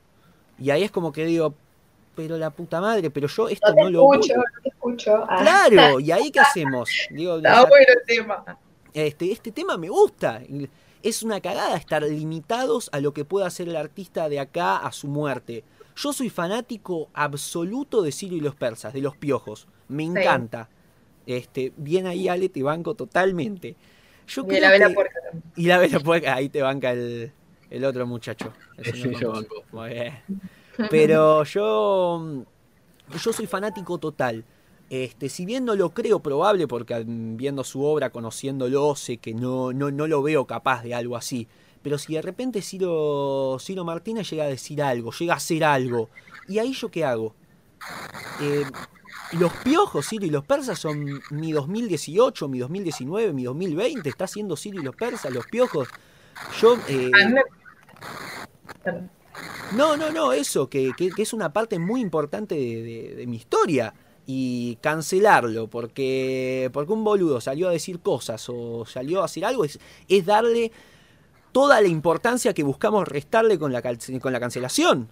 Y 0.60 0.70
ahí 0.70 0.84
es 0.84 0.92
como 0.92 1.12
que 1.12 1.26
digo, 1.26 1.54
pero 2.16 2.38
la 2.38 2.50
puta 2.50 2.80
madre, 2.80 3.10
pero 3.10 3.28
yo 3.28 3.50
esto 3.50 3.74
no, 3.74 3.90
lo 3.90 4.14
escucho, 4.14 4.36
no 4.36 4.44
te 4.62 4.70
escucho. 4.70 5.26
Ah. 5.28 5.40
Claro, 5.42 6.00
¿y 6.00 6.12
ahí 6.12 6.32
qué 6.32 6.40
hacemos? 6.40 6.90
Digo, 7.10 7.38
Está 7.38 7.66
bueno 7.66 7.86
el 7.88 8.06
tema 8.06 8.60
este, 9.04 9.32
este 9.32 9.52
tema 9.52 9.78
me 9.78 9.90
gusta. 9.90 10.42
Es 11.04 11.22
una 11.22 11.42
cagada 11.42 11.76
estar 11.76 12.02
limitados 12.04 12.90
a 12.94 13.00
lo 13.00 13.14
que 13.14 13.26
pueda 13.26 13.46
hacer 13.46 13.68
el 13.68 13.76
artista 13.76 14.30
de 14.30 14.40
acá 14.40 14.78
a 14.78 14.92
su 14.92 15.08
muerte. 15.08 15.64
Yo 15.96 16.14
soy 16.14 16.30
fanático 16.30 17.10
absoluto 17.14 18.02
de 18.02 18.12
Sirio 18.12 18.38
y 18.38 18.42
los 18.42 18.56
persas, 18.56 18.94
de 18.94 19.02
los 19.02 19.16
piojos. 19.16 19.68
Me 19.88 20.04
encanta. 20.04 20.70
Este, 21.26 21.72
bien 21.78 22.06
ahí, 22.06 22.28
Ale, 22.28 22.50
te 22.50 22.64
banco 22.64 22.96
totalmente. 22.96 23.76
Yo 24.28 24.46
y 24.50 24.60
la 24.60 24.72
vela 24.72 24.90
puerca 24.90 25.20
Y 25.56 25.68
la 25.68 25.78
vela 25.78 26.00
puerca, 26.00 26.36
ahí 26.36 26.50
te 26.50 26.62
banca 26.62 26.92
el, 26.92 27.32
otro 27.84 28.06
muchacho. 28.06 28.52
Pero 30.90 31.44
yo, 31.44 32.46
yo 33.24 33.34
soy 33.34 33.48
fanático 33.48 33.98
total. 33.98 34.44
Este, 34.90 35.30
si 35.30 35.46
bien 35.46 35.66
no 35.66 35.76
lo 35.76 35.92
creo 35.92 36.20
probable, 36.20 36.68
porque 36.68 37.04
viendo 37.06 37.64
su 37.64 37.84
obra, 37.84 38.10
conociéndolo, 38.10 38.96
sé 38.96 39.18
que 39.18 39.34
no, 39.34 39.74
no, 39.74 39.92
no 39.92 40.08
lo 40.08 40.22
veo 40.22 40.46
capaz 40.46 40.84
de 40.84 40.94
algo 40.94 41.16
así. 41.16 41.48
Pero 41.86 42.00
si 42.00 42.16
de 42.16 42.22
repente 42.24 42.64
Ciro, 42.64 43.58
Ciro 43.60 43.86
Martínez 43.86 44.28
llega 44.32 44.46
a 44.46 44.48
decir 44.48 44.82
algo, 44.82 45.12
llega 45.12 45.36
a 45.36 45.38
hacer 45.38 45.64
algo, 45.64 46.10
¿y 46.48 46.58
ahí 46.58 46.74
yo 46.74 46.90
qué 46.90 47.06
hago? 47.06 47.36
Eh, 48.42 48.64
los 49.34 49.54
piojos, 49.58 50.10
Ciro 50.10 50.26
y 50.26 50.32
los 50.32 50.44
persas 50.44 50.80
son 50.80 51.22
mi 51.30 51.52
2018, 51.52 52.48
mi 52.48 52.58
2019, 52.58 53.34
mi 53.34 53.44
2020. 53.44 54.10
Está 54.10 54.24
haciendo 54.24 54.58
Ciro 54.58 54.82
y 54.82 54.84
los 54.84 54.96
persas, 54.96 55.32
los 55.32 55.46
piojos. 55.46 55.88
Yo. 56.60 56.76
Eh, 56.88 57.12
no, 59.74 59.96
no, 59.96 60.10
no, 60.10 60.34
eso, 60.34 60.68
que, 60.68 60.92
que, 60.98 61.12
es 61.16 61.34
una 61.34 61.54
parte 61.54 61.78
muy 61.78 62.02
importante 62.02 62.56
de 62.56 63.26
mi 63.28 63.36
historia 63.36 63.94
y 64.26 64.78
cancelarlo 64.82 65.68
porque, 65.68 66.72
porque 66.74 66.94
un 66.94 67.04
boludo 67.04 67.40
salió 67.42 67.70
a 67.70 67.72
decir 67.72 68.00
cosas 68.00 68.44
o 68.50 68.88
salió 68.88 69.22
a 69.22 69.26
hacer 69.26 69.46
algo 69.46 69.66
es, 69.66 69.80
es 70.08 70.26
darle 70.26 70.72
toda 71.56 71.80
la 71.80 71.88
importancia 71.88 72.54
que 72.54 72.64
buscamos 72.64 73.08
restarle 73.08 73.58
con 73.58 73.72
la, 73.72 73.82
con 73.82 74.34
la 74.34 74.40
cancelación. 74.42 75.10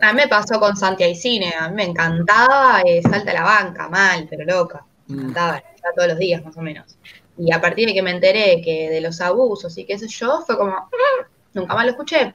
A 0.00 0.14
mí 0.14 0.22
me 0.22 0.26
pasó 0.26 0.58
con 0.58 0.74
Santi 0.74 1.14
Cine, 1.14 1.52
a 1.60 1.68
mí 1.68 1.74
me 1.74 1.84
encantaba 1.84 2.80
eh, 2.80 3.02
Salta 3.02 3.30
a 3.30 3.34
la 3.34 3.42
banca, 3.42 3.90
mal, 3.90 4.26
pero 4.30 4.46
loca. 4.46 4.86
Me 5.06 5.16
mm. 5.16 5.20
encantaba, 5.20 5.62
todos 5.94 6.08
los 6.08 6.18
días 6.18 6.42
más 6.42 6.56
o 6.56 6.62
menos. 6.62 6.96
Y 7.36 7.52
a 7.52 7.60
partir 7.60 7.86
de 7.88 7.92
que 7.92 8.02
me 8.02 8.12
enteré 8.12 8.62
que 8.64 8.88
de 8.88 9.02
los 9.02 9.20
abusos 9.20 9.76
y 9.76 9.84
qué 9.84 9.98
sé 9.98 10.08
yo, 10.08 10.40
fue 10.46 10.56
como, 10.56 10.72
mm, 10.72 11.58
nunca 11.58 11.74
más 11.74 11.84
lo 11.84 11.90
escuché. 11.90 12.32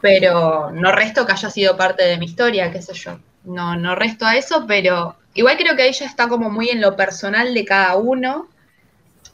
Pero 0.00 0.70
no 0.70 0.92
resto 0.92 1.26
que 1.26 1.32
haya 1.32 1.50
sido 1.50 1.76
parte 1.76 2.04
de 2.04 2.16
mi 2.16 2.24
historia, 2.24 2.72
qué 2.72 2.80
sé 2.80 2.94
yo 2.94 3.18
no, 3.44 3.76
no 3.76 3.94
resto 3.94 4.24
a 4.24 4.36
eso, 4.36 4.64
pero 4.66 5.16
igual 5.34 5.56
creo 5.56 5.76
que 5.76 5.86
ella 5.86 6.06
está 6.06 6.28
como 6.28 6.50
muy 6.50 6.70
en 6.70 6.80
lo 6.80 6.96
personal 6.96 7.52
de 7.54 7.64
cada 7.64 7.96
uno. 7.96 8.48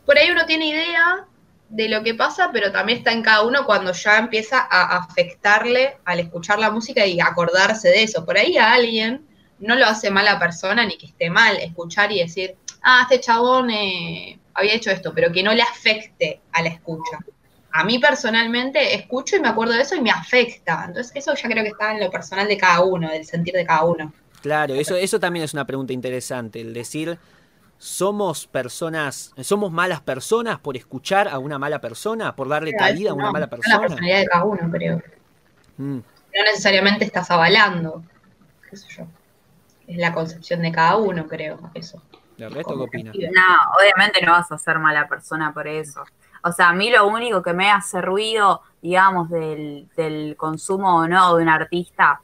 Por 0.04 0.18
ahí 0.18 0.30
uno 0.30 0.46
tiene 0.46 0.66
idea 0.66 1.24
de 1.70 1.88
lo 1.88 2.02
que 2.02 2.14
pasa, 2.14 2.50
pero 2.52 2.72
también 2.72 2.98
está 2.98 3.12
en 3.12 3.22
cada 3.22 3.42
uno 3.42 3.64
cuando 3.64 3.92
ya 3.92 4.18
empieza 4.18 4.66
a 4.68 4.96
afectarle 4.96 5.96
al 6.04 6.18
escuchar 6.18 6.58
la 6.58 6.70
música 6.70 7.06
y 7.06 7.20
acordarse 7.20 7.88
de 7.88 8.02
eso. 8.02 8.24
Por 8.24 8.36
ahí 8.36 8.58
a 8.58 8.72
alguien 8.72 9.24
no 9.60 9.76
lo 9.76 9.86
hace 9.86 10.10
mala 10.10 10.38
persona 10.38 10.84
ni 10.84 10.98
que 10.98 11.06
esté 11.06 11.30
mal 11.30 11.56
escuchar 11.58 12.10
y 12.10 12.18
decir, 12.18 12.56
ah, 12.82 13.02
este 13.08 13.20
chabón 13.20 13.70
eh, 13.70 14.38
había 14.54 14.74
hecho 14.74 14.90
esto, 14.90 15.12
pero 15.14 15.30
que 15.30 15.44
no 15.44 15.54
le 15.54 15.62
afecte 15.62 16.40
a 16.52 16.62
la 16.62 16.70
escucha. 16.70 17.18
A 17.72 17.84
mí 17.84 18.00
personalmente 18.00 18.96
escucho 18.96 19.36
y 19.36 19.40
me 19.40 19.48
acuerdo 19.48 19.74
de 19.74 19.82
eso 19.82 19.94
y 19.94 20.00
me 20.00 20.10
afecta. 20.10 20.84
Entonces 20.88 21.12
eso 21.14 21.34
ya 21.36 21.48
creo 21.48 21.62
que 21.62 21.70
está 21.70 21.92
en 21.92 22.00
lo 22.00 22.10
personal 22.10 22.48
de 22.48 22.58
cada 22.58 22.82
uno, 22.82 23.08
del 23.08 23.24
sentir 23.24 23.54
de 23.54 23.64
cada 23.64 23.84
uno. 23.84 24.12
Claro, 24.42 24.74
eso, 24.74 24.96
eso 24.96 25.20
también 25.20 25.44
es 25.44 25.54
una 25.54 25.66
pregunta 25.66 25.92
interesante, 25.92 26.60
el 26.60 26.74
decir, 26.74 27.16
¿somos 27.80 28.46
personas, 28.46 29.32
somos 29.40 29.72
malas 29.72 30.02
personas 30.02 30.58
por 30.58 30.76
escuchar 30.76 31.28
a 31.28 31.38
una 31.38 31.58
mala 31.58 31.80
persona, 31.80 32.36
por 32.36 32.46
darle 32.46 32.74
cabida 32.74 33.12
a 33.12 33.14
una 33.14 33.32
mala 33.32 33.48
persona? 33.48 33.74
Es 33.74 33.80
la 33.80 33.88
personalidad 33.88 34.18
de 34.18 34.26
cada 34.26 34.44
uno, 34.44 34.70
creo. 34.70 35.02
Mm. 35.78 35.96
No 35.96 36.44
necesariamente 36.44 37.06
estás 37.06 37.30
avalando, 37.30 38.04
qué 38.68 38.76
sé 38.76 38.86
yo. 38.90 39.06
Es 39.86 39.96
la 39.96 40.12
concepción 40.12 40.60
de 40.60 40.70
cada 40.70 40.96
uno, 40.96 41.26
creo, 41.26 41.58
eso. 41.72 42.02
¿El 42.36 42.52
resto 42.52 42.76
qué 42.76 42.82
opina? 42.82 43.12
No, 43.12 43.78
obviamente 43.78 44.20
no 44.26 44.32
vas 44.32 44.52
a 44.52 44.58
ser 44.58 44.78
mala 44.78 45.08
persona 45.08 45.54
por 45.54 45.66
eso. 45.66 46.04
O 46.44 46.52
sea, 46.52 46.68
a 46.68 46.72
mí 46.74 46.90
lo 46.90 47.08
único 47.08 47.42
que 47.42 47.54
me 47.54 47.70
hace 47.70 48.02
ruido, 48.02 48.60
digamos, 48.82 49.30
del, 49.30 49.88
del 49.96 50.36
consumo 50.36 50.96
o 50.96 51.08
no 51.08 51.34
de 51.34 51.42
un 51.42 51.48
artista, 51.48 52.20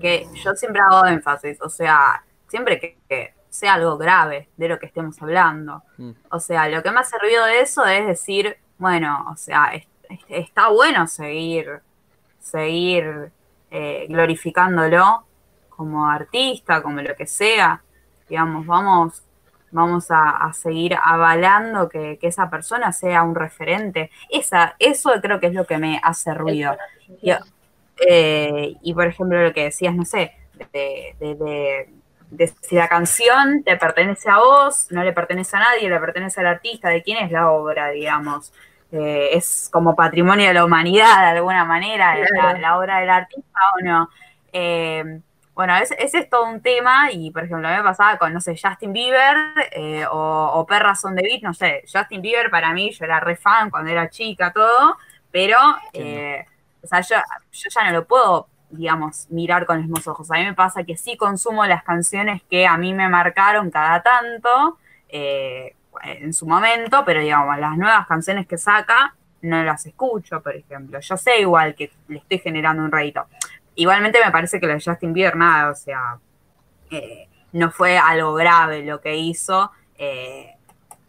que 0.00 0.26
yo 0.42 0.54
siempre 0.54 0.82
hago 0.82 1.06
énfasis, 1.06 1.62
o 1.62 1.68
sea, 1.68 2.24
siempre 2.48 2.98
que, 3.08 3.34
sea 3.52 3.74
algo 3.74 3.98
grave 3.98 4.48
de 4.56 4.68
lo 4.68 4.78
que 4.78 4.86
estemos 4.86 5.20
hablando. 5.20 5.82
Mm. 5.98 6.12
O 6.30 6.40
sea, 6.40 6.68
lo 6.68 6.82
que 6.82 6.90
me 6.90 7.00
hace 7.00 7.18
ruido 7.18 7.44
de 7.44 7.60
eso 7.60 7.84
es 7.84 8.06
decir, 8.06 8.56
bueno, 8.78 9.26
o 9.30 9.36
sea, 9.36 9.72
está 10.28 10.68
bueno 10.70 11.06
seguir, 11.06 11.80
seguir 12.40 13.30
eh, 13.70 14.06
glorificándolo 14.08 15.24
como 15.68 16.08
artista, 16.08 16.82
como 16.82 17.02
lo 17.02 17.14
que 17.14 17.26
sea. 17.26 17.82
Digamos, 18.26 18.64
vamos, 18.64 19.22
vamos 19.70 20.06
a, 20.08 20.50
seguir 20.54 20.96
avalando 21.02 21.90
que, 21.90 22.18
esa 22.22 22.48
persona 22.48 22.90
sea 22.90 23.22
un 23.22 23.34
referente. 23.34 24.10
Esa, 24.30 24.76
eso 24.78 25.12
creo 25.20 25.40
que 25.40 25.48
es 25.48 25.54
lo 25.54 25.66
que 25.66 25.76
me 25.76 26.00
hace 26.02 26.32
ruido. 26.32 26.74
Y, 27.20 27.32
eh, 28.08 28.76
y 28.80 28.94
por 28.94 29.06
ejemplo, 29.06 29.42
lo 29.42 29.52
que 29.52 29.64
decías, 29.64 29.94
no 29.94 30.06
sé, 30.06 30.32
de, 30.72 31.88
si 32.60 32.76
la 32.76 32.88
canción 32.88 33.62
te 33.64 33.76
pertenece 33.76 34.30
a 34.30 34.38
vos, 34.38 34.88
no 34.90 35.02
le 35.02 35.12
pertenece 35.12 35.56
a 35.56 35.60
nadie, 35.60 35.88
le 35.88 36.00
pertenece 36.00 36.40
al 36.40 36.46
artista, 36.46 36.88
de 36.88 37.02
quién 37.02 37.24
es 37.24 37.30
la 37.30 37.50
obra, 37.50 37.90
digamos. 37.90 38.52
Eh, 38.90 39.30
es 39.32 39.68
como 39.72 39.96
patrimonio 39.96 40.48
de 40.48 40.54
la 40.54 40.64
humanidad 40.64 41.22
de 41.22 41.38
alguna 41.38 41.64
manera, 41.64 42.14
la, 42.58 42.78
obra 42.78 43.00
del 43.00 43.10
artista 43.10 43.60
o 43.78 43.84
no. 43.84 44.10
Eh, 44.52 45.20
bueno, 45.54 45.76
ese, 45.76 45.96
es 45.98 46.30
todo 46.30 46.46
un 46.46 46.62
tema 46.62 47.10
y, 47.12 47.30
por 47.30 47.44
ejemplo, 47.44 47.68
a 47.68 47.72
mí 47.72 47.76
me 47.76 47.82
pasaba 47.82 48.16
con, 48.16 48.32
no 48.32 48.40
sé, 48.40 48.56
Justin 48.60 48.92
Bieber 48.92 49.36
eh, 49.72 50.06
o, 50.10 50.64
Perras 50.66 51.00
son 51.00 51.14
de 51.14 51.22
Beat, 51.22 51.42
no 51.42 51.52
sé, 51.52 51.84
Justin 51.92 52.22
Bieber 52.22 52.50
para 52.50 52.72
mí, 52.72 52.90
yo 52.90 53.04
era 53.04 53.20
re 53.20 53.36
fan 53.36 53.70
cuando 53.70 53.90
era 53.90 54.08
chica, 54.08 54.50
todo, 54.52 54.96
pero, 55.30 55.58
eh, 55.92 56.44
o 56.82 56.86
sea, 56.86 57.00
yo, 57.02 57.16
ya 57.52 57.84
no 57.84 57.92
lo 57.92 58.06
puedo, 58.06 58.48
digamos, 58.72 59.26
mirar 59.30 59.66
con 59.66 59.76
los 59.76 59.86
mismos 59.86 60.08
ojos. 60.08 60.30
A 60.30 60.34
mí 60.34 60.44
me 60.44 60.54
pasa 60.54 60.82
que 60.84 60.96
sí 60.96 61.16
consumo 61.16 61.64
las 61.66 61.84
canciones 61.84 62.42
que 62.50 62.66
a 62.66 62.76
mí 62.76 62.94
me 62.94 63.08
marcaron 63.08 63.70
cada 63.70 64.02
tanto 64.02 64.78
eh, 65.08 65.74
en 66.02 66.32
su 66.32 66.46
momento, 66.46 67.04
pero, 67.04 67.20
digamos, 67.20 67.58
las 67.58 67.76
nuevas 67.76 68.06
canciones 68.06 68.46
que 68.46 68.58
saca 68.58 69.14
no 69.42 69.62
las 69.62 69.86
escucho, 69.86 70.40
por 70.42 70.56
ejemplo. 70.56 71.00
Yo 71.00 71.16
sé 71.16 71.40
igual 71.40 71.74
que 71.74 71.92
le 72.08 72.18
estoy 72.18 72.38
generando 72.38 72.82
un 72.82 72.90
rédito. 72.90 73.26
Igualmente 73.74 74.18
me 74.24 74.30
parece 74.30 74.58
que 74.58 74.66
lo 74.66 74.74
de 74.74 74.82
Justin 74.84 75.12
Bieber, 75.12 75.36
nada, 75.36 75.70
o 75.70 75.74
sea, 75.74 76.18
eh, 76.90 77.28
no 77.52 77.70
fue 77.70 77.98
algo 77.98 78.34
grave 78.34 78.82
lo 78.82 79.00
que 79.00 79.16
hizo. 79.16 79.70
Eh, 79.98 80.54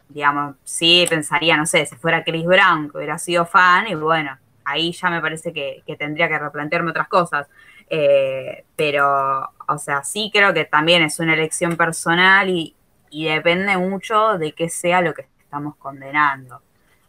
digamos, 0.10 0.56
sí 0.64 1.06
pensaría, 1.10 1.58
no 1.58 1.66
sé, 1.66 1.86
si 1.86 1.96
fuera 1.96 2.24
Chris 2.24 2.46
Brown, 2.46 2.90
que 2.90 2.98
hubiera 2.98 3.18
sido 3.18 3.46
fan, 3.46 3.88
y 3.88 3.96
bueno, 3.96 4.38
ahí 4.66 4.92
ya 4.92 5.10
me 5.10 5.22
parece 5.22 5.54
que, 5.54 5.84
tendría 5.98 6.28
que 6.28 6.40
replantearme 6.40 6.92
otras 6.92 7.08
cosas. 7.08 7.48
Eh, 7.90 8.66
pero, 8.76 9.52
o 9.68 9.78
sea, 9.78 10.04
sí 10.04 10.32
creo 10.34 10.54
que 10.54 10.66
también 10.66 11.04
es 11.04 11.20
una 11.20 11.34
elección 11.34 11.76
personal 11.78 12.50
y, 12.50 12.76
y 13.10 13.26
depende 13.26 13.78
mucho 13.78 14.38
de 14.38 14.54
qué 14.54 14.70
sea 14.70 15.02
lo 15.02 15.14
que 15.14 15.28
estamos 15.40 15.76
condenando. 15.78 16.62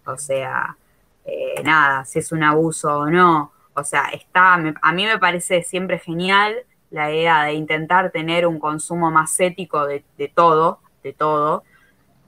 O 0.06 0.18
sea, 0.18 0.76
nada, 1.64 2.04
si 2.04 2.18
es 2.18 2.32
un 2.32 2.42
abuso 2.42 2.98
o 2.98 3.10
no. 3.10 3.52
O 3.74 3.82
sea, 3.84 4.08
está, 4.12 4.54
a 4.54 4.92
mí 4.92 5.04
me 5.04 5.18
parece 5.18 5.62
siempre 5.62 5.98
genial 5.98 6.54
la 6.94 7.10
idea 7.12 7.42
de 7.44 7.54
intentar 7.54 8.12
tener 8.12 8.46
un 8.46 8.60
consumo 8.60 9.10
más 9.10 9.38
ético 9.40 9.84
de, 9.84 10.04
todo, 10.32 10.78
de 11.02 11.12
todo, 11.12 11.64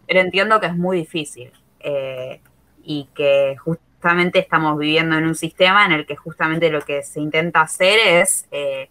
pero 0.09 0.21
entiendo 0.21 0.59
que 0.59 0.67
es 0.67 0.77
muy 0.77 0.99
difícil 0.99 1.53
eh, 1.79 2.41
y 2.83 3.09
que 3.15 3.57
justamente 4.07 4.39
estamos 4.39 4.79
viviendo 4.79 5.17
en 5.17 5.27
un 5.27 5.35
sistema 5.35 5.85
en 5.85 5.91
el 5.91 6.07
que 6.07 6.15
justamente 6.15 6.71
lo 6.71 6.81
que 6.81 7.03
se 7.03 7.19
intenta 7.19 7.63
hacer 7.63 7.99
es 7.99 8.47
eh, 8.53 8.89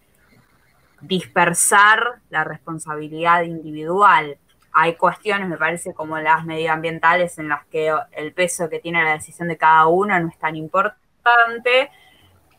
dispersar 0.99 2.15
la 2.29 2.43
responsabilidad 2.43 3.43
individual. 3.43 4.37
Hay 4.73 4.95
cuestiones, 4.95 5.47
me 5.47 5.55
parece, 5.55 5.93
como 5.93 6.19
las 6.19 6.43
medioambientales 6.43 7.39
en 7.39 7.47
las 7.47 7.65
que 7.67 7.95
el 8.11 8.33
peso 8.33 8.67
que 8.69 8.79
tiene 8.79 9.05
la 9.05 9.13
decisión 9.13 9.47
de 9.47 9.55
cada 9.55 9.87
uno 9.87 10.19
no 10.19 10.27
es 10.27 10.37
tan 10.37 10.57
importante, 10.57 11.89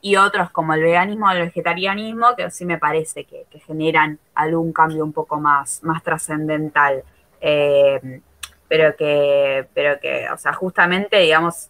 y 0.00 0.16
otros 0.16 0.50
como 0.50 0.72
el 0.72 0.80
veganismo 0.80 1.26
o 1.26 1.32
el 1.32 1.40
vegetarianismo, 1.40 2.36
que 2.36 2.50
sí 2.50 2.64
me 2.64 2.78
parece 2.78 3.24
que, 3.24 3.44
generan 3.66 4.18
algún 4.34 4.72
cambio 4.72 5.04
un 5.04 5.12
poco 5.12 5.38
más, 5.38 5.82
más 5.82 6.02
trascendental. 6.02 7.04
Eh, 7.38 8.22
pero 8.66 8.96
que, 8.96 9.68
pero 9.74 10.00
que, 10.00 10.26
o 10.30 10.38
sea, 10.38 10.54
justamente, 10.54 11.18
digamos, 11.18 11.68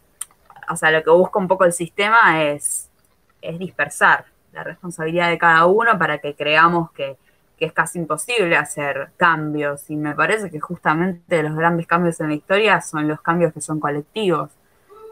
o 0.68 0.76
sea, 0.76 0.90
lo 0.90 1.02
que 1.02 1.10
busca 1.10 1.38
un 1.38 1.48
poco 1.48 1.64
el 1.64 1.72
sistema 1.72 2.44
es, 2.44 2.90
es 3.42 3.58
dispersar 3.58 4.26
la 4.52 4.64
responsabilidad 4.64 5.28
de 5.28 5.38
cada 5.38 5.66
uno 5.66 5.98
para 5.98 6.18
que 6.18 6.34
creamos 6.34 6.90
que, 6.92 7.16
que 7.58 7.66
es 7.66 7.72
casi 7.72 7.98
imposible 7.98 8.56
hacer 8.56 9.10
cambios. 9.16 9.90
Y 9.90 9.96
me 9.96 10.14
parece 10.14 10.50
que 10.50 10.60
justamente 10.60 11.42
los 11.42 11.54
grandes 11.54 11.86
cambios 11.86 12.20
en 12.20 12.28
la 12.28 12.34
historia 12.34 12.80
son 12.80 13.08
los 13.08 13.20
cambios 13.20 13.52
que 13.52 13.60
son 13.60 13.80
colectivos 13.80 14.50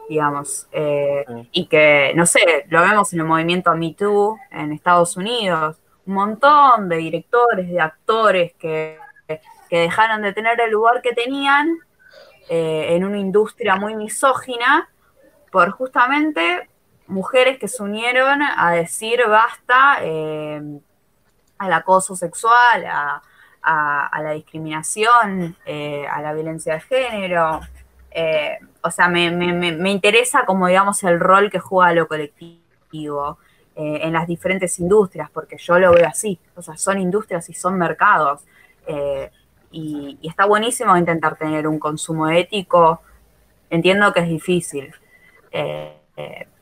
digamos, 0.07 0.67
eh, 0.71 1.25
y 1.51 1.67
que, 1.67 2.13
no 2.15 2.25
sé, 2.25 2.65
lo 2.69 2.81
vemos 2.81 3.11
en 3.13 3.19
el 3.19 3.25
movimiento 3.25 3.73
Me 3.75 3.93
Too 3.93 4.37
en 4.51 4.71
Estados 4.71 5.17
Unidos, 5.17 5.77
un 6.05 6.13
montón 6.13 6.89
de 6.89 6.97
directores, 6.97 7.69
de 7.69 7.79
actores 7.79 8.53
que, 8.53 8.99
dejaron 9.69 10.21
de 10.21 10.31
tener 10.31 10.61
el 10.61 10.71
lugar 10.71 11.01
que 11.01 11.11
tenían 11.11 11.67
eh, 12.49 12.87
en 12.91 13.03
una 13.03 13.17
industria 13.17 13.75
muy 13.75 13.93
misógina 13.93 14.87
por 15.55 15.71
justamente 15.71 16.67
mujeres 17.07 17.57
que 17.57 17.69
se 17.69 17.81
unieron 17.81 18.41
a 18.41 18.71
decir 18.71 19.21
basta 19.27 19.99
eh, 20.01 20.61
al 21.57 21.73
acoso 21.73 22.15
sexual, 22.15 22.85
a, 22.85 23.21
la 24.21 24.31
discriminación, 24.31 25.55
a 25.65 26.21
la 26.21 26.33
violencia 26.33 26.73
de 26.73 26.81
género, 26.81 27.61
eh, 28.17 28.59
o 28.81 28.91
sea, 28.91 29.09
me, 29.09 29.91
interesa 29.91 30.45
como, 30.45 30.67
digamos, 30.67 31.03
el 31.03 31.19
rol 31.19 31.51
que 31.51 31.59
juega 31.59 31.91
lo 31.91 32.07
colectivo 32.07 33.37
eh, 33.75 33.99
en 34.03 34.13
las 34.13 34.25
diferentes 34.25 34.79
industrias, 34.79 35.29
porque 35.29 35.57
yo 35.57 35.77
lo 35.79 35.91
veo 35.91 36.07
así, 36.07 36.39
o 36.55 36.61
sea, 36.61 36.77
son 36.77 36.97
industrias 36.97 37.49
y 37.49 37.53
son 37.53 37.77
mercados. 37.77 38.41
Eh, 38.87 39.29
y, 39.71 40.17
está 40.23 40.45
buenísimo 40.45 40.95
intentar 40.95 41.35
tener 41.35 41.67
un 41.67 41.77
consumo 41.77 42.29
ético. 42.29 43.01
Entiendo 43.69 44.13
que 44.13 44.21
es 44.21 44.29
difícil, 44.29 44.95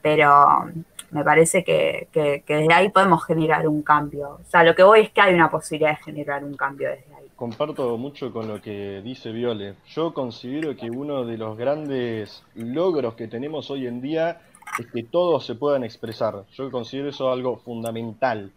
pero 0.01 0.65
me 1.11 1.23
parece 1.23 1.63
que, 1.63 2.07
desde 2.13 2.73
ahí 2.73 2.89
podemos 2.89 3.25
generar 3.25 3.67
un 3.67 3.81
cambio. 3.81 4.39
O 4.41 4.45
sea, 4.49 4.63
lo 4.63 4.75
que 4.75 4.83
voy 4.83 5.01
es 5.01 5.11
que 5.11 5.21
hay 5.21 5.33
una 5.33 5.49
posibilidad 5.49 5.97
de 5.97 6.03
generar 6.03 6.43
un 6.43 6.55
cambio 6.55 6.89
desde 6.89 7.13
comparto 7.43 7.97
mucho 7.97 8.31
con 8.31 8.47
lo 8.47 8.61
que 8.61 9.01
dice 9.03 9.33
Viole. 9.33 9.75
Yo 9.87 10.13
considero 10.13 10.77
que 10.77 10.89
uno 10.89 11.25
de 11.25 11.37
los 11.37 11.57
grandes 11.57 12.41
logros 12.55 13.15
que 13.15 13.27
tenemos 13.27 13.69
hoy 13.69 13.85
en 13.85 14.01
día 14.01 14.39
es 14.79 14.87
que 14.87 15.03
todos 15.03 15.45
se 15.45 15.55
puedan 15.55 15.83
expresar. 15.83 16.45
Yo 16.53 16.71
considero 16.71 17.09
eso 17.09 17.29
algo 17.31 17.57
fundamental. 17.57 18.49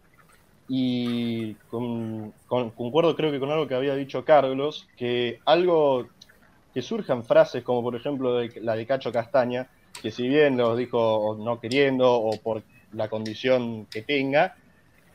Y 0.69 1.55
concuerdo 1.67 3.17
creo 3.17 3.33
que 3.33 3.41
con 3.41 3.51
algo 3.51 3.67
que 3.67 3.75
había 3.75 3.97
dicho 3.97 4.25
Carlos, 4.25 4.87
que 4.97 5.41
algo 5.45 6.07
que 6.73 6.81
surjan 6.81 7.25
frases 7.25 7.65
como 7.65 7.83
por 7.83 7.97
ejemplo 7.97 8.41
la 8.61 8.77
de 8.77 8.87
Cacho 8.87 9.11
Castaña, 9.11 9.69
que 10.03 10.11
si 10.11 10.29
bien 10.29 10.57
lo 10.57 10.77
dijo 10.77 11.37
no 11.39 11.61
queriendo 11.61 12.13
o 12.15 12.39
por 12.41 12.63
la 12.93 13.09
condición 13.09 13.87
que 13.87 14.03
tenga, 14.03 14.57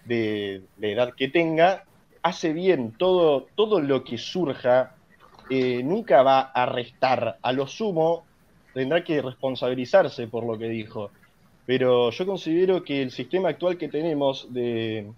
de, 0.05 0.63
de 0.77 0.91
edad 0.93 1.13
que 1.15 1.27
tenga, 1.27 1.83
hace 2.23 2.53
bien 2.53 2.91
todo, 2.91 3.47
todo 3.55 3.79
lo 3.81 4.03
que 4.03 4.17
surja, 4.17 4.95
eh, 5.49 5.83
nunca 5.83 6.23
va 6.23 6.39
a 6.41 6.65
restar. 6.65 7.37
A 7.41 7.51
lo 7.51 7.67
sumo, 7.67 8.25
tendrá 8.73 9.03
que 9.03 9.21
responsabilizarse 9.21 10.27
por 10.27 10.45
lo 10.45 10.57
que 10.57 10.69
dijo. 10.69 11.11
Pero 11.65 12.11
yo 12.11 12.25
considero 12.25 12.83
que 12.83 13.01
el 13.01 13.11
sistema 13.11 13.49
actual 13.49 13.77
que 13.77 13.87
tenemos 13.87 14.51
de 14.53 15.11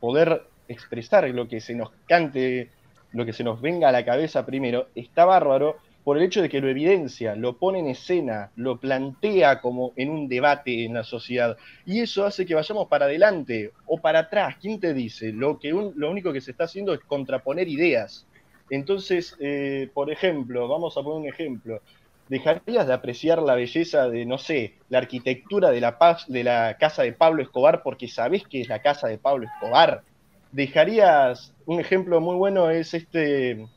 poder 0.00 0.42
expresar 0.68 1.28
lo 1.30 1.48
que 1.48 1.60
se 1.60 1.74
nos 1.74 1.90
cante, 2.06 2.70
lo 3.12 3.24
que 3.24 3.32
se 3.32 3.44
nos 3.44 3.60
venga 3.60 3.88
a 3.88 3.92
la 3.92 4.04
cabeza 4.04 4.44
primero, 4.44 4.88
está 4.94 5.24
bárbaro, 5.24 5.78
por 6.08 6.16
el 6.16 6.24
hecho 6.24 6.40
de 6.40 6.48
que 6.48 6.62
lo 6.62 6.70
evidencia, 6.70 7.34
lo 7.34 7.58
pone 7.58 7.80
en 7.80 7.88
escena, 7.88 8.50
lo 8.56 8.80
plantea 8.80 9.60
como 9.60 9.92
en 9.94 10.08
un 10.08 10.26
debate 10.26 10.86
en 10.86 10.94
la 10.94 11.04
sociedad. 11.04 11.58
Y 11.84 12.00
eso 12.00 12.24
hace 12.24 12.46
que 12.46 12.54
vayamos 12.54 12.88
para 12.88 13.04
adelante 13.04 13.72
o 13.84 13.98
para 13.98 14.20
atrás. 14.20 14.56
¿Quién 14.58 14.80
te 14.80 14.94
dice? 14.94 15.32
Lo, 15.32 15.58
que 15.58 15.68
lo 15.68 16.10
único 16.10 16.32
que 16.32 16.40
se 16.40 16.52
está 16.52 16.64
haciendo 16.64 16.94
es 16.94 17.00
contraponer 17.00 17.68
ideas. 17.68 18.26
Entonces, 18.70 19.36
eh, 19.38 19.90
por 19.92 20.10
ejemplo, 20.10 20.66
vamos 20.66 20.96
a 20.96 21.02
poner 21.02 21.20
un 21.20 21.28
ejemplo. 21.28 21.82
¿Dejarías 22.30 22.86
de 22.86 22.94
apreciar 22.94 23.42
la 23.42 23.54
belleza 23.54 24.08
de, 24.08 24.24
no 24.24 24.38
sé, 24.38 24.76
la 24.88 24.96
arquitectura 24.96 25.70
de 25.70 25.82
la, 25.82 25.98
paz, 25.98 26.24
de 26.26 26.42
la 26.42 26.78
casa 26.78 27.02
de 27.02 27.12
Pablo 27.12 27.42
Escobar 27.42 27.82
porque 27.82 28.08
sabés 28.08 28.44
que 28.48 28.62
es 28.62 28.68
la 28.68 28.80
casa 28.80 29.08
de 29.08 29.18
Pablo 29.18 29.44
Escobar? 29.44 30.04
¿Dejarías, 30.52 31.52
un 31.66 31.80
ejemplo 31.80 32.22
muy 32.22 32.36
bueno 32.36 32.70
es 32.70 32.94
este 32.94 33.68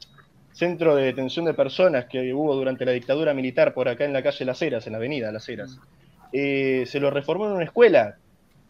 centro 0.54 0.96
de 0.96 1.06
detención 1.06 1.46
de 1.46 1.54
personas 1.54 2.06
que 2.06 2.34
hubo 2.34 2.56
durante 2.56 2.86
la 2.86 2.92
dictadura 2.92 3.34
militar 3.34 3.74
por 3.74 3.88
acá 3.88 4.06
en 4.06 4.14
la 4.14 4.24
calle 4.24 4.46
Las 4.46 4.62
Heras, 4.62 4.86
en 4.88 4.94
la 4.94 4.98
avenida 4.98 5.32
Las 5.32 5.48
Heras? 5.48 5.80
Eh, 6.34 6.86
se 6.86 7.00
lo 7.00 7.10
reformó 7.10 7.48
en 7.48 7.54
una 7.54 7.66
escuela. 7.66 8.16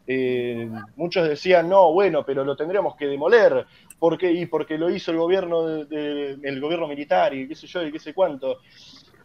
Eh, 0.08 0.70
muchos 0.96 1.28
decían, 1.28 1.70
no, 1.70 1.94
bueno, 1.94 2.26
pero 2.26 2.44
lo 2.44 2.56
tendríamos 2.56 2.96
que 2.96 3.06
demoler, 3.06 3.66
porque 4.00 4.32
y 4.32 4.46
porque 4.46 4.78
lo 4.78 4.90
hizo 4.90 5.12
el 5.12 5.18
gobierno 5.18 5.68
el 5.68 6.60
gobierno 6.60 6.88
militar 6.88 7.34
y 7.34 7.48
qué 7.48 7.56
sé 7.56 7.68
yo 7.68 7.84
y 7.84 7.92
qué 7.92 8.00
sé 8.00 8.14
cuánto. 8.14 8.60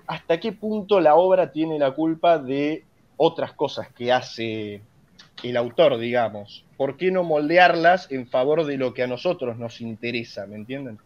¿Hasta 0.07 0.39
qué 0.39 0.53
punto 0.53 1.01
la 1.01 1.16
obra 1.16 1.51
tiene 1.51 1.78
la 1.78 1.91
culpa 1.93 2.39
de 2.39 2.85
otras 3.16 3.53
cosas 3.55 3.89
que 3.93 4.12
hace 4.12 4.83
el 5.43 5.57
autor, 5.57 5.99
digamos? 5.99 6.65
¿Por 6.77 6.97
qué 6.97 7.11
no 7.11 7.24
moldearlas 7.24 8.11
en 8.12 8.28
favor 8.28 8.65
de 8.65 8.77
lo 8.77 8.95
que 8.95 9.03
a 9.03 9.07
nosotros 9.07 9.59
nos 9.59 9.81
interesa, 9.81 10.47
¿me 10.47 10.57
entienden? 10.57 10.99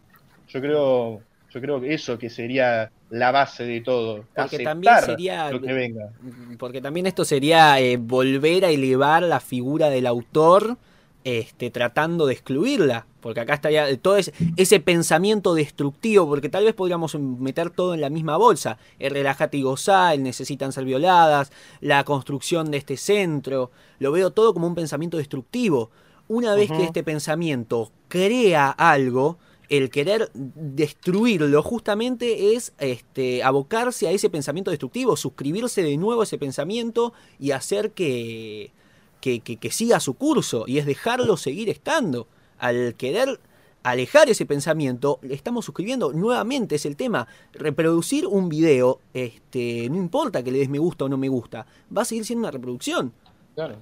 Yo 0.49 0.61
creo 0.61 1.23
yo 1.53 1.61
creo 1.61 1.81
que 1.81 1.95
eso 1.95 2.19
que 2.19 2.31
sería 2.31 2.91
la 3.11 3.33
base 3.33 3.65
de 3.65 3.81
todo. 3.81 4.25
Porque 4.35 4.61
también 4.61 4.95
sería. 5.05 5.51
Lo 5.51 5.61
que 5.61 5.73
venga. 5.73 6.11
Porque 6.59 6.81
también 6.81 7.07
esto 7.07 7.25
sería 7.25 7.81
eh, 7.81 7.97
volver 7.97 8.65
a 8.65 8.71
elevar 8.71 9.23
la 9.23 9.41
figura 9.41 9.91
del 9.91 10.07
autor. 10.07 10.77
Este, 11.23 11.71
tratando 11.71 12.25
de 12.25 12.33
excluirla, 12.33 13.05
porque 13.21 13.41
acá 13.41 13.53
estaría 13.53 13.95
todo 13.99 14.17
ese, 14.17 14.81
pensamiento 14.81 15.53
destructivo, 15.53 16.27
porque 16.27 16.49
tal 16.49 16.65
vez 16.65 16.73
podríamos 16.73 17.15
meter 17.15 17.69
todo 17.69 17.93
en 17.93 18.01
la 18.01 18.09
misma 18.09 18.39
bolsa, 18.39 18.79
el 18.99 19.11
relájate 19.11 19.59
y 19.59 19.63
gozá, 19.63 20.15
el 20.15 20.23
necesitan 20.23 20.73
ser 20.73 20.87
violadas, 20.87 21.53
la 21.83 22.05
construcción 22.05 22.71
de 22.71 22.79
este 22.79 22.97
centro, 22.97 23.71
lo 23.99 24.13
veo 24.13 24.31
todo 24.31 24.55
como 24.55 24.67
un 24.67 24.75
pensamiento 24.75 25.19
destructivo. 25.19 25.91
Una 26.27 26.55
vez 26.55 26.71
que 26.71 26.85
este 26.85 27.03
pensamiento 27.03 27.93
crea 28.09 28.71
algo, 28.71 29.37
el 29.71 29.89
querer 29.89 30.31
destruirlo 30.35 31.63
justamente 31.63 32.55
es 32.55 32.75
este, 32.79 33.45
abocarse 33.45 34.09
a 34.09 34.11
ese 34.11 34.29
pensamiento 34.29 34.73
destructivo, 34.73 35.17
suscribirse 35.17 35.83
de 35.83 35.97
nuevo 35.97 36.21
a 36.21 36.25
ese 36.25 36.39
pensamiento 36.39 37.13
y 37.39 37.53
hacer 37.53 37.93
que, 37.93 38.73
que, 39.21 39.71
siga 39.71 40.01
su 40.01 40.15
curso 40.15 40.65
y 40.67 40.79
es 40.79 40.87
dejarlo 40.87 41.37
seguir 41.37 41.71
estando. 41.71 42.27
Al 42.59 42.97
querer 42.97 43.41
alejar 43.85 44.29
ese 44.29 44.45
pensamiento, 44.45 45.21
le 45.23 45.35
estamos 45.35 45.65
suscribiendo 45.65 46.13
nuevamente, 46.13 46.75
es 46.75 46.85
el 46.85 46.97
tema. 46.97 47.29
Reproducir 47.53 48.27
un 48.27 48.49
video, 48.49 49.01
este, 49.15 49.89
no 49.89 49.97
importa 49.97 50.43
que 50.43 50.51
le 50.51 50.59
des 50.59 50.69
me 50.69 50.81
gusta 50.81 51.05
o 51.05 51.09
no 51.09 51.17
me 51.17 51.29
gusta, 51.29 51.65
va 51.97 52.03
a 52.03 52.05
seguir 52.05 52.27
siendo 52.27 52.41
una 52.41 52.51
reproducción. 52.51 53.13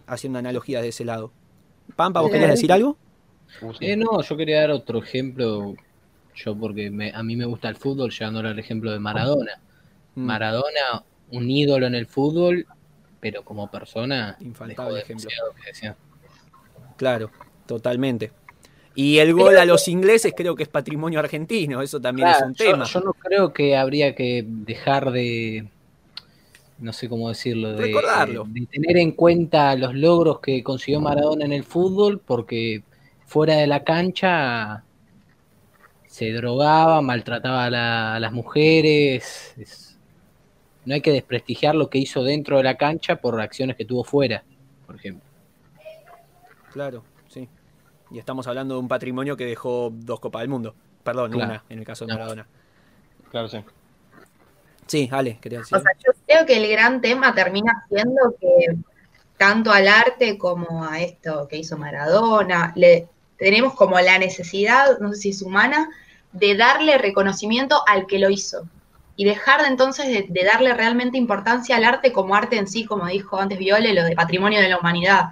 Haciendo 0.07 0.39
analogías 0.39 0.83
de 0.83 0.89
ese 0.89 1.07
lado. 1.07 1.33
Pampa, 1.97 2.21
¿vos 2.21 2.31
querías 2.31 2.51
decir 2.51 2.71
algo? 2.73 2.99
Eh, 3.81 3.97
no, 3.97 4.23
yo 4.23 4.37
quería 4.37 4.61
dar 4.61 4.71
otro 4.71 5.03
ejemplo, 5.03 5.75
yo 6.35 6.57
porque 6.57 7.13
a 7.15 7.23
mí 7.23 7.37
me 7.37 7.45
gusta 7.45 7.69
el 7.69 7.77
fútbol, 7.77 8.11
llevándolo 8.11 8.49
al 8.49 8.59
ejemplo 8.59 8.93
de 8.93 8.99
Maradona. 8.99 9.61
Mm. 10.15 10.21
Maradona, 10.21 11.05
un 11.33 11.51
ídolo 11.51 11.87
en 11.87 11.95
el 11.95 12.07
fútbol, 12.07 12.67
pero 13.21 13.43
como 13.43 13.71
persona... 13.71 14.37
Infaltable 14.41 15.01
ejemplo. 15.01 15.29
Claro, 16.97 17.31
totalmente. 17.67 18.33
Y 18.95 19.19
el 19.19 19.33
gol 19.33 19.57
a 19.57 19.65
los 19.65 19.87
ingleses 19.87 20.33
creo 20.37 20.57
que 20.57 20.65
es 20.65 20.69
patrimonio 20.69 21.21
argentino, 21.21 21.81
eso 21.83 22.01
también 22.01 22.29
es 22.29 22.43
un 22.43 22.55
tema. 22.55 22.85
Yo 22.85 23.01
no 23.01 23.13
creo 23.13 23.53
que 23.53 23.77
habría 23.77 24.15
que 24.17 24.45
dejar 24.45 25.13
de, 25.13 25.69
no 26.79 26.93
sé 26.93 27.09
cómo 27.09 27.29
decirlo, 27.29 27.75
de, 27.75 27.93
de, 27.93 28.67
tener 28.67 28.97
en 28.97 29.13
cuenta 29.13 29.77
los 29.77 29.95
logros 29.95 30.41
que 30.41 30.65
consiguió 30.65 31.01
Maradona 31.01 31.45
en 31.45 31.53
el 31.53 31.63
fútbol, 31.63 32.21
porque 32.25 32.83
fuera 33.29 33.57
de 33.57 33.67
la 33.67 33.85
cancha 33.85 34.83
se 36.07 36.33
drogaba, 36.33 37.03
maltrataba 37.03 37.67
a, 37.67 38.19
las 38.19 38.33
mujeres. 38.33 39.97
no 40.87 40.95
hay 40.95 41.03
que 41.03 41.13
desprestigiar 41.13 41.75
lo 41.75 41.91
que 41.91 41.99
hizo 41.99 42.25
dentro 42.25 42.57
de 42.57 42.65
la 42.65 42.77
cancha 42.77 43.17
por 43.17 43.39
acciones 43.41 43.77
que 43.77 43.85
tuvo 43.85 44.03
fuera, 44.03 44.43
por 44.87 44.97
ejemplo. 44.97 45.23
Claro, 46.73 47.05
sí. 47.29 47.49
Y 48.11 48.19
estamos 48.19 48.47
hablando 48.47 48.75
de 48.75 48.81
un 48.81 48.89
patrimonio 48.89 49.37
que 49.37 49.45
dejó 49.45 49.91
dos 49.93 50.19
Copas 50.21 50.41
del 50.41 50.49
Mundo. 50.49 50.75
Perdón, 51.05 51.35
una, 51.35 51.63
en 51.69 51.79
el 51.79 51.85
caso 51.85 52.07
de 52.07 52.15
Maradona. 52.15 52.47
Claro, 53.31 53.49
sí. 53.49 53.59
Sí, 54.87 55.09
Ale, 55.13 55.39
quería 55.39 55.59
decir. 55.59 55.77
O 55.77 55.81
sea, 55.81 55.93
yo 55.99 56.13
creo 56.27 56.47
que 56.47 56.57
el 56.57 56.71
gran 56.71 57.03
tema 57.03 57.35
termina 57.35 57.85
siendo 57.91 58.35
que 58.41 58.79
tanto 59.37 59.71
al 59.71 59.87
arte 59.87 60.39
como 60.39 60.85
a 60.85 61.01
esto 61.01 61.47
que 61.47 61.59
hizo 61.59 61.77
Maradona, 61.77 62.73
le, 62.75 63.09
tenemos 63.39 63.75
como 63.75 63.99
la 64.01 64.19
necesidad, 64.19 64.99
no 64.99 65.13
sé 65.15 65.21
si 65.21 65.29
es 65.31 65.43
humana, 65.43 65.89
de 66.33 66.57
darle 66.57 66.99
reconocimiento 66.99 67.83
al 67.87 68.07
que 68.07 68.19
lo 68.19 68.29
hizo 68.29 68.69
y 69.17 69.25
dejar 69.25 69.63
de 69.63 69.69
entonces 69.69 70.07
de, 70.29 70.45
darle 70.45 70.75
realmente 70.75 71.17
importancia 71.17 71.77
al 71.77 71.85
arte 71.85 72.13
como 72.13 72.35
arte 72.35 72.57
en 72.57 72.69
sí, 72.69 72.85
como 72.85 73.07
dijo 73.07 73.39
antes 73.39 73.59
Viole, 73.59 73.95
lo 73.95 74.05
de 74.05 74.15
patrimonio 74.15 74.61
de 74.61 74.69
la 74.69 74.79
humanidad, 74.79 75.31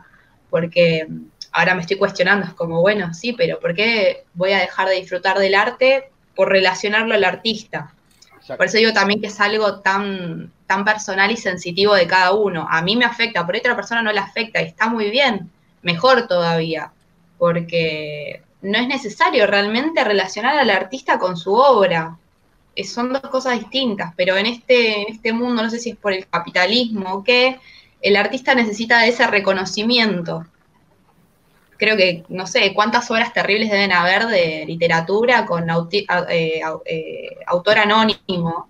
porque 0.51 1.07
ahora 1.53 1.75
me 1.75 1.83
estoy 1.83 1.97
cuestionando, 1.97 2.47
es 2.47 2.55
como, 2.55 2.81
bueno, 2.81 3.13
sí, 3.15 3.33
pero 3.33 3.61
¿por 3.61 3.75
qué 3.75 4.25
voy 4.35 4.53
a 4.53 4.59
dejar 4.59 4.89
de 4.89 4.97
disfrutar 4.97 5.39
del 5.39 5.55
arte 5.55 6.11
por 6.35 6.49
relacionarlo 6.49 7.15
al 7.15 7.25
artista? 7.25 7.93
Por 8.47 8.67
eso 8.67 8.79
digo 8.79 8.93
también 8.93 9.21
que 9.21 9.27
es 9.27 9.41
algo 9.41 9.81
tan, 9.81 10.53
tan 10.67 10.85
personal 10.85 11.31
y 11.31 11.37
sensitivo 11.37 11.95
de 11.95 12.07
cada 12.07 12.33
uno. 12.33 12.67
A 12.71 12.83
mí 12.83 12.97
me 12.97 13.05
afecta, 13.05 13.45
por 13.45 13.57
otra 13.57 13.75
persona 13.75 14.03
no 14.03 14.13
le 14.13 14.21
afecta 14.21 14.63
y 14.63 14.67
está 14.67 14.89
muy 14.89 15.11
bien, 15.11 15.51
mejor 15.83 16.29
todavía 16.29 16.93
porque 17.39 18.43
no 18.63 18.79
es 18.79 18.89
necesario 18.89 19.47
realmente 19.47 20.03
relacionar 20.05 20.59
al 20.59 20.71
artista 20.71 21.19
con 21.19 21.37
su 21.37 21.55
obra. 21.55 22.19
Son 22.85 23.13
dos 23.13 23.23
cosas 23.23 23.59
distintas, 23.59 24.13
pero 24.17 24.37
en 24.37 24.47
este, 24.47 25.11
este 25.11 25.33
mundo, 25.33 25.63
no 25.63 25.71
sé 25.71 25.79
si 25.79 25.91
es 25.91 25.97
por 25.97 26.13
el 26.13 26.27
capitalismo 26.27 27.15
o 27.15 27.25
qué, 27.25 27.59
el 28.03 28.17
artista 28.17 28.55
necesita 28.55 29.01
de 29.01 29.09
ese 29.09 29.27
reconocimiento. 29.27 30.45
Creo 31.79 31.97
que, 31.97 32.25
no 32.29 32.47
sé, 32.47 32.73
cuántas 32.75 33.11
obras 33.11 33.33
terribles 33.33 33.71
deben 33.71 33.93
haber 33.93 34.27
de 34.27 34.65
literatura 34.67 35.47
con 35.47 35.69
eh, 35.69 36.61
eh, 36.85 37.37
autor 37.47 37.79
anónimo 37.79 38.69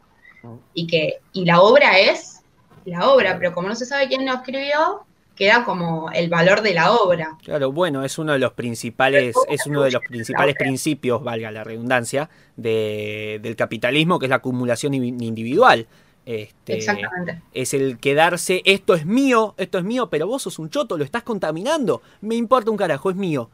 y 0.74 0.86
que 0.86 1.18
y 1.32 1.44
la 1.44 1.60
obra 1.60 1.98
es 1.98 2.36
la 2.84 3.08
obra, 3.10 3.36
pero 3.38 3.52
como 3.52 3.68
no 3.68 3.74
se 3.74 3.86
sabe 3.86 4.08
quién 4.08 4.24
lo 4.24 4.34
escribió, 4.34 5.04
queda 5.36 5.64
como 5.64 6.10
el 6.12 6.28
valor 6.28 6.62
de 6.62 6.74
la 6.74 6.92
obra. 6.92 7.36
Claro, 7.44 7.70
bueno, 7.70 8.04
es 8.04 8.18
uno 8.18 8.32
de 8.32 8.38
los 8.38 8.52
principales, 8.54 9.36
es 9.48 9.66
uno 9.66 9.82
de 9.82 9.92
los 9.92 10.02
principales 10.02 10.56
principios, 10.56 11.22
valga 11.22 11.50
la 11.50 11.62
redundancia, 11.62 12.28
de, 12.56 13.38
del 13.42 13.54
capitalismo, 13.54 14.18
que 14.18 14.26
es 14.26 14.30
la 14.30 14.36
acumulación 14.36 14.94
individual. 14.94 15.86
Este, 16.24 16.74
Exactamente. 16.74 17.40
Es 17.54 17.72
el 17.72 17.98
quedarse, 17.98 18.62
esto 18.64 18.94
es 18.94 19.06
mío, 19.06 19.54
esto 19.58 19.78
es 19.78 19.84
mío, 19.84 20.10
pero 20.10 20.26
vos 20.26 20.42
sos 20.42 20.58
un 20.58 20.70
choto, 20.70 20.98
lo 20.98 21.04
estás 21.04 21.22
contaminando. 21.22 22.02
Me 22.20 22.34
importa 22.34 22.70
un 22.70 22.76
carajo, 22.76 23.10
es 23.10 23.16
mío. 23.16 23.48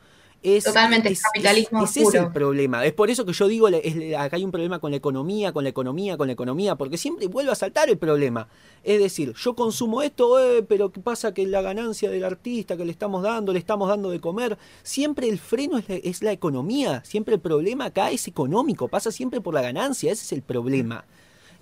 Totalmente, 0.64 1.08
es, 1.08 1.22
capitalismo. 1.22 1.84
ese 1.84 2.02
es 2.02 2.14
el 2.14 2.32
problema. 2.32 2.84
Es 2.84 2.92
por 2.92 3.10
eso 3.10 3.24
que 3.24 3.32
yo 3.32 3.46
digo, 3.46 3.68
acá 3.68 4.36
hay 4.36 4.44
un 4.44 4.50
problema 4.50 4.80
con 4.80 4.90
la 4.90 4.96
economía, 4.96 5.52
con 5.52 5.62
la 5.62 5.70
economía, 5.70 6.16
con 6.16 6.26
la 6.26 6.32
economía, 6.32 6.74
porque 6.74 6.98
siempre 6.98 7.28
vuelve 7.28 7.52
a 7.52 7.54
saltar 7.54 7.88
el 7.88 7.96
problema. 7.96 8.48
Es 8.82 8.98
decir, 8.98 9.34
yo 9.34 9.54
consumo 9.54 10.02
esto, 10.02 10.40
eh, 10.40 10.64
pero 10.64 10.90
¿qué 10.90 11.00
pasa 11.00 11.32
que 11.32 11.46
la 11.46 11.62
ganancia 11.62 12.10
del 12.10 12.24
artista 12.24 12.76
que 12.76 12.84
le 12.84 12.90
estamos 12.90 13.22
dando, 13.22 13.52
le 13.52 13.60
estamos 13.60 13.88
dando 13.88 14.10
de 14.10 14.20
comer? 14.20 14.58
Siempre 14.82 15.28
el 15.28 15.38
freno 15.38 15.78
es 15.78 16.22
la, 16.22 16.32
economía, 16.32 17.04
siempre 17.04 17.34
el 17.34 17.40
problema 17.40 17.86
acá 17.86 18.10
es 18.10 18.26
económico, 18.26 18.88
pasa 18.88 19.12
siempre 19.12 19.40
por 19.40 19.54
la 19.54 19.62
ganancia, 19.62 20.10
ese 20.10 20.24
es 20.24 20.32
el 20.32 20.42
problema. 20.42 21.04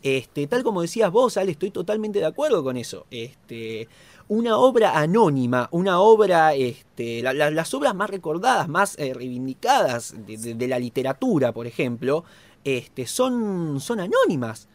Este, 0.02 0.46
tal 0.46 0.62
como 0.62 0.80
decías 0.80 1.10
vos, 1.10 1.36
Ale, 1.36 1.52
estoy 1.52 1.70
totalmente 1.70 2.20
de 2.20 2.24
acuerdo 2.24 2.64
con 2.64 2.78
eso. 2.78 3.06
Este, 3.10 3.88
una 4.30 4.58
obra 4.58 4.96
anónima, 4.96 5.68
una 5.72 5.98
obra, 5.98 6.54
este, 6.54 7.20
las 7.20 7.74
obras 7.74 7.96
más 7.96 8.08
recordadas, 8.08 8.68
más 8.68 8.96
eh, 8.96 9.12
reivindicadas 9.12 10.14
de, 10.24 10.68
la 10.68 10.78
literatura, 10.78 11.50
por 11.50 11.66
ejemplo, 11.66 12.22
este, 12.62 13.08
son, 13.08 13.80
son 13.80 13.98
anónimas. 13.98 14.68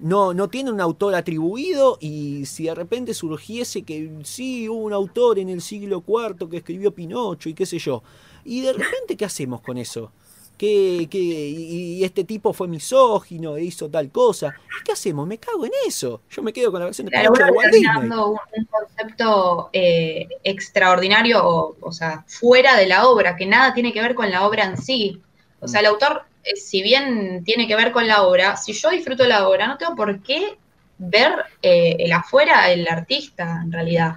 No, 0.00 0.34
no 0.34 0.48
tienen 0.48 0.74
un 0.74 0.80
autor 0.80 1.14
atribuido 1.14 1.96
y 2.00 2.44
si 2.46 2.64
de 2.64 2.74
repente 2.74 3.14
surgiese 3.14 3.82
que 3.82 4.10
sí 4.24 4.68
hubo 4.68 4.82
un 4.82 4.92
autor 4.92 5.38
en 5.38 5.48
el 5.48 5.60
siglo 5.60 6.02
IV 6.04 6.48
que 6.50 6.56
escribió 6.56 6.90
Pinocho 6.92 7.48
y 7.48 7.54
qué 7.54 7.66
sé 7.66 7.78
yo, 7.78 8.02
y 8.44 8.62
de 8.62 8.72
repente, 8.72 9.16
¿qué 9.16 9.24
hacemos 9.24 9.60
con 9.60 9.78
eso? 9.78 10.10
Que, 10.58 11.06
que 11.08 11.18
y, 11.18 12.04
este 12.04 12.24
tipo 12.24 12.52
fue 12.52 12.66
misógino 12.66 13.56
e 13.56 13.64
hizo 13.64 13.88
tal 13.88 14.10
cosa. 14.10 14.54
¿Qué 14.84 14.92
hacemos? 14.92 15.26
Me 15.26 15.38
cago 15.38 15.64
en 15.64 15.72
eso. 15.86 16.22
Yo 16.28 16.42
me 16.42 16.52
quedo 16.52 16.70
con 16.72 16.80
la 16.80 16.86
versión 16.86 17.06
de 17.06 17.12
claro, 17.12 17.32
de 17.32 17.50
Walt 17.50 17.72
Disney. 17.72 18.10
Un, 18.10 18.12
un 18.12 18.64
concepto 18.68 19.70
eh, 19.72 20.28
extraordinario, 20.42 21.46
o, 21.46 21.76
o 21.80 21.92
sea, 21.92 22.24
fuera 22.26 22.76
de 22.76 22.86
la 22.86 23.06
obra, 23.08 23.36
que 23.36 23.46
nada 23.46 23.72
tiene 23.72 23.92
que 23.92 24.02
ver 24.02 24.14
con 24.14 24.30
la 24.30 24.46
obra 24.46 24.64
en 24.64 24.76
sí. 24.76 25.22
O 25.60 25.68
sea, 25.68 25.80
el 25.80 25.86
autor, 25.86 26.24
eh, 26.44 26.56
si 26.56 26.82
bien 26.82 27.44
tiene 27.44 27.68
que 27.68 27.76
ver 27.76 27.92
con 27.92 28.06
la 28.06 28.22
obra, 28.24 28.56
si 28.56 28.72
yo 28.72 28.90
disfruto 28.90 29.24
la 29.24 29.48
obra, 29.48 29.68
no 29.68 29.78
tengo 29.78 29.94
por 29.94 30.22
qué 30.22 30.58
ver 30.98 31.32
eh, 31.62 31.96
el 32.00 32.12
afuera 32.12 32.70
el 32.70 32.86
artista, 32.88 33.60
en 33.62 33.70
realidad. 33.70 34.16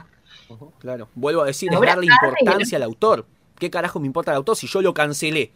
Claro, 0.79 1.07
vuelvo 1.13 1.43
a 1.43 1.45
decir, 1.45 1.71
es 1.71 1.79
darle 1.79 2.07
importancia 2.07 2.77
al 2.77 2.83
autor. 2.83 3.25
¿Qué 3.57 3.69
carajo 3.69 3.99
me 3.99 4.07
importa 4.07 4.31
el 4.31 4.37
autor 4.37 4.55
si 4.55 4.67
yo 4.67 4.81
lo 4.81 4.93
cancelé? 4.93 5.51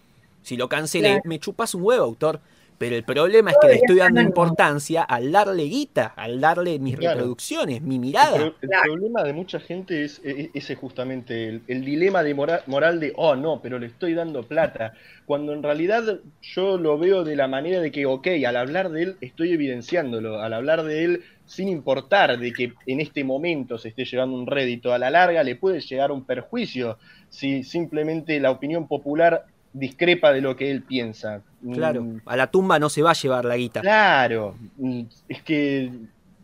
Si 0.46 0.58
lo 0.58 0.70
cancelé, 0.70 1.22
me 1.24 1.40
chupas 1.40 1.74
un 1.74 1.82
huevo, 1.82 2.04
autor. 2.04 2.40
Pero 2.78 2.96
el 2.96 3.04
problema 3.04 3.50
es 3.50 3.58
que 3.60 3.68
le 3.68 3.74
estoy 3.76 3.96
dando 3.96 4.22
importancia 4.22 5.02
al 5.02 5.32
darle 5.32 5.64
guita, 5.64 6.14
al 6.16 6.40
darle 6.40 6.78
mis 6.78 6.98
reproducciones, 6.98 7.82
mi 7.82 7.98
mirada. 7.98 8.36
El, 8.36 8.54
problema 8.84 9.24
de 9.24 9.34
mucha 9.34 9.60
gente 9.60 10.04
es, 10.04 10.22
ese 10.24 10.76
justamente 10.76 11.62
el, 11.66 11.84
dilema 11.84 12.22
de 12.22 12.36
moral, 12.36 13.00
de, 13.00 13.14
oh 13.16 13.36
no, 13.36 13.60
pero 13.64 13.80
le 13.80 13.88
estoy 13.88 14.14
dando 14.14 14.44
plata. 14.44 14.94
Cuando 15.26 15.52
en 15.54 15.64
realidad 15.64 16.20
yo 16.42 16.78
lo 16.78 17.00
veo 17.00 17.24
de 17.24 17.36
la 17.36 17.48
manera 17.48 17.80
de 17.80 17.92
que, 17.92 18.06
ok, 18.06 18.28
al 18.46 18.58
hablar 18.58 18.92
de 18.92 19.02
él 19.02 19.16
estoy 19.22 19.52
evidenciándolo, 19.52 20.42
al 20.42 20.54
hablar 20.54 20.84
de 20.84 21.06
él 21.06 21.24
sin 21.46 21.70
importar 21.70 22.38
de 22.38 22.54
que 22.54 22.74
en 22.86 23.00
este 23.00 23.24
momento 23.24 23.80
se 23.80 23.90
esté 23.90 24.06
llevando 24.06 24.36
un 24.36 24.46
rédito 24.46 24.94
a 24.94 25.00
la 25.00 25.10
larga, 25.10 25.44
le 25.44 25.56
puede 25.56 25.80
llegar 25.80 26.12
un 26.12 26.26
perjuicio 26.26 27.00
si 27.30 27.64
simplemente 27.64 28.40
la 28.40 28.52
opinión 28.52 28.88
popular 28.88 29.46
discrepa 29.76 30.31
de 30.31 30.41
lo 30.41 30.56
que 30.56 30.72
él 30.72 30.84
piensa. 30.84 31.41
Claro, 31.73 32.02
mm. 32.02 32.22
a 32.26 32.38
la 32.38 32.47
tumba 32.47 32.80
no 32.80 32.89
se 32.89 33.02
va 33.02 33.11
a 33.11 33.14
llevar 33.14 33.45
la 33.45 33.57
guita. 33.57 33.81
Claro, 33.81 34.56
mm, 34.77 35.02
es 35.27 35.41
que 35.43 35.91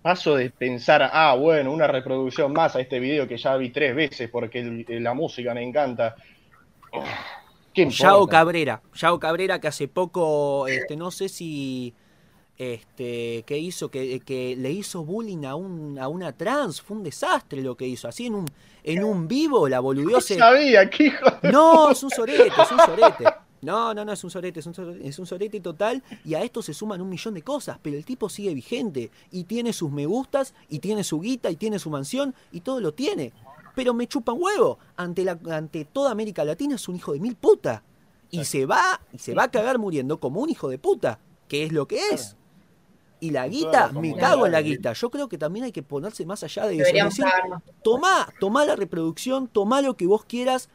paso 0.01 0.35
de 0.35 0.49
pensar, 0.49 1.09
ah, 1.11 1.35
bueno, 1.35 1.71
una 1.71 1.87
reproducción 1.87 2.51
más 2.51 2.75
a 2.75 2.81
este 2.81 2.99
video 2.99 3.27
que 3.27 3.37
ya 3.37 3.55
vi 3.55 3.69
tres 3.69 3.95
veces 3.95 4.29
porque 4.29 4.85
la 4.89 5.13
música 5.13 5.53
me 5.53 5.63
encanta. 5.63 6.15
Yao 7.73 8.27
Cabrera, 8.27 8.81
Yao 8.95 9.19
Cabrera 9.19 9.61
que 9.61 9.69
hace 9.69 9.87
poco, 9.87 10.67
este, 10.67 10.97
no 10.97 11.09
sé 11.09 11.29
si 11.29 11.93
este, 12.61 13.41
que 13.47 13.57
hizo, 13.57 13.89
que, 13.89 14.19
que, 14.19 14.55
le 14.55 14.71
hizo 14.71 15.03
bullying 15.03 15.45
a, 15.45 15.55
un, 15.55 15.97
a 15.97 16.07
una 16.07 16.31
trans, 16.31 16.79
fue 16.79 16.97
un 16.97 17.01
desastre 17.01 17.59
lo 17.63 17.75
que 17.75 17.87
hizo, 17.87 18.07
así 18.07 18.27
en 18.27 18.35
un, 18.35 18.45
en 18.83 19.03
un 19.03 19.27
vivo 19.27 19.67
la 19.67 19.79
boludeó. 19.79 20.17
No 20.17 20.21
sabía, 20.21 20.87
¿qué 20.87 21.05
hijo 21.05 21.25
No, 21.51 21.89
es 21.89 22.03
un 22.03 22.11
sorete, 22.11 22.49
es 22.49 22.71
un 22.71 22.77
sorete. 22.77 23.25
No, 23.63 23.95
no, 23.95 24.05
no, 24.05 24.11
es 24.11 24.23
un 24.23 24.29
sorete, 24.29 24.59
es 24.59 24.67
un 24.67 24.75
sorete, 24.75 25.07
es 25.07 25.17
un 25.17 25.25
sorete 25.25 25.59
total 25.59 26.03
y 26.23 26.35
a 26.35 26.43
esto 26.43 26.61
se 26.61 26.75
suman 26.75 27.01
un 27.01 27.09
millón 27.09 27.33
de 27.33 27.41
cosas, 27.41 27.79
pero 27.81 27.97
el 27.97 28.05
tipo 28.05 28.29
sigue 28.29 28.53
vigente 28.53 29.09
y 29.31 29.45
tiene 29.45 29.73
sus 29.73 29.91
me 29.91 30.05
gustas 30.05 30.53
y 30.69 30.79
tiene 30.79 31.03
su 31.03 31.19
guita 31.19 31.49
y 31.49 31.55
tiene 31.55 31.79
su 31.79 31.89
mansión 31.89 32.35
y 32.51 32.61
todo 32.61 32.79
lo 32.79 32.93
tiene. 32.93 33.33
Pero 33.73 33.95
me 33.95 34.05
chupan 34.05 34.35
huevo, 34.37 34.77
ante, 34.97 35.23
la, 35.23 35.39
ante 35.49 35.85
toda 35.85 36.11
América 36.11 36.43
Latina 36.43 36.75
es 36.75 36.87
un 36.87 36.95
hijo 36.95 37.13
de 37.13 37.19
mil 37.19 37.35
puta. 37.35 37.81
Y 38.29 38.45
se 38.45 38.67
va, 38.67 39.01
y 39.11 39.17
se 39.17 39.33
va 39.33 39.43
a 39.45 39.51
cagar 39.51 39.79
muriendo 39.79 40.19
como 40.19 40.41
un 40.41 40.49
hijo 40.49 40.69
de 40.69 40.77
puta, 40.77 41.19
que 41.47 41.63
es 41.63 41.71
lo 41.71 41.87
que 41.87 41.99
es. 42.11 42.37
Y 43.21 43.29
la 43.29 43.47
guita, 43.47 43.91
me 43.93 44.15
cago 44.15 44.45
en 44.47 44.51
la 44.51 44.61
guita. 44.61 44.93
Yo 44.93 45.09
creo 45.09 45.29
que 45.29 45.37
también 45.37 45.65
hay 45.65 45.71
que 45.71 45.83
ponerse 45.83 46.25
más 46.25 46.43
allá 46.43 46.65
de 46.65 46.77
eso. 46.77 47.05
Decir, 47.05 47.23
tomá, 47.83 48.27
tomá 48.39 48.65
la 48.65 48.75
reproducción, 48.75 49.47
tomá 49.47 49.81
lo 49.81 49.95
que 49.95 50.07
vos 50.07 50.25
quieras, 50.25 50.69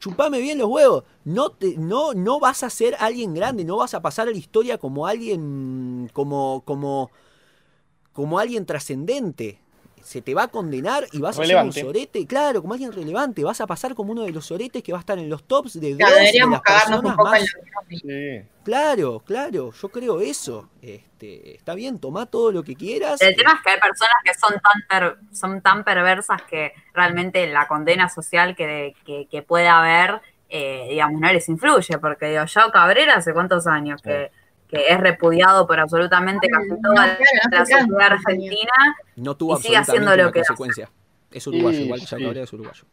chupame 0.00 0.40
bien 0.40 0.58
los 0.58 0.68
huevos. 0.68 1.04
No, 1.24 1.50
te, 1.50 1.78
no, 1.78 2.12
no 2.12 2.40
vas 2.40 2.64
a 2.64 2.70
ser 2.70 2.96
alguien 2.98 3.34
grande, 3.34 3.64
no 3.64 3.76
vas 3.76 3.94
a 3.94 4.02
pasar 4.02 4.26
a 4.28 4.32
la 4.32 4.36
historia 4.36 4.78
como 4.78 5.06
alguien, 5.06 6.10
como, 6.12 6.62
como, 6.66 7.10
como 8.12 8.38
alguien 8.38 8.66
trascendente 8.66 9.61
se 10.02 10.22
te 10.22 10.34
va 10.34 10.44
a 10.44 10.48
condenar 10.48 11.06
y 11.12 11.20
vas 11.20 11.38
a 11.38 11.44
ser 11.44 11.56
un 11.56 11.72
sorete, 11.72 12.26
claro, 12.26 12.60
como 12.60 12.74
alguien 12.74 12.92
relevante, 12.92 13.44
vas 13.44 13.60
a 13.60 13.66
pasar 13.66 13.94
como 13.94 14.12
uno 14.12 14.22
de 14.24 14.32
los 14.32 14.46
soretes 14.46 14.82
que 14.82 14.92
va 14.92 14.98
a 14.98 15.00
estar 15.00 15.18
en 15.18 15.28
los 15.28 15.44
tops 15.44 15.80
de, 15.80 15.96
claro, 15.96 16.16
de 16.16 16.32
las 16.50 16.60
personas 16.60 17.16
más. 17.16 17.44
Claro, 18.64 19.20
claro, 19.20 19.72
yo 19.72 19.88
creo 19.88 20.20
eso. 20.20 20.70
Este, 20.80 21.56
está 21.56 21.74
bien, 21.74 21.98
toma 21.98 22.26
todo 22.26 22.52
lo 22.52 22.62
que 22.62 22.74
quieras. 22.74 23.20
El 23.20 23.34
tema 23.36 23.54
es 23.54 23.62
que 23.62 23.70
hay 23.70 23.80
personas 23.80 24.16
que 24.24 24.34
son 24.34 24.60
tan 24.60 25.16
son 25.32 25.60
tan 25.62 25.84
perversas 25.84 26.42
que 26.42 26.72
realmente 26.92 27.46
la 27.46 27.66
condena 27.66 28.08
social 28.08 28.54
que, 28.54 28.94
que, 29.04 29.42
puede 29.42 29.68
haber, 29.68 30.20
eh, 30.48 30.86
digamos, 30.90 31.20
no 31.20 31.32
les 31.32 31.48
influye, 31.48 31.98
porque 31.98 32.26
digo, 32.26 32.44
yo 32.44 32.70
Cabrera 32.72 33.16
hace 33.16 33.32
cuántos 33.32 33.66
años 33.66 34.00
que 34.02 34.30
que 34.72 34.88
es 34.88 34.98
repudiado 34.98 35.66
por 35.66 35.78
absolutamente 35.78 36.48
casi 36.48 36.70
toda 36.80 37.06
la, 37.06 37.58
sociedad 37.58 38.00
argentina 38.00 38.96
no 39.16 39.36
tuvo 39.36 39.58
y 39.58 39.62
sigue 39.62 39.76
haciendo 39.76 40.16
lo 40.16 40.32
que 40.32 40.40
consecuencia. 40.40 40.90
Es 41.30 41.46
uruguayo, 41.46 41.80
igual 41.80 42.00
sí. 42.00 42.06
es 42.06 42.52
uruguayo. 42.52 42.84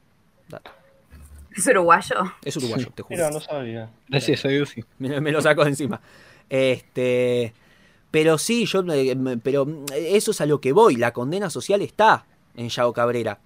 ¿Es 1.56 1.68
uruguayo? 1.68 2.15
Es 2.43 2.57
uruguayo, 2.57 2.91
te 2.93 3.01
juro. 3.03 3.15
Pero 3.15 3.31
no 3.31 3.39
sabía. 3.39 3.89
Gracias 4.10 4.43
a 4.43 4.49
Dios, 4.49 4.69
sí. 4.69 4.84
Me, 4.97 5.22
me, 5.22 5.31
lo 5.31 5.41
saco 5.41 5.64
de 5.64 5.69
encima. 5.69 6.01
Este, 6.49 7.53
pero 8.11 8.38
sí, 8.38 8.65
yo, 8.65 8.84
pero 9.41 9.65
eso 9.95 10.31
es 10.31 10.41
a 10.41 10.45
lo 10.45 10.60
que 10.60 10.73
voy. 10.73 10.97
La 10.97 11.14
condena 11.14 11.49
social 11.49 11.81
está 11.81 12.26
en 12.56 12.68
Yago 12.68 12.91
Cabrera. 12.91 13.39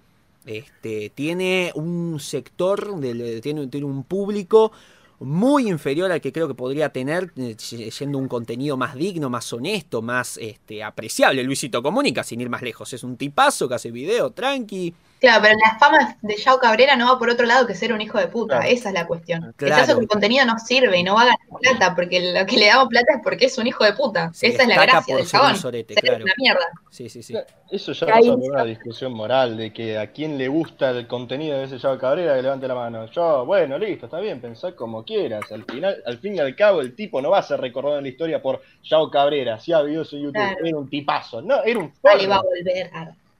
Este, 0.44 1.10
tiene 1.14 1.70
un 1.76 2.18
sector, 2.18 3.00
tiene, 3.00 3.68
tiene 3.68 3.86
un 3.86 4.02
público 4.02 4.72
muy 5.20 5.68
inferior 5.68 6.10
al 6.10 6.20
que 6.20 6.32
creo 6.32 6.48
que 6.48 6.54
podría 6.54 6.90
tener 6.90 7.32
eh, 7.36 7.56
siendo 7.90 8.18
un 8.18 8.28
contenido 8.28 8.76
más 8.76 8.94
digno, 8.94 9.30
más 9.30 9.52
honesto, 9.52 10.02
más 10.02 10.38
este, 10.38 10.82
apreciable. 10.82 11.42
Luisito 11.44 11.82
Comunica, 11.82 12.24
sin 12.24 12.40
ir 12.40 12.50
más 12.50 12.62
lejos, 12.62 12.92
es 12.92 13.04
un 13.04 13.16
tipazo 13.16 13.68
que 13.68 13.74
hace 13.74 13.90
video 13.90 14.30
tranqui, 14.30 14.94
Claro, 15.24 15.42
pero 15.42 15.54
la 15.64 15.78
fama 15.78 16.16
de 16.20 16.36
Yao 16.36 16.58
Cabrera 16.58 16.96
no 16.96 17.06
va 17.06 17.18
por 17.18 17.30
otro 17.30 17.46
lado 17.46 17.66
que 17.66 17.74
ser 17.74 17.94
un 17.94 18.00
hijo 18.02 18.18
de 18.18 18.28
puta. 18.28 18.60
Esa 18.66 18.90
es 18.90 18.94
la 18.94 19.06
cuestión. 19.06 19.54
Claro. 19.56 19.94
que 19.94 20.00
el 20.02 20.08
contenido 20.08 20.44
no 20.44 20.58
sirve 20.58 20.98
y 20.98 21.02
no 21.02 21.14
va 21.14 21.22
a 21.22 21.24
ganar 21.24 21.38
plata, 21.60 21.94
porque 21.94 22.32
lo 22.32 22.44
que 22.44 22.58
le 22.58 22.66
damos 22.66 22.88
plata 22.88 23.14
es 23.14 23.20
porque 23.22 23.46
es 23.46 23.56
un 23.56 23.66
hijo 23.66 23.84
de 23.84 23.94
puta. 23.94 24.30
Esa 24.38 24.62
es 24.62 24.68
la 24.68 24.82
gracia 24.82 25.16
del 25.16 25.26
chabón. 25.26 25.56
Sorete, 25.56 25.94
claro. 25.94 26.24
una 26.24 26.34
mierda. 26.36 26.66
Sí, 26.90 27.08
sí, 27.08 27.22
sí. 27.22 27.34
Eso 27.70 27.92
ya 27.92 28.06
pasa 28.06 28.32
por 28.32 28.38
una 28.38 28.64
discusión 28.64 29.14
moral 29.14 29.56
de 29.56 29.72
que 29.72 29.98
a 29.98 30.12
quién 30.12 30.36
le 30.36 30.48
gusta 30.48 30.90
el 30.90 31.06
contenido 31.06 31.56
de 31.56 31.64
ese 31.64 31.78
Yao 31.78 31.98
Cabrera 31.98 32.36
que 32.36 32.42
levante 32.42 32.68
la 32.68 32.74
mano. 32.74 33.06
Yo, 33.06 33.46
bueno, 33.46 33.78
listo, 33.78 34.06
está 34.06 34.20
bien, 34.20 34.42
pensá 34.42 34.76
como 34.76 35.04
quieras. 35.04 35.50
Al 35.50 35.64
final, 35.64 36.02
al 36.04 36.18
fin 36.18 36.36
y 36.36 36.38
al 36.38 36.54
cabo, 36.54 36.82
el 36.82 36.94
tipo 36.94 37.22
no 37.22 37.30
va 37.30 37.38
a 37.38 37.42
ser 37.42 37.60
recordado 37.60 37.96
en 37.96 38.04
la 38.04 38.10
historia 38.10 38.42
por 38.42 38.60
Yao 38.82 39.10
Cabrera. 39.10 39.58
Si 39.58 39.72
ha 39.72 39.80
videos 39.80 40.12
en 40.12 40.20
YouTube, 40.20 40.56
era 40.62 40.76
un 40.76 40.90
tipazo. 40.90 41.40
No, 41.40 41.62
era 41.64 41.78
un. 41.78 41.92
Vale, 42.02 42.26
va 42.26 42.36
a 42.36 42.42
volver. 42.42 42.90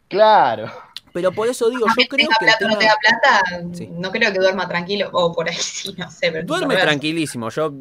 Claro. 0.09 0.71
Pero 1.15 1.31
por 1.31 1.47
eso 1.47 1.71
digo, 1.71 1.87
yo 1.87 2.09
creo 2.09 2.29
que. 2.41 2.45
Plata, 2.45 2.67
no 2.67 2.77
te 2.77 2.87
da 2.87 2.97
plata, 3.01 3.43
no 3.93 4.11
creo 4.11 4.33
que 4.33 4.39
duerma 4.41 4.67
tranquilo. 4.67 5.11
O 5.13 5.33
por 5.33 5.49
ahí 5.49 5.55
sí, 5.61 5.95
no 5.97 6.11
sé. 6.11 6.43
duerme 6.43 6.75
tranquilísimo. 6.75 7.51
Yo 7.51 7.73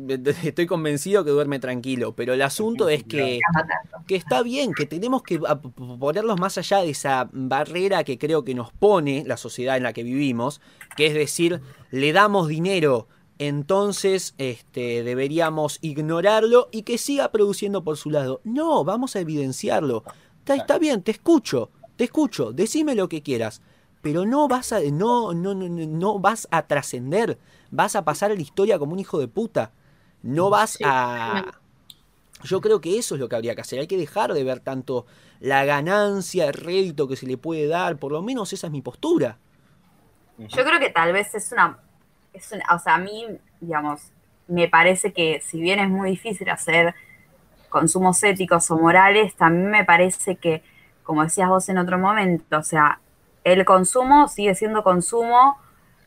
estoy 0.43 0.67
convencido 0.67 1.25
que 1.25 1.31
duerme 1.31 1.57
tranquilo. 1.57 2.13
Pero 2.15 2.33
el 2.33 2.43
asunto 2.43 2.89
es 2.89 3.03
que, 3.03 3.39
que 4.05 4.15
está 4.15 4.43
bien, 4.43 4.71
que 4.75 4.85
tenemos 4.85 5.23
que 5.23 5.39
ponerlos 5.39 6.39
más 6.39 6.59
allá 6.59 6.81
de 6.81 6.91
esa 6.91 7.27
barrera 7.33 8.03
que 8.03 8.19
creo 8.19 8.43
que 8.43 8.53
nos 8.53 8.71
pone 8.71 9.23
la 9.25 9.37
sociedad 9.37 9.77
en 9.77 9.83
la 9.83 9.93
que 9.93 10.03
vivimos. 10.03 10.61
Que 10.95 11.07
es 11.07 11.15
decir, 11.15 11.59
le 11.89 12.13
damos 12.13 12.47
dinero. 12.47 13.07
Entonces 13.39 14.35
este, 14.37 15.01
deberíamos 15.01 15.79
ignorarlo 15.81 16.69
y 16.71 16.83
que 16.83 16.99
siga 16.99 17.31
produciendo 17.31 17.83
por 17.83 17.97
su 17.97 18.11
lado. 18.11 18.41
No, 18.43 18.83
vamos 18.83 19.15
a 19.15 19.21
evidenciarlo. 19.21 20.03
está 20.45 20.77
bien, 20.77 21.01
te 21.01 21.09
escucho 21.09 21.71
te 21.95 22.05
escucho, 22.05 22.51
decime 22.51 22.95
lo 22.95 23.09
que 23.09 23.21
quieras, 23.21 23.61
pero 24.01 24.25
no 24.25 24.47
vas 24.47 24.73
a, 24.73 24.79
no, 24.91 25.33
no, 25.33 25.53
no, 25.53 25.67
no 25.69 26.19
vas 26.19 26.47
a 26.51 26.67
trascender, 26.67 27.37
vas 27.71 27.95
a 27.95 28.03
pasar 28.03 28.31
a 28.31 28.35
la 28.35 28.41
historia 28.41 28.77
como 28.77 28.93
un 28.93 28.99
hijo 28.99 29.19
de 29.19 29.27
puta. 29.27 29.71
No 30.21 30.49
vas 30.49 30.77
a. 30.83 31.53
Yo 32.43 32.59
creo 32.61 32.81
que 32.81 32.97
eso 32.97 33.15
es 33.15 33.21
lo 33.21 33.29
que 33.29 33.35
habría 33.35 33.55
que 33.55 33.61
hacer. 33.61 33.79
Hay 33.79 33.87
que 33.87 33.97
dejar 33.97 34.33
de 34.33 34.43
ver 34.43 34.59
tanto 34.59 35.05
la 35.39 35.63
ganancia, 35.65 36.47
el 36.47 36.53
rédito 36.53 37.07
que 37.07 37.15
se 37.15 37.27
le 37.27 37.37
puede 37.37 37.67
dar. 37.67 37.97
Por 37.97 38.11
lo 38.11 38.21
menos 38.21 38.51
esa 38.53 38.67
es 38.67 38.73
mi 38.73 38.81
postura. 38.81 39.37
Yo 40.37 40.63
creo 40.65 40.79
que 40.79 40.89
tal 40.89 41.13
vez 41.13 41.33
es 41.35 41.51
una, 41.51 41.79
es 42.33 42.51
una. 42.51 42.63
O 42.75 42.79
sea, 42.79 42.95
a 42.95 42.97
mí, 42.97 43.25
digamos, 43.61 44.01
me 44.47 44.67
parece 44.67 45.13
que 45.13 45.41
si 45.41 45.61
bien 45.61 45.79
es 45.79 45.89
muy 45.89 46.09
difícil 46.11 46.49
hacer 46.49 46.95
consumos 47.69 48.21
éticos 48.23 48.69
o 48.71 48.77
morales, 48.77 49.35
también 49.35 49.71
me 49.71 49.85
parece 49.85 50.35
que 50.35 50.63
como 51.03 51.23
decías 51.23 51.49
vos 51.49 51.67
en 51.69 51.77
otro 51.77 51.97
momento, 51.97 52.57
o 52.57 52.63
sea, 52.63 52.99
el 53.43 53.65
consumo 53.65 54.27
sigue 54.27 54.55
siendo 54.55 54.83
consumo, 54.83 55.57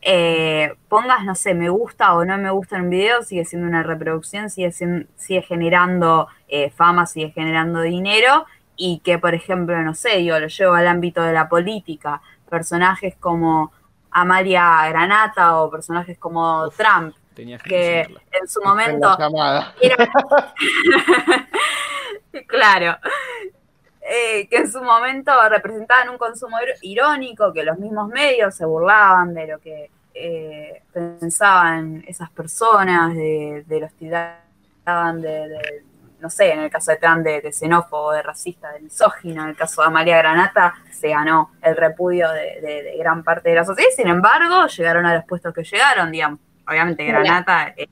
eh, 0.02 0.74
pongas, 0.88 1.24
no 1.24 1.34
sé, 1.34 1.54
me 1.54 1.68
gusta 1.68 2.14
o 2.14 2.24
no 2.24 2.38
me 2.38 2.50
gusta 2.50 2.76
en 2.76 2.84
un 2.84 2.90
video, 2.90 3.22
sigue 3.22 3.44
siendo 3.44 3.68
una 3.68 3.82
reproducción, 3.82 4.50
sigue, 4.50 4.72
sigue 4.72 5.42
generando 5.42 6.28
eh, 6.48 6.70
fama, 6.70 7.06
sigue 7.06 7.30
generando 7.30 7.80
dinero, 7.80 8.46
y 8.76 9.00
que, 9.00 9.18
por 9.18 9.34
ejemplo, 9.34 9.80
no 9.82 9.94
sé, 9.94 10.24
yo 10.24 10.38
lo 10.38 10.48
llevo 10.48 10.74
al 10.74 10.86
ámbito 10.86 11.22
de 11.22 11.32
la 11.32 11.48
política, 11.48 12.20
personajes 12.48 13.16
como 13.18 13.72
Amalia 14.10 14.86
Granata 14.88 15.60
o 15.60 15.70
personajes 15.70 16.18
como 16.18 16.68
Trump, 16.70 17.16
que, 17.34 18.00
en 18.00 18.48
su 18.48 18.62
momento 18.62 19.16
claro. 22.46 22.96
Eh, 24.08 24.46
que 24.48 24.58
en 24.58 24.70
su 24.70 24.82
momento 24.82 25.32
representaban 25.48 26.08
un 26.10 26.18
consumo 26.18 26.58
irónico, 26.82 27.52
que 27.52 27.64
los 27.64 27.76
mismos 27.78 28.08
medios 28.08 28.54
se 28.54 28.64
burlaban 28.64 29.34
de 29.34 29.46
lo 29.48 29.58
que 29.58 29.90
eh, 30.14 30.82
pensaban 30.92 32.04
esas 32.06 32.30
personas, 32.30 33.14
de, 33.14 33.64
de 33.66 33.80
los 33.80 33.92
tiraban 33.94 35.20
de, 35.20 35.82
no 36.20 36.30
sé, 36.30 36.52
en 36.52 36.60
el 36.60 36.70
caso 36.70 36.92
de 36.92 36.96
Trump, 36.98 37.24
de, 37.24 37.52
xenófobo, 37.52 38.12
de 38.12 38.22
racista, 38.22 38.72
de 38.72 38.80
misógino, 38.80 39.42
en 39.42 39.50
el 39.50 39.56
caso 39.56 39.82
de 39.82 39.88
Amalia 39.88 40.18
Granata, 40.18 40.74
se 40.90 41.08
ganó 41.08 41.52
el 41.60 41.76
repudio 41.76 42.30
de, 42.30 42.96
gran 42.98 43.22
parte 43.22 43.50
de 43.50 43.56
la 43.56 43.64
sociedad, 43.64 43.90
sin 43.94 44.08
embargo, 44.08 44.66
llegaron 44.66 45.04
a 45.06 45.14
los 45.14 45.24
puestos 45.24 45.52
que 45.52 45.64
llegaron, 45.64 46.10
digamos. 46.10 46.40
Obviamente 46.68 47.04
Granata 47.04 47.74
es 47.76 47.88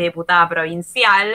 diputada, 0.00 0.48
provincial, 0.48 1.32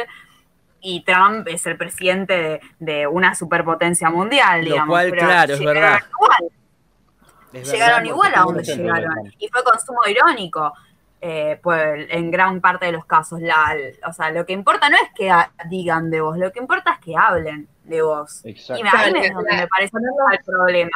y 0.84 1.01
Trump 1.03 1.47
es 1.47 1.65
el 1.65 1.77
presidente 1.77 2.60
de, 2.77 3.07
una 3.07 3.34
superpotencia 3.34 4.10
mundial, 4.10 4.65
digamos. 4.65 4.89
Cual, 4.89 5.11
claro, 5.14 5.53
es 5.53 5.60
verdad. 5.60 5.99
llegaron 7.51 8.05
igual 8.05 8.34
a 8.35 8.41
donde 8.41 8.64
llegaron. 8.64 9.34
Y 9.39 9.47
fue 9.47 9.64
consumo 9.64 10.01
irónico. 10.07 10.73
Eh, 11.26 11.57
pues 11.64 12.05
en 12.10 12.31
gran 12.31 12.60
parte 12.60 12.88
de 12.88 12.91
los 12.91 13.05
casos. 13.05 13.39
La, 13.39 13.73
o 14.05 14.11
sea, 14.11 14.30
lo 14.31 14.45
que 14.45 14.51
importa 14.51 14.89
no 14.89 14.97
es 14.97 15.10
que 15.15 15.31
digan 15.69 16.11
de 16.11 16.19
vos, 16.19 16.38
lo 16.38 16.51
que 16.51 16.60
importa 16.60 16.95
es 16.95 16.99
que 16.99 17.15
hablen 17.15 17.69
de 17.85 18.01
vos. 18.01 18.41
Y 18.43 18.84
me, 18.84 18.89
ahí 18.89 19.14
es 19.15 19.34
donde 19.34 19.55
me 19.55 19.68
parece 19.68 19.95
el 19.97 20.43
problema. 20.43 20.91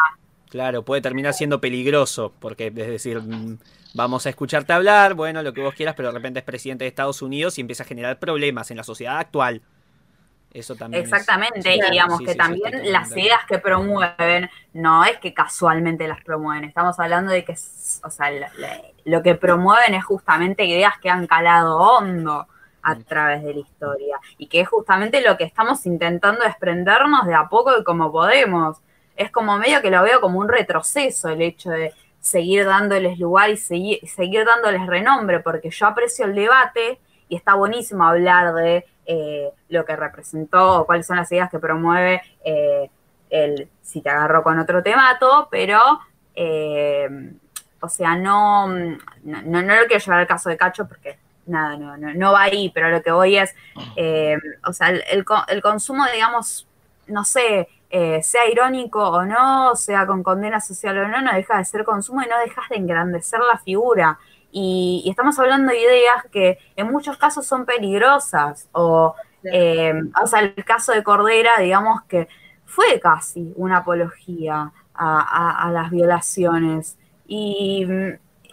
Claro, 0.50 0.84
puede 0.84 1.02
terminar 1.02 1.34
siendo 1.34 1.62
peligroso, 1.62 2.34
porque 2.42 2.68
es 2.68 2.76
decir, 2.76 3.22
mm, 3.22 3.58
vamos 3.94 4.26
a 4.26 4.30
escucharte 4.30 4.74
hablar, 4.74 5.14
bueno, 5.14 5.42
lo 5.44 5.54
que 5.54 5.62
vos 5.62 5.74
quieras, 5.74 5.96
pero 5.96 6.10
de 6.10 6.16
repente 6.16 6.40
es 6.40 6.46
presidente 6.46 6.84
de 6.84 6.90
Estados 6.90 7.22
Unidos 7.22 7.58
y 7.58 7.62
empieza 7.62 7.84
a 7.84 7.86
generar 7.86 8.20
problemas 8.20 8.70
en 8.70 8.76
la 8.76 8.84
sociedad 8.84 9.20
actual. 9.20 9.62
Eso 10.54 10.76
también. 10.76 11.04
Exactamente, 11.04 11.78
digamos 11.92 12.20
que 12.20 12.34
también 12.34 12.92
las 12.92 13.12
ideas 13.16 13.42
que 13.48 13.60
promueven, 13.60 14.50
no 14.74 15.06
es 15.06 15.18
que 15.18 15.34
casualmente 15.34 16.08
las 16.08 16.24
promueven, 16.24 16.64
estamos 16.64 17.00
hablando 17.00 17.32
de 17.32 17.44
que, 17.44 17.54
o 17.54 18.10
sea, 18.10 18.32
lo 19.06 19.22
que 19.22 19.36
promueven 19.36 19.94
es 19.94 20.06
justamente 20.06 20.66
ideas 20.66 20.94
que 21.02 21.10
han 21.10 21.28
calado 21.28 21.78
hondo 21.78 22.48
a 22.82 22.96
través 22.96 23.44
de 23.44 23.54
la 23.54 23.60
historia 23.60 24.18
y 24.38 24.48
que 24.48 24.62
es 24.62 24.70
justamente 24.70 25.22
lo 25.22 25.36
que 25.38 25.44
estamos 25.44 25.86
intentando 25.86 26.44
desprendernos 26.44 27.26
de 27.26 27.34
a 27.34 27.50
poco 27.50 27.78
y 27.78 27.84
como 27.84 28.12
podemos. 28.12 28.78
Es 29.18 29.30
como 29.32 29.58
medio 29.58 29.82
que 29.82 29.92
lo 29.92 30.02
veo 30.04 30.22
como 30.22 30.40
un 30.40 30.48
retroceso 30.48 31.30
el 31.30 31.42
hecho 31.42 31.70
de 31.70 31.94
seguir 32.20 32.66
dándoles 32.66 33.20
lugar 33.20 33.50
y 33.50 33.58
seguir, 33.58 34.00
seguir 34.08 34.46
dándoles 34.46 34.86
renombre, 34.86 35.40
porque 35.40 35.70
yo 35.70 35.88
aprecio 35.88 36.26
el 36.26 36.36
debate 36.36 37.00
y 37.28 37.36
está 37.36 37.56
buenísimo 37.56 38.04
hablar 38.06 38.54
de 38.54 38.86
eh, 39.10 39.54
lo 39.70 39.86
que 39.86 39.96
representó 39.96 40.82
o 40.82 40.86
cuáles 40.86 41.08
son 41.08 41.16
las 41.16 41.32
ideas 41.32 41.50
que 41.50 41.60
promueve 41.60 42.22
eh, 42.44 42.90
el 43.30 43.70
si 43.82 44.02
te 44.02 44.10
agarro 44.10 44.44
con 44.44 44.60
otro 44.60 44.84
te 44.84 44.94
mato, 44.98 45.48
pero, 45.50 45.80
eh, 46.36 47.08
o 47.80 47.88
sea, 47.88 48.18
no, 48.18 48.68
no, 48.68 49.42
no, 49.44 49.62
lo 49.62 49.86
quiero 49.86 50.04
llevar 50.04 50.20
al 50.20 50.28
caso 50.28 50.50
de 50.50 50.58
Cacho 50.58 50.90
porque 50.90 51.18
nada, 51.46 51.78
no, 51.78 51.96
no, 51.96 52.34
va 52.34 52.42
ahí, 52.42 52.70
pero 52.76 52.90
lo 52.90 53.02
que 53.02 53.12
voy 53.12 53.38
es, 53.38 53.56
o 54.66 54.74
sea, 54.74 54.90
el, 54.90 55.26
el, 55.48 55.62
consumo, 55.62 56.06
digamos, 56.14 56.68
no 57.08 57.24
sé, 57.24 57.70
sea 57.90 58.50
irónico 58.52 59.08
o 59.10 59.24
no, 59.24 59.74
sea 59.78 60.06
con 60.06 60.22
condena 60.22 60.60
social 60.60 60.98
o 60.98 61.08
no, 61.08 61.22
no 61.22 61.34
deja 61.34 61.60
de 61.60 61.64
ser 61.64 61.86
consumo 61.86 62.24
y 62.24 62.28
no 62.28 62.38
dejas 62.40 62.68
de 62.70 62.76
engrandecer 62.76 63.40
la 63.40 63.58
figura. 63.58 64.20
Y, 64.60 65.04
estamos 65.08 65.38
hablando 65.38 65.72
de 65.72 65.80
ideas 65.80 66.26
que 66.32 66.58
en 66.76 66.88
muchos 66.92 67.16
casos 67.18 67.46
son 67.46 67.64
peligrosas. 67.66 68.68
O, 68.72 69.14
eh, 69.44 69.94
o 70.20 70.26
sea, 70.26 70.40
el 70.40 70.56
caso 70.66 70.94
de 70.94 71.04
Cordera, 71.04 71.52
digamos 71.60 72.02
que 72.06 72.28
fue 72.66 73.00
casi 73.00 73.54
una 73.56 73.78
apología 73.78 74.72
a, 74.96 75.70
las 75.72 75.92
violaciones. 75.92 76.98
Y, 77.28 77.86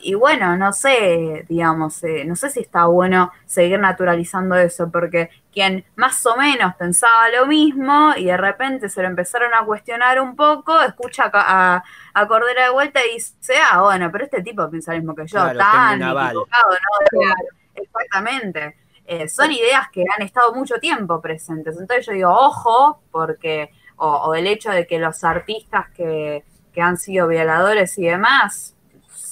y, 0.04 0.14
bueno, 0.14 0.56
no 0.56 0.72
sé, 0.72 1.44
digamos, 1.48 2.02
eh, 2.04 2.24
no 2.24 2.36
sé 2.36 2.50
si 2.50 2.60
está 2.60 2.86
bueno 2.86 3.32
seguir 3.46 3.78
naturalizando 3.80 4.54
eso, 4.56 4.90
porque 4.90 5.30
quien 5.52 5.84
más 5.96 6.24
o 6.26 6.36
menos 6.36 6.74
pensaba 6.76 7.28
lo 7.30 7.46
mismo 7.46 8.12
y 8.16 8.26
de 8.26 8.36
repente 8.36 8.88
se 8.88 9.02
lo 9.02 9.08
empezaron 9.08 9.54
a 9.54 9.64
cuestionar 9.64 10.20
un 10.20 10.36
poco, 10.36 10.80
escucha 10.82 11.30
a, 11.32 11.82
a 12.12 12.28
Cordera 12.28 12.64
de 12.64 12.70
vuelta 12.70 13.00
y 13.04 13.14
dice, 13.14 13.54
ah, 13.70 13.82
bueno, 13.82 14.10
pero 14.12 14.24
este 14.24 14.42
tipo 14.42 14.68
piensa 14.70 14.92
lo 14.92 14.98
mismo 14.98 15.14
que 15.14 15.26
yo, 15.26 15.38
tan 15.56 16.02
equivocado, 16.02 16.70
¿no? 16.70 17.34
exactamente. 17.74 18.76
Eh, 19.06 19.28
son 19.28 19.52
ideas 19.52 19.88
que 19.90 20.04
han 20.16 20.22
estado 20.22 20.54
mucho 20.54 20.78
tiempo 20.78 21.20
presentes. 21.20 21.76
Entonces 21.78 22.06
yo 22.06 22.12
digo, 22.12 22.30
ojo, 22.30 23.00
porque, 23.10 23.70
o, 23.96 24.34
el 24.34 24.46
hecho 24.46 24.70
de 24.70 24.86
que 24.86 24.98
los 24.98 25.24
artistas 25.24 25.88
que, 25.90 26.44
que 26.72 26.80
han 26.80 26.96
sido 26.96 27.28
violadores 27.28 27.98
y 27.98 28.04
demás 28.04 28.73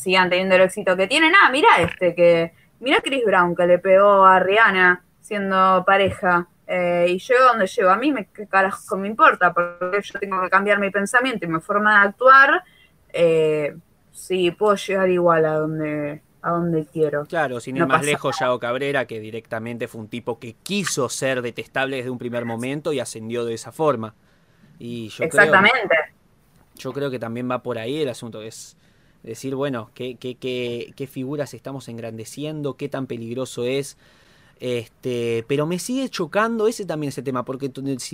sigan 0.02 0.28
teniendo 0.28 0.56
el 0.56 0.62
éxito 0.62 0.96
que 0.96 1.06
tienen. 1.06 1.32
Ah, 1.34 1.48
mira 1.50 1.68
este, 1.78 2.14
que, 2.14 2.52
mira 2.80 3.00
Chris 3.02 3.24
Brown 3.24 3.54
que 3.54 3.66
le 3.66 3.78
pegó 3.78 4.24
a 4.24 4.38
Rihanna 4.40 5.04
siendo 5.20 5.84
pareja. 5.86 6.48
Eh, 6.66 7.06
y 7.08 7.18
yo 7.18 7.34
donde 7.48 7.66
llego, 7.66 7.90
a 7.90 7.96
mí 7.96 8.12
me, 8.12 8.26
qué 8.26 8.46
carajo 8.46 8.96
me 8.96 9.06
importa, 9.06 9.52
porque 9.52 10.00
yo 10.02 10.18
tengo 10.18 10.40
que 10.42 10.48
cambiar 10.48 10.78
mi 10.78 10.90
pensamiento 10.90 11.44
y 11.44 11.48
mi 11.48 11.60
forma 11.60 12.00
de 12.00 12.08
actuar, 12.08 12.64
eh, 13.12 13.76
sí, 14.10 14.50
puedo 14.52 14.74
llegar 14.76 15.10
igual 15.10 15.44
a 15.44 15.54
donde, 15.54 16.22
a 16.40 16.50
donde 16.50 16.86
quiero. 16.86 17.26
Claro, 17.26 17.60
sin 17.60 17.76
ir 17.76 17.86
más 17.86 18.04
lejos, 18.04 18.38
Yago 18.40 18.58
Cabrera, 18.58 19.06
que 19.06 19.20
directamente 19.20 19.86
fue 19.86 20.00
un 20.00 20.08
tipo 20.08 20.38
que 20.38 20.54
quiso 20.62 21.08
ser 21.08 21.42
detestable 21.42 21.96
desde 21.96 22.10
un 22.10 22.18
primer 22.18 22.44
momento 22.44 22.92
y 22.92 23.00
ascendió 23.00 23.44
de 23.44 23.54
esa 23.54 23.72
forma. 23.72 24.14
Y 24.78 25.08
yo 25.10 25.24
Exactamente. 25.24 25.94
yo 26.74 26.92
creo 26.92 27.10
que 27.10 27.18
también 27.18 27.50
va 27.50 27.62
por 27.62 27.78
ahí 27.78 28.00
el 28.00 28.08
asunto, 28.08 28.40
es 28.40 28.76
decir, 29.22 29.54
bueno, 29.54 29.90
qué, 29.94 30.16
qué, 30.16 30.34
qué, 30.34 30.92
qué 30.96 31.06
figuras 31.06 31.54
estamos 31.54 31.88
engrandeciendo, 31.88 32.76
qué 32.76 32.88
tan 32.88 33.06
peligroso 33.06 33.64
es 33.64 33.96
este, 34.62 35.44
pero 35.48 35.66
me 35.66 35.80
sigue 35.80 36.08
chocando 36.08 36.68
ese 36.68 36.84
también 36.84 37.08
ese 37.08 37.20
tema, 37.20 37.44
porque 37.44 37.68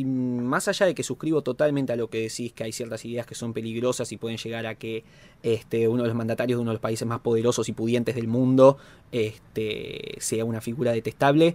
más 0.06 0.66
allá 0.66 0.86
de 0.86 0.94
que 0.94 1.02
suscribo 1.02 1.42
totalmente 1.42 1.92
a 1.92 1.96
lo 1.96 2.08
que 2.08 2.22
decís, 2.22 2.54
que 2.54 2.64
hay 2.64 2.72
ciertas 2.72 3.04
ideas 3.04 3.26
que 3.26 3.34
son 3.34 3.52
peligrosas 3.52 4.10
y 4.12 4.16
pueden 4.16 4.38
llegar 4.38 4.64
a 4.64 4.74
que 4.74 5.04
este, 5.42 5.88
uno 5.88 6.04
de 6.04 6.08
los 6.08 6.16
mandatarios 6.16 6.56
de 6.56 6.62
uno 6.62 6.70
de 6.70 6.76
los 6.76 6.80
países 6.80 7.06
más 7.06 7.20
poderosos 7.20 7.68
y 7.68 7.72
pudientes 7.72 8.14
del 8.14 8.28
mundo 8.28 8.78
este, 9.12 10.14
sea 10.20 10.46
una 10.46 10.62
figura 10.62 10.92
detestable. 10.92 11.54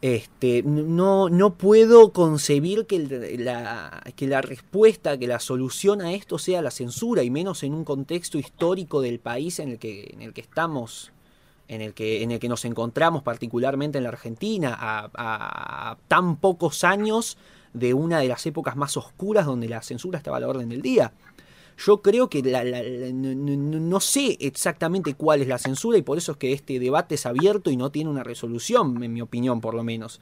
Este, 0.00 0.62
no, 0.62 1.28
no 1.28 1.54
puedo 1.54 2.12
concebir 2.12 2.86
que 2.86 3.00
la, 3.38 4.02
que 4.14 4.28
la 4.28 4.40
respuesta, 4.42 5.18
que 5.18 5.26
la 5.26 5.40
solución 5.40 6.00
a 6.00 6.12
esto 6.12 6.38
sea 6.38 6.62
la 6.62 6.70
censura, 6.70 7.24
y 7.24 7.30
menos 7.30 7.64
en 7.64 7.74
un 7.74 7.84
contexto 7.84 8.38
histórico 8.38 9.00
del 9.00 9.18
país 9.18 9.58
en 9.58 9.70
el 9.70 9.78
que, 9.78 10.10
en 10.12 10.22
el 10.22 10.32
que 10.32 10.40
estamos 10.40 11.12
en 11.68 11.82
el 11.82 11.94
que, 11.94 12.22
en 12.22 12.30
el 12.30 12.40
que 12.40 12.48
nos 12.48 12.64
encontramos 12.64 13.22
particularmente 13.22 13.98
en 13.98 14.04
la 14.04 14.10
Argentina, 14.10 14.76
a, 14.80 15.98
tan 16.08 16.36
pocos 16.36 16.82
años 16.82 17.36
de 17.74 17.92
una 17.94 18.18
de 18.18 18.28
las 18.28 18.44
épocas 18.46 18.74
más 18.74 18.96
oscuras 18.96 19.46
donde 19.46 19.68
la 19.68 19.82
censura 19.82 20.18
estaba 20.18 20.38
a 20.38 20.40
la 20.40 20.48
orden 20.48 20.70
del 20.70 20.80
día. 20.80 21.12
Yo 21.78 22.02
creo 22.02 22.28
que 22.28 22.42
no, 22.42 24.00
sé 24.00 24.36
exactamente 24.40 25.14
cuál 25.14 25.42
es 25.42 25.48
la 25.48 25.58
censura 25.58 25.96
y 25.96 26.02
por 26.02 26.18
eso 26.18 26.32
es 26.32 26.38
que 26.38 26.52
este 26.52 26.78
debate 26.80 27.14
es 27.14 27.24
abierto 27.24 27.70
y 27.70 27.76
no 27.76 27.90
tiene 27.90 28.10
una 28.10 28.24
resolución, 28.24 29.02
en 29.02 29.12
mi 29.12 29.20
opinión 29.20 29.60
por 29.60 29.74
lo 29.74 29.84
menos. 29.84 30.20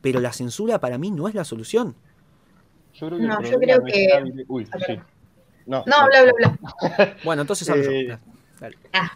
Pero 0.00 0.20
la 0.20 0.32
censura 0.32 0.78
para 0.80 0.98
mí 0.98 1.10
no 1.10 1.26
es 1.26 1.34
la 1.34 1.44
solución. 1.44 1.94
no, 3.00 3.42
yo 3.42 3.58
creo 3.58 3.82
que... 3.84 5.00
No, 5.66 5.84
bla, 5.84 6.08
bla, 6.08 6.32
bla. 6.38 7.16
bueno, 7.24 7.42
entonces 7.42 7.68
hablo 7.68 7.90
eh, 7.90 8.18
Ah. 8.92 9.12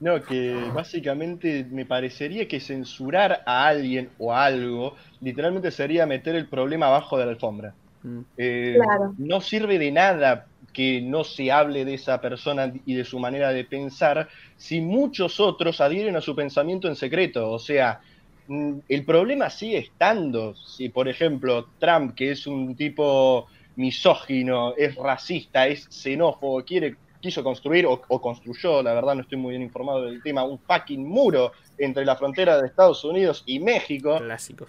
No, 0.00 0.22
que 0.22 0.54
básicamente 0.74 1.66
me 1.70 1.86
parecería 1.86 2.48
que 2.48 2.60
censurar 2.60 3.42
a 3.46 3.66
alguien 3.66 4.10
o 4.18 4.34
algo 4.34 4.96
literalmente 5.20 5.70
sería 5.70 6.06
meter 6.06 6.34
el 6.34 6.46
problema 6.46 6.86
abajo 6.86 7.16
de 7.18 7.24
la 7.24 7.30
alfombra. 7.32 7.74
Mm. 8.02 8.20
Eh, 8.36 8.78
no 9.18 9.40
sirve 9.40 9.78
de 9.78 9.92
nada 9.92 10.46
que 10.76 11.00
no 11.00 11.24
se 11.24 11.50
hable 11.50 11.86
de 11.86 11.94
esa 11.94 12.20
persona 12.20 12.70
y 12.84 12.92
de 12.92 13.04
su 13.06 13.18
manera 13.18 13.50
de 13.50 13.64
pensar 13.64 14.28
si 14.58 14.82
muchos 14.82 15.40
otros 15.40 15.80
adhieren 15.80 16.16
a 16.16 16.20
su 16.20 16.36
pensamiento 16.36 16.86
en 16.86 16.96
secreto. 16.96 17.50
O 17.50 17.58
sea, 17.58 18.02
mm, 18.46 18.80
el 18.86 19.04
problema 19.06 19.48
sigue 19.48 19.78
estando. 19.78 20.54
Si, 20.54 20.90
por 20.90 21.08
ejemplo, 21.08 21.68
Trump, 21.78 22.14
que 22.14 22.32
es 22.32 22.46
un 22.46 22.76
tipo 22.76 23.46
misógino, 23.76 24.74
es 24.76 24.94
racista, 24.96 25.66
es 25.66 25.86
xenófobo, 25.88 26.62
quiere 26.62 26.96
quiso 27.22 27.42
construir 27.42 27.86
o, 27.86 28.20
construyó, 28.20 28.82
la 28.82 28.92
verdad 28.92 29.14
no 29.14 29.22
estoy 29.22 29.38
muy 29.38 29.52
bien 29.52 29.62
informado 29.62 30.02
del 30.02 30.22
tema, 30.22 30.44
un 30.44 30.58
fucking 30.58 31.08
muro 31.08 31.52
entre 31.78 32.04
la 32.04 32.16
frontera 32.16 32.60
de 32.60 32.66
Estados 32.66 33.02
Unidos 33.02 33.42
y 33.46 33.60
México. 33.60 34.18
Clásico. 34.18 34.66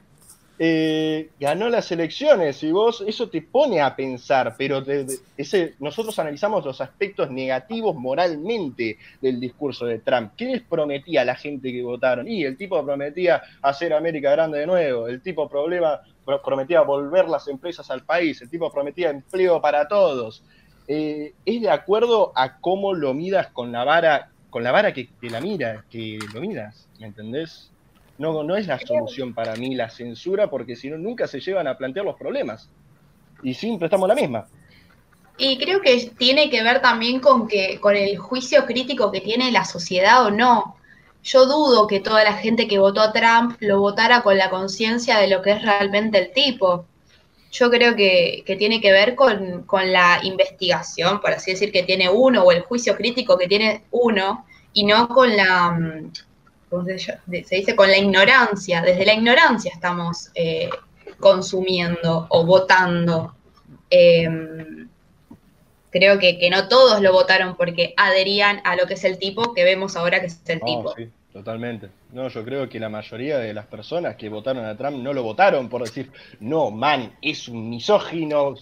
Eh, 0.60 1.30
ganó 1.40 1.70
las 1.70 1.92
elecciones 1.92 2.64
y 2.64 2.72
vos 2.72 3.04
eso 3.06 3.30
te 3.30 3.44
pone 3.44 3.80
a 3.80 3.96
pensar, 3.96 4.56
pero 4.58 4.84
ese, 5.38 5.76
nosotros 5.80 6.18
analizamos 6.18 6.66
los 6.66 6.82
aspectos 6.82 7.30
negativos 7.30 7.96
moralmente 7.96 8.98
del 9.22 9.40
discurso 9.40 9.86
de 9.86 10.00
Trump. 10.00 10.32
¿Qué 10.36 10.46
les 10.46 10.62
prometía 10.64 11.22
a 11.22 11.26
la 11.26 11.36
gente 11.36 11.72
que 11.72 11.84
votaron? 11.84 12.28
Y 12.28 12.44
el 12.44 12.58
tipo 12.58 12.84
prometía 12.84 13.44
hacer 13.62 13.94
América 13.94 14.32
grande 14.32 14.60
de 14.60 14.66
nuevo, 14.66 15.08
el 15.08 15.22
tipo 15.22 15.48
problema, 15.48 16.02
prometía 16.44 16.82
volver 16.82 17.30
las 17.30 17.48
empresas 17.48 17.92
al 17.92 18.04
país, 18.04 18.42
el 18.42 18.50
tipo 18.50 18.72
prometía 18.72 19.12
empleo 19.12 19.62
para 19.62 19.88
todos. 19.88 20.44
Eh, 20.88 21.34
es 21.46 21.62
de 21.62 21.70
acuerdo 21.70 22.32
a 22.36 22.58
cómo 22.60 22.96
lo 22.96 23.14
midas 23.14 23.48
con 23.48 23.72
la 23.72 23.84
vara, 23.84 24.32
con 24.50 24.64
la 24.64 24.72
vara 24.72 24.92
que, 24.92 25.08
que 25.22 25.30
la 25.30 25.40
mira, 25.40 25.86
que 25.92 26.18
lo 26.34 26.42
midas, 26.42 26.88
¿me 27.00 27.08
entendés? 27.08 27.72
No, 28.18 28.44
no 28.44 28.56
es 28.56 28.68
la 28.68 28.80
solución 28.80 29.34
para 29.34 29.56
mí 29.56 29.76
la 29.76 29.90
censura, 29.90 30.50
porque 30.50 30.76
si 30.76 30.90
no, 30.90 30.98
nunca 30.98 31.28
se 31.28 31.40
llevan 31.40 31.68
a 31.68 31.78
plantear 31.78 32.06
los 32.06 32.16
problemas. 32.16 32.70
Y 33.44 33.54
siempre 33.54 33.86
estamos 33.86 34.08
la 34.08 34.16
misma. 34.16 34.48
Y 35.38 35.60
creo 35.60 35.82
que 35.82 36.12
tiene 36.18 36.50
que 36.50 36.64
ver 36.64 36.82
también 36.82 37.20
con 37.20 37.48
que, 37.48 37.80
con 37.80 37.96
el 37.96 38.18
juicio 38.18 38.66
crítico 38.66 39.12
que 39.12 39.22
tiene 39.22 39.52
la 39.52 39.66
sociedad 39.66 40.26
o 40.26 40.32
no. 40.32 40.76
Yo 41.24 41.46
dudo 41.46 41.86
que 41.86 42.00
toda 42.00 42.24
la 42.24 42.34
gente 42.34 42.68
que 42.68 42.80
votó 42.80 43.02
a 43.02 43.12
Trump 43.12 43.56
lo 43.60 43.80
votara 43.80 44.24
con 44.24 44.38
la 44.38 44.50
conciencia 44.50 45.20
de 45.20 45.28
lo 45.28 45.42
que 45.42 45.52
es 45.52 45.62
realmente 45.62 46.18
el 46.18 46.32
tipo. 46.32 46.86
Yo 47.52 47.70
creo 47.70 47.96
que, 47.96 48.44
tiene 48.58 48.82
que 48.82 48.92
ver 48.92 49.14
con, 49.16 49.64
con, 49.64 49.92
la 49.92 50.20
investigación, 50.24 51.22
por 51.22 51.32
así 51.32 51.52
decir, 51.52 51.72
que 51.72 51.84
tiene 51.84 52.10
uno, 52.10 52.44
o 52.44 52.52
el 52.52 52.62
juicio 52.62 52.96
crítico 52.96 53.38
que 53.38 53.48
tiene 53.48 53.84
uno, 53.92 54.46
y 54.74 54.86
no 54.86 55.08
con 55.08 55.36
la, 55.36 55.78
se, 56.98 57.20
dice? 57.26 57.76
Con 57.76 57.90
la 57.90 57.98
ignorancia. 57.98 58.82
Desde 58.82 59.06
la 59.06 59.14
ignorancia 59.14 59.72
estamos 59.74 60.32
eh, 60.36 60.70
consumiendo 61.20 62.28
o 62.30 62.46
votando. 62.46 63.34
Em, 63.90 64.90
creo 65.90 66.20
que, 66.20 66.38
que, 66.38 66.50
no 66.50 66.68
todos 66.68 67.02
lo 67.02 67.12
votaron 67.12 67.56
porque 67.56 67.94
adherían 67.98 68.62
a 68.64 68.76
lo 68.76 68.86
que 68.86 68.96
es 68.96 69.04
el 69.04 69.18
tipo 69.18 69.54
que 69.54 69.64
vemos 69.64 69.96
ahora 69.96 70.20
que 70.20 70.28
es 70.28 70.42
el 70.48 70.62
tipo. 70.62 70.94
Sí, 70.96 71.10
totalmente. 71.32 71.90
No, 72.12 72.28
yo 72.28 72.44
creo 72.44 72.70
que 72.70 72.80
la 72.80 72.90
mayoría 72.90 73.38
de 73.38 73.54
las 73.54 73.66
personas 73.66 74.16
que 74.16 74.30
votaron 74.30 74.66
a 74.66 74.78
Trump 74.78 74.98
no 74.98 75.14
lo 75.14 75.24
votaron 75.24 75.70
por 75.70 75.84
decir, 75.84 76.12
no, 76.40 76.72
man, 76.72 77.14
es 77.22 77.48
un 77.48 77.70
misógino, 77.70 78.56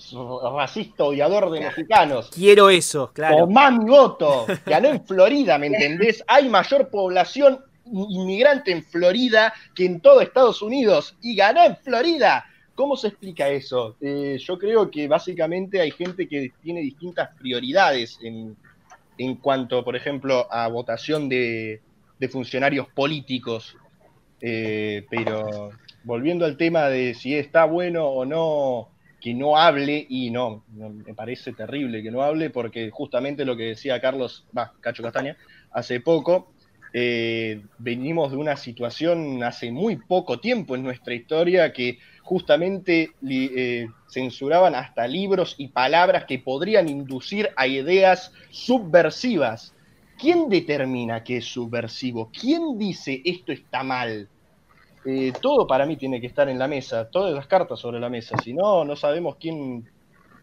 racista, 0.55 1.03
odiador 1.03 1.51
de 1.51 1.61
mexicanos. 1.61 2.29
Quiero 2.33 2.69
eso, 2.69 3.11
claro. 3.13 3.47
man 3.47 3.79
mi 3.79 3.89
voto. 3.89 4.45
Ganó 4.65 4.89
en 4.89 5.05
Florida, 5.05 5.57
¿me 5.57 5.67
entendés? 5.67 6.23
Hay 6.27 6.49
mayor 6.49 6.89
población 6.89 7.63
inmigrante 7.85 8.71
en 8.71 8.83
Florida 8.83 9.53
que 9.73 9.85
en 9.85 9.99
todo 9.99 10.21
Estados 10.21 10.61
Unidos 10.61 11.15
y 11.21 11.35
ganó 11.35 11.63
en 11.63 11.75
Florida. 11.77 12.45
¿Cómo 12.75 12.97
se 12.97 13.07
explica 13.07 13.49
eso? 13.49 13.95
Eh, 14.01 14.37
yo 14.39 14.57
creo 14.57 14.91
que 14.91 15.07
básicamente 15.07 15.79
hay 15.79 15.91
gente 15.91 16.27
que 16.27 16.51
tiene 16.61 16.81
distintas 16.81 17.29
prioridades 17.37 18.19
en, 18.21 18.57
en 19.17 19.35
cuanto, 19.35 19.83
por 19.83 19.95
ejemplo, 19.95 20.51
a 20.51 20.67
votación 20.67 21.29
de, 21.29 21.81
funcionarios 22.29 22.87
políticos. 22.89 23.77
Eh, 24.41 25.05
pero 25.09 25.69
volviendo 26.03 26.45
al 26.45 26.57
tema 26.57 26.89
de 26.89 27.13
si 27.13 27.35
está 27.35 27.65
bueno 27.65 28.05
o 28.05 28.25
no 28.25 28.89
que 29.21 29.33
no 29.33 29.57
hable, 29.57 30.05
y 30.07 30.29
no, 30.29 30.63
me 30.75 31.15
parece 31.15 31.51
terrible 31.51 32.03
que 32.03 32.11
no 32.11 32.21
hable, 32.21 32.51
porque 32.51 32.91
justamente 32.91 33.43
lo 33.43 33.57
que 33.57 33.63
decía 33.63 33.99
Carlos, 33.99 34.45
va, 34.55 34.73
Cacho 34.81 35.01
Castaña, 35.01 35.35
hace 35.71 35.99
poco, 35.99 36.53
eh, 36.97 37.61
venimos 37.77 38.31
de 38.31 38.37
una 38.37 38.55
situación 38.55 39.43
hace 39.43 39.69
muy 39.69 39.97
poco 39.97 40.39
tiempo 40.39 40.75
en 40.75 40.83
nuestra 40.83 41.13
historia 41.13 41.73
que 41.73 41.99
justamente 42.23 43.11
eh, 43.29 43.89
censuraban 44.07 44.75
hasta 44.75 45.05
libros 45.05 45.55
y 45.57 45.67
palabras 45.67 46.23
que 46.23 46.39
podrían 46.39 46.87
inducir 46.87 47.49
a 47.57 47.67
ideas 47.67 48.31
subversivas. 48.49 49.73
¿Quién 50.17 50.47
determina 50.47 51.21
qué 51.21 51.37
es 51.37 51.45
subversivo? 51.45 52.31
¿Quién 52.31 52.77
dice 52.77 53.21
esto 53.25 53.51
está 53.51 53.83
mal? 53.83 54.29
Eh, 55.05 55.33
todo 55.41 55.67
para 55.67 55.85
mí 55.85 55.97
tiene 55.97 56.21
que 56.21 56.27
estar 56.27 56.47
en 56.47 56.57
la 56.57 56.69
mesa, 56.69 57.09
todas 57.09 57.33
las 57.33 57.47
cartas 57.47 57.77
sobre 57.77 57.99
la 57.99 58.09
mesa, 58.09 58.37
si 58.41 58.53
no, 58.53 58.85
no 58.85 58.95
sabemos 58.95 59.35
quién, 59.35 59.85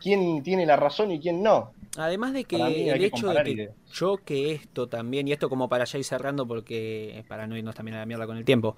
quién 0.03 0.43
tiene 0.43 0.67
la 0.67 0.77
razón 0.77 1.11
y 1.11 1.21
quién 1.21 1.43
no. 1.43 1.73
Además 1.97 2.33
de 2.33 2.45
que 2.45 2.57
el 2.57 3.05
hecho 3.05 3.29
de 3.29 3.45
que 3.45 3.71
yo 3.93 4.17
que 4.17 4.53
esto 4.53 4.89
también, 4.89 5.29
y 5.29 5.33
esto 5.33 5.49
como 5.49 5.69
para 5.69 5.85
ya 5.85 5.99
ir 5.99 6.05
cerrando 6.05 6.47
porque 6.47 7.25
para 7.29 7.47
no 7.47 7.57
irnos 7.57 7.75
también 7.75 7.97
a 7.97 8.01
la 8.01 8.07
mierda 8.07 8.27
con 8.27 8.37
el 8.37 8.45
tiempo, 8.45 8.77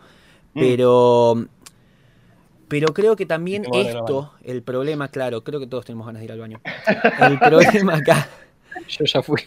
mm. 0.55 0.61
pero 0.61 1.47
pero 2.69 2.93
creo 2.93 3.15
que 3.15 3.27
también 3.27 3.65
esto, 3.73 4.33
el 4.43 4.63
problema, 4.63 5.09
claro, 5.09 5.45
creo 5.45 5.61
que 5.61 5.67
todos 5.67 5.85
tenemos 5.85 6.07
ganas 6.07 6.21
de 6.21 6.25
ir 6.25 6.33
al 6.33 6.41
baño. 6.41 6.61
El 7.21 7.39
problema 7.39 7.97
acá. 7.97 8.29
Yo 8.89 9.05
ya 9.05 9.23
fui. 9.23 9.43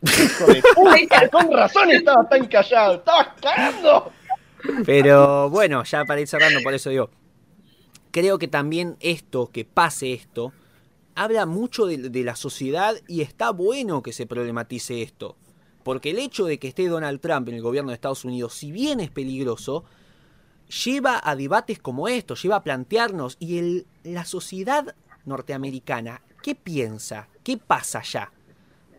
con 1.30 1.52
razón 1.52 1.90
estaba 1.90 2.28
tan 2.28 2.46
callado, 2.46 2.94
estabas 2.96 3.28
cagando. 3.40 4.12
Pero 4.86 5.50
bueno, 5.50 5.84
ya 5.84 6.04
para 6.04 6.20
ir 6.20 6.28
cerrando, 6.28 6.60
por 6.62 6.72
eso 6.74 6.90
digo, 6.90 7.10
creo 8.10 8.38
que 8.38 8.48
también 8.48 8.96
esto, 9.00 9.50
que 9.52 9.64
pase 9.64 10.12
esto, 10.12 10.52
habla 11.14 11.46
mucho 11.46 11.86
de, 11.86 12.24
la 12.24 12.36
sociedad 12.36 12.96
y 13.08 13.20
está 13.20 13.50
bueno 13.50 14.02
que 14.02 14.12
se 14.12 14.26
problematice 14.26 15.02
esto. 15.02 15.36
Porque 15.82 16.10
el 16.10 16.18
hecho 16.18 16.46
de 16.46 16.58
que 16.58 16.68
esté 16.68 16.88
Donald 16.88 17.20
Trump 17.20 17.48
en 17.48 17.56
el 17.56 17.62
gobierno 17.62 17.90
de 17.90 17.96
Estados 17.96 18.24
Unidos, 18.24 18.54
si 18.54 18.72
bien 18.72 19.00
es 19.00 19.10
peligroso, 19.10 19.84
lleva 20.84 21.20
a 21.22 21.36
debates 21.36 21.78
como 21.78 22.08
estos, 22.08 22.42
lleva 22.42 22.56
a 22.56 22.64
plantearnos, 22.64 23.36
y 23.38 23.58
el, 23.58 23.86
la 24.02 24.24
sociedad 24.24 24.94
norteamericana, 25.26 26.22
¿qué 26.42 26.54
piensa? 26.54 27.28
¿Qué 27.42 27.58
pasa 27.58 27.98
allá? 27.98 28.32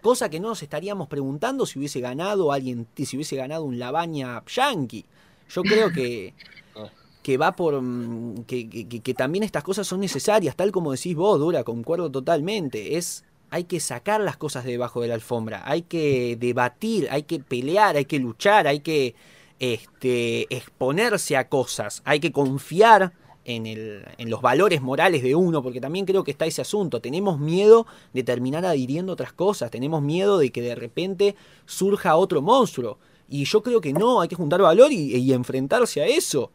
Cosa 0.01 0.29
que 0.29 0.39
no 0.39 0.49
nos 0.49 0.61
estaríamos 0.61 1.07
preguntando 1.07 1.65
si 1.65 1.79
hubiese 1.79 1.99
ganado 1.99 2.51
alguien, 2.51 2.87
si 2.95 3.17
hubiese 3.17 3.35
ganado 3.35 3.63
un 3.63 3.79
Labaña 3.79 4.43
Yankee. 4.45 5.05
Yo 5.49 5.63
creo 5.63 5.91
que 5.91 6.35
que 7.25 7.37
va 7.37 7.55
por. 7.55 7.81
Mm, 7.81 8.43
que, 8.45 8.69
que, 8.69 9.13
también 9.15 9.43
estas 9.43 9.63
cosas 9.63 9.87
son 9.87 9.99
necesarias, 9.99 10.55
tal 10.55 10.71
como 10.71 10.91
decís 10.91 11.15
vos, 11.15 11.39
Dura, 11.39 11.63
concuerdo 11.63 12.11
totalmente. 12.11 12.97
Es. 12.97 13.23
Hay 13.49 13.63
que 13.63 13.79
sacar 13.79 14.21
las 14.21 14.37
cosas 14.37 14.63
de 14.63 14.71
debajo 14.71 15.01
de 15.01 15.07
la 15.07 15.15
alfombra, 15.15 15.63
hay 15.65 15.83
que 15.83 16.35
debatir, 16.39 17.07
hay 17.09 17.23
que 17.23 17.39
pelear, 17.39 17.95
hay 17.95 18.05
que 18.05 18.19
luchar, 18.19 18.67
hay 18.67 18.81
que 18.81 19.15
este, 19.59 20.53
exponerse 20.55 21.35
a 21.37 21.47
cosas, 21.47 22.03
hay 22.05 22.19
que 22.19 22.31
confiar 22.31 23.13
en, 23.43 23.65
el, 23.65 24.03
en 24.17 24.29
los 24.29 24.41
valores 24.41 24.81
morales 24.81 25.23
de 25.23 25.33
uno, 25.35 25.63
porque 25.63 25.81
también 25.81 26.05
creo 26.05 26.23
que 26.23 26.31
está 26.31 26.45
ese 26.45 26.61
asunto. 26.61 27.01
Tenemos 27.01 27.39
miedo 27.39 27.87
de 28.13 28.23
terminar 28.23 28.65
adhiriendo 28.65 29.13
otras 29.13 29.33
cosas, 29.33 29.71
tenemos 29.71 30.01
miedo 30.01 30.37
de 30.37 30.51
que 30.51 30.61
de 30.61 30.75
repente 30.75 31.35
surja 31.65 32.17
otro 32.17 32.43
monstruo. 32.43 32.99
Y 33.27 33.45
yo 33.45 33.63
creo 33.63 33.81
que 33.81 33.93
no, 33.93 34.21
hay 34.21 34.27
que 34.27 34.35
juntar 34.35 34.61
valor 34.61 34.91
y 34.91 35.33
enfrentarse 35.33 36.01
a 36.01 36.05
eso. 36.05 36.51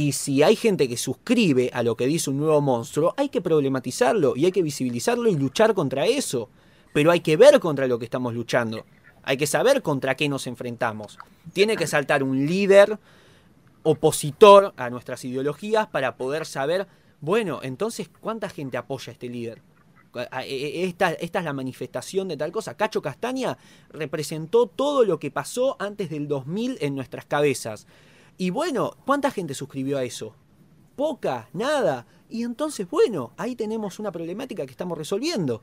Y 0.00 0.12
si 0.12 0.42
hay 0.42 0.56
gente 0.56 0.88
que 0.88 0.96
suscribe 0.96 1.68
a 1.74 1.82
lo 1.82 1.94
que 1.94 2.06
dice 2.06 2.30
un 2.30 2.38
nuevo 2.38 2.62
monstruo, 2.62 3.12
hay 3.18 3.28
que 3.28 3.42
problematizarlo 3.42 4.34
y 4.34 4.46
hay 4.46 4.50
que 4.50 4.62
visibilizarlo 4.62 5.28
y 5.28 5.36
luchar 5.36 5.74
contra 5.74 6.06
eso. 6.06 6.48
Pero 6.94 7.10
hay 7.10 7.20
que 7.20 7.36
ver 7.36 7.60
contra 7.60 7.86
lo 7.86 7.98
que 7.98 8.06
estamos 8.06 8.32
luchando. 8.32 8.86
Hay 9.24 9.36
que 9.36 9.46
saber 9.46 9.82
contra 9.82 10.14
qué 10.14 10.26
nos 10.30 10.46
enfrentamos. 10.46 11.18
Tiene 11.52 11.76
que 11.76 11.86
saltar 11.86 12.22
un 12.22 12.46
líder 12.46 12.98
opositor 13.82 14.72
a 14.78 14.88
nuestras 14.88 15.22
ideologías 15.26 15.86
para 15.88 16.16
poder 16.16 16.46
saber, 16.46 16.86
bueno, 17.20 17.60
entonces, 17.62 18.08
¿cuánta 18.22 18.48
gente 18.48 18.78
apoya 18.78 19.10
a 19.10 19.12
este 19.12 19.28
líder? 19.28 19.60
E, 20.14 20.28
e, 20.46 20.84
esta, 20.84 21.12
esta, 21.12 21.40
es 21.40 21.44
la 21.44 21.52
manifestación 21.52 22.26
de 22.28 22.38
tal 22.38 22.52
cosa. 22.52 22.74
Cacho 22.74 23.02
Castaña 23.02 23.58
representó 23.90 24.66
todo 24.66 25.04
lo 25.04 25.18
que 25.18 25.30
pasó 25.30 25.76
antes 25.78 26.08
del 26.08 26.26
2000 26.26 26.78
en 26.80 26.94
nuestras 26.94 27.26
cabezas. 27.26 27.86
Y 28.36 28.50
bueno, 28.50 28.96
¿cuánta 29.04 29.30
gente 29.30 29.54
suscribió 29.54 29.98
a 29.98 30.02
eso? 30.02 30.34
Poca, 30.96 31.48
nada. 31.52 32.06
Y 32.28 32.44
entonces, 32.44 32.88
bueno, 32.88 33.32
ahí 33.36 33.56
tenemos 33.56 33.98
una 33.98 34.12
problemática 34.12 34.64
que 34.64 34.72
estamos 34.72 34.96
resolviendo. 34.96 35.62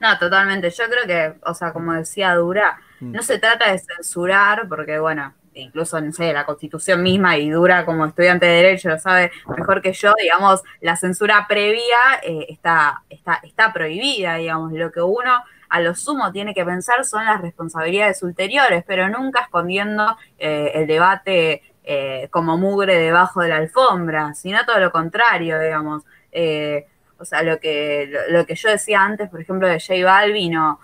No, 0.00 0.18
totalmente. 0.18 0.70
Yo 0.70 0.84
creo 0.84 1.06
que, 1.06 1.40
o 1.44 1.54
sea, 1.54 1.72
como 1.72 1.92
decía 1.92 2.34
Dura, 2.34 2.78
mm. 3.00 3.12
no 3.12 3.22
se 3.22 3.38
trata 3.38 3.72
de 3.72 3.78
censurar, 3.78 4.68
porque 4.68 4.98
bueno, 4.98 5.34
incluso, 5.54 6.00
no 6.00 6.12
sé, 6.12 6.32
la 6.32 6.44
constitución 6.44 7.02
misma 7.02 7.36
y 7.38 7.50
Dura 7.50 7.84
como 7.84 8.06
estudiante 8.06 8.46
de 8.46 8.52
Derecho 8.52 8.90
lo 8.90 8.98
sabe 8.98 9.32
mejor 9.56 9.82
que 9.82 9.92
yo, 9.92 10.14
digamos, 10.20 10.62
la 10.80 10.96
censura 10.96 11.46
previa 11.48 12.20
eh, 12.22 12.46
está, 12.48 13.02
está, 13.08 13.40
está 13.42 13.72
prohibida, 13.72 14.36
digamos, 14.36 14.72
lo 14.72 14.92
que 14.92 15.00
uno 15.00 15.42
a 15.76 15.80
lo 15.80 15.94
sumo 15.94 16.32
tiene 16.32 16.54
que 16.54 16.64
pensar 16.64 17.04
son 17.04 17.24
las 17.26 17.40
responsabilidades 17.40 18.22
ulteriores, 18.22 18.82
pero 18.86 19.08
nunca 19.08 19.42
escondiendo 19.42 20.16
eh, 20.38 20.72
el 20.74 20.86
debate 20.86 21.62
eh, 21.84 22.28
como 22.30 22.56
mugre 22.56 22.96
debajo 22.96 23.42
de 23.42 23.50
la 23.50 23.56
alfombra, 23.56 24.34
sino 24.34 24.64
todo 24.64 24.78
lo 24.80 24.90
contrario, 24.90 25.60
digamos. 25.60 26.02
Eh, 26.32 26.86
o 27.18 27.24
sea, 27.24 27.42
lo 27.42 27.60
que, 27.60 28.10
lo, 28.30 28.46
que 28.46 28.54
yo 28.54 28.70
decía 28.70 29.02
antes, 29.02 29.28
por 29.28 29.40
ejemplo, 29.40 29.68
de 29.68 29.80
J 29.80 30.04
Balvin 30.04 30.56
o, 30.56 30.78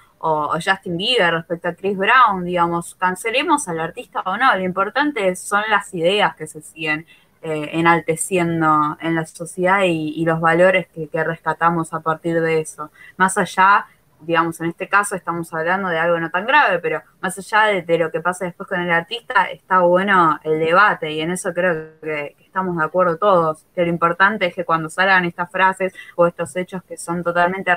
Justin 0.64 0.96
Bieber 0.96 1.34
respecto 1.34 1.68
a 1.68 1.74
Chris 1.74 1.96
Brown, 1.96 2.44
digamos, 2.44 2.94
cancelemos 2.94 3.66
al 3.66 3.80
artista 3.80 4.20
o 4.24 4.36
no, 4.36 4.54
lo 4.54 4.62
importante 4.62 5.34
son 5.34 5.64
las 5.68 5.92
ideas 5.94 6.36
que 6.36 6.46
se 6.46 6.60
siguen. 6.62 7.06
enalteciendo 7.42 8.96
en 9.00 9.16
la 9.16 9.26
sociedad 9.26 9.82
y, 9.84 10.24
los 10.24 10.40
valores 10.40 10.86
que, 10.86 11.24
rescatamos 11.24 11.92
a 11.92 11.98
partir 12.00 12.40
de 12.40 12.60
eso. 12.60 12.92
Más 13.16 13.36
allá, 13.36 13.86
digamos, 14.24 14.60
en 14.60 14.68
este 14.68 14.88
caso 14.88 15.14
estamos 15.14 15.52
hablando 15.52 15.88
de 15.88 15.98
algo 15.98 16.18
no 16.18 16.30
tan 16.30 16.46
grave, 16.46 16.78
pero 16.78 17.02
más 17.20 17.38
allá 17.38 17.82
de, 17.82 17.98
lo 17.98 18.10
que 18.10 18.20
pasa 18.20 18.44
después 18.44 18.68
con 18.68 18.80
el 18.80 18.90
artista, 18.90 19.44
está 19.44 19.80
bueno 19.80 20.38
el 20.44 20.58
debate 20.58 21.12
y 21.12 21.20
en 21.20 21.30
eso 21.30 21.52
creo 21.52 22.00
que, 22.00 22.36
estamos 22.40 22.76
de 22.76 22.84
acuerdo 22.84 23.16
todos, 23.16 23.64
que 23.74 23.82
lo 23.82 23.88
importante 23.88 24.46
es 24.46 24.54
que 24.54 24.64
cuando 24.64 24.90
salgan 24.90 25.24
estas 25.24 25.50
frases 25.50 25.94
o 26.16 26.26
estos 26.26 26.54
hechos 26.56 26.82
que 26.84 26.96
son 26.96 27.22
totalmente 27.22 27.74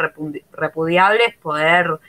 repudiables, 0.51 1.35
poder, 1.41 1.99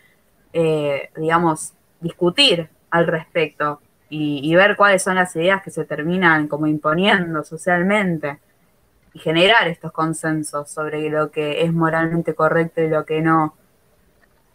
eh, 0.52 1.10
digamos, 1.16 1.74
discutir 2.00 2.68
al 2.90 3.06
respecto 3.06 3.80
y, 4.08 4.54
ver 4.54 4.76
cuáles 4.76 5.02
son 5.02 5.16
las 5.16 5.34
ideas 5.36 5.62
que 5.62 5.70
se 5.70 5.84
terminan 5.84 6.48
como 6.48 6.66
imponiendo 6.66 7.42
socialmente 7.42 8.38
y 9.12 9.18
generar 9.18 9.66
estos 9.68 9.92
consensos 9.92 10.70
sobre 10.70 11.08
lo 11.10 11.30
que 11.30 11.62
es 11.62 11.72
moralmente 11.72 12.34
correcto 12.34 12.82
y 12.82 12.88
lo 12.88 13.04
que 13.04 13.20
no. 13.20 13.56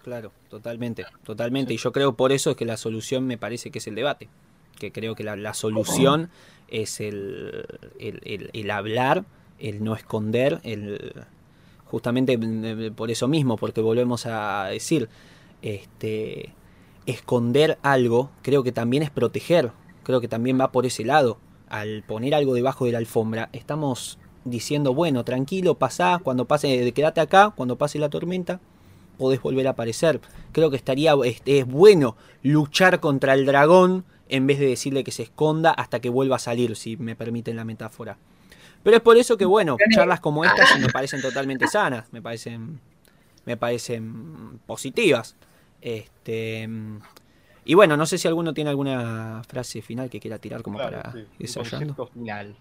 Claro, 0.03 0.31
totalmente, 0.49 1.05
totalmente. 1.23 1.73
Y 1.73 1.77
yo 1.77 1.91
creo 1.91 2.13
por 2.13 2.31
eso 2.31 2.51
es 2.51 2.55
que 2.57 2.65
la 2.65 2.77
solución 2.77 3.27
me 3.27 3.37
parece 3.37 3.69
que 3.69 3.79
es 3.79 3.87
el 3.87 3.95
debate, 3.95 4.29
que 4.79 4.91
creo 4.91 5.15
que 5.15 5.23
la, 5.23 5.53
solución 5.53 6.29
es 6.67 6.99
el, 6.99 7.65
el, 7.99 8.71
hablar, 8.71 9.25
el 9.59 9.83
no 9.83 9.95
esconder, 9.95 10.59
el 10.63 11.13
justamente 11.85 12.39
por 12.95 13.11
eso 13.11 13.27
mismo, 13.27 13.57
porque 13.57 13.81
volvemos 13.81 14.25
a 14.25 14.65
decir, 14.65 15.09
este 15.61 16.53
esconder 17.05 17.77
algo, 17.81 18.29
creo 18.41 18.63
que 18.63 18.71
también 18.71 19.03
es 19.03 19.09
proteger, 19.09 19.71
creo 20.03 20.21
que 20.21 20.27
también 20.27 20.59
va 20.59 20.71
por 20.71 20.85
ese 20.85 21.03
lado. 21.03 21.37
Al 21.69 22.03
poner 22.03 22.35
algo 22.35 22.53
debajo 22.53 22.85
de 22.85 22.91
la 22.91 22.97
alfombra, 22.97 23.49
estamos 23.53 24.17
diciendo, 24.43 24.93
bueno, 24.93 25.23
tranquilo, 25.23 25.75
pasá, 25.75 26.19
cuando 26.23 26.45
pase, 26.45 26.91
quédate 26.93 27.21
acá, 27.21 27.53
cuando 27.55 27.77
pase 27.77 27.99
la 27.99 28.09
tormenta, 28.09 28.59
podés 29.21 29.39
volver 29.39 29.67
a 29.67 29.71
aparecer. 29.71 30.19
Creo 30.51 30.71
que 30.71 30.77
estaría, 30.77 31.13
es, 31.23 31.43
es 31.45 31.67
bueno 31.67 32.17
luchar 32.41 32.99
contra 32.99 33.35
el 33.35 33.45
dragón 33.45 34.03
en 34.29 34.47
vez 34.47 34.57
de 34.57 34.65
decirle 34.65 35.03
que 35.03 35.11
se 35.11 35.21
esconda 35.21 35.69
hasta 35.69 35.99
que 35.99 36.09
vuelva 36.09 36.37
a 36.37 36.39
salir, 36.39 36.75
si 36.75 36.97
me 36.97 37.15
permiten 37.15 37.55
la 37.55 37.63
metáfora. 37.63 38.17
Pero 38.81 38.97
es 38.97 39.03
por 39.03 39.17
eso 39.17 39.37
que, 39.37 39.45
bueno, 39.45 39.77
charlas 39.93 40.19
como 40.21 40.43
estas 40.43 40.79
me 40.79 40.89
parecen 40.89 41.21
totalmente 41.21 41.67
sanas, 41.67 42.11
me 42.11 42.19
parecen, 42.19 42.79
me 43.45 43.57
parecen 43.57 44.59
positivas. 44.65 45.35
Este, 45.81 46.67
y 47.63 47.73
bueno, 47.75 47.95
no 47.95 48.07
sé 48.07 48.17
si 48.17 48.27
alguno 48.27 48.55
tiene 48.55 48.71
alguna 48.71 49.43
frase 49.47 49.83
final 49.83 50.09
que 50.09 50.19
quiera 50.19 50.39
tirar 50.39 50.63
como 50.63 50.79
para 50.79 51.13
ir 51.37 51.47
final. 52.11 52.55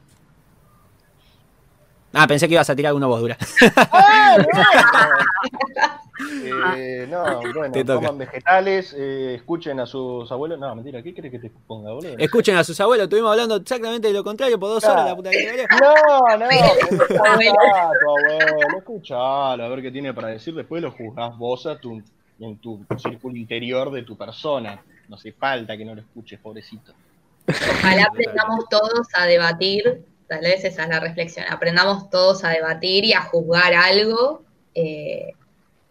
Ah, 2.12 2.26
pensé 2.26 2.48
que 2.48 2.54
ibas 2.54 2.68
a 2.68 2.74
tirar 2.74 2.90
alguna 2.90 3.06
voz 3.06 3.20
dura. 3.20 3.38
eh, 6.76 7.06
no, 7.08 7.40
bueno, 7.54 7.72
coman 7.86 8.18
vegetales, 8.18 8.92
eh, 8.98 9.36
escuchen 9.36 9.78
a 9.78 9.86
sus 9.86 10.30
abuelos. 10.32 10.58
No, 10.58 10.74
mentira, 10.74 11.00
¿qué 11.02 11.14
crees 11.14 11.30
que 11.30 11.38
te 11.38 11.52
ponga, 11.66 11.92
boludo? 11.92 12.16
Escuchen 12.18 12.56
a 12.56 12.64
sus 12.64 12.80
abuelos, 12.80 13.04
estuvimos 13.04 13.30
hablando 13.30 13.54
exactamente 13.56 14.08
de 14.08 14.14
lo 14.14 14.24
contrario 14.24 14.58
por 14.58 14.70
dos 14.70 14.82
horas, 14.84 15.06
la 15.06 15.14
puta 15.14 15.30
que 15.30 15.66
No, 15.80 15.94
no, 16.36 16.48
tu 16.48 16.56
abuelo, 18.10 18.78
escuchalo, 18.78 19.64
a 19.64 19.68
ver 19.68 19.82
qué 19.82 19.92
tiene 19.92 20.12
para 20.12 20.28
decir, 20.28 20.54
después 20.54 20.82
lo 20.82 20.90
juzgás 20.90 21.38
vos 21.38 21.66
a 21.66 21.78
tu 21.78 22.02
en 22.40 22.58
tu 22.58 22.84
círculo 22.96 23.36
interior 23.36 23.90
de 23.90 24.02
tu 24.02 24.16
persona. 24.16 24.82
No 25.08 25.16
hace 25.16 25.32
falta 25.32 25.76
que 25.76 25.84
no 25.84 25.94
lo 25.94 26.00
escuches, 26.00 26.38
pobrecito. 26.40 26.92
Ojalá 27.48 28.04
aprendamos 28.04 28.68
todos 28.68 29.06
a 29.14 29.26
debatir, 29.26 30.04
tal 30.30 30.42
vez 30.42 30.64
esa 30.64 30.84
es 30.84 30.88
la 30.88 31.00
reflexión, 31.00 31.44
aprendamos 31.50 32.08
todos 32.08 32.44
a 32.44 32.50
debatir 32.50 33.04
y 33.04 33.14
a 33.14 33.22
juzgar 33.22 33.74
algo 33.74 34.44
eh, 34.76 35.32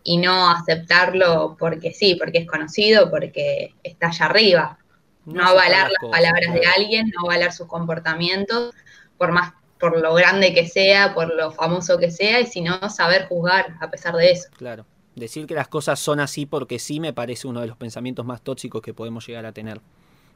y 0.02 0.16
no 0.16 0.49
aceptarlo 0.49 1.57
porque 1.60 1.91
sí, 1.91 2.16
porque 2.16 2.38
es 2.38 2.48
conocido, 2.48 3.11
porque 3.11 3.76
está 3.84 4.07
allá 4.07 4.26
arriba. 4.28 4.80
No, 5.26 5.45
avalar 5.45 5.91
las 5.91 6.10
palabras 6.10 6.53
de 6.53 6.61
alguien, 6.66 7.11
no 7.14 7.26
avalar 7.26 7.52
sus 7.52 7.68
comportamientos, 7.68 8.74
por 9.18 9.34
más 9.34 9.52
por 9.78 9.99
lo 9.99 10.14
grande 10.14 10.53
que 10.53 10.68
sea, 10.68 11.14
por 11.14 11.36
lo 11.36 11.52
famoso 11.52 11.98
que 11.98 12.10
sea, 12.10 12.40
y 12.40 12.45
sino 12.45 12.90
saber 12.90 13.28
juzgar 13.28 13.76
a 13.82 13.91
pesar 13.91 14.16
de 14.16 14.32
eso. 14.32 14.48
Claro. 14.56 14.86
Decir 15.16 15.48
que 15.48 15.53
las 15.53 15.68
cosas 15.68 15.99
son 15.99 16.22
así 16.22 16.45
porque 16.45 16.80
sí 16.80 17.02
me 17.02 17.11
parece 17.11 17.45
uno 17.45 17.60
de 17.60 17.68
los 17.68 17.76
pensamientos 17.76 18.26
más 18.26 18.41
tóxicos 18.41 18.82
que 18.82 18.94
podemos 18.94 19.28
llegar 19.28 19.45
a 19.45 19.52
tener. 19.52 19.82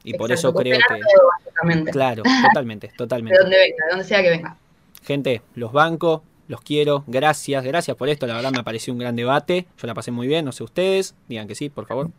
Y 0.03 0.17
por 0.17 0.31
eso 0.31 0.53
creo 0.53 0.77
que... 0.77 1.83
claro, 1.91 2.23
totalmente, 2.47 2.91
totalmente. 2.97 3.37
De 3.37 3.43
donde 3.43 3.57
venga, 3.57 3.85
de 3.85 3.89
donde 3.91 4.05
sea 4.05 4.21
que 4.21 4.29
venga. 4.29 4.57
Gente, 5.03 5.41
los 5.55 5.71
bancos, 5.71 6.21
los 6.47 6.61
quiero, 6.61 7.03
gracias, 7.07 7.63
gracias 7.63 7.95
por 7.95 8.09
esto, 8.09 8.27
la 8.27 8.35
verdad 8.35 8.51
me 8.51 8.63
pareció 8.63 8.93
un 8.93 8.99
gran 8.99 9.15
debate, 9.15 9.67
yo 9.77 9.87
la 9.87 9.93
pasé 9.93 10.11
muy 10.11 10.27
bien, 10.27 10.45
no 10.45 10.51
sé 10.51 10.63
ustedes, 10.63 11.15
digan 11.27 11.47
que 11.47 11.55
sí, 11.55 11.69
por 11.69 11.87
favor. 11.87 12.09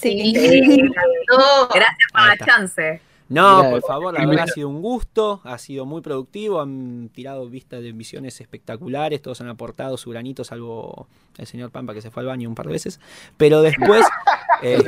Sí, 0.00 0.32
gracias 0.32 1.96
por 2.12 2.26
la 2.26 2.36
chance. 2.38 3.00
No, 3.28 3.70
por 3.70 3.82
favor, 3.82 4.14
la 4.14 4.24
verdad 4.24 4.44
ha 4.44 4.52
sido 4.52 4.68
un 4.68 4.80
gusto, 4.80 5.40
ha 5.42 5.58
sido 5.58 5.84
muy 5.84 6.00
productivo, 6.00 6.60
han 6.60 7.10
tirado 7.12 7.48
vistas 7.48 7.82
de 7.82 7.90
visiones 7.90 8.40
espectaculares, 8.40 9.20
todos 9.20 9.40
han 9.40 9.48
aportado 9.48 9.96
su 9.96 10.10
granito, 10.10 10.44
salvo 10.44 11.08
el 11.36 11.46
señor 11.46 11.70
Pampa 11.70 11.92
que 11.92 12.02
se 12.02 12.12
fue 12.12 12.22
al 12.22 12.28
baño 12.28 12.48
un 12.48 12.54
par 12.54 12.66
de 12.66 12.72
veces, 12.72 13.00
pero 13.36 13.62
después... 13.62 14.04
Eh, 14.62 14.78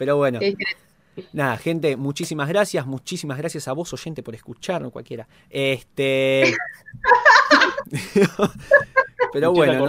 pero 0.00 0.16
bueno. 0.16 0.40
Nada, 1.34 1.58
gente, 1.58 1.94
muchísimas 1.98 2.48
gracias, 2.48 2.86
muchísimas 2.86 3.36
gracias 3.36 3.68
a 3.68 3.74
vos, 3.74 3.92
oyente, 3.92 4.22
por 4.22 4.34
escucharnos, 4.34 4.90
cualquiera. 4.92 5.28
Este. 5.50 6.54
Pero 9.34 9.52
bueno. 9.52 9.86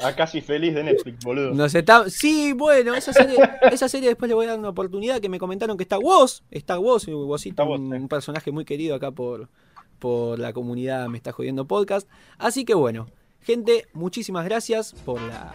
A, 0.00 0.16
Casi 0.16 0.40
Feliz 0.40 0.74
de 0.74 0.82
Netflix, 0.82 1.22
boludo. 1.22 1.52
Nos 1.52 1.74
está... 1.74 2.08
Sí, 2.08 2.54
bueno, 2.54 2.94
esa 2.94 3.12
serie, 3.12 3.36
esa 3.70 3.86
serie 3.90 4.08
después 4.08 4.30
le 4.30 4.34
voy 4.34 4.46
a 4.46 4.50
dar 4.50 4.58
una 4.58 4.70
oportunidad 4.70 5.20
que 5.20 5.28
me 5.28 5.38
comentaron 5.38 5.76
que 5.76 5.82
está 5.82 5.98
Woz. 5.98 6.42
Está 6.50 6.78
Woz, 6.78 7.06
un, 7.08 7.92
un, 7.92 8.08
personaje 8.08 8.50
muy 8.50 8.64
querido 8.64 8.94
acá 8.94 9.10
por, 9.10 9.50
por 9.98 10.38
la 10.38 10.54
comunidad 10.54 11.06
Me 11.08 11.18
Está 11.18 11.32
Jodiendo 11.32 11.66
Podcast. 11.66 12.08
Así 12.38 12.64
que 12.64 12.72
bueno, 12.72 13.08
gente, 13.42 13.88
muchísimas 13.92 14.46
gracias 14.46 14.94
por, 15.04 15.20
la, 15.20 15.54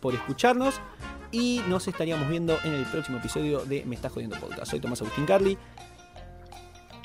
por 0.00 0.14
escucharnos. 0.14 0.80
Y 1.34 1.60
nos 1.66 1.88
estaríamos 1.88 2.28
viendo 2.28 2.56
en 2.62 2.74
el 2.74 2.84
próximo 2.84 3.18
episodio 3.18 3.64
de 3.64 3.84
Me 3.84 3.96
Está 3.96 4.08
Jodiendo 4.08 4.36
Podcast. 4.38 4.70
Soy 4.70 4.78
Tomás 4.78 5.00
Agustín 5.00 5.26
Carly. 5.26 5.58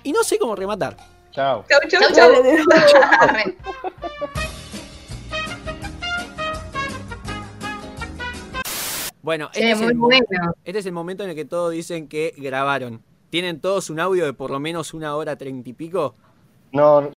Y 0.04 0.12
no 0.12 0.24
sé 0.24 0.38
cómo 0.38 0.56
rematar. 0.56 0.96
Chao. 1.32 1.66
Chao, 1.68 1.80
chao, 1.90 2.02
chao. 2.14 2.30
Bueno, 9.24 9.50
este, 9.52 9.72
es 9.72 9.82
el 9.82 10.00
este 10.64 10.80
es 10.80 10.86
el 10.86 10.92
momento 10.92 11.24
en 11.24 11.32
el 11.32 11.36
que 11.36 11.46
todos 11.46 11.72
dicen 11.72 12.08
que 12.08 12.36
grabaron. 12.38 13.02
¿Tienen 13.32 13.60
todos 13.60 13.90
un 13.90 14.00
audio 14.00 14.26
de 14.26 14.34
por 14.34 14.52
lo 14.52 14.60
menos 14.60 14.94
una 14.94 15.16
hora 15.16 15.38
treinta 15.38 15.72
y 15.72 15.74
pico? 15.74 16.14
No, 16.72 17.02